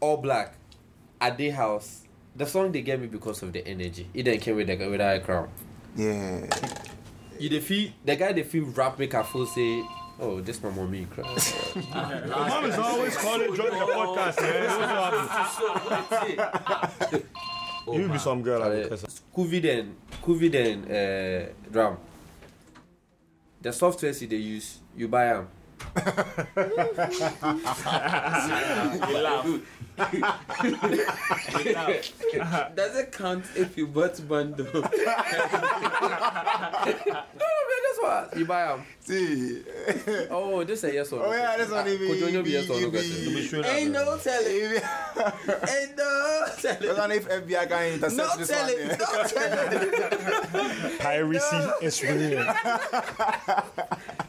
All 0.00 0.16
black. 0.18 0.54
At 1.20 1.36
their 1.38 1.52
house. 1.52 2.02
The 2.36 2.46
song 2.46 2.72
they 2.72 2.82
gave 2.82 3.00
me 3.00 3.06
because 3.06 3.42
of 3.42 3.52
the 3.52 3.66
energy. 3.66 4.08
It 4.12 4.24
then 4.24 4.38
came 4.40 4.56
with 4.56 4.66
the 4.66 4.76
with 4.76 4.98
that 4.98 5.24
crown. 5.24 5.48
Yeah. 5.96 6.46
You 7.38 7.48
the 7.48 7.60
feel 7.60 7.90
the 8.04 8.16
guy 8.16 8.32
they 8.32 8.42
feel 8.42 8.64
rap 8.66 8.98
make 8.98 9.14
a 9.14 9.22
full 9.24 9.46
say, 9.46 9.82
oh 10.20 10.40
this 10.40 10.60
my 10.62 10.70
mommy 10.70 11.06
cry. 11.06 11.24
Your 11.74 12.48
mom 12.48 12.64
is 12.66 12.74
always 12.78 13.16
calling 13.16 13.54
join 13.54 13.70
the 13.70 13.86
podcast, 13.86 14.40
man. 14.40 14.66
What's 16.10 17.12
up? 17.12 17.22
You 17.92 18.08
be 18.08 18.18
some 18.18 18.42
girl 18.42 18.60
like 18.60 18.88
this. 18.90 19.22
Kuvie 19.34 19.60
then 19.62 19.94
Kuvie 20.22 20.50
then 20.50 20.84
uh, 20.90 21.52
drum. 21.70 21.96
The 23.64 23.72
software 23.72 24.12
they 24.12 24.36
use, 24.36 24.78
you 24.94 25.08
buy 25.08 25.24
them. 25.24 25.48
Does 32.74 32.96
it 32.98 33.12
count 33.12 33.44
if 33.54 33.78
you 33.78 33.86
bought 33.86 34.20
bundle? 34.28 34.66
No, 36.84 36.90
no, 36.90 37.52
man, 37.68 37.80
that's 37.86 38.00
what? 38.00 38.36
You 38.38 38.44
buy 38.46 38.64
them? 38.66 38.82
See. 39.00 39.62
Oh, 40.30 40.64
this 40.64 40.84
a 40.84 40.92
yes 40.92 41.12
or 41.12 41.20
no. 41.20 41.24
Oh 41.26 41.32
yeah, 41.32 41.56
this 41.56 41.70
one 41.70 41.88
even. 41.88 42.08
Could 42.08 42.32
you 42.32 42.42
be 42.42 42.50
yes 42.50 42.68
or 42.70 42.80
no 42.80 42.90
be- 42.90 43.48
question? 43.48 43.64
Ain't 43.64 43.90
no 43.92 44.18
telling. 44.18 44.48
Ain't 44.48 45.96
no 45.96 46.44
telling. 46.60 46.82
That's 46.86 46.98
one 46.98 47.12
if 47.12 47.28
FBI 47.28 47.68
can 47.68 47.92
intercept 47.94 48.16
No 48.16 48.36
this 48.36 48.48
telling. 48.48 48.78
one. 48.78 48.88
No 48.88 48.94
telling. 49.24 49.80
No 49.80 49.90
telling. 50.52 50.98
Piracy 50.98 51.56
is 51.82 52.02
real. 52.02 52.54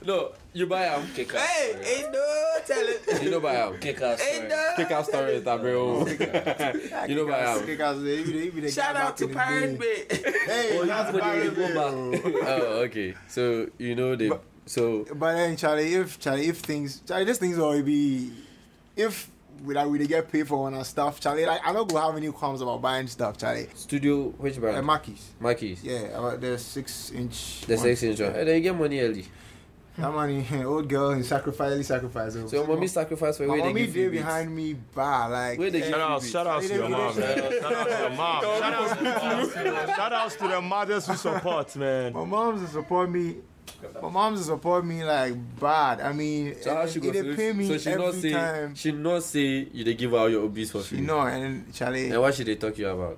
No, 0.06 0.32
you 0.54 0.68
buy 0.68 0.86
them. 0.86 1.08
Kick 1.16 1.34
ass. 1.34 1.42
Hey, 1.42 1.74
ain't 2.04 2.12
no 2.14 2.58
telling. 2.66 3.24
You 3.24 3.32
know 3.32 3.40
buy 3.40 3.54
them. 3.56 3.78
Kick 3.80 4.02
ass. 4.02 4.22
Ain't 4.22 4.50
no. 4.50 4.74
Kick 4.76 4.92
out 4.92 5.06
stories 5.08 5.42
that 5.44 5.55
bro. 5.62 6.06
You 7.08 7.16
know 7.16 7.28
buy 7.28 7.56
them. 7.56 7.66
Kick 7.66 7.80
ass, 7.80 7.98
they 7.98 8.24
be- 8.24 8.32
they 8.40 8.50
be 8.50 8.62
the 8.62 8.72
Shout 8.72 8.96
out 8.96 9.18
to 9.18 9.24
in 9.26 9.30
the 9.32 9.36
Pirate. 9.36 9.80
Bay. 9.80 10.06
Hey, 10.46 10.78
Oh, 10.80 10.86
that's 10.86 11.12
that's 11.12 11.14
what 11.14 11.24
they 11.24 11.50
go 11.50 11.68
back. 11.68 12.48
Oh, 12.48 12.82
okay. 12.86 13.14
So 13.28 13.68
you 13.78 13.96
know 13.96 14.16
the 14.16 14.40
so 14.66 15.06
But 15.14 15.34
then, 15.36 15.56
Charlie, 15.58 15.94
if 15.94 16.20
Charlie, 16.20 16.48
if 16.48 16.58
things, 16.60 17.02
Charlie, 17.08 17.26
these 17.26 17.38
things 17.38 17.58
will 17.58 17.82
be, 17.84 18.32
if 18.96 19.30
we 19.64 19.74
like 19.74 19.88
we 19.88 19.98
dey 20.00 20.08
get 20.08 20.32
paid 20.32 20.48
for 20.48 20.62
one 20.64 20.74
and 20.74 20.86
stuff, 20.86 21.20
Charlie, 21.20 21.46
like 21.46 21.62
I 21.66 21.72
don't 21.72 21.88
go 21.90 21.98
have 22.00 22.16
any 22.18 22.32
qualms 22.32 22.62
about 22.62 22.82
buying 22.82 23.08
stuff, 23.08 23.38
Charlie. 23.38 23.68
studio 23.76 24.30
which 24.38 24.58
Uh, 24.58 24.62
brand? 24.62 24.86
Mackies, 24.88 25.22
Marquis. 25.40 25.78
yeah, 25.84 26.18
about 26.20 26.42
the 26.42 26.58
six 26.58 27.12
inch. 27.12 27.62
The 27.68 27.76
one. 27.76 27.84
six 27.84 28.04
inch 28.04 28.20
one. 28.20 28.34
And 28.36 28.48
then 28.48 28.56
you 28.56 28.62
get 28.62 28.76
money 28.78 29.00
early. 29.00 29.26
That 29.98 30.12
money, 30.14 30.46
old 30.66 30.90
girl, 30.90 31.12
and 31.12 31.26
sacrifice, 31.26 31.88
sacrifice. 31.88 32.34
So 32.34 32.48
your 32.52 32.68
mommy 32.68 32.88
sacrifice 32.88 33.38
for 33.38 33.44
my 33.44 33.50
where 33.54 33.62
they 33.62 33.68
mommy 33.70 33.86
give 33.86 33.94
did 33.94 34.04
you 34.04 34.10
behind 34.12 34.54
me, 34.54 34.74
bad, 34.74 35.28
like. 35.28 35.58
Where 35.60 35.72
they 35.72 35.90
Shout 35.90 36.00
out, 36.02 36.20
beats. 36.20 36.32
shout 36.34 36.48
out 36.48 36.62
to 36.64 36.74
your 36.76 36.90
mom, 36.90 37.18
man. 37.18 37.38
Shout 37.38 37.74
out 37.74 37.88
to 37.88 38.00
your 38.02 38.10
mom. 38.10 38.42
Shout 38.42 38.74
out 38.74 38.98
to, 38.98 39.94
shout 39.96 40.14
outs 40.14 40.36
to 40.36 40.48
the 40.50 40.62
mothers 40.62 41.08
who 41.08 41.16
support, 41.16 41.76
man. 41.78 42.12
My 42.14 42.26
mom's 42.26 42.62
to 42.64 42.68
support 42.68 43.10
me. 43.10 43.38
My 44.02 44.10
mom's 44.10 44.40
to 44.42 44.46
support 44.48 44.86
me 44.86 45.04
like 45.06 45.34
bad. 45.60 46.02
I 46.02 46.12
mean, 46.12 46.56
So 46.62 46.76
how 46.76 46.86
she 46.88 47.00
go 47.00 47.12
they 47.12 47.22
feel? 47.22 47.36
pay 47.36 47.54
me 47.54 47.68
So 47.68 47.78
she 47.78 47.90
every 47.90 48.06
not 48.06 48.14
say 48.16 48.32
time. 48.32 48.76
she 48.76 48.92
not 48.92 49.24
say 49.24 49.68
you 49.72 49.84
they 49.86 49.94
give 49.94 50.14
out 50.14 50.28
your 50.30 50.44
obese 50.44 50.72
for 50.72 50.82
free. 50.82 51.00
You 51.00 51.06
know, 51.06 51.22
and 51.22 51.74
Charlie. 51.74 52.10
And 52.10 52.22
what 52.22 52.34
should 52.36 52.48
they 52.48 52.56
talk 52.56 52.78
you 52.78 52.88
about? 52.90 53.18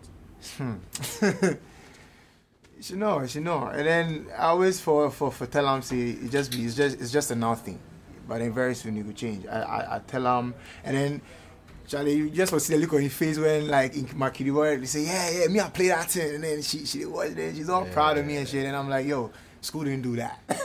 Hmm. 0.57 0.73
She 2.79 2.95
know, 2.95 3.25
she 3.25 3.39
know. 3.39 3.65
And 3.67 3.87
then 3.87 4.27
I 4.37 4.47
always 4.47 4.79
for 4.79 5.09
for 5.09 5.31
for 5.31 5.47
tell 5.47 5.73
him 5.73 5.81
say 5.81 6.11
it 6.11 6.29
just 6.29 6.51
be 6.51 6.63
it's 6.63 6.75
just 6.75 6.99
it's 7.01 7.11
just 7.11 7.31
a 7.31 7.35
nothing. 7.35 7.79
But 8.27 8.39
then 8.39 8.53
very 8.53 8.75
soon 8.75 8.97
it 8.97 9.05
will 9.05 9.13
change. 9.13 9.47
I 9.47 9.61
I, 9.61 9.95
I 9.95 9.99
tell 9.99 10.39
him 10.39 10.53
and 10.83 10.95
then 10.95 11.21
Charlie, 11.87 12.13
you 12.15 12.29
just 12.29 12.51
will 12.51 12.59
see 12.59 12.75
the 12.75 12.81
look 12.81 12.93
on 12.93 13.01
his 13.01 13.13
face 13.13 13.39
when 13.39 13.67
like 13.67 13.95
in 13.95 14.07
my 14.15 14.29
kiddie 14.29 14.51
boy 14.51 14.77
they 14.77 14.85
say, 14.85 15.05
Yeah, 15.05 15.29
yeah, 15.29 15.47
me 15.47 15.59
I 15.59 15.69
play 15.69 15.87
that 15.87 16.11
thing 16.11 16.35
and 16.35 16.43
then 16.43 16.61
she 16.61 16.85
she 16.85 17.05
watch 17.05 17.31
it 17.31 17.55
she's 17.55 17.69
all 17.69 17.85
proud 17.85 18.17
of 18.17 18.25
me 18.25 18.37
and 18.37 18.47
shit 18.47 18.65
and 18.65 18.75
I'm 18.75 18.89
like, 18.89 19.07
yo, 19.07 19.31
school 19.61 19.83
didn't 19.85 20.03
do 20.03 20.15
that. 20.17 20.39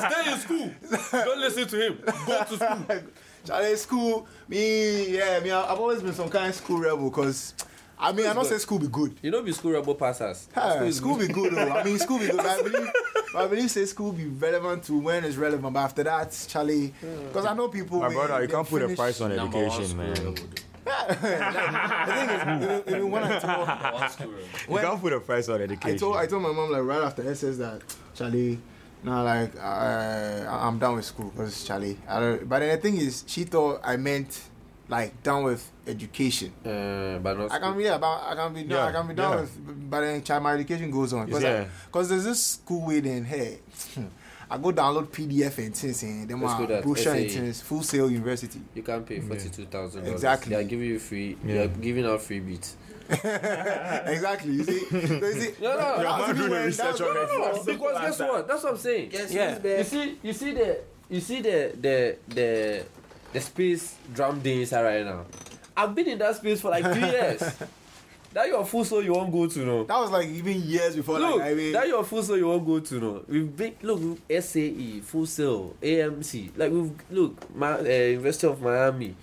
Stay 0.10 0.32
in 0.32 0.38
school. 0.38 0.70
Don't 1.12 1.40
listen 1.40 1.66
to 1.68 1.76
him. 1.86 1.98
Go 2.26 2.44
to 2.44 2.56
school. 2.56 2.96
Charlie, 3.44 3.76
school, 3.76 4.28
me, 4.48 5.16
yeah, 5.16 5.40
me, 5.40 5.50
I- 5.50 5.72
I've 5.72 5.78
always 5.78 6.02
been 6.02 6.12
some 6.12 6.28
kind 6.28 6.48
of 6.48 6.54
school 6.54 6.78
rebel 6.78 7.08
because 7.08 7.54
I 7.98 8.12
mean, 8.12 8.26
I 8.26 8.32
don't 8.34 8.44
say 8.46 8.58
school 8.58 8.78
be 8.78 8.88
good. 8.88 9.14
You 9.22 9.30
know, 9.30 9.42
be 9.42 9.52
school 9.52 9.72
rebel 9.72 9.94
passers. 9.94 10.48
Hey, 10.54 10.90
school 10.90 11.16
be 11.16 11.26
good 11.28 11.54
though. 11.54 11.68
I 11.70 11.84
mean, 11.84 11.98
school 11.98 12.18
be 12.18 12.26
good. 12.28 12.40
I 12.40 12.62
believe, 12.62 12.90
I 13.36 13.46
believe 13.46 13.70
say 13.70 13.84
school 13.86 14.12
be 14.12 14.26
relevant 14.26 14.84
to 14.84 14.98
when 14.98 15.24
it's 15.24 15.36
relevant. 15.36 15.72
But 15.74 15.80
after 15.80 16.02
that, 16.04 16.46
Charlie, 16.48 16.94
because 17.00 17.44
I 17.46 17.54
know 17.54 17.68
people. 17.68 18.00
My 18.00 18.08
when 18.08 18.16
brother, 18.16 18.42
you 18.42 18.48
can't 18.48 18.66
put 18.68 18.82
a 18.82 18.94
price 18.94 19.20
on 19.20 19.32
education, 19.32 19.96
man. 19.96 20.14
rebel. 20.14 20.34
the 20.34 21.14
thing 21.14 22.30
is, 22.30 22.42
even, 22.42 22.82
even 22.96 23.10
when 23.10 23.24
I 23.24 23.38
told, 23.38 23.68
One 24.00 24.10
school. 24.10 24.32
You 24.70 24.78
can't 24.78 25.00
put 25.00 25.12
a 25.12 25.20
price 25.20 25.48
on 25.48 25.60
education. 25.62 25.94
I 25.94 25.98
told, 25.98 26.16
I 26.16 26.26
told 26.26 26.42
my 26.42 26.52
mom 26.52 26.70
like 26.72 26.82
right 26.82 27.02
after 27.02 27.28
SS 27.30 27.58
that 27.58 27.82
Charlie, 28.14 28.58
now 29.02 29.24
like 29.24 29.52
uh, 29.56 30.46
I'm 30.48 30.78
done 30.78 30.96
with 30.96 31.04
school 31.04 31.30
because 31.30 31.64
Charlie. 31.64 31.98
I 32.08 32.20
don't, 32.20 32.48
but 32.48 32.60
then 32.60 32.76
the 32.76 32.82
thing 32.82 32.96
is, 32.96 33.24
she 33.26 33.44
thought 33.44 33.80
I 33.84 33.96
meant 33.96 34.40
like 34.88 35.22
done 35.22 35.44
with 35.44 35.70
education. 35.86 36.52
Uh, 36.64 37.18
but 37.18 37.38
not 37.38 37.52
I 37.52 37.58
can 37.58 37.76
be 37.76 37.84
yeah, 37.84 37.98
but 37.98 38.22
I 38.26 38.34
can 38.34 38.52
be 38.52 38.62
done. 38.64 38.70
Yeah, 38.70 38.86
I 38.86 38.92
can 38.92 39.08
be 39.08 39.14
done 39.14 39.32
yeah. 39.32 39.40
with, 39.40 39.90
but 39.90 40.00
then 40.00 40.22
child 40.22 40.42
my 40.42 40.54
education 40.54 40.90
goes 40.90 41.12
on. 41.12 41.26
Because 41.26 41.42
Yeah. 41.42 41.66
there's 41.92 42.24
this 42.24 42.44
school 42.44 42.86
way 42.86 43.00
then 43.00 43.24
hey, 43.24 43.60
I 44.50 44.58
go 44.58 44.72
download 44.72 45.06
PDF 45.06 45.58
and 45.58 45.74
things 45.74 46.02
and 46.02 46.28
then 46.28 46.40
Let's 46.40 46.58
my 46.60 46.80
brochure 46.80 47.14
and 47.14 47.30
things, 47.30 47.60
Full 47.62 47.82
Sail 47.82 48.10
university. 48.10 48.60
You 48.74 48.82
can't 48.82 49.06
pay 49.06 49.20
forty 49.20 49.48
two 49.48 49.66
thousand 49.66 50.02
dollars. 50.02 50.14
Exactly. 50.14 50.50
They 50.54 50.60
are 50.60 50.64
giving 50.64 50.88
you 50.88 50.98
free. 50.98 51.36
They 51.44 51.58
are 51.58 51.68
giving 51.68 52.04
out 52.04 52.20
free 52.20 52.40
beats. 52.40 52.76
exactly. 54.10 54.52
You 54.52 54.64
see, 54.64 54.80
so 54.86 54.96
you 54.96 55.32
see 55.32 55.54
No, 55.60 55.72
no, 55.72 55.78
that 55.78 56.02
no. 56.02 56.10
was 56.10 56.26
man 56.26 56.36
doing 56.36 56.64
research 56.64 57.00
on 57.00 57.16
it. 57.16 57.20
No, 57.20 57.52
Simple 57.54 57.74
because 57.74 58.00
guess 58.00 58.18
that. 58.18 58.28
what? 58.28 58.48
That's 58.48 58.62
what 58.62 58.72
I'm 58.72 58.78
saying. 58.78 59.08
Guess 59.10 59.32
yeah. 59.32 59.54
who's? 59.58 59.64
You 59.64 59.84
see, 59.84 60.18
you 60.22 60.32
see 60.32 60.52
the, 60.52 60.78
you 61.08 61.20
see 61.20 61.40
the 61.40 61.72
the 61.80 62.16
the 62.28 62.84
the 63.32 63.40
space 63.40 63.96
drum 64.12 64.40
day 64.40 64.60
inside 64.60 64.82
right 64.82 65.04
now. 65.04 65.24
I've 65.76 65.94
been 65.94 66.08
in 66.08 66.18
that 66.18 66.36
space 66.36 66.60
for 66.60 66.70
like 66.70 66.84
three 66.84 67.10
years. 67.10 67.42
That 68.32 68.46
your 68.46 68.64
full 68.64 68.84
soul 68.84 69.02
you 69.02 69.12
won't 69.12 69.32
go 69.32 69.48
to 69.48 69.58
no. 69.60 69.84
That 69.84 69.98
was 69.98 70.10
like 70.12 70.28
even 70.28 70.62
years 70.62 70.94
before. 70.94 71.18
Look, 71.18 71.40
like 71.40 71.50
I 71.50 71.54
mean, 71.54 71.72
that 71.72 71.88
your 71.88 72.04
full 72.04 72.22
soul 72.22 72.36
you 72.36 72.46
won't 72.46 72.64
go 72.64 72.78
to 72.78 72.94
no. 73.00 73.24
We've 73.26 73.56
been 73.56 73.74
look 73.82 74.18
SAE, 74.28 75.00
Full 75.00 75.26
Sail, 75.26 75.74
AMC. 75.82 76.52
Like 76.56 76.70
we've 76.70 76.92
look 77.10 77.56
my 77.56 77.72
uh, 77.78 77.82
University 77.82 78.46
of 78.46 78.62
Miami. 78.62 79.16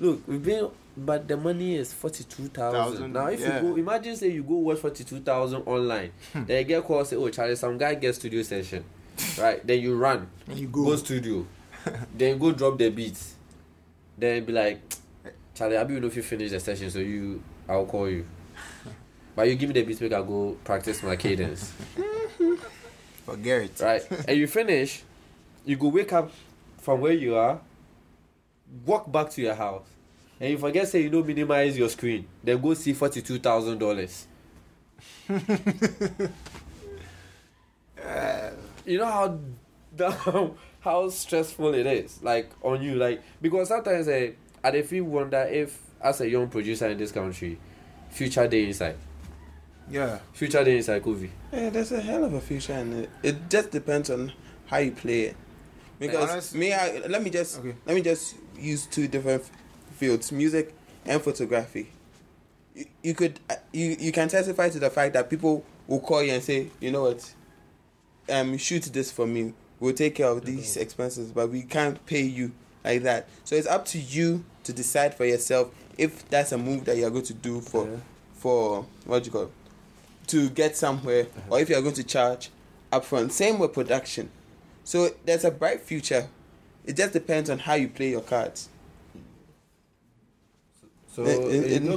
Look, 0.00 0.26
we've 0.26 0.42
been. 0.42 0.70
But 0.96 1.28
the 1.28 1.36
money 1.36 1.76
is 1.76 1.92
forty 1.92 2.24
two 2.24 2.48
thousand. 2.48 2.80
Thousand, 2.80 3.12
Now, 3.12 3.26
if 3.26 3.40
yeah. 3.40 3.60
you 3.60 3.68
go, 3.68 3.76
imagine 3.76 4.16
say 4.16 4.30
you 4.30 4.42
go 4.42 4.54
watch 4.54 4.78
forty 4.78 5.04
two 5.04 5.20
thousand 5.20 5.62
online, 5.62 6.10
hmm. 6.32 6.44
then 6.44 6.58
you 6.58 6.64
get 6.64 6.84
call 6.84 7.04
say, 7.04 7.16
oh 7.16 7.28
Charlie, 7.28 7.56
some 7.56 7.76
guy 7.76 7.94
get 7.94 8.14
studio 8.14 8.42
session, 8.42 8.82
right? 9.38 9.64
Then 9.66 9.80
you 9.80 9.94
run, 9.96 10.26
and 10.48 10.58
you 10.58 10.68
go, 10.68 10.84
go. 10.84 10.96
studio, 10.96 11.46
then 12.16 12.38
go 12.38 12.52
drop 12.52 12.78
the 12.78 12.88
beats, 12.88 13.34
then 14.16 14.44
be 14.46 14.52
like, 14.54 14.80
Charlie, 15.54 15.76
I'll 15.76 15.84
be 15.84 16.00
know 16.00 16.06
if 16.06 16.16
you 16.16 16.22
finish 16.22 16.50
the 16.50 16.60
session, 16.60 16.90
so 16.90 16.98
you, 16.98 17.42
I'll 17.68 17.86
call 17.86 18.08
you. 18.08 18.26
But 19.34 19.48
you 19.48 19.54
give 19.56 19.68
me 19.68 19.74
the 19.74 19.82
beats, 19.82 20.00
make 20.00 20.14
I 20.14 20.22
go 20.22 20.56
practice 20.64 21.02
my 21.02 21.16
cadence, 21.16 21.72
Forget 23.26 23.62
it. 23.62 23.80
right? 23.80 24.02
and 24.26 24.38
you 24.38 24.46
finish, 24.46 25.02
you 25.66 25.76
go 25.76 25.88
wake 25.88 26.12
up 26.14 26.30
from 26.78 27.02
where 27.02 27.12
you 27.12 27.36
are, 27.36 27.60
walk 28.86 29.12
back 29.12 29.28
to 29.30 29.42
your 29.42 29.54
house, 29.54 29.82
and 30.40 30.50
you 30.50 30.58
forget 30.58 30.84
to 30.84 30.90
say 30.90 31.02
you 31.02 31.10
know 31.10 31.22
minimize 31.22 31.76
your 31.78 31.88
screen, 31.88 32.26
then 32.44 32.60
go 32.60 32.74
see 32.74 32.92
forty 32.92 33.22
two 33.22 33.38
thousand 33.38 33.78
dollars. 33.78 34.26
you 38.86 38.98
know 38.98 39.06
how 39.06 39.38
down 39.96 40.56
how 40.80 41.08
stressful 41.08 41.74
it 41.74 41.86
is 41.86 42.22
like 42.22 42.50
on 42.62 42.82
you 42.82 42.94
like 42.94 43.22
because 43.40 43.68
sometimes 43.68 44.06
eh, 44.08 44.30
i 44.62 44.70
dey 44.70 44.82
feel 44.82 45.04
wonder 45.04 45.42
if 45.50 45.80
as 46.00 46.20
a 46.20 46.28
young 46.28 46.48
producer 46.48 46.86
in 46.88 46.98
this 46.98 47.10
country 47.10 47.58
future 48.10 48.46
day 48.46 48.66
inside 48.66 48.96
Yeah. 49.90 50.18
future 50.32 50.62
day 50.62 50.76
inside 50.76 51.02
covid 51.02 51.30
Yeah, 51.52 51.70
there's 51.70 51.92
a 51.92 52.00
hell 52.00 52.24
of 52.24 52.34
a 52.34 52.40
future 52.40 52.74
in 52.74 52.92
it. 53.04 53.10
It 53.22 53.48
just 53.48 53.70
depends 53.70 54.10
on 54.10 54.32
how 54.66 54.78
you 54.78 54.90
play 54.92 55.20
it. 55.32 55.36
Because 55.98 56.30
honest- 56.30 56.54
me, 56.54 56.72
I, 56.74 56.98
let 57.08 57.22
me 57.22 57.30
just 57.30 57.58
Okay. 57.60 57.74
let 57.86 57.94
me 57.94 58.02
just 58.02 58.34
use 58.58 58.86
two 58.86 59.08
different 59.08 59.42
f- 59.42 59.50
fields: 59.96 60.32
music 60.32 60.74
and 61.04 61.20
photography. 61.22 61.88
You, 62.74 62.86
you 63.02 63.14
could 63.14 63.40
you 63.72 63.96
you 63.98 64.12
can 64.12 64.28
testify 64.28 64.68
to 64.68 64.78
the 64.78 64.90
fact 64.90 65.14
that 65.14 65.30
people 65.30 65.64
will 65.86 66.00
call 66.00 66.22
you 66.22 66.32
and 66.32 66.42
say, 66.42 66.68
you 66.80 66.90
know 66.90 67.02
what, 67.02 67.34
um, 68.30 68.56
shoot 68.58 68.82
this 68.84 69.10
for 69.10 69.26
me. 69.26 69.54
We'll 69.78 69.94
take 69.94 70.14
care 70.14 70.28
of 70.28 70.44
these 70.44 70.76
expenses, 70.76 71.32
but 71.32 71.50
we 71.50 71.62
can't 71.62 72.04
pay 72.06 72.22
you 72.22 72.52
like 72.84 73.02
that. 73.02 73.28
So 73.44 73.56
it's 73.56 73.66
up 73.66 73.84
to 73.86 73.98
you 73.98 74.44
to 74.64 74.72
decide 74.72 75.14
for 75.14 75.24
yourself 75.26 75.70
if 75.98 76.28
that's 76.28 76.52
a 76.52 76.58
move 76.58 76.84
that 76.86 76.96
you're 76.96 77.10
going 77.10 77.24
to 77.24 77.34
do 77.34 77.60
for 77.60 78.00
for 78.34 78.86
what 79.04 79.22
do 79.22 79.26
you 79.26 79.32
call 79.32 79.42
it? 79.44 79.52
to 80.28 80.50
get 80.50 80.76
somewhere 80.76 81.26
or 81.48 81.60
if 81.60 81.68
you're 81.68 81.82
going 81.82 81.94
to 81.94 82.04
charge 82.04 82.50
upfront. 82.92 83.30
Same 83.32 83.58
with 83.58 83.72
production. 83.72 84.30
So 84.84 85.10
there's 85.24 85.44
a 85.44 85.50
bright 85.50 85.80
future. 85.80 86.28
It 86.84 86.96
just 86.96 87.12
depends 87.12 87.50
on 87.50 87.60
how 87.60 87.74
you 87.74 87.88
play 87.88 88.10
your 88.10 88.20
cards. 88.20 88.68
So 91.16 91.24
It- 91.24 91.54
it- 91.54 91.72
it, 91.72 91.82
no 91.82 91.96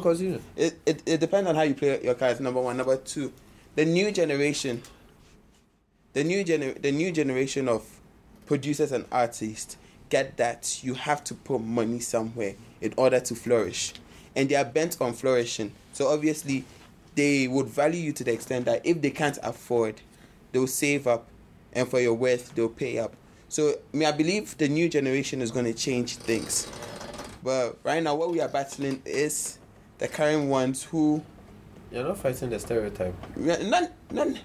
It, 0.55 0.79
it, 0.85 1.03
it 1.05 1.19
depends 1.19 1.49
on 1.49 1.55
how 1.55 1.63
you 1.63 1.73
play 1.73 2.01
your 2.01 2.15
cards. 2.15 2.39
Number 2.39 2.61
one, 2.61 2.77
number 2.77 2.95
two, 2.95 3.33
the 3.75 3.83
new 3.83 4.11
generation. 4.11 4.81
The 6.13 6.23
new 6.23 6.43
gener- 6.45 6.81
the 6.81 6.91
new 6.93 7.11
generation 7.11 7.67
of 7.67 7.85
producers 8.45 8.93
and 8.93 9.03
artists 9.11 9.75
get 10.09 10.37
that 10.37 10.79
you 10.83 10.93
have 10.93 11.21
to 11.25 11.35
put 11.35 11.59
money 11.61 11.99
somewhere 11.99 12.55
in 12.81 12.93
order 12.95 13.19
to 13.19 13.35
flourish, 13.35 13.93
and 14.35 14.47
they 14.47 14.55
are 14.55 14.65
bent 14.65 14.99
on 15.01 15.11
flourishing. 15.13 15.73
So 15.93 16.07
obviously, 16.07 16.63
they 17.15 17.47
would 17.49 17.67
value 17.67 17.99
you 18.01 18.13
to 18.13 18.23
the 18.23 18.31
extent 18.31 18.65
that 18.65 18.85
if 18.85 19.01
they 19.01 19.11
can't 19.11 19.37
afford, 19.43 20.01
they'll 20.53 20.65
save 20.65 21.05
up, 21.07 21.27
and 21.73 21.87
for 21.89 21.99
your 21.99 22.13
worth, 22.15 22.55
they'll 22.55 22.69
pay 22.69 22.97
up. 22.97 23.13
So, 23.49 23.75
me, 23.91 24.05
I 24.05 24.11
believe 24.13 24.57
the 24.57 24.69
new 24.69 24.87
generation 24.89 25.41
is 25.41 25.51
going 25.51 25.65
to 25.65 25.73
change 25.73 26.15
things. 26.15 26.67
But 27.43 27.77
right 27.83 28.03
now, 28.03 28.15
what 28.15 28.31
we 28.31 28.41
are 28.41 28.47
battling 28.49 29.01
is 29.05 29.57
the 29.97 30.07
current 30.07 30.49
ones 30.49 30.83
who 30.83 31.23
You're 31.91 32.03
not 32.03 32.17
fighting 32.17 32.49
the 32.49 32.59
stereotype. 32.59 33.15
None, 33.37 33.89
none. 34.11 34.39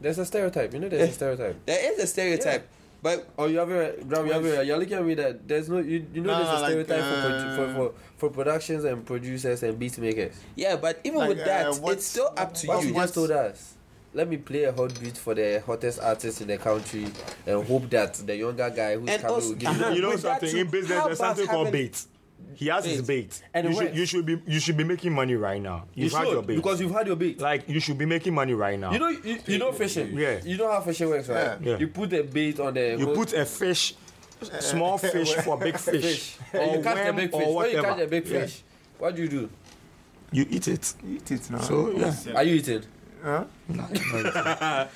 There's 0.00 0.18
a 0.18 0.24
stereotype. 0.24 0.72
You 0.72 0.80
know, 0.80 0.88
there's 0.88 1.10
a 1.10 1.12
stereotype. 1.12 1.56
There 1.66 1.92
is 1.92 1.98
a 1.98 2.06
stereotype, 2.06 2.68
but 3.02 3.28
oh, 3.38 3.46
you 3.46 3.58
have 3.58 3.70
it, 3.70 4.08
Graham, 4.08 4.26
you 4.26 4.32
have 4.32 4.44
it. 4.44 4.66
You're 4.66 4.78
looking 4.78 4.94
at 4.98 5.04
me 5.04 5.14
that 5.14 5.48
there's 5.48 5.68
no. 5.68 5.78
You, 5.78 6.06
you 6.14 6.20
know, 6.20 6.32
No, 6.32 6.38
there's 6.38 6.48
a 6.48 6.52
no, 6.52 6.60
like, 6.60 6.86
stereotype 6.86 7.00
for, 7.00 7.28
uh, 7.32 7.56
for 7.56 7.74
for 7.74 7.94
for 8.18 8.30
productions 8.30 8.84
and 8.84 9.04
producers 9.04 9.62
and 9.64 9.76
beat 9.78 9.98
makers. 9.98 10.36
Yeah, 10.54 10.76
but 10.76 11.00
even 11.02 11.18
Like, 11.18 11.28
with 11.30 11.40
uh, 11.40 11.44
that, 11.46 11.66
what's- 11.80 11.96
it's 11.96 12.06
still 12.06 12.32
up 12.36 12.54
to 12.54 12.66
What 12.68 12.82
you. 12.82 12.88
you 12.90 12.94
just 12.94 13.14
told 13.14 13.30
us. 13.32 13.74
Let 14.14 14.28
me 14.28 14.36
play 14.38 14.64
a 14.64 14.72
hot 14.72 14.98
beat 15.00 15.16
for 15.18 15.34
the 15.34 15.62
hottest 15.66 16.00
artist 16.00 16.40
in 16.40 16.46
the 16.48 16.56
country 16.56 17.06
and 17.46 17.66
hope 17.66 17.90
that 17.90 18.14
the 18.14 18.36
younger 18.36 18.70
guy 18.70 18.96
who's 18.96 19.08
And 19.10 19.20
coming 19.20 19.34
also- 19.34 19.48
will 19.50 19.54
give 19.56 19.94
You 19.96 20.00
know 20.02 20.08
With 20.10 20.20
something 20.20 20.56
in 20.56 20.66
business, 20.68 21.04
there's 21.04 21.18
something 21.18 21.46
called 21.46 21.66
having- 21.66 21.82
bait. 21.86 22.04
He 22.54 22.66
has 22.66 22.84
his 22.84 23.02
bait, 23.02 23.40
And 23.54 23.68
you 23.68 23.74
should, 23.74 23.96
you 23.96 24.04
should 24.06 24.26
be 24.26 24.42
you 24.46 24.58
should 24.58 24.76
be 24.76 24.82
making 24.84 25.12
money 25.12 25.34
right 25.36 25.62
now. 25.62 25.84
You 25.94 26.04
You've 26.04 26.12
had 26.12 26.24
should, 26.24 26.32
your 26.32 26.42
bait 26.42 26.56
because 26.56 26.80
you've 26.80 26.90
had 26.92 27.06
your 27.06 27.14
bait. 27.16 27.40
Like 27.40 27.68
you 27.68 27.78
should 27.78 27.98
be 27.98 28.04
making 28.06 28.34
money 28.34 28.52
right 28.54 28.78
now. 28.78 28.92
You 28.92 28.98
know, 28.98 29.08
you, 29.10 29.38
you 29.46 29.58
know 29.58 29.70
fishing. 29.70 30.16
Yeah. 30.18 30.40
You 30.42 30.56
know 30.56 30.70
how 30.70 30.80
fishing 30.80 31.08
works, 31.08 31.28
right? 31.28 31.60
Yeah. 31.62 31.78
You 31.78 31.86
put 31.88 32.12
a 32.12 32.22
bait 32.24 32.58
on 32.58 32.74
the. 32.74 32.96
You 32.98 33.06
put 33.14 33.32
a 33.32 33.44
fish, 33.44 33.94
small 34.58 34.98
fish 35.14 35.34
for 35.34 35.56
big 35.56 35.78
fish, 35.90 36.36
And 36.52 36.72
you 36.78 36.82
catch 36.82 36.96
the 36.96 37.04
worm 37.04 37.16
big 37.16 37.34
or 37.34 37.40
fish. 37.40 37.54
When 37.54 37.70
you 37.70 37.82
catch 37.82 37.98
the 37.98 38.06
big 38.08 38.26
Yeah. 38.26 38.40
fish, 38.40 38.62
what 38.98 39.14
do 39.14 39.22
you 39.22 39.28
do? 39.28 39.50
You 40.32 40.46
eat 40.50 40.66
it. 40.68 40.94
Eat 41.08 41.30
it 41.30 41.50
now. 41.50 41.58
So 41.60 41.90
yeah. 41.92 42.14
Are 42.34 42.42
you 42.42 42.56
eating? 42.56 42.82
Huh? 43.22 43.44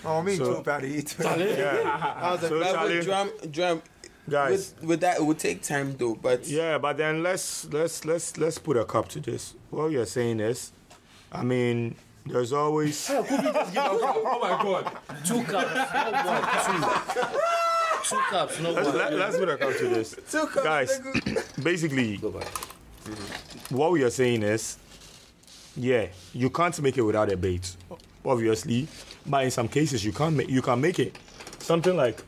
oh, 0.04 0.22
me 0.22 0.36
So- 0.36 0.56
too, 0.56 0.62
bad 0.62 0.82
to 0.82 0.86
eat. 0.86 1.16
Yeah. 1.20 2.16
I 2.20 2.32
was 2.32 2.42
like, 2.42 2.48
So, 2.50 2.58
but 2.60 2.72
Charlie- 2.72 3.00
drum, 3.02 3.30
drum, 3.50 3.82
Guys. 4.28 4.74
with, 4.80 4.88
with 4.88 5.00
that, 5.00 5.18
it 5.18 5.24
would 5.24 5.38
take 5.38 5.62
time 5.62 5.96
though. 5.96 6.14
But 6.14 6.46
Yeah, 6.46 6.78
but 6.78 6.96
then 6.96 7.22
let's 7.22 7.64
let's 7.72 8.04
let's 8.04 8.36
let's 8.36 8.58
put 8.58 8.76
a 8.76 8.84
cup 8.84 9.08
to 9.08 9.20
this. 9.20 9.54
What 9.70 9.90
you're 9.90 10.06
saying 10.06 10.40
is, 10.40 10.72
I 11.32 11.42
mean, 11.42 11.96
there's 12.26 12.52
always 12.52 13.10
Oh 13.10 13.22
my 14.40 14.62
god. 14.62 14.96
Two 15.24 15.42
cups, 15.42 15.74
not 15.74 16.26
one, 16.26 16.42
two. 16.66 17.30
Two 18.04 18.20
cups, 18.30 18.60
not 18.60 18.74
let's, 18.74 18.88
one. 18.88 18.96
let, 18.96 19.12
let's 19.14 19.36
put 19.36 19.48
a 19.48 19.56
cup 19.56 19.76
to 19.76 19.88
this. 19.88 20.16
Two 20.30 20.46
cups, 20.46 20.64
Guys, 20.64 21.00
basically, 21.62 22.16
what 23.70 23.92
we 23.92 24.04
are 24.04 24.10
saying 24.10 24.42
is, 24.42 24.78
yeah, 25.76 26.06
you 26.32 26.50
can't 26.50 26.80
make 26.80 26.96
it 26.96 27.02
without 27.02 27.32
a 27.32 27.36
bait, 27.36 27.76
obviously. 28.24 28.86
But 29.26 29.44
in 29.44 29.50
some 29.50 29.68
cases, 29.68 30.04
you 30.04 30.12
can't 30.12 30.36
make 30.36 30.48
you 30.48 30.62
can 30.62 30.80
make 30.80 30.98
it. 31.00 31.16
Something 31.58 31.96
like 31.96 32.20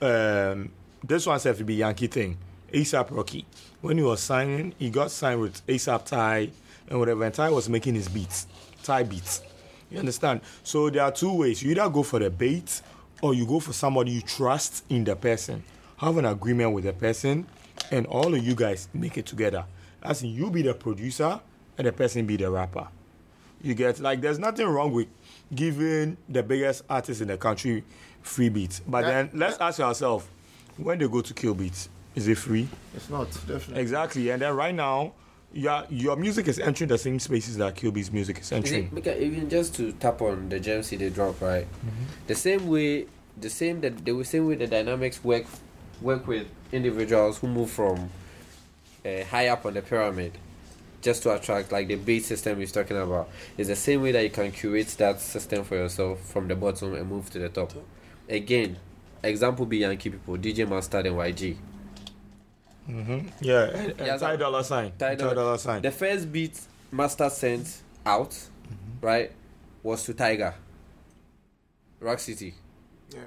um, 0.00 0.70
this 1.04 1.26
one 1.26 1.38
have 1.40 1.58
to 1.58 1.64
be 1.64 1.74
Yankee 1.74 2.06
thing. 2.06 2.38
ASAP 2.72 3.10
Rocky. 3.10 3.44
When 3.80 3.98
he 3.98 4.04
was 4.04 4.20
signing, 4.20 4.74
he 4.78 4.90
got 4.90 5.10
signed 5.10 5.40
with 5.40 5.66
ASAP 5.66 6.06
Ty 6.06 6.50
and 6.88 6.98
whatever. 6.98 7.24
And 7.24 7.34
Ty 7.34 7.50
was 7.50 7.68
making 7.68 7.94
his 7.94 8.08
beats, 8.08 8.46
Ty 8.82 9.02
beats. 9.04 9.42
You 9.90 9.98
understand? 9.98 10.40
So 10.62 10.88
there 10.88 11.02
are 11.02 11.12
two 11.12 11.34
ways. 11.34 11.62
You 11.62 11.72
either 11.72 11.88
go 11.90 12.02
for 12.02 12.18
the 12.18 12.30
bait 12.30 12.80
or 13.20 13.34
you 13.34 13.46
go 13.46 13.60
for 13.60 13.72
somebody 13.72 14.12
you 14.12 14.22
trust 14.22 14.84
in 14.88 15.04
the 15.04 15.14
person. 15.14 15.62
Have 15.98 16.16
an 16.16 16.24
agreement 16.24 16.72
with 16.72 16.84
the 16.84 16.92
person, 16.92 17.46
and 17.90 18.06
all 18.06 18.34
of 18.34 18.44
you 18.44 18.54
guys 18.54 18.88
make 18.92 19.18
it 19.18 19.26
together. 19.26 19.64
As 20.02 20.22
in, 20.22 20.30
you 20.30 20.50
be 20.50 20.62
the 20.62 20.74
producer 20.74 21.40
and 21.78 21.86
the 21.86 21.92
person 21.92 22.26
be 22.26 22.36
the 22.36 22.50
rapper. 22.50 22.88
You 23.60 23.74
get 23.74 24.00
like 24.00 24.20
there's 24.20 24.40
nothing 24.40 24.66
wrong 24.66 24.92
with 24.92 25.06
giving 25.54 26.16
the 26.28 26.42
biggest 26.42 26.82
artist 26.90 27.20
in 27.20 27.28
the 27.28 27.36
country 27.36 27.84
free 28.22 28.48
beats. 28.48 28.80
But 28.80 29.02
then 29.02 29.30
let's 29.32 29.58
ask 29.58 29.78
ourselves, 29.78 30.26
when 30.76 30.98
they 30.98 31.08
go 31.08 31.20
to 31.20 31.34
kill 31.34 31.54
is 32.14 32.28
it 32.28 32.36
free? 32.36 32.68
It's 32.94 33.08
not, 33.08 33.30
definitely. 33.46 33.80
Exactly. 33.80 34.30
And 34.30 34.42
then 34.42 34.54
right 34.54 34.74
now, 34.74 35.14
your 35.52 35.84
your 35.90 36.16
music 36.16 36.48
is 36.48 36.58
entering 36.58 36.88
the 36.88 36.98
same 36.98 37.18
spaces 37.18 37.56
that 37.58 37.74
Kill 37.76 37.92
music 37.92 38.38
is 38.38 38.46
Is 38.46 38.52
entering. 38.52 38.84
it, 38.84 38.94
because 38.94 39.20
even 39.20 39.48
just 39.50 39.74
to 39.76 39.92
tap 39.92 40.22
on 40.22 40.48
the 40.48 40.58
gems 40.58 40.90
they 40.90 41.10
drop, 41.10 41.40
right? 41.40 41.66
The 42.26 42.34
same 42.34 42.68
way, 42.68 43.06
the 43.38 43.50
same 43.50 43.80
that 43.82 44.04
the 44.04 44.24
same 44.24 44.46
way 44.46 44.54
the 44.56 44.66
dynamics 44.66 45.22
work 45.22 45.44
work 46.00 46.26
with 46.26 46.46
individuals 46.72 47.38
who 47.38 47.48
move 47.48 47.70
from 47.70 48.10
uh, 49.04 49.24
high 49.24 49.48
up 49.48 49.64
on 49.66 49.74
the 49.74 49.82
pyramid 49.82 50.32
just 51.02 51.22
to 51.24 51.34
attract 51.34 51.70
like 51.72 51.88
the 51.88 51.96
base 51.96 52.26
system 52.26 52.58
he's 52.58 52.72
talking 52.72 52.96
about 52.96 53.28
is 53.58 53.68
the 53.68 53.76
same 53.76 54.02
way 54.02 54.12
that 54.12 54.22
you 54.22 54.30
can 54.30 54.50
curate 54.52 54.86
that 54.98 55.20
system 55.20 55.64
for 55.64 55.74
yourself 55.76 56.20
from 56.20 56.48
the 56.48 56.54
bottom 56.54 56.94
and 56.94 57.08
move 57.08 57.28
to 57.28 57.38
the 57.38 57.48
top 57.48 57.72
again 58.28 58.76
example 59.22 59.64
be 59.66 59.78
yankee 59.78 60.10
people 60.10 60.36
dj 60.36 60.68
mustard 60.68 61.06
and 61.06 61.16
yg 61.16 61.56
Mm-hmm. 62.88 63.28
Yeah, 63.40 63.62
and, 63.70 63.90
and 63.92 64.06
Yeah, 64.06 64.16
Ty 64.16 64.34
Dolla 64.34 64.64
Sign. 64.64 64.90
Ty 64.98 65.14
Ty 65.14 65.34
Dolla 65.34 65.56
Sign. 65.56 65.82
the 65.82 65.92
first 65.92 66.32
beat 66.32 66.60
Mustard 66.90 67.30
sent 67.30 67.80
out 68.04 68.36
right 69.00 69.30
was 69.84 70.02
to 70.04 70.12
Tyga 70.14 70.54
Rack 72.00 72.18
City 72.18 72.54
Yeah. 73.10 73.20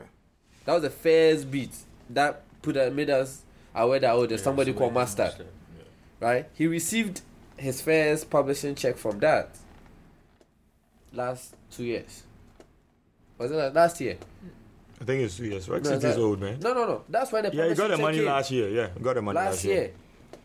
that 0.65 0.73
was 0.73 0.81
the 0.81 0.89
first 0.89 1.49
beat 1.49 1.71
that 2.09 2.41
put 2.61 2.75
uh, 2.75 2.89
made 2.91 3.09
us 3.09 3.43
aware 3.73 3.99
that 3.99 4.11
oh 4.11 4.25
there's 4.25 4.43
somebody 4.43 4.73
called 4.73 4.93
Mustard. 4.93 5.33
Right? 6.19 6.49
He 6.53 6.67
received 6.67 7.21
his 7.57 7.79
first 7.81 8.29
publishing 8.29 8.75
check 8.75 8.97
from 8.97 9.19
that 9.19 9.55
last 11.13 11.55
two 11.71 11.83
years. 11.85 12.23
Was 13.37 13.51
it 13.51 13.55
like 13.55 13.73
last 13.73 14.01
year? 14.01 14.17
I 15.01 15.03
think 15.03 15.23
it's 15.23 15.37
two 15.37 15.45
years. 15.45 15.67
Rock 15.69 15.83
No, 15.83 15.89
City 15.91 16.07
is 16.07 16.17
old, 16.17 16.39
man. 16.39 16.59
No, 16.61 16.73
no, 16.73 16.85
no. 16.85 17.03
That's 17.09 17.31
why 17.31 17.41
the 17.41 17.53
Yeah, 17.55 17.67
he 17.69 17.75
got 17.75 17.89
the 17.89 17.97
money 17.97 18.17
came 18.17 18.25
last 18.27 18.51
year. 18.51 18.69
Yeah, 18.69 18.89
got 19.01 19.15
the 19.15 19.21
money 19.21 19.35
last, 19.35 19.63
year. 19.63 19.75
last 19.75 19.83
year. 19.83 19.93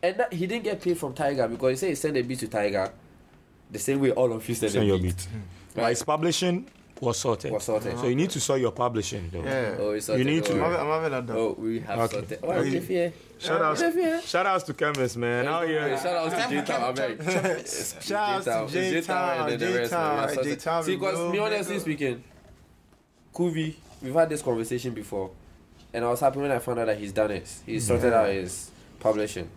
And 0.03 0.17
that, 0.19 0.33
he 0.33 0.47
didn't 0.47 0.65
get 0.65 0.81
paid 0.83 0.99
from 0.99 1.15
Tyga 1.15 1.49
because 1.51 1.71
he 1.71 1.77
said 1.77 1.89
he 1.91 1.95
sent 1.95 2.17
a 2.17 2.23
beat 2.23 2.39
to 2.41 2.49
Tyga 2.49 2.91
the 3.71 3.79
same 3.79 4.01
way 4.01 4.11
all 4.13 4.33
of 4.33 4.49
you 4.49 4.55
send 4.55 4.73
Send 4.73 4.87
your 4.87 4.97
beat. 4.99 5.17
beat. 5.17 5.23
Hmm. 5.31 5.39
But 5.75 5.91
his 5.91 6.03
publishing 6.03 6.67
was 7.01 7.19
sorted. 7.19 7.53
Was 7.53 7.65
sorted. 7.65 7.97
So 7.99 8.07
you 8.09 8.17
need 8.17 8.31
to 8.31 8.41
sort 8.41 8.61
your 8.61 8.73
publishing, 8.73 9.31
though. 9.33 9.43
Yeah. 9.45 9.77
Oh, 9.79 9.91
it's 9.93 10.07
sorted, 10.07 10.27
You 10.27 10.33
need 10.33 10.45
don't 10.45 10.57
to. 10.57 10.63
worry. 10.63 10.77
I'm 10.77 10.87
having 10.87 11.11
that 11.13 11.27
done. 11.27 11.37
Oh, 11.37 11.55
we 11.59 11.81
have 11.81 11.99
Okay. 12.01 12.13
sorted. 12.15 12.39
Oh, 12.43 12.51
Okay. 12.51 12.77
if 12.77 12.91
yeah. 12.91 13.11
Shout 13.39 13.63
out, 13.63 13.81
If 13.81 13.97
yeah. 13.97 14.21
shout 14.21 14.47
outs 14.47 14.65
to 14.65 14.75
Kemists, 14.75 15.17
man. 15.17 15.47
Out 15.47 15.67
here. 15.69 15.97
Shout 15.97 16.07
out 16.17 16.31
to 16.31 16.55
J 16.55 16.63
Town, 16.67 16.91
America. 16.99 17.25
Shout 18.03 18.49
out 18.49 18.69
to 18.69 18.73
J-Town, 18.73 19.59
J-Town, 19.59 20.45
J-Town, 20.45 20.83
See, 20.85 20.97
because 20.97 21.33
me 21.33 21.39
honestly 21.39 21.79
speaking, 21.79 22.23
Kuvie, 23.35 23.77
we've 24.03 24.15
had 24.15 24.29
this 24.29 24.43
conversation 24.43 24.93
before, 24.95 25.31
and 25.93 26.05
I 26.05 26.09
was 26.11 26.21
happy 26.21 26.39
when 26.39 26.51
I 26.51 26.59
found 26.59 26.79
out 26.79 26.87
that 26.87 26.99
he's 26.99 27.13
done 27.13 27.31
it. 27.31 27.49
He 27.67 27.79
sorted 27.81 28.13
out 28.13 28.29
his 28.29 28.71
publishing. 28.99 29.49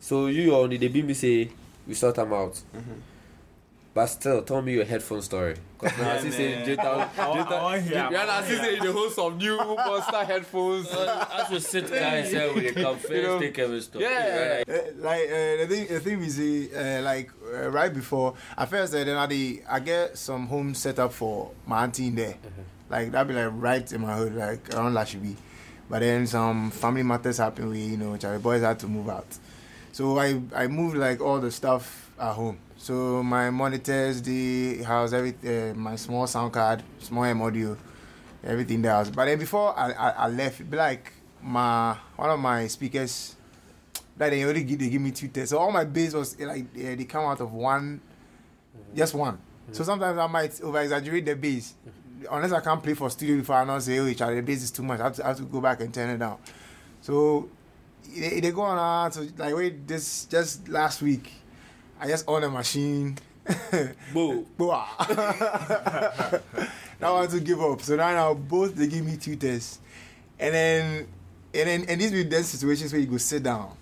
So 0.00 0.26
you 0.26 0.54
only 0.54 0.76
they 0.76 0.88
beat 0.88 1.04
me 1.04 1.14
say 1.14 1.50
we 1.86 1.94
sort 1.94 2.16
him 2.18 2.32
out. 2.32 2.60
But 3.94 4.06
still, 4.08 4.42
tell 4.42 4.60
me 4.60 4.74
your 4.74 4.84
headphone 4.84 5.22
story. 5.22 5.56
Because 5.80 5.98
now 6.02 6.12
I 6.12 6.20
see 6.20 6.30
say 6.30 6.64
J 6.66 6.76
Town, 6.76 7.08
yeah, 7.16 8.26
I 8.30 8.44
see 8.46 8.56
say 8.56 8.78
the 8.78 8.92
host 8.92 9.18
of 9.18 9.38
new 9.38 9.56
monster 9.56 10.22
headphones. 10.22 10.86
As 10.92 11.50
we 11.50 11.58
sit 11.60 11.88
guys 11.88 12.30
here, 12.30 12.52
we 12.52 12.72
come 12.72 12.98
first, 12.98 13.10
You 13.10 13.22
know, 13.22 13.40
take 13.40 13.58
every 13.58 13.80
stop. 13.80 14.02
Yeah. 14.02 14.64
Uh, 14.68 14.72
like 14.98 15.22
uh, 15.22 15.56
the 15.56 15.66
thing, 15.70 15.86
the 15.88 16.00
thing 16.00 16.20
we 16.20 16.28
see, 16.28 16.74
uh, 16.74 17.00
like 17.02 17.30
uh, 17.50 17.70
right 17.70 17.92
before, 17.92 18.34
at 18.58 18.68
first 18.68 18.94
uh, 18.94 19.02
then 19.02 19.16
I, 19.16 19.26
dey- 19.26 19.62
I 19.66 19.80
get 19.80 20.18
some 20.18 20.46
home 20.46 20.74
set 20.74 20.98
up 20.98 21.14
for 21.14 21.52
my 21.66 21.84
auntie 21.84 22.08
in 22.08 22.16
there, 22.16 22.34
like 22.88 23.12
that 23.12 23.26
be 23.26 23.34
like 23.34 23.50
right 23.52 23.90
in 23.92 24.00
my 24.00 24.14
hood, 24.14 24.34
like 24.34 24.74
around 24.74 24.94
Lashibi. 24.94 25.36
But 25.88 26.00
then 26.00 26.26
some 26.26 26.70
family 26.70 27.04
matters 27.04 27.38
happened 27.38 27.70
We 27.70 27.80
you 27.80 27.96
know, 27.96 28.16
the 28.16 28.38
boys 28.38 28.62
had 28.62 28.78
to 28.80 28.88
move 28.88 29.08
out, 29.08 29.26
so 29.92 30.18
I 30.18 30.40
I 30.54 30.66
moved 30.66 30.96
like 30.96 31.20
all 31.20 31.40
the 31.40 31.50
stuff 31.50 32.10
at 32.18 32.32
home. 32.32 32.58
So 32.76 33.22
my 33.22 33.50
monitors, 33.50 34.20
the 34.22 34.82
house, 34.82 35.12
everything, 35.12 35.70
uh, 35.70 35.74
my 35.74 35.96
small 35.96 36.26
sound 36.26 36.52
card, 36.52 36.82
small 36.98 37.24
M 37.24 37.40
audio, 37.40 37.76
everything 38.44 38.82
there. 38.82 39.04
But 39.04 39.24
then 39.26 39.38
before 39.38 39.76
I, 39.78 39.92
I, 39.92 40.10
I 40.10 40.28
left, 40.28 40.62
like 40.70 41.12
my 41.42 41.96
one 42.16 42.30
of 42.30 42.38
my 42.38 42.66
speakers 42.66 43.36
that 44.16 44.30
they 44.30 44.44
only 44.44 44.64
give, 44.64 44.78
they 44.78 44.88
give 44.88 45.00
me 45.00 45.10
two 45.10 45.28
tests. 45.28 45.50
So 45.50 45.58
all 45.58 45.70
my 45.70 45.84
bass 45.84 46.14
was 46.14 46.36
eh, 46.40 46.46
like 46.46 46.64
eh, 46.76 46.94
they 46.94 47.04
come 47.04 47.24
out 47.24 47.40
of 47.40 47.52
one, 47.52 48.00
just 48.94 49.14
one. 49.14 49.38
So 49.72 49.82
sometimes 49.82 50.18
I 50.18 50.26
might 50.26 50.60
over 50.62 50.80
exaggerate 50.80 51.26
the 51.26 51.34
bass, 51.34 51.74
unless 52.30 52.52
I 52.52 52.60
can't 52.60 52.82
play 52.82 52.94
for 52.94 53.10
studio 53.10 53.36
before 53.36 53.56
I 53.56 53.64
know 53.64 53.78
say 53.78 53.98
oh 53.98 54.12
Charlie, 54.12 54.36
the 54.36 54.42
bass 54.42 54.62
is 54.62 54.70
too 54.70 54.82
much. 54.82 55.00
I 55.00 55.04
have, 55.04 55.16
to, 55.16 55.24
I 55.24 55.28
have 55.28 55.36
to 55.38 55.44
go 55.44 55.60
back 55.60 55.80
and 55.80 55.92
turn 55.92 56.10
it 56.10 56.18
down. 56.18 56.38
So 57.00 57.48
they, 58.14 58.40
they 58.40 58.50
go 58.50 58.62
on 58.62 58.78
uh, 58.78 59.10
so 59.10 59.26
like 59.36 59.54
wait 59.54 59.86
this 59.86 60.24
just 60.26 60.68
last 60.68 61.02
week, 61.02 61.32
I 62.00 62.08
just 62.08 62.28
on 62.28 62.44
a 62.44 62.50
machine. 62.50 63.18
Boo. 64.12 64.46
Boo. 64.56 64.66
now 64.68 64.80
I 67.00 67.10
want 67.10 67.30
to 67.30 67.40
give 67.40 67.60
up. 67.60 67.80
So 67.82 67.96
now, 67.96 68.12
now 68.12 68.34
both 68.34 68.74
they 68.74 68.88
give 68.88 69.04
me 69.04 69.16
two 69.16 69.36
tests. 69.36 69.78
And 70.38 70.54
then 70.54 71.08
and 71.54 71.68
then 71.68 71.84
and 71.88 72.00
these 72.00 72.10
be 72.10 72.22
then 72.24 72.42
situations 72.42 72.92
where 72.92 73.00
you 73.00 73.06
go 73.06 73.18
sit 73.18 73.42
down. 73.42 73.76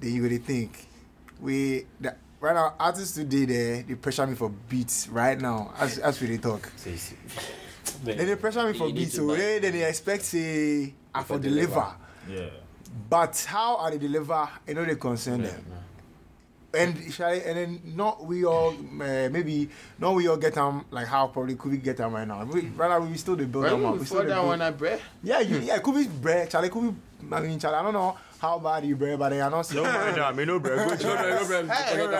Then 0.00 0.12
you 0.12 0.22
go 0.22 0.28
to 0.28 0.38
think. 0.38 0.86
We 1.40 1.86
the, 2.00 2.14
right 2.40 2.54
now 2.54 2.74
artists 2.78 3.14
today 3.14 3.44
there 3.44 3.82
they 3.82 3.94
pressure 3.94 4.26
me 4.26 4.34
for 4.34 4.48
beats 4.68 5.08
right 5.08 5.40
now 5.40 5.72
as 5.78 5.98
as 5.98 6.20
we 6.20 6.28
they 6.28 6.38
talk. 6.38 6.70
Then 8.02 8.18
they 8.26 8.36
pressure 8.36 8.66
me 8.66 8.76
for 8.78 8.86
You 8.88 8.92
need 8.94 9.00
beats. 9.00 9.10
to 9.12 9.16
So 9.18 9.26
buy- 9.28 9.36
then, 9.36 9.62
then 9.62 9.72
they 9.72 9.84
expect 9.88 10.22
say 10.24 10.94
I 11.14 11.22
for 11.22 11.38
deliver. 11.38 11.86
Yeah. 12.30 12.46
But 13.10 13.44
how 13.48 13.76
are 13.76 13.90
they 13.90 13.98
deliver, 13.98 14.48
you 14.68 14.74
know 14.74 14.84
they 14.84 14.94
concern 14.96 15.42
them. 15.42 15.64
and 16.74 17.12
Charlie, 17.12 17.42
and 17.44 17.56
then 17.56 17.80
not 17.96 18.24
we 18.24 18.44
all 18.44 18.70
uh, 18.70 19.28
maybe 19.30 19.68
not 19.98 20.14
we 20.14 20.26
all 20.28 20.36
get 20.36 20.54
them 20.54 20.84
like 20.90 21.06
how 21.06 21.28
probably 21.28 21.54
could 21.54 21.70
we 21.70 21.78
get 21.78 21.96
them 21.96 22.12
right 22.12 22.26
now. 22.26 22.44
We, 22.44 22.62
right 22.70 22.88
now 22.90 23.00
we 23.00 23.16
still 23.16 23.36
the 23.36 23.46
build 23.46 23.64
them 23.66 23.84
up. 23.84 23.98
We 23.98 24.04
still 24.04 24.22
Before 24.22 24.28
that 24.28 24.34
build- 24.34 24.46
one, 24.48 24.62
I 24.62 24.70
bread. 24.70 25.00
Yeah, 25.22 25.40
you, 25.40 25.58
yeah, 25.58 25.78
could 25.78 25.94
be 25.94 26.06
bread, 26.08 26.50
Charlie. 26.50 26.70
Could 26.70 26.82
be. 26.90 27.34
I 27.34 27.40
mean, 27.40 27.58
Charlie. 27.60 27.76
I 27.78 27.82
don't 27.82 27.92
know 27.94 28.16
how 28.44 28.58
bad 28.58 28.84
you 28.84 28.94
bread, 28.96 29.18
but 29.18 29.32
I 29.32 29.38
not 29.48 29.68
Don't 29.68 29.84
mind 29.84 30.16
that, 30.16 30.36
me 30.36 30.44
no 30.44 30.58
bread. 30.58 30.78
Go 30.88 30.96
Giants. 30.96 31.48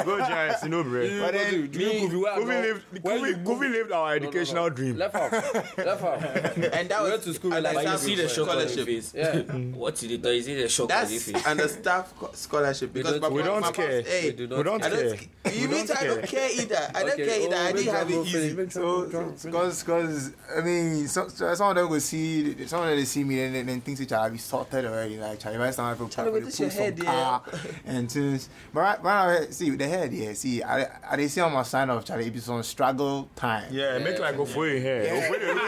Go 0.05 0.19
Giants, 0.19 0.65
no 0.65 0.83
bread. 0.83 1.21
But 1.21 1.33
then, 1.35 1.63
me, 1.63 1.69
Kuvie 2.09 2.47
lived, 2.47 2.85
Kuvie, 3.05 3.35
Kuvie 3.45 3.69
lived 3.69 3.93
our 3.93 4.15
educational 4.15 4.71
dream. 4.71 4.97
Left 4.97 5.15
half. 5.15 5.33
Left 5.79 6.01
half. 6.01 6.57
And 6.75 6.89
that 6.89 7.03
We 7.03 7.11
was 7.11 7.11
went 7.11 7.23
to 7.25 7.35
school 7.35 7.51
with 7.51 7.57
and 7.59 7.65
like 7.65 7.75
the 7.75 7.75
But 7.75 7.83
you 7.85 7.89
staff 7.89 8.01
see 8.01 8.15
the 8.15 8.29
shock 8.29 8.49
on 8.49 8.55
scholarship. 8.55 8.77
your 8.77 8.87
face. 8.87 9.13
Yeah. 9.15 9.43
What 9.85 9.97
did 9.97 10.11
it 10.13 10.23
do? 10.23 10.29
Is 10.31 10.49
it 10.49 10.59
a 10.65 10.69
shock 10.69 10.91
on 10.93 11.11
your 11.11 11.21
face? 11.21 11.33
That's 11.33 11.47
and 11.47 11.61
the 11.61 11.69
staff 11.69 12.15
co- 12.19 12.31
scholarship 12.33 12.93
because 12.93 13.13
don't- 13.13 13.23
my 13.23 13.29
We 13.29 13.43
mom- 13.43 13.47
don't 13.47 13.61
my 13.63 13.73
care. 13.73 13.93
mom's- 13.97 14.09
Hey, 14.09 14.31
We 14.31 14.33
do 14.37 14.47
not 14.49 14.57
We 14.59 14.63
don't 14.65 14.83
I 14.85 14.89
don't. 14.89 15.19
care. 15.19 15.53
You 15.53 15.69
mean 15.69 15.87
I 15.91 16.05
don't 16.05 16.23
care 16.25 16.51
either? 16.61 16.91
I 16.95 17.01
don't 17.03 17.11
Okay, 17.13 17.27
care 17.27 17.41
either. 17.47 17.57
oh, 17.57 17.61
I 17.61 17.65
make 17.73 17.77
didn't 17.77 17.95
have 17.95 18.09
drum 18.09 18.13
it 18.13 18.17
roll 18.17 18.25
finish, 18.25 18.45
easy. 18.47 18.57
make 18.57 18.69
drum 18.71 18.71
So, 18.71 18.83
roll 18.83 19.07
drum 19.07 19.35
finish. 19.37 19.55
cause, 19.55 19.83
cause, 19.83 20.33
I 20.57 20.61
mean, 20.63 21.09
some, 21.09 21.29
so- 21.31 21.55
some 21.55 21.69
of 21.71 21.77
them 21.77 21.89
will 21.91 22.01
see, 22.01 22.67
some 22.67 22.81
of 22.83 22.89
them 22.89 22.97
they 22.99 23.05
see 23.05 23.25
me 23.25 23.43
and 23.43 23.55
then, 23.55 23.67
then 23.67 23.81
think 23.83 23.99
that 23.99 24.13
I 24.13 24.29
be 24.31 24.39
sorted 24.39 24.85
already. 24.87 25.19
Like, 25.19 25.39
Charlie, 25.41 25.59
by 25.59 25.71
the 25.71 25.77
time 25.77 25.93
I 25.93 25.97
feel 25.97 26.09
Charlie, 26.09 26.14
properly, 26.14 26.14
with 26.23 26.45
this 26.45 26.61
your 26.61 26.69
pull 26.69 26.77
some 26.77 26.85
head, 26.85 27.05
car 27.05 27.43
and 27.87 28.11
things. 28.11 28.49
But 28.73 28.81
right, 28.81 29.03
right 29.03 29.41
now, 29.41 29.47
see, 29.51 29.71
with 29.71 29.81
the 29.81 29.89
head, 29.89 30.13
yeah, 30.13 30.33
see, 30.35 30.63
I, 30.63 30.87
I 31.11 31.17
they 31.17 31.29
see 31.29 31.41
on 31.41 31.53
my 31.53 31.63
sign 31.63 31.91
of 31.91 32.05
Charlie, 32.05 32.27
it 32.27 32.33
be 32.33 32.41
some 32.41 32.63
struggle 32.63 33.29
time. 33.37 33.69
Yeah, 33.71 33.99
make 33.99 34.19
like 34.19 34.37
go 34.37 34.45
for 34.45 34.67
your 34.67 34.81
hair. 34.81 35.03
Ofo 35.05 35.39
dey 35.41 35.47
look, 35.53 35.63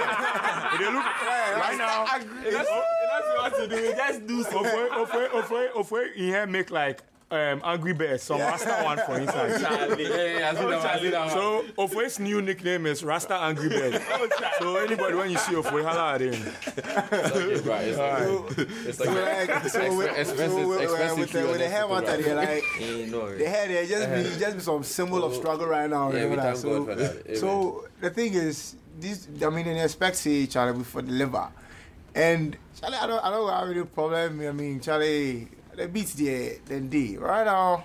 they 0.78 0.92
look 0.92 1.04
right 1.04 1.76
now. 1.78 2.04
That's 2.50 2.70
what 3.38 3.56
to 3.56 3.68
do. 3.68 3.92
Just 3.94 4.26
do 4.26 4.44
Ofo, 4.44 4.88
Ofo, 4.88 5.28
Ofo, 5.30 5.72
Ofo, 5.72 6.14
in 6.14 6.24
here 6.24 6.46
make 6.46 6.70
like 6.70 7.02
um, 7.30 7.60
Angry 7.64 7.92
Birds, 7.92 8.22
some 8.22 8.40
Rasta 8.40 8.82
one 8.84 8.98
for 8.98 9.18
inside. 9.18 9.60
So 11.30 11.64
Ofo's 11.76 12.18
new 12.20 12.40
nickname 12.40 12.86
is 12.86 13.02
Rasta 13.02 13.34
Angry 13.34 13.68
Bird. 13.68 14.00
So 14.58 14.76
anybody 14.76 15.14
when 15.14 15.30
you 15.30 15.38
see 15.38 15.52
Ofo, 15.54 15.84
holla 15.84 16.14
at 16.14 16.20
him. 16.22 16.32
Okay, 16.34 17.60
right, 17.68 17.88
it's 17.88 17.98
like, 17.98 18.58
it's 18.86 18.98
So, 18.98 19.12
like, 19.12 19.48
like, 19.48 19.68
so, 19.68 19.96
with, 19.96 20.06
expensive- 20.16 20.50
so 20.50 20.68
with, 20.68 20.80
expensive 20.80 21.18
with, 21.18 21.32
the, 21.32 21.42
with 21.46 21.58
the 21.58 21.68
hair 21.68 21.84
fuel, 21.86 22.00
matter, 22.00 22.22
there, 22.22 22.34
like, 22.36 22.64
Eh, 22.80 23.06
no. 23.10 23.36
the 23.36 23.48
hair 23.48 23.68
there 23.68 23.86
just 23.86 24.08
be 24.34 24.40
just 24.40 24.56
be 24.56 24.62
some 24.62 24.82
symbol 24.82 25.24
of 25.24 25.34
struggle 25.34 25.66
right 25.66 25.90
now. 25.90 26.10
Yeah, 26.12 26.22
you 26.24 26.30
we 26.30 26.36
know 26.36 26.42
that. 26.42 26.56
thank 26.56 26.56
so, 26.58 26.84
God 26.84 26.98
for 26.98 27.02
that. 27.02 27.38
So 27.38 27.84
the 28.00 28.10
thing 28.10 28.34
is, 28.34 28.76
this 28.98 29.28
I 29.44 29.50
mean, 29.50 29.66
they 29.66 29.80
expect 29.82 30.16
say 30.16 30.46
Charlie 30.46 30.84
for 30.84 31.02
the 31.02 31.12
liver, 31.12 31.48
and 32.14 32.56
Charlie, 32.80 32.96
I 32.96 33.06
don't, 33.06 33.24
I 33.24 33.30
don't 33.30 33.50
have 33.52 33.68
any 33.70 33.84
problem. 33.84 34.40
I 34.40 34.52
mean, 34.52 34.80
Charlie, 34.80 35.48
the 35.76 35.88
beats 35.88 36.14
there, 36.14 36.56
then 36.66 36.88
day 36.88 37.16
right 37.16 37.44
now, 37.44 37.84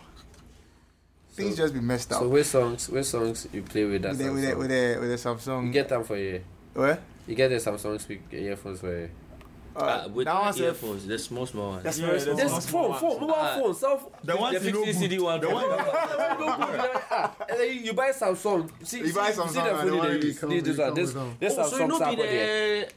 things 1.33 1.57
just 1.57 1.73
be 1.73 1.79
messed 1.81 2.11
up. 2.11 2.19
so 2.21 2.27
which 2.29 2.45
songs, 2.47 2.89
which 2.89 3.05
songs 3.05 3.47
you 3.53 3.61
play 3.61 3.85
with 3.85 4.01
that 4.03 4.11
with 4.11 4.19
the, 4.19 4.31
with 4.33 4.43
the, 4.43 4.55
with 4.57 4.69
the, 4.69 4.97
with 4.99 5.09
the 5.23 5.29
Samsung. 5.29 5.65
You 5.67 5.71
get 5.71 5.89
them 5.89 6.03
for 6.03 6.17
you. 6.17 6.41
what? 6.73 7.01
You 7.27 7.35
get 7.35 7.49
the 7.49 7.55
Samsung 7.57 7.99
speak 8.01 8.21
earphones 8.31 8.79
for 8.79 8.97
you. 8.97 9.09
Uh, 9.73 10.05
with 10.13 10.25
that 10.25 10.37
one's 10.41 10.59
a- 10.59 10.65
earphones, 10.65 11.07
the 11.07 11.17
small, 11.17 11.45
small 11.45 11.69
ones. 11.69 11.83
That's 11.83 11.97
Yeah, 11.99 12.07
very 12.07 12.19
that's 12.19 12.25
small. 12.35 12.49
Just 12.49 12.69
phone, 12.69 12.99
phone, 12.99 13.21
mobile 13.21 13.35
Ah. 13.37 13.55
phone, 13.57 13.73
self. 13.73 14.21
The 14.21 14.35
ones 14.35 14.59
the 14.59 14.65
you 14.67 14.73
know 14.73 14.83
50 14.85 14.99
CD 14.99 15.19
one. 15.19 15.39
The 15.39 15.49
one- 15.49 15.63
and 17.49 17.59
then 17.59 17.83
you 17.85 17.93
buy 17.93 18.11
Samsung. 18.11 18.69
See, 18.83 18.99
You 18.99 19.13
buy 19.13 19.31
see, 19.31 19.39
Samsung 19.39 19.47
see 19.49 19.53
the 19.53 19.69
and 19.69 19.77
phone 19.77 19.87
the 19.87 19.95
one 19.97 20.07
they 20.09 20.13
you 20.17 20.21
use. 20.23 20.39
come- 20.39 20.49
This, 20.49 20.63
this 20.63 20.77
you 20.77 20.83
one, 20.83 20.95
come 20.97 21.35
this, 21.39 21.57
with 21.57 22.29
this 22.29 22.93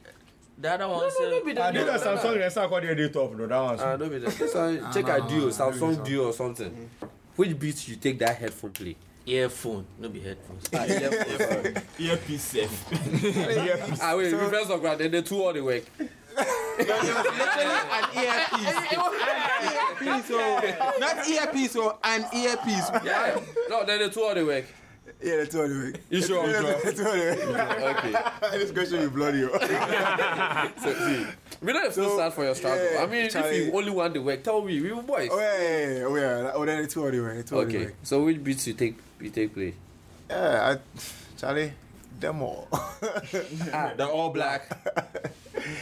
So 0.61 0.69
you 0.71 0.77
Samsung 0.77 0.79
know 0.79 0.81
be 0.81 0.81
sample 0.81 0.81
there. 0.81 0.81
the 0.81 0.81
the 0.81 0.81
other 0.81 0.87
one. 0.87 0.99
No, 1.01 1.09
no, 1.19 1.29
no, 1.29 1.45
be 1.45 1.53
the 1.53 1.63
I 1.63 1.71
did 1.71 1.87
no, 1.87 1.93
a 1.93 1.97
no, 1.97 2.03
no. 2.03 2.21
Samsung, 2.21 2.35
yes, 2.37 2.57
I 2.57 2.67
got 2.67 2.81
the 2.81 3.09
top 3.09 3.37
though. 3.37 3.47
That 3.47 3.59
one's. 3.61 3.81
Ah, 3.81 3.95
no, 3.97 4.09
be 4.09 4.17
the 4.19 4.29
this 4.29 4.55
one. 4.55 4.93
Check 4.93 5.07
a 5.09 5.27
duo, 5.27 5.49
Samsung 5.49 6.05
duo 6.05 6.27
or 6.27 6.33
something. 6.33 6.89
Which 7.35 7.59
beats 7.59 7.87
you 7.89 7.97
take 7.97 8.19
that 8.19 8.37
headphone 8.37 8.71
play? 8.71 8.95
earphone, 9.27 9.85
no 9.99 10.09
be 10.09 10.19
headphones. 10.19 10.69
Ah, 10.73 10.85
earphone. 10.87 11.83
earpiece 11.99 12.41
safe. 12.41 13.99
Ah, 14.01 14.15
wait, 14.15 14.31
reverse 14.31 14.69
of 14.69 14.79
ground, 14.81 14.99
then 14.99 15.11
the 15.11 15.21
two 15.21 15.41
all 15.41 15.53
the 15.53 15.61
work. 15.63 15.83
Literally 16.77 17.09
an 17.09 18.05
earpiece. 18.13 18.75
an 18.75 20.07
earpiece, 20.07 20.31
oh, 20.31 20.93
not 20.99 21.27
earpiece, 21.27 21.75
oh, 21.77 21.97
an 22.03 22.25
earpiece. 22.33 22.89
Yeah. 23.03 23.39
No, 23.69 23.85
then 23.85 23.99
the 23.99 24.09
two 24.09 24.21
all 24.21 24.35
the 24.35 24.45
work. 24.45 24.65
Yeah, 25.25 25.37
that's 25.37 25.55
all 25.55 25.67
the 25.67 25.73
way. 25.73 25.93
You 26.11 26.21
sure? 26.21 26.45
You 26.45 26.53
sure? 26.53 26.77
that's 26.85 27.01
way. 27.01 27.31
Okay. 27.97 28.13
This 28.59 28.69
question 28.71 29.01
you 29.01 29.09
bloody. 29.09 29.39
yo. 29.39 29.49
Oh. 29.51 29.57
So, 30.83 30.93
see, 30.93 31.25
we 31.65 31.73
don't 31.73 31.91
feel 31.93 32.09
So, 32.09 32.17
sad 32.17 32.33
for 32.33 32.43
your 32.45 32.53
struggle. 32.53 32.85
yeah, 32.93 33.01
I 33.01 33.05
mean, 33.07 33.29
Charlie- 33.29 33.57
if 33.57 33.65
you 33.67 33.73
only 33.73 33.89
want 33.89 34.13
the 34.13 34.21
work, 34.21 34.43
tell 34.43 34.61
me. 34.61 34.79
We 34.79 34.91
were 34.93 35.01
boys. 35.01 35.29
Oh 35.31 35.39
yeah, 35.39 35.57
yeah, 35.61 35.97
yeah, 35.97 36.05
oh 36.05 36.15
yeah. 36.15 36.51
Oh, 36.53 36.63
then 36.65 36.83
it's 36.83 36.95
all 36.95 37.09
the 37.09 37.19
way. 37.21 37.37
It's 37.41 37.51
all 37.51 37.61
Okay. 37.65 37.89
So 38.03 38.23
which 38.23 38.43
beats 38.43 38.67
you 38.67 38.73
take? 38.73 38.97
You 39.19 39.31
take 39.31 39.53
play? 39.53 39.73
Yeah, 40.29 40.77
I, 40.77 41.01
Charlie, 41.37 41.73
them 42.19 42.41
all. 42.43 42.67
Ah, 43.73 43.93
the 43.97 44.05
all 44.07 44.29
black. 44.29 44.69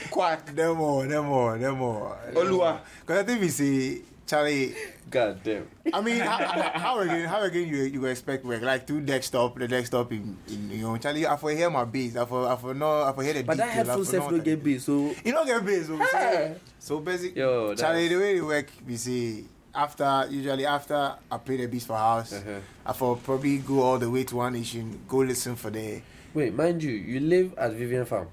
Quack. 0.09 0.55
them 0.55 0.79
all, 0.79 1.03
them 1.03 1.27
all, 1.29 1.57
them 1.57 1.81
all. 1.81 2.15
Oluwa. 2.33 2.79
Because 3.01 3.19
I 3.19 3.23
think 3.23 3.41
we 3.41 3.49
say, 3.49 4.01
Charlie, 4.33 4.73
God 5.11 5.43
damn. 5.43 5.67
I 5.93 6.01
mean, 6.01 6.17
how, 6.17 6.37
how 6.73 6.99
again, 7.01 7.29
how 7.29 7.43
again 7.43 7.67
you 7.67 7.83
you 7.83 8.03
expect 8.05 8.43
work? 8.43 8.63
Like 8.63 8.87
through 8.87 9.01
desktop, 9.01 9.59
the 9.59 9.67
desktop 9.67 10.11
in, 10.11 10.35
in 10.47 10.71
you 10.71 10.81
know, 10.81 10.97
Charlie, 10.97 11.27
I 11.27 11.37
for 11.37 11.51
hear 11.51 11.69
my 11.69 11.85
bass, 11.85 12.15
I 12.15 12.25
for, 12.25 12.47
I 12.49 12.55
for 12.55 12.73
know, 12.73 13.03
I 13.03 13.13
for 13.13 13.21
hear 13.21 13.33
the 13.33 13.43
But 13.43 13.57
that 13.57 13.67
detail, 13.67 13.91
I 13.91 13.93
headphone 13.93 14.05
for 14.05 14.11
self 14.11 14.31
know 14.31 14.37
don't 14.37 14.43
get 14.43 14.63
bass, 14.63 14.85
so 14.85 15.13
You 15.23 15.31
don't 15.33 15.45
get 15.45 15.63
bass, 15.63 15.85
so, 15.85 15.97
Hey. 15.97 16.55
so 16.79 16.99
basic. 17.01 17.35
Yo, 17.35 17.75
Charlie, 17.75 18.07
the 18.07 18.15
way 18.15 18.37
it 18.37 18.41
work, 18.43 18.71
we 18.87 18.97
see 18.97 19.45
after 19.75 20.25
usually 20.31 20.65
after 20.65 21.13
I 21.31 21.37
play 21.37 21.57
the 21.57 21.67
beats 21.67 21.85
for 21.85 21.95
house, 21.95 22.33
Uh-huh. 22.33 22.59
I 22.87 22.93
for 22.93 23.15
probably 23.17 23.59
go 23.59 23.83
all 23.83 23.99
the 23.99 24.09
way 24.09 24.23
to 24.23 24.35
one 24.37 24.53
nation, 24.53 24.99
go 25.07 25.17
listen 25.17 25.55
for 25.55 25.69
the 25.69 26.01
wait, 26.33 26.55
mind 26.55 26.81
you, 26.81 26.89
you 26.91 27.19
live 27.19 27.53
at 27.55 27.71
Vivian 27.73 28.05
Farm, 28.05 28.27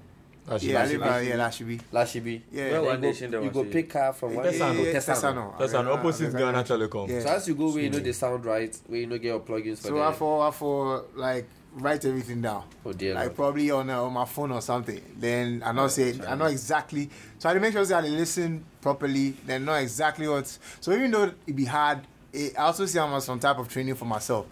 yeah, 0.59 0.81
I 0.81 0.85
live 0.85 0.99
by 0.99 1.21
yeah, 1.21 1.37
that 1.37 1.53
should 1.53 1.67
be. 1.67 1.77
Lashibi. 1.77 2.41
Yeah. 2.51 2.63
Where 2.63 2.71
Then 2.71 2.81
one 2.85 2.95
you 2.95 3.01
go, 3.01 3.07
nation 3.07 3.31
there 3.31 3.41
you 3.43 3.49
go 3.51 3.63
pick 3.63 3.89
car 3.89 4.13
from 4.13 4.35
one. 4.35 4.45
Yeah, 4.45 4.51
Tesano. 4.51 4.75
yeah, 4.75 4.81
yeah, 4.91 4.93
Tesano. 4.99 5.13
Tesano. 5.13 5.59
That's 5.59 5.73
an 5.73 5.87
opposite 5.87 6.37
Ghana 6.37 6.63
Telecom. 6.63 7.09
Yeah. 7.09 7.19
So 7.21 7.29
as 7.29 7.47
you 7.47 7.55
go 7.55 7.71
where 7.71 7.83
you 7.83 7.89
know 7.89 7.99
they 7.99 8.11
sound 8.11 8.45
right, 8.45 8.77
where 8.87 8.99
you 8.99 9.07
know 9.07 9.17
get 9.17 9.27
your 9.27 9.39
plugins 9.39 9.77
for 9.79 9.87
So 9.89 10.01
I 10.01 10.13
for 10.13 10.47
I 10.47 10.51
for 10.51 11.05
like 11.15 11.47
write 11.73 12.03
everything 12.05 12.41
down. 12.41 12.63
Oh 12.85 12.91
dear 12.91 13.13
like 13.13 13.25
Lord. 13.25 13.35
probably 13.35 13.71
on 13.71 13.89
uh, 13.89 14.01
on 14.01 14.13
my 14.13 14.25
phone 14.25 14.51
or 14.51 14.61
something. 14.61 15.01
Then 15.17 15.61
I 15.65 15.71
know 15.71 15.87
say 15.87 16.19
I 16.27 16.35
know 16.35 16.45
exactly. 16.45 17.09
So 17.39 17.49
I 17.49 17.53
make 17.55 17.73
sure 17.73 17.85
say 17.85 17.95
I 17.95 18.01
listen 18.01 18.65
properly. 18.81 19.31
Then 19.45 19.65
know 19.65 19.73
exactly 19.75 20.27
what. 20.27 20.47
So 20.79 20.91
even 20.91 21.11
though 21.11 21.31
it 21.45 21.55
be 21.55 21.65
hard, 21.65 21.99
it, 22.33 22.57
I 22.57 22.63
also 22.63 22.85
see 22.85 22.99
I'm 22.99 23.13
on 23.13 23.21
some 23.21 23.39
type 23.39 23.57
of 23.57 23.69
training 23.69 23.95
for 23.95 24.05
myself. 24.05 24.47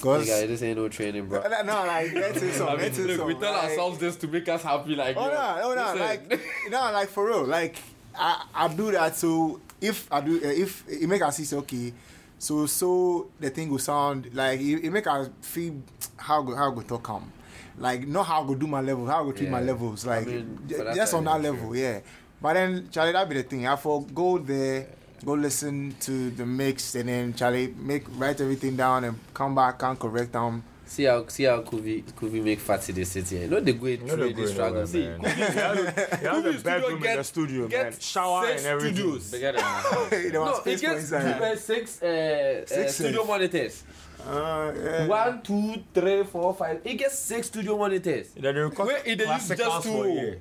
Cause 0.00 0.26
Nigga, 0.26 0.46
this 0.48 0.62
ain't 0.62 0.78
no 0.78 0.88
training, 0.88 1.26
bro. 1.26 1.42
no, 1.64 1.84
like 1.84 2.12
let's 2.14 2.40
say 2.40 2.50
so. 2.50 2.66
I 2.66 2.72
mean, 2.72 2.80
let's 2.80 2.96
say 2.96 3.04
look, 3.04 3.18
so. 3.18 3.26
we 3.26 3.34
tell 3.34 3.52
like, 3.52 3.64
ourselves 3.64 3.98
this 3.98 4.16
to 4.16 4.28
make 4.28 4.48
us 4.48 4.62
happy, 4.62 4.96
like 4.96 5.16
Oh 5.16 5.26
yo, 5.26 5.34
no, 5.34 5.60
oh 5.62 5.74
no, 5.74 6.00
like 6.00 6.40
no, 6.70 6.92
like 6.92 7.08
for 7.08 7.26
real. 7.26 7.44
Like 7.44 7.76
I, 8.14 8.46
I 8.54 8.68
do 8.68 8.90
that 8.92 9.16
so 9.16 9.60
if 9.80 10.10
I 10.10 10.20
do 10.20 10.36
uh, 10.36 10.48
if 10.48 10.84
it 10.88 11.08
make 11.08 11.20
us 11.22 11.36
see 11.36 11.56
okay, 11.56 11.92
so 12.38 12.66
so 12.66 13.28
the 13.38 13.50
thing 13.50 13.68
will 13.70 13.78
sound 13.78 14.30
like 14.32 14.60
it, 14.60 14.84
it 14.84 14.90
make 14.90 15.06
us 15.06 15.28
feel 15.42 15.74
how 16.16 16.42
go 16.42 16.54
how 16.56 16.70
go 16.70 16.80
talk 16.82 17.02
come. 17.02 17.30
Like 17.76 18.06
not 18.06 18.24
how 18.24 18.44
I 18.44 18.46
go 18.46 18.54
do 18.54 18.66
my 18.66 18.80
level, 18.80 19.06
how 19.06 19.22
I 19.22 19.24
go 19.24 19.32
treat 19.32 19.50
my 19.50 19.60
levels. 19.60 20.06
Like 20.06 20.26
mean, 20.26 20.58
j- 20.66 20.76
just 20.94 21.14
on 21.14 21.24
that 21.24 21.42
yeah, 21.42 21.50
level, 21.50 21.76
yeah. 21.76 22.00
But 22.40 22.54
then 22.54 22.88
Charlie, 22.90 23.12
that 23.12 23.28
be 23.28 23.36
the 23.36 23.42
thing. 23.42 23.66
I 23.66 23.76
for 23.76 24.04
go 24.06 24.38
there, 24.38 24.88
go 25.24 25.32
listen 25.34 25.94
to 26.00 26.30
the 26.30 26.44
mix, 26.46 26.94
and 26.94 27.08
then 27.08 27.34
Charlie 27.34 27.74
make 27.78 28.04
write 28.16 28.40
everything 28.40 28.76
down 28.76 29.04
and 29.04 29.18
come 29.34 29.54
back 29.54 29.82
and 29.82 29.98
correct 29.98 30.32
them. 30.32 30.62
See 30.84 31.04
how 31.04 31.26
see 31.28 31.44
how 31.44 31.62
Kuvie 31.62 32.02
Kuvie 32.12 32.42
make 32.44 32.60
fat 32.60 32.86
in 32.88 32.94
the 32.96 33.04
city. 33.04 33.36
You 33.38 33.48
know 33.48 33.60
they 33.60 33.72
go 33.72 33.86
You 33.86 33.98
know 33.98 34.06
through 34.08 34.16
they're 34.16 34.32
this 34.32 34.36
going 34.36 34.48
struggle. 34.48 34.86
See, 34.86 35.08
man. 35.08 35.20
He 35.20 35.30
has 35.42 35.78
a- 35.78 36.16
he 36.16 36.26
has 36.26 36.44
a 36.44 36.58
studio 36.58 36.62
bedroom 36.62 37.04
in 37.04 37.16
the 37.16 37.24
studio, 37.24 37.68
get 37.68 37.82
man. 37.84 38.00
Shower 38.00 38.46
six 38.46 38.58
and 38.64 38.66
everything. 38.74 38.96
studios. 38.96 39.30
Bigger 39.30 39.52
than 39.52 39.60
my 39.62 39.68
house. 39.68 40.10
there 40.10 40.40
was 40.40 40.66
no, 40.66 40.72
it 40.72 40.80
gets 40.80 41.00
inside. 41.00 41.42
uh, 41.42 41.56
six, 41.56 42.02
uh, 42.02 42.64
uh, 42.70 42.88
studio 42.88 43.24
monitors. 43.24 43.84
Uh, 44.26 44.72
yeah. 44.84 45.06
One, 45.06 45.42
two, 45.42 45.82
three, 45.94 46.24
four, 46.24 46.54
five. 46.54 46.80
It 46.84 46.94
gets 46.94 47.18
six 47.18 47.46
studio 47.46 47.78
monitors. 47.78 48.28
Then 48.34 48.54
they 48.54 48.60
record 48.60 48.86
Where 48.86 49.02
it 49.04 49.16
they 49.18 49.24
use 49.32 49.48
just 49.48 49.62
house 49.62 49.84
for 49.86 50.04
a 50.06 50.08
two. 50.32 50.38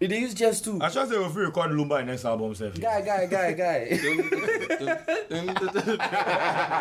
Year. 0.00 0.08
They 0.08 0.18
use 0.20 0.34
just 0.34 0.64
two. 0.64 0.78
I 0.80 0.88
just 0.90 1.10
say 1.10 1.16
if 1.24 1.34
we 1.34 1.42
record 1.42 1.70
Lumba 1.70 2.00
in 2.00 2.06
next 2.06 2.24
album, 2.24 2.54
self. 2.54 2.80
Guy, 2.80 3.00
guy, 3.02 3.26
guy, 3.26 3.52
guy. 3.52 3.98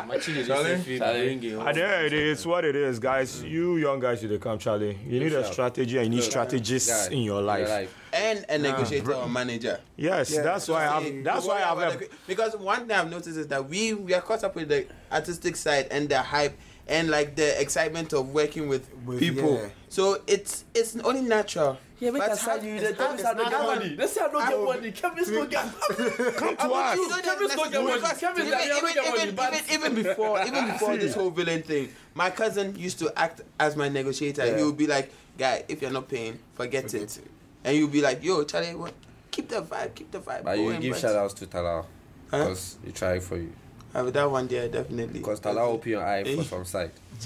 My 0.07 0.17
chin 0.19 0.37
is 0.37 0.47
Charlie? 0.47 0.69
just 0.75 0.85
feel 0.85 0.99
Charlie. 0.99 1.21
ringing. 1.27 1.59
At 1.61 1.75
the 1.75 1.83
end 1.83 2.05
of 2.05 2.11
the 2.11 2.17
day, 2.17 2.23
it's 2.29 2.45
what 2.45 2.65
it 2.65 2.75
is, 2.75 2.99
guys. 2.99 3.41
Mm. 3.41 3.49
You 3.49 3.77
young 3.77 3.99
guys 3.99 4.19
should 4.21 4.39
come, 4.41 4.57
Charlie. 4.59 4.97
You 5.05 5.19
need 5.19 5.33
a 5.33 5.43
strategy 5.51 5.97
and 5.97 6.05
you 6.13 6.19
need 6.19 6.23
strategists 6.23 7.07
guy, 7.09 7.15
in 7.15 7.21
your 7.23 7.41
life. 7.41 7.93
And 8.13 8.45
a 8.49 8.57
negotiator 8.57 9.13
or 9.13 9.27
manager. 9.29 9.79
Yes, 9.95 10.31
Yeah. 10.33 10.41
that's 10.41 10.67
why 10.67 10.87
I 10.87 11.03
See, 11.03 11.15
have. 11.15 11.23
That's 11.23 11.45
why 11.45 11.61
I 11.61 11.73
worry 11.73 11.83
have. 11.85 11.95
about 12.01 12.09
because 12.25 12.55
one 12.57 12.87
thing 12.87 12.91
I've 12.91 13.09
noticed 13.09 13.37
is 13.37 13.47
that 13.47 13.67
we 13.69 13.93
we 13.93 14.13
are 14.13 14.21
caught 14.21 14.43
up 14.43 14.55
with 14.55 14.69
the 14.69 14.87
artistic 15.11 15.55
side 15.55 15.87
and 15.91 16.07
the 16.09 16.21
hype 16.21 16.57
and 16.87 17.09
like 17.09 17.35
the 17.35 17.59
excitement 17.61 18.13
of 18.13 18.29
working 18.33 18.69
with, 18.69 18.89
With- 19.05 19.19
people. 19.19 19.55
yeah. 19.55 19.69
So 19.89 20.21
it's 20.25 20.63
it's 20.73 20.95
only 20.97 21.21
natural. 21.21 21.77
Yeah, 21.99 22.11
make 22.11 22.21
But 22.21 22.31
us 22.31 22.41
sign 22.41 22.59
how- 22.59 22.65
you. 22.65 22.73
it's 22.75 22.89
The 22.89 22.93
Kemist 22.93 23.23
how- 23.23 23.29
are 23.31 23.35
not 23.35 23.41
it's 23.41 23.49
get 23.49 23.59
how- 23.59 23.65
money. 23.75 23.95
Let's 23.97 24.13
say 24.13 24.21
I 24.21 24.27
don't 24.27 24.49
get 24.49 24.63
money. 24.75 24.91
Kemist 24.91 25.33
don't 25.33 25.49
get. 25.49 26.35
Come 26.37 26.55
to 26.57 26.63
us. 26.71 26.95
You 26.97 27.09
don't 27.09 27.23
Kemist 27.25 27.55
don't 27.55 27.71
get 27.71 27.83
money. 27.83 27.93
because 27.95 28.21
Kemist 28.21 28.39
even, 28.39 28.49
don't 28.51 28.93
get 28.93 29.09
money. 29.09 29.21
even, 29.23 29.35
but- 29.35 29.53
even, 29.53 29.73
even 29.91 30.03
before 30.03 30.41
even 30.45 30.65
before 30.73 30.97
this 30.97 31.15
whole 31.15 31.31
villain 31.31 31.63
thing, 31.63 31.89
my 32.13 32.29
cousin 32.29 32.75
used 32.77 32.99
to 32.99 33.11
act 33.17 33.41
as 33.59 33.75
my 33.75 33.89
negotiator. 33.89 34.45
Yeah. 34.45 34.57
He 34.57 34.63
would 34.63 34.77
be 34.77 34.85
like, 34.87 35.11
"Guy, 35.37 35.63
if 35.67 35.81
you're 35.81 35.91
not 35.91 36.07
paying, 36.07 36.37
forget, 36.53 36.93
it. 36.93 37.19
And 37.63 37.75
you'll 37.75 37.87
be 37.89 38.01
like, 38.01 38.23
"Yo, 38.23 38.43
Charlie, 38.43 38.75
what? 38.75 38.93
keep 39.31 39.49
the 39.49 39.61
vibe, 39.61 39.95
keep 39.95 40.11
the 40.11 40.19
vibe." 40.19 40.43
But 40.43 40.59
you 40.59 40.77
give 40.77 40.91
but- 40.93 40.99
shout 41.01 41.15
outs 41.15 41.33
to 41.35 41.47
Talal. 41.47 41.85
Because 42.29 42.77
he 42.85 42.91
tried 42.91 43.23
for 43.23 43.37
you. 43.37 43.51
Uh, 43.95 44.03
with 44.03 44.13
that 44.13 44.29
one 44.29 44.45
there, 44.47 44.67
definitely. 44.67 45.19
Because 45.19 45.39
Talal 45.39 45.69
open 45.69 45.89
your 45.91 46.05
eye 46.05 46.23
for 46.35 46.43
some 46.43 46.65
side. 46.65 46.91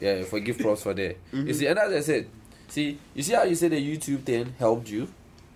yeah. 0.00 0.24
forgive 0.24 0.58
props 0.58 0.82
for 0.82 0.94
that. 0.94 1.16
You 1.32 1.44
Mhm. 1.44 1.54
see, 1.54 1.66
and 1.66 1.78
as 1.78 1.92
I 1.92 2.00
said, 2.00 2.26
see, 2.68 2.98
you 3.14 3.22
see 3.22 3.34
how 3.34 3.44
you 3.44 3.54
said 3.54 3.72
the 3.72 3.80
YouTube 3.96 4.22
thing 4.22 4.54
helped 4.58 4.88
you? 4.90 5.08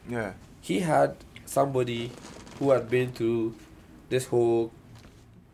Yeah. 0.08 0.32
He 0.60 0.80
had 0.80 1.16
somebody 1.46 2.10
who 2.58 2.70
had 2.70 2.88
been 2.90 3.12
through 3.12 3.54
this 4.08 4.26
whole 4.26 4.70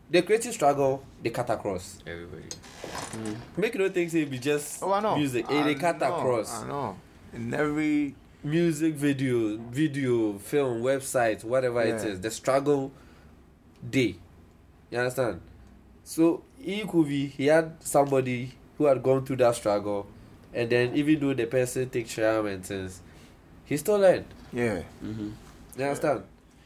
the 0.09 0.23
creative 0.23 0.55
struggle, 0.55 1.03
they 1.20 1.31
cut 1.31 1.51
across 1.51 1.99
everybody. 2.07 2.45
Make 3.57 3.74
no 3.74 3.89
think 3.89 4.11
say 4.11 4.23
it 4.23 4.31
be 4.31 4.39
just 4.39 4.81
Oh, 4.83 4.93
I 4.93 5.01
know. 5.01 5.16
music. 5.16 5.47
Eh, 5.51 5.61
I 5.61 5.62
they 5.65 5.74
cut 5.74 5.99
know, 5.99 6.16
across. 6.16 6.62
I 6.62 6.69
know. 6.69 6.97
In 7.33 7.53
every 7.53 8.15
music 8.45 8.95
video, 8.95 9.57
video, 9.57 10.39
film, 10.39 10.81
website, 10.83 11.43
whatever 11.43 11.83
it 11.83 11.89
Yeah. 11.89 12.11
is, 12.12 12.20
the 12.20 12.31
struggle 12.31 12.93
day. 13.89 14.15
You 14.91 14.99
understand? 14.99 15.41
So 16.05 16.43
he 16.59 16.85
could 16.85 17.09
be 17.09 17.27
he 17.27 17.47
had 17.47 17.73
somebody 17.81 18.53
who 18.78 18.85
had 18.85 19.03
gone 19.03 19.24
through 19.27 19.37
that 19.37 19.57
struggle 19.57 20.07
and 20.55 20.70
then 20.70 20.94
even 20.94 21.20
though 21.20 21.35
the 21.35 21.47
person 21.47 21.89
takes 21.90 22.10
sham 22.10 22.47
and 22.47 22.64
things, 22.64 23.01
he 23.64 23.77
still 23.77 23.98
learned. 23.98 24.27
Yeah. 24.52 24.82
Mm-hmm. 25.05 25.31
You 25.77 25.85
understand? 25.85 26.23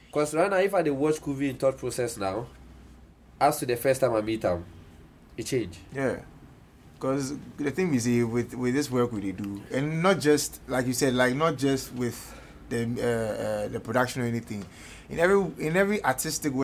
Because 0.07 0.35
right 0.35 0.51
now 0.51 0.57
if 0.59 0.75
I 0.75 0.83
dey 0.83 0.91
watch 0.91 1.17
Kuvie 1.21 1.51
in 1.51 1.57
thought 1.57 1.79
process 1.79 2.17
now, 2.17 2.47
as 3.41 3.59
to 3.59 3.67
the 3.67 3.77
first 3.77 4.01
time 4.01 4.15
I 4.15 4.21
meet 4.21 4.43
him, 4.43 4.65
it 5.37 5.45
changed. 5.47 5.79
Yeah. 5.95 6.17
Because 6.95 7.35
the 7.57 7.71
thing 7.71 7.95
is, 7.95 8.07
with 8.27 8.55
with 8.55 8.75
this 8.75 8.91
work 8.91 9.11
we 9.13 9.33
do, 9.33 9.63
and 9.73 10.03
not 10.03 10.21
just 10.21 10.61
like 10.69 10.87
you 10.87 10.93
said, 10.93 11.15
like 11.15 11.35
not 11.35 11.57
just 11.57 11.95
with 11.95 12.19
the 12.69 12.85
uh, 13.01 13.43
uh, 13.43 13.69
the 13.69 13.81
production 13.81 14.21
or 14.21 14.27
anything, 14.27 14.65
in 15.09 15.19
every 15.19 15.41
in 15.59 15.77
every 15.77 16.05
artistic 16.05 16.55
way. 16.55 16.63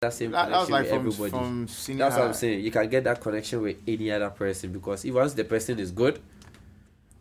That 0.00 0.14
same 0.14 0.30
That- 0.30 0.48
that 0.48 0.58
was 0.60 0.68
connection 0.68 0.72
like 0.72 0.82
with 0.82 0.88
from- 0.90 1.06
everybody. 1.26 1.30
from 1.44 1.68
senior 1.68 1.98
That's 2.04 2.16
what. 2.16 2.24
I'm 2.28 2.32
saying. 2.32 2.64
You 2.64 2.70
can 2.70 2.88
get 2.88 3.04
that 3.04 3.20
connection 3.20 3.60
with 3.60 3.76
any 3.86 4.10
other 4.10 4.30
person 4.30 4.72
because 4.72 5.04
if 5.04 5.12
once 5.12 5.34
the 5.34 5.44
person 5.44 5.78
is 5.78 5.90
good, 5.90 6.18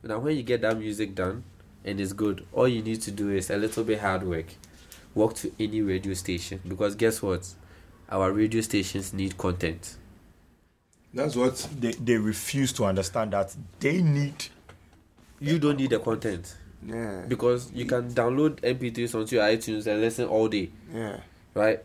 now 0.01 0.19
when 0.19 0.37
you 0.37 0.43
get 0.43 0.61
that 0.61 0.77
music 0.79 1.13
done 1.13 1.43
and 1.83 1.99
it's 1.99 2.13
good, 2.13 2.45
all 2.53 2.69
you 2.69 2.81
need 2.81 3.01
to 3.01 3.11
do 3.11 3.31
is 3.31 3.49
a 3.49 3.57
little 3.57 3.83
bit 3.83 3.99
hard 3.99 4.23
work. 4.23 4.45
Walk 5.13 5.35
to 5.35 5.51
any 5.59 5.81
radio 5.81 6.13
station 6.13 6.61
because 6.65 6.95
guess 6.95 7.21
what? 7.21 7.53
Our 8.09 8.31
radio 8.31 8.61
stations 8.61 9.11
need 9.13 9.37
content. 9.37 9.97
That's 11.13 11.35
what 11.35 11.67
they, 11.77 11.91
they 11.91 12.15
refuse 12.15 12.71
to 12.73 12.85
understand 12.85 13.33
that 13.33 13.53
they 13.81 14.01
need. 14.01 14.45
You 15.41 15.59
don't 15.59 15.75
need 15.77 15.89
the 15.89 15.99
content. 15.99 16.55
Yeah. 16.87 17.25
Because 17.27 17.73
you 17.73 17.83
can 17.85 18.09
download 18.13 18.61
MP3s 18.61 19.15
onto 19.15 19.35
your 19.35 19.43
iTunes 19.43 19.85
and 19.85 19.99
listen 19.99 20.29
all 20.29 20.47
day. 20.47 20.69
Yeah. 20.93 21.19
Right? 21.53 21.83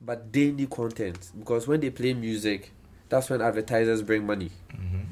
But 0.00 0.32
they 0.32 0.52
need 0.52 0.70
content 0.70 1.30
because 1.38 1.66
when 1.66 1.80
they 1.80 1.90
play 1.90 2.14
music, 2.14 2.72
that's 3.08 3.28
when 3.30 3.40
advertisers 3.40 4.02
bring 4.02 4.24
money. 4.26 4.50
Mm-hmm. 4.70 5.02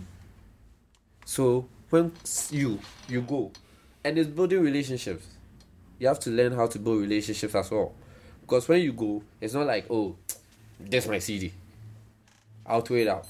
So 1.25 1.67
when 1.91 2.13
you 2.51 2.79
you 3.09 3.23
go, 3.23 3.51
and 4.05 4.19
it's 4.19 4.29
building 4.29 4.63
relationships. 4.63 5.27
You 5.99 6.09
have 6.09 6.21
to 6.21 6.31
learn 6.31 6.53
how 6.53 6.67
to 6.67 6.79
build 6.79 7.01
relationships 7.01 7.55
as 7.55 7.71
well, 7.71 7.95
because 8.43 8.69
when 8.69 8.83
you 8.83 8.93
go, 8.93 9.23
it's 9.41 9.55
not 9.55 9.67
like 9.67 9.87
oh, 9.91 10.17
this 10.81 11.09
my 11.09 11.19
CD. 11.19 11.53
I'll 12.65 12.85
it 12.91 13.09
out. 13.09 13.27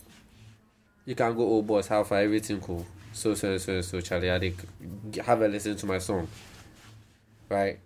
You 1.04 1.14
can 1.14 1.36
go 1.36 1.56
oh 1.56 1.62
boss, 1.62 1.86
how 1.86 2.02
far 2.04 2.18
everything 2.18 2.60
cool. 2.60 2.84
So 3.12 3.34
so 3.34 3.56
so 3.56 3.80
so 3.80 4.00
Charlie, 4.00 4.30
I 4.30 4.52
have 5.24 5.40
a 5.40 5.48
listen 5.48 5.76
to 5.76 5.86
my 5.86 5.98
song. 5.98 6.28
Right, 7.48 7.78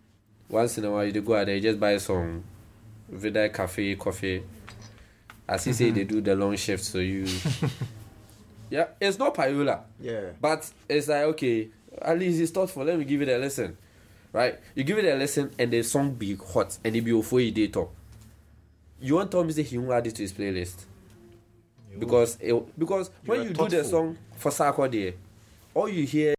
once 0.49 0.79
in 0.79 0.87
a 0.87 0.91
while 0.91 1.05
you 1.05 1.21
go 1.21 1.37
out 1.37 1.47
there, 1.47 1.55
you 1.55 1.61
just 1.61 1.79
buy 1.79 1.99
some, 1.99 2.43
Vida 3.11 3.49
cafe 3.49 3.95
coffee. 3.97 4.43
As 5.49 5.67
you 5.67 5.73
say, 5.73 5.91
they 5.91 6.05
do 6.05 6.21
the 6.21 6.35
long 6.37 6.57
shift, 6.57 6.85
so 6.85 6.99
you. 6.99 7.27
Yeah, 8.71 8.87
it's 9.01 9.19
not 9.19 9.35
Payola. 9.35 9.81
Yeah. 10.01 10.31
But 10.41 10.71
it's 10.89 11.09
like, 11.09 11.25
okay, 11.25 11.69
at 12.01 12.19
least 12.19 12.41
it's 12.41 12.53
thoughtful. 12.53 12.85
Let 12.85 12.99
me 12.99 13.05
give 13.05 13.21
it 13.21 13.29
a 13.29 13.37
listen. 13.37 13.77
Right? 14.33 14.59
You 14.77 14.85
give 14.85 14.97
it 14.99 15.05
a 15.07 15.17
listen 15.17 15.51
and 15.59 15.73
the 15.73 15.83
song 15.83 16.15
be 16.15 16.37
hot 16.37 16.79
and 16.85 16.95
it 16.95 17.01
be 17.01 17.11
before 17.11 17.41
you 17.41 17.51
date 17.51 17.73
top. 17.73 17.93
You 19.01 19.17
want 19.17 19.33
Tom 19.33 19.49
to 19.49 19.53
say 19.53 19.65
he 19.65 19.77
won't 19.77 19.93
add 19.93 20.07
it 20.07 20.15
to 20.15 20.23
his 20.23 20.33
playlist. 20.33 20.85
Because 21.99 22.39
it, 22.41 22.79
because 22.79 23.11
when 23.27 23.41
are 23.41 23.43
you 23.43 23.51
do 23.51 23.69
the 23.69 23.83
song 23.83 24.17
for 24.37 24.53
Sarkodie, 24.53 25.15
all 25.75 25.89
you 25.89 26.07
hear 26.07 26.29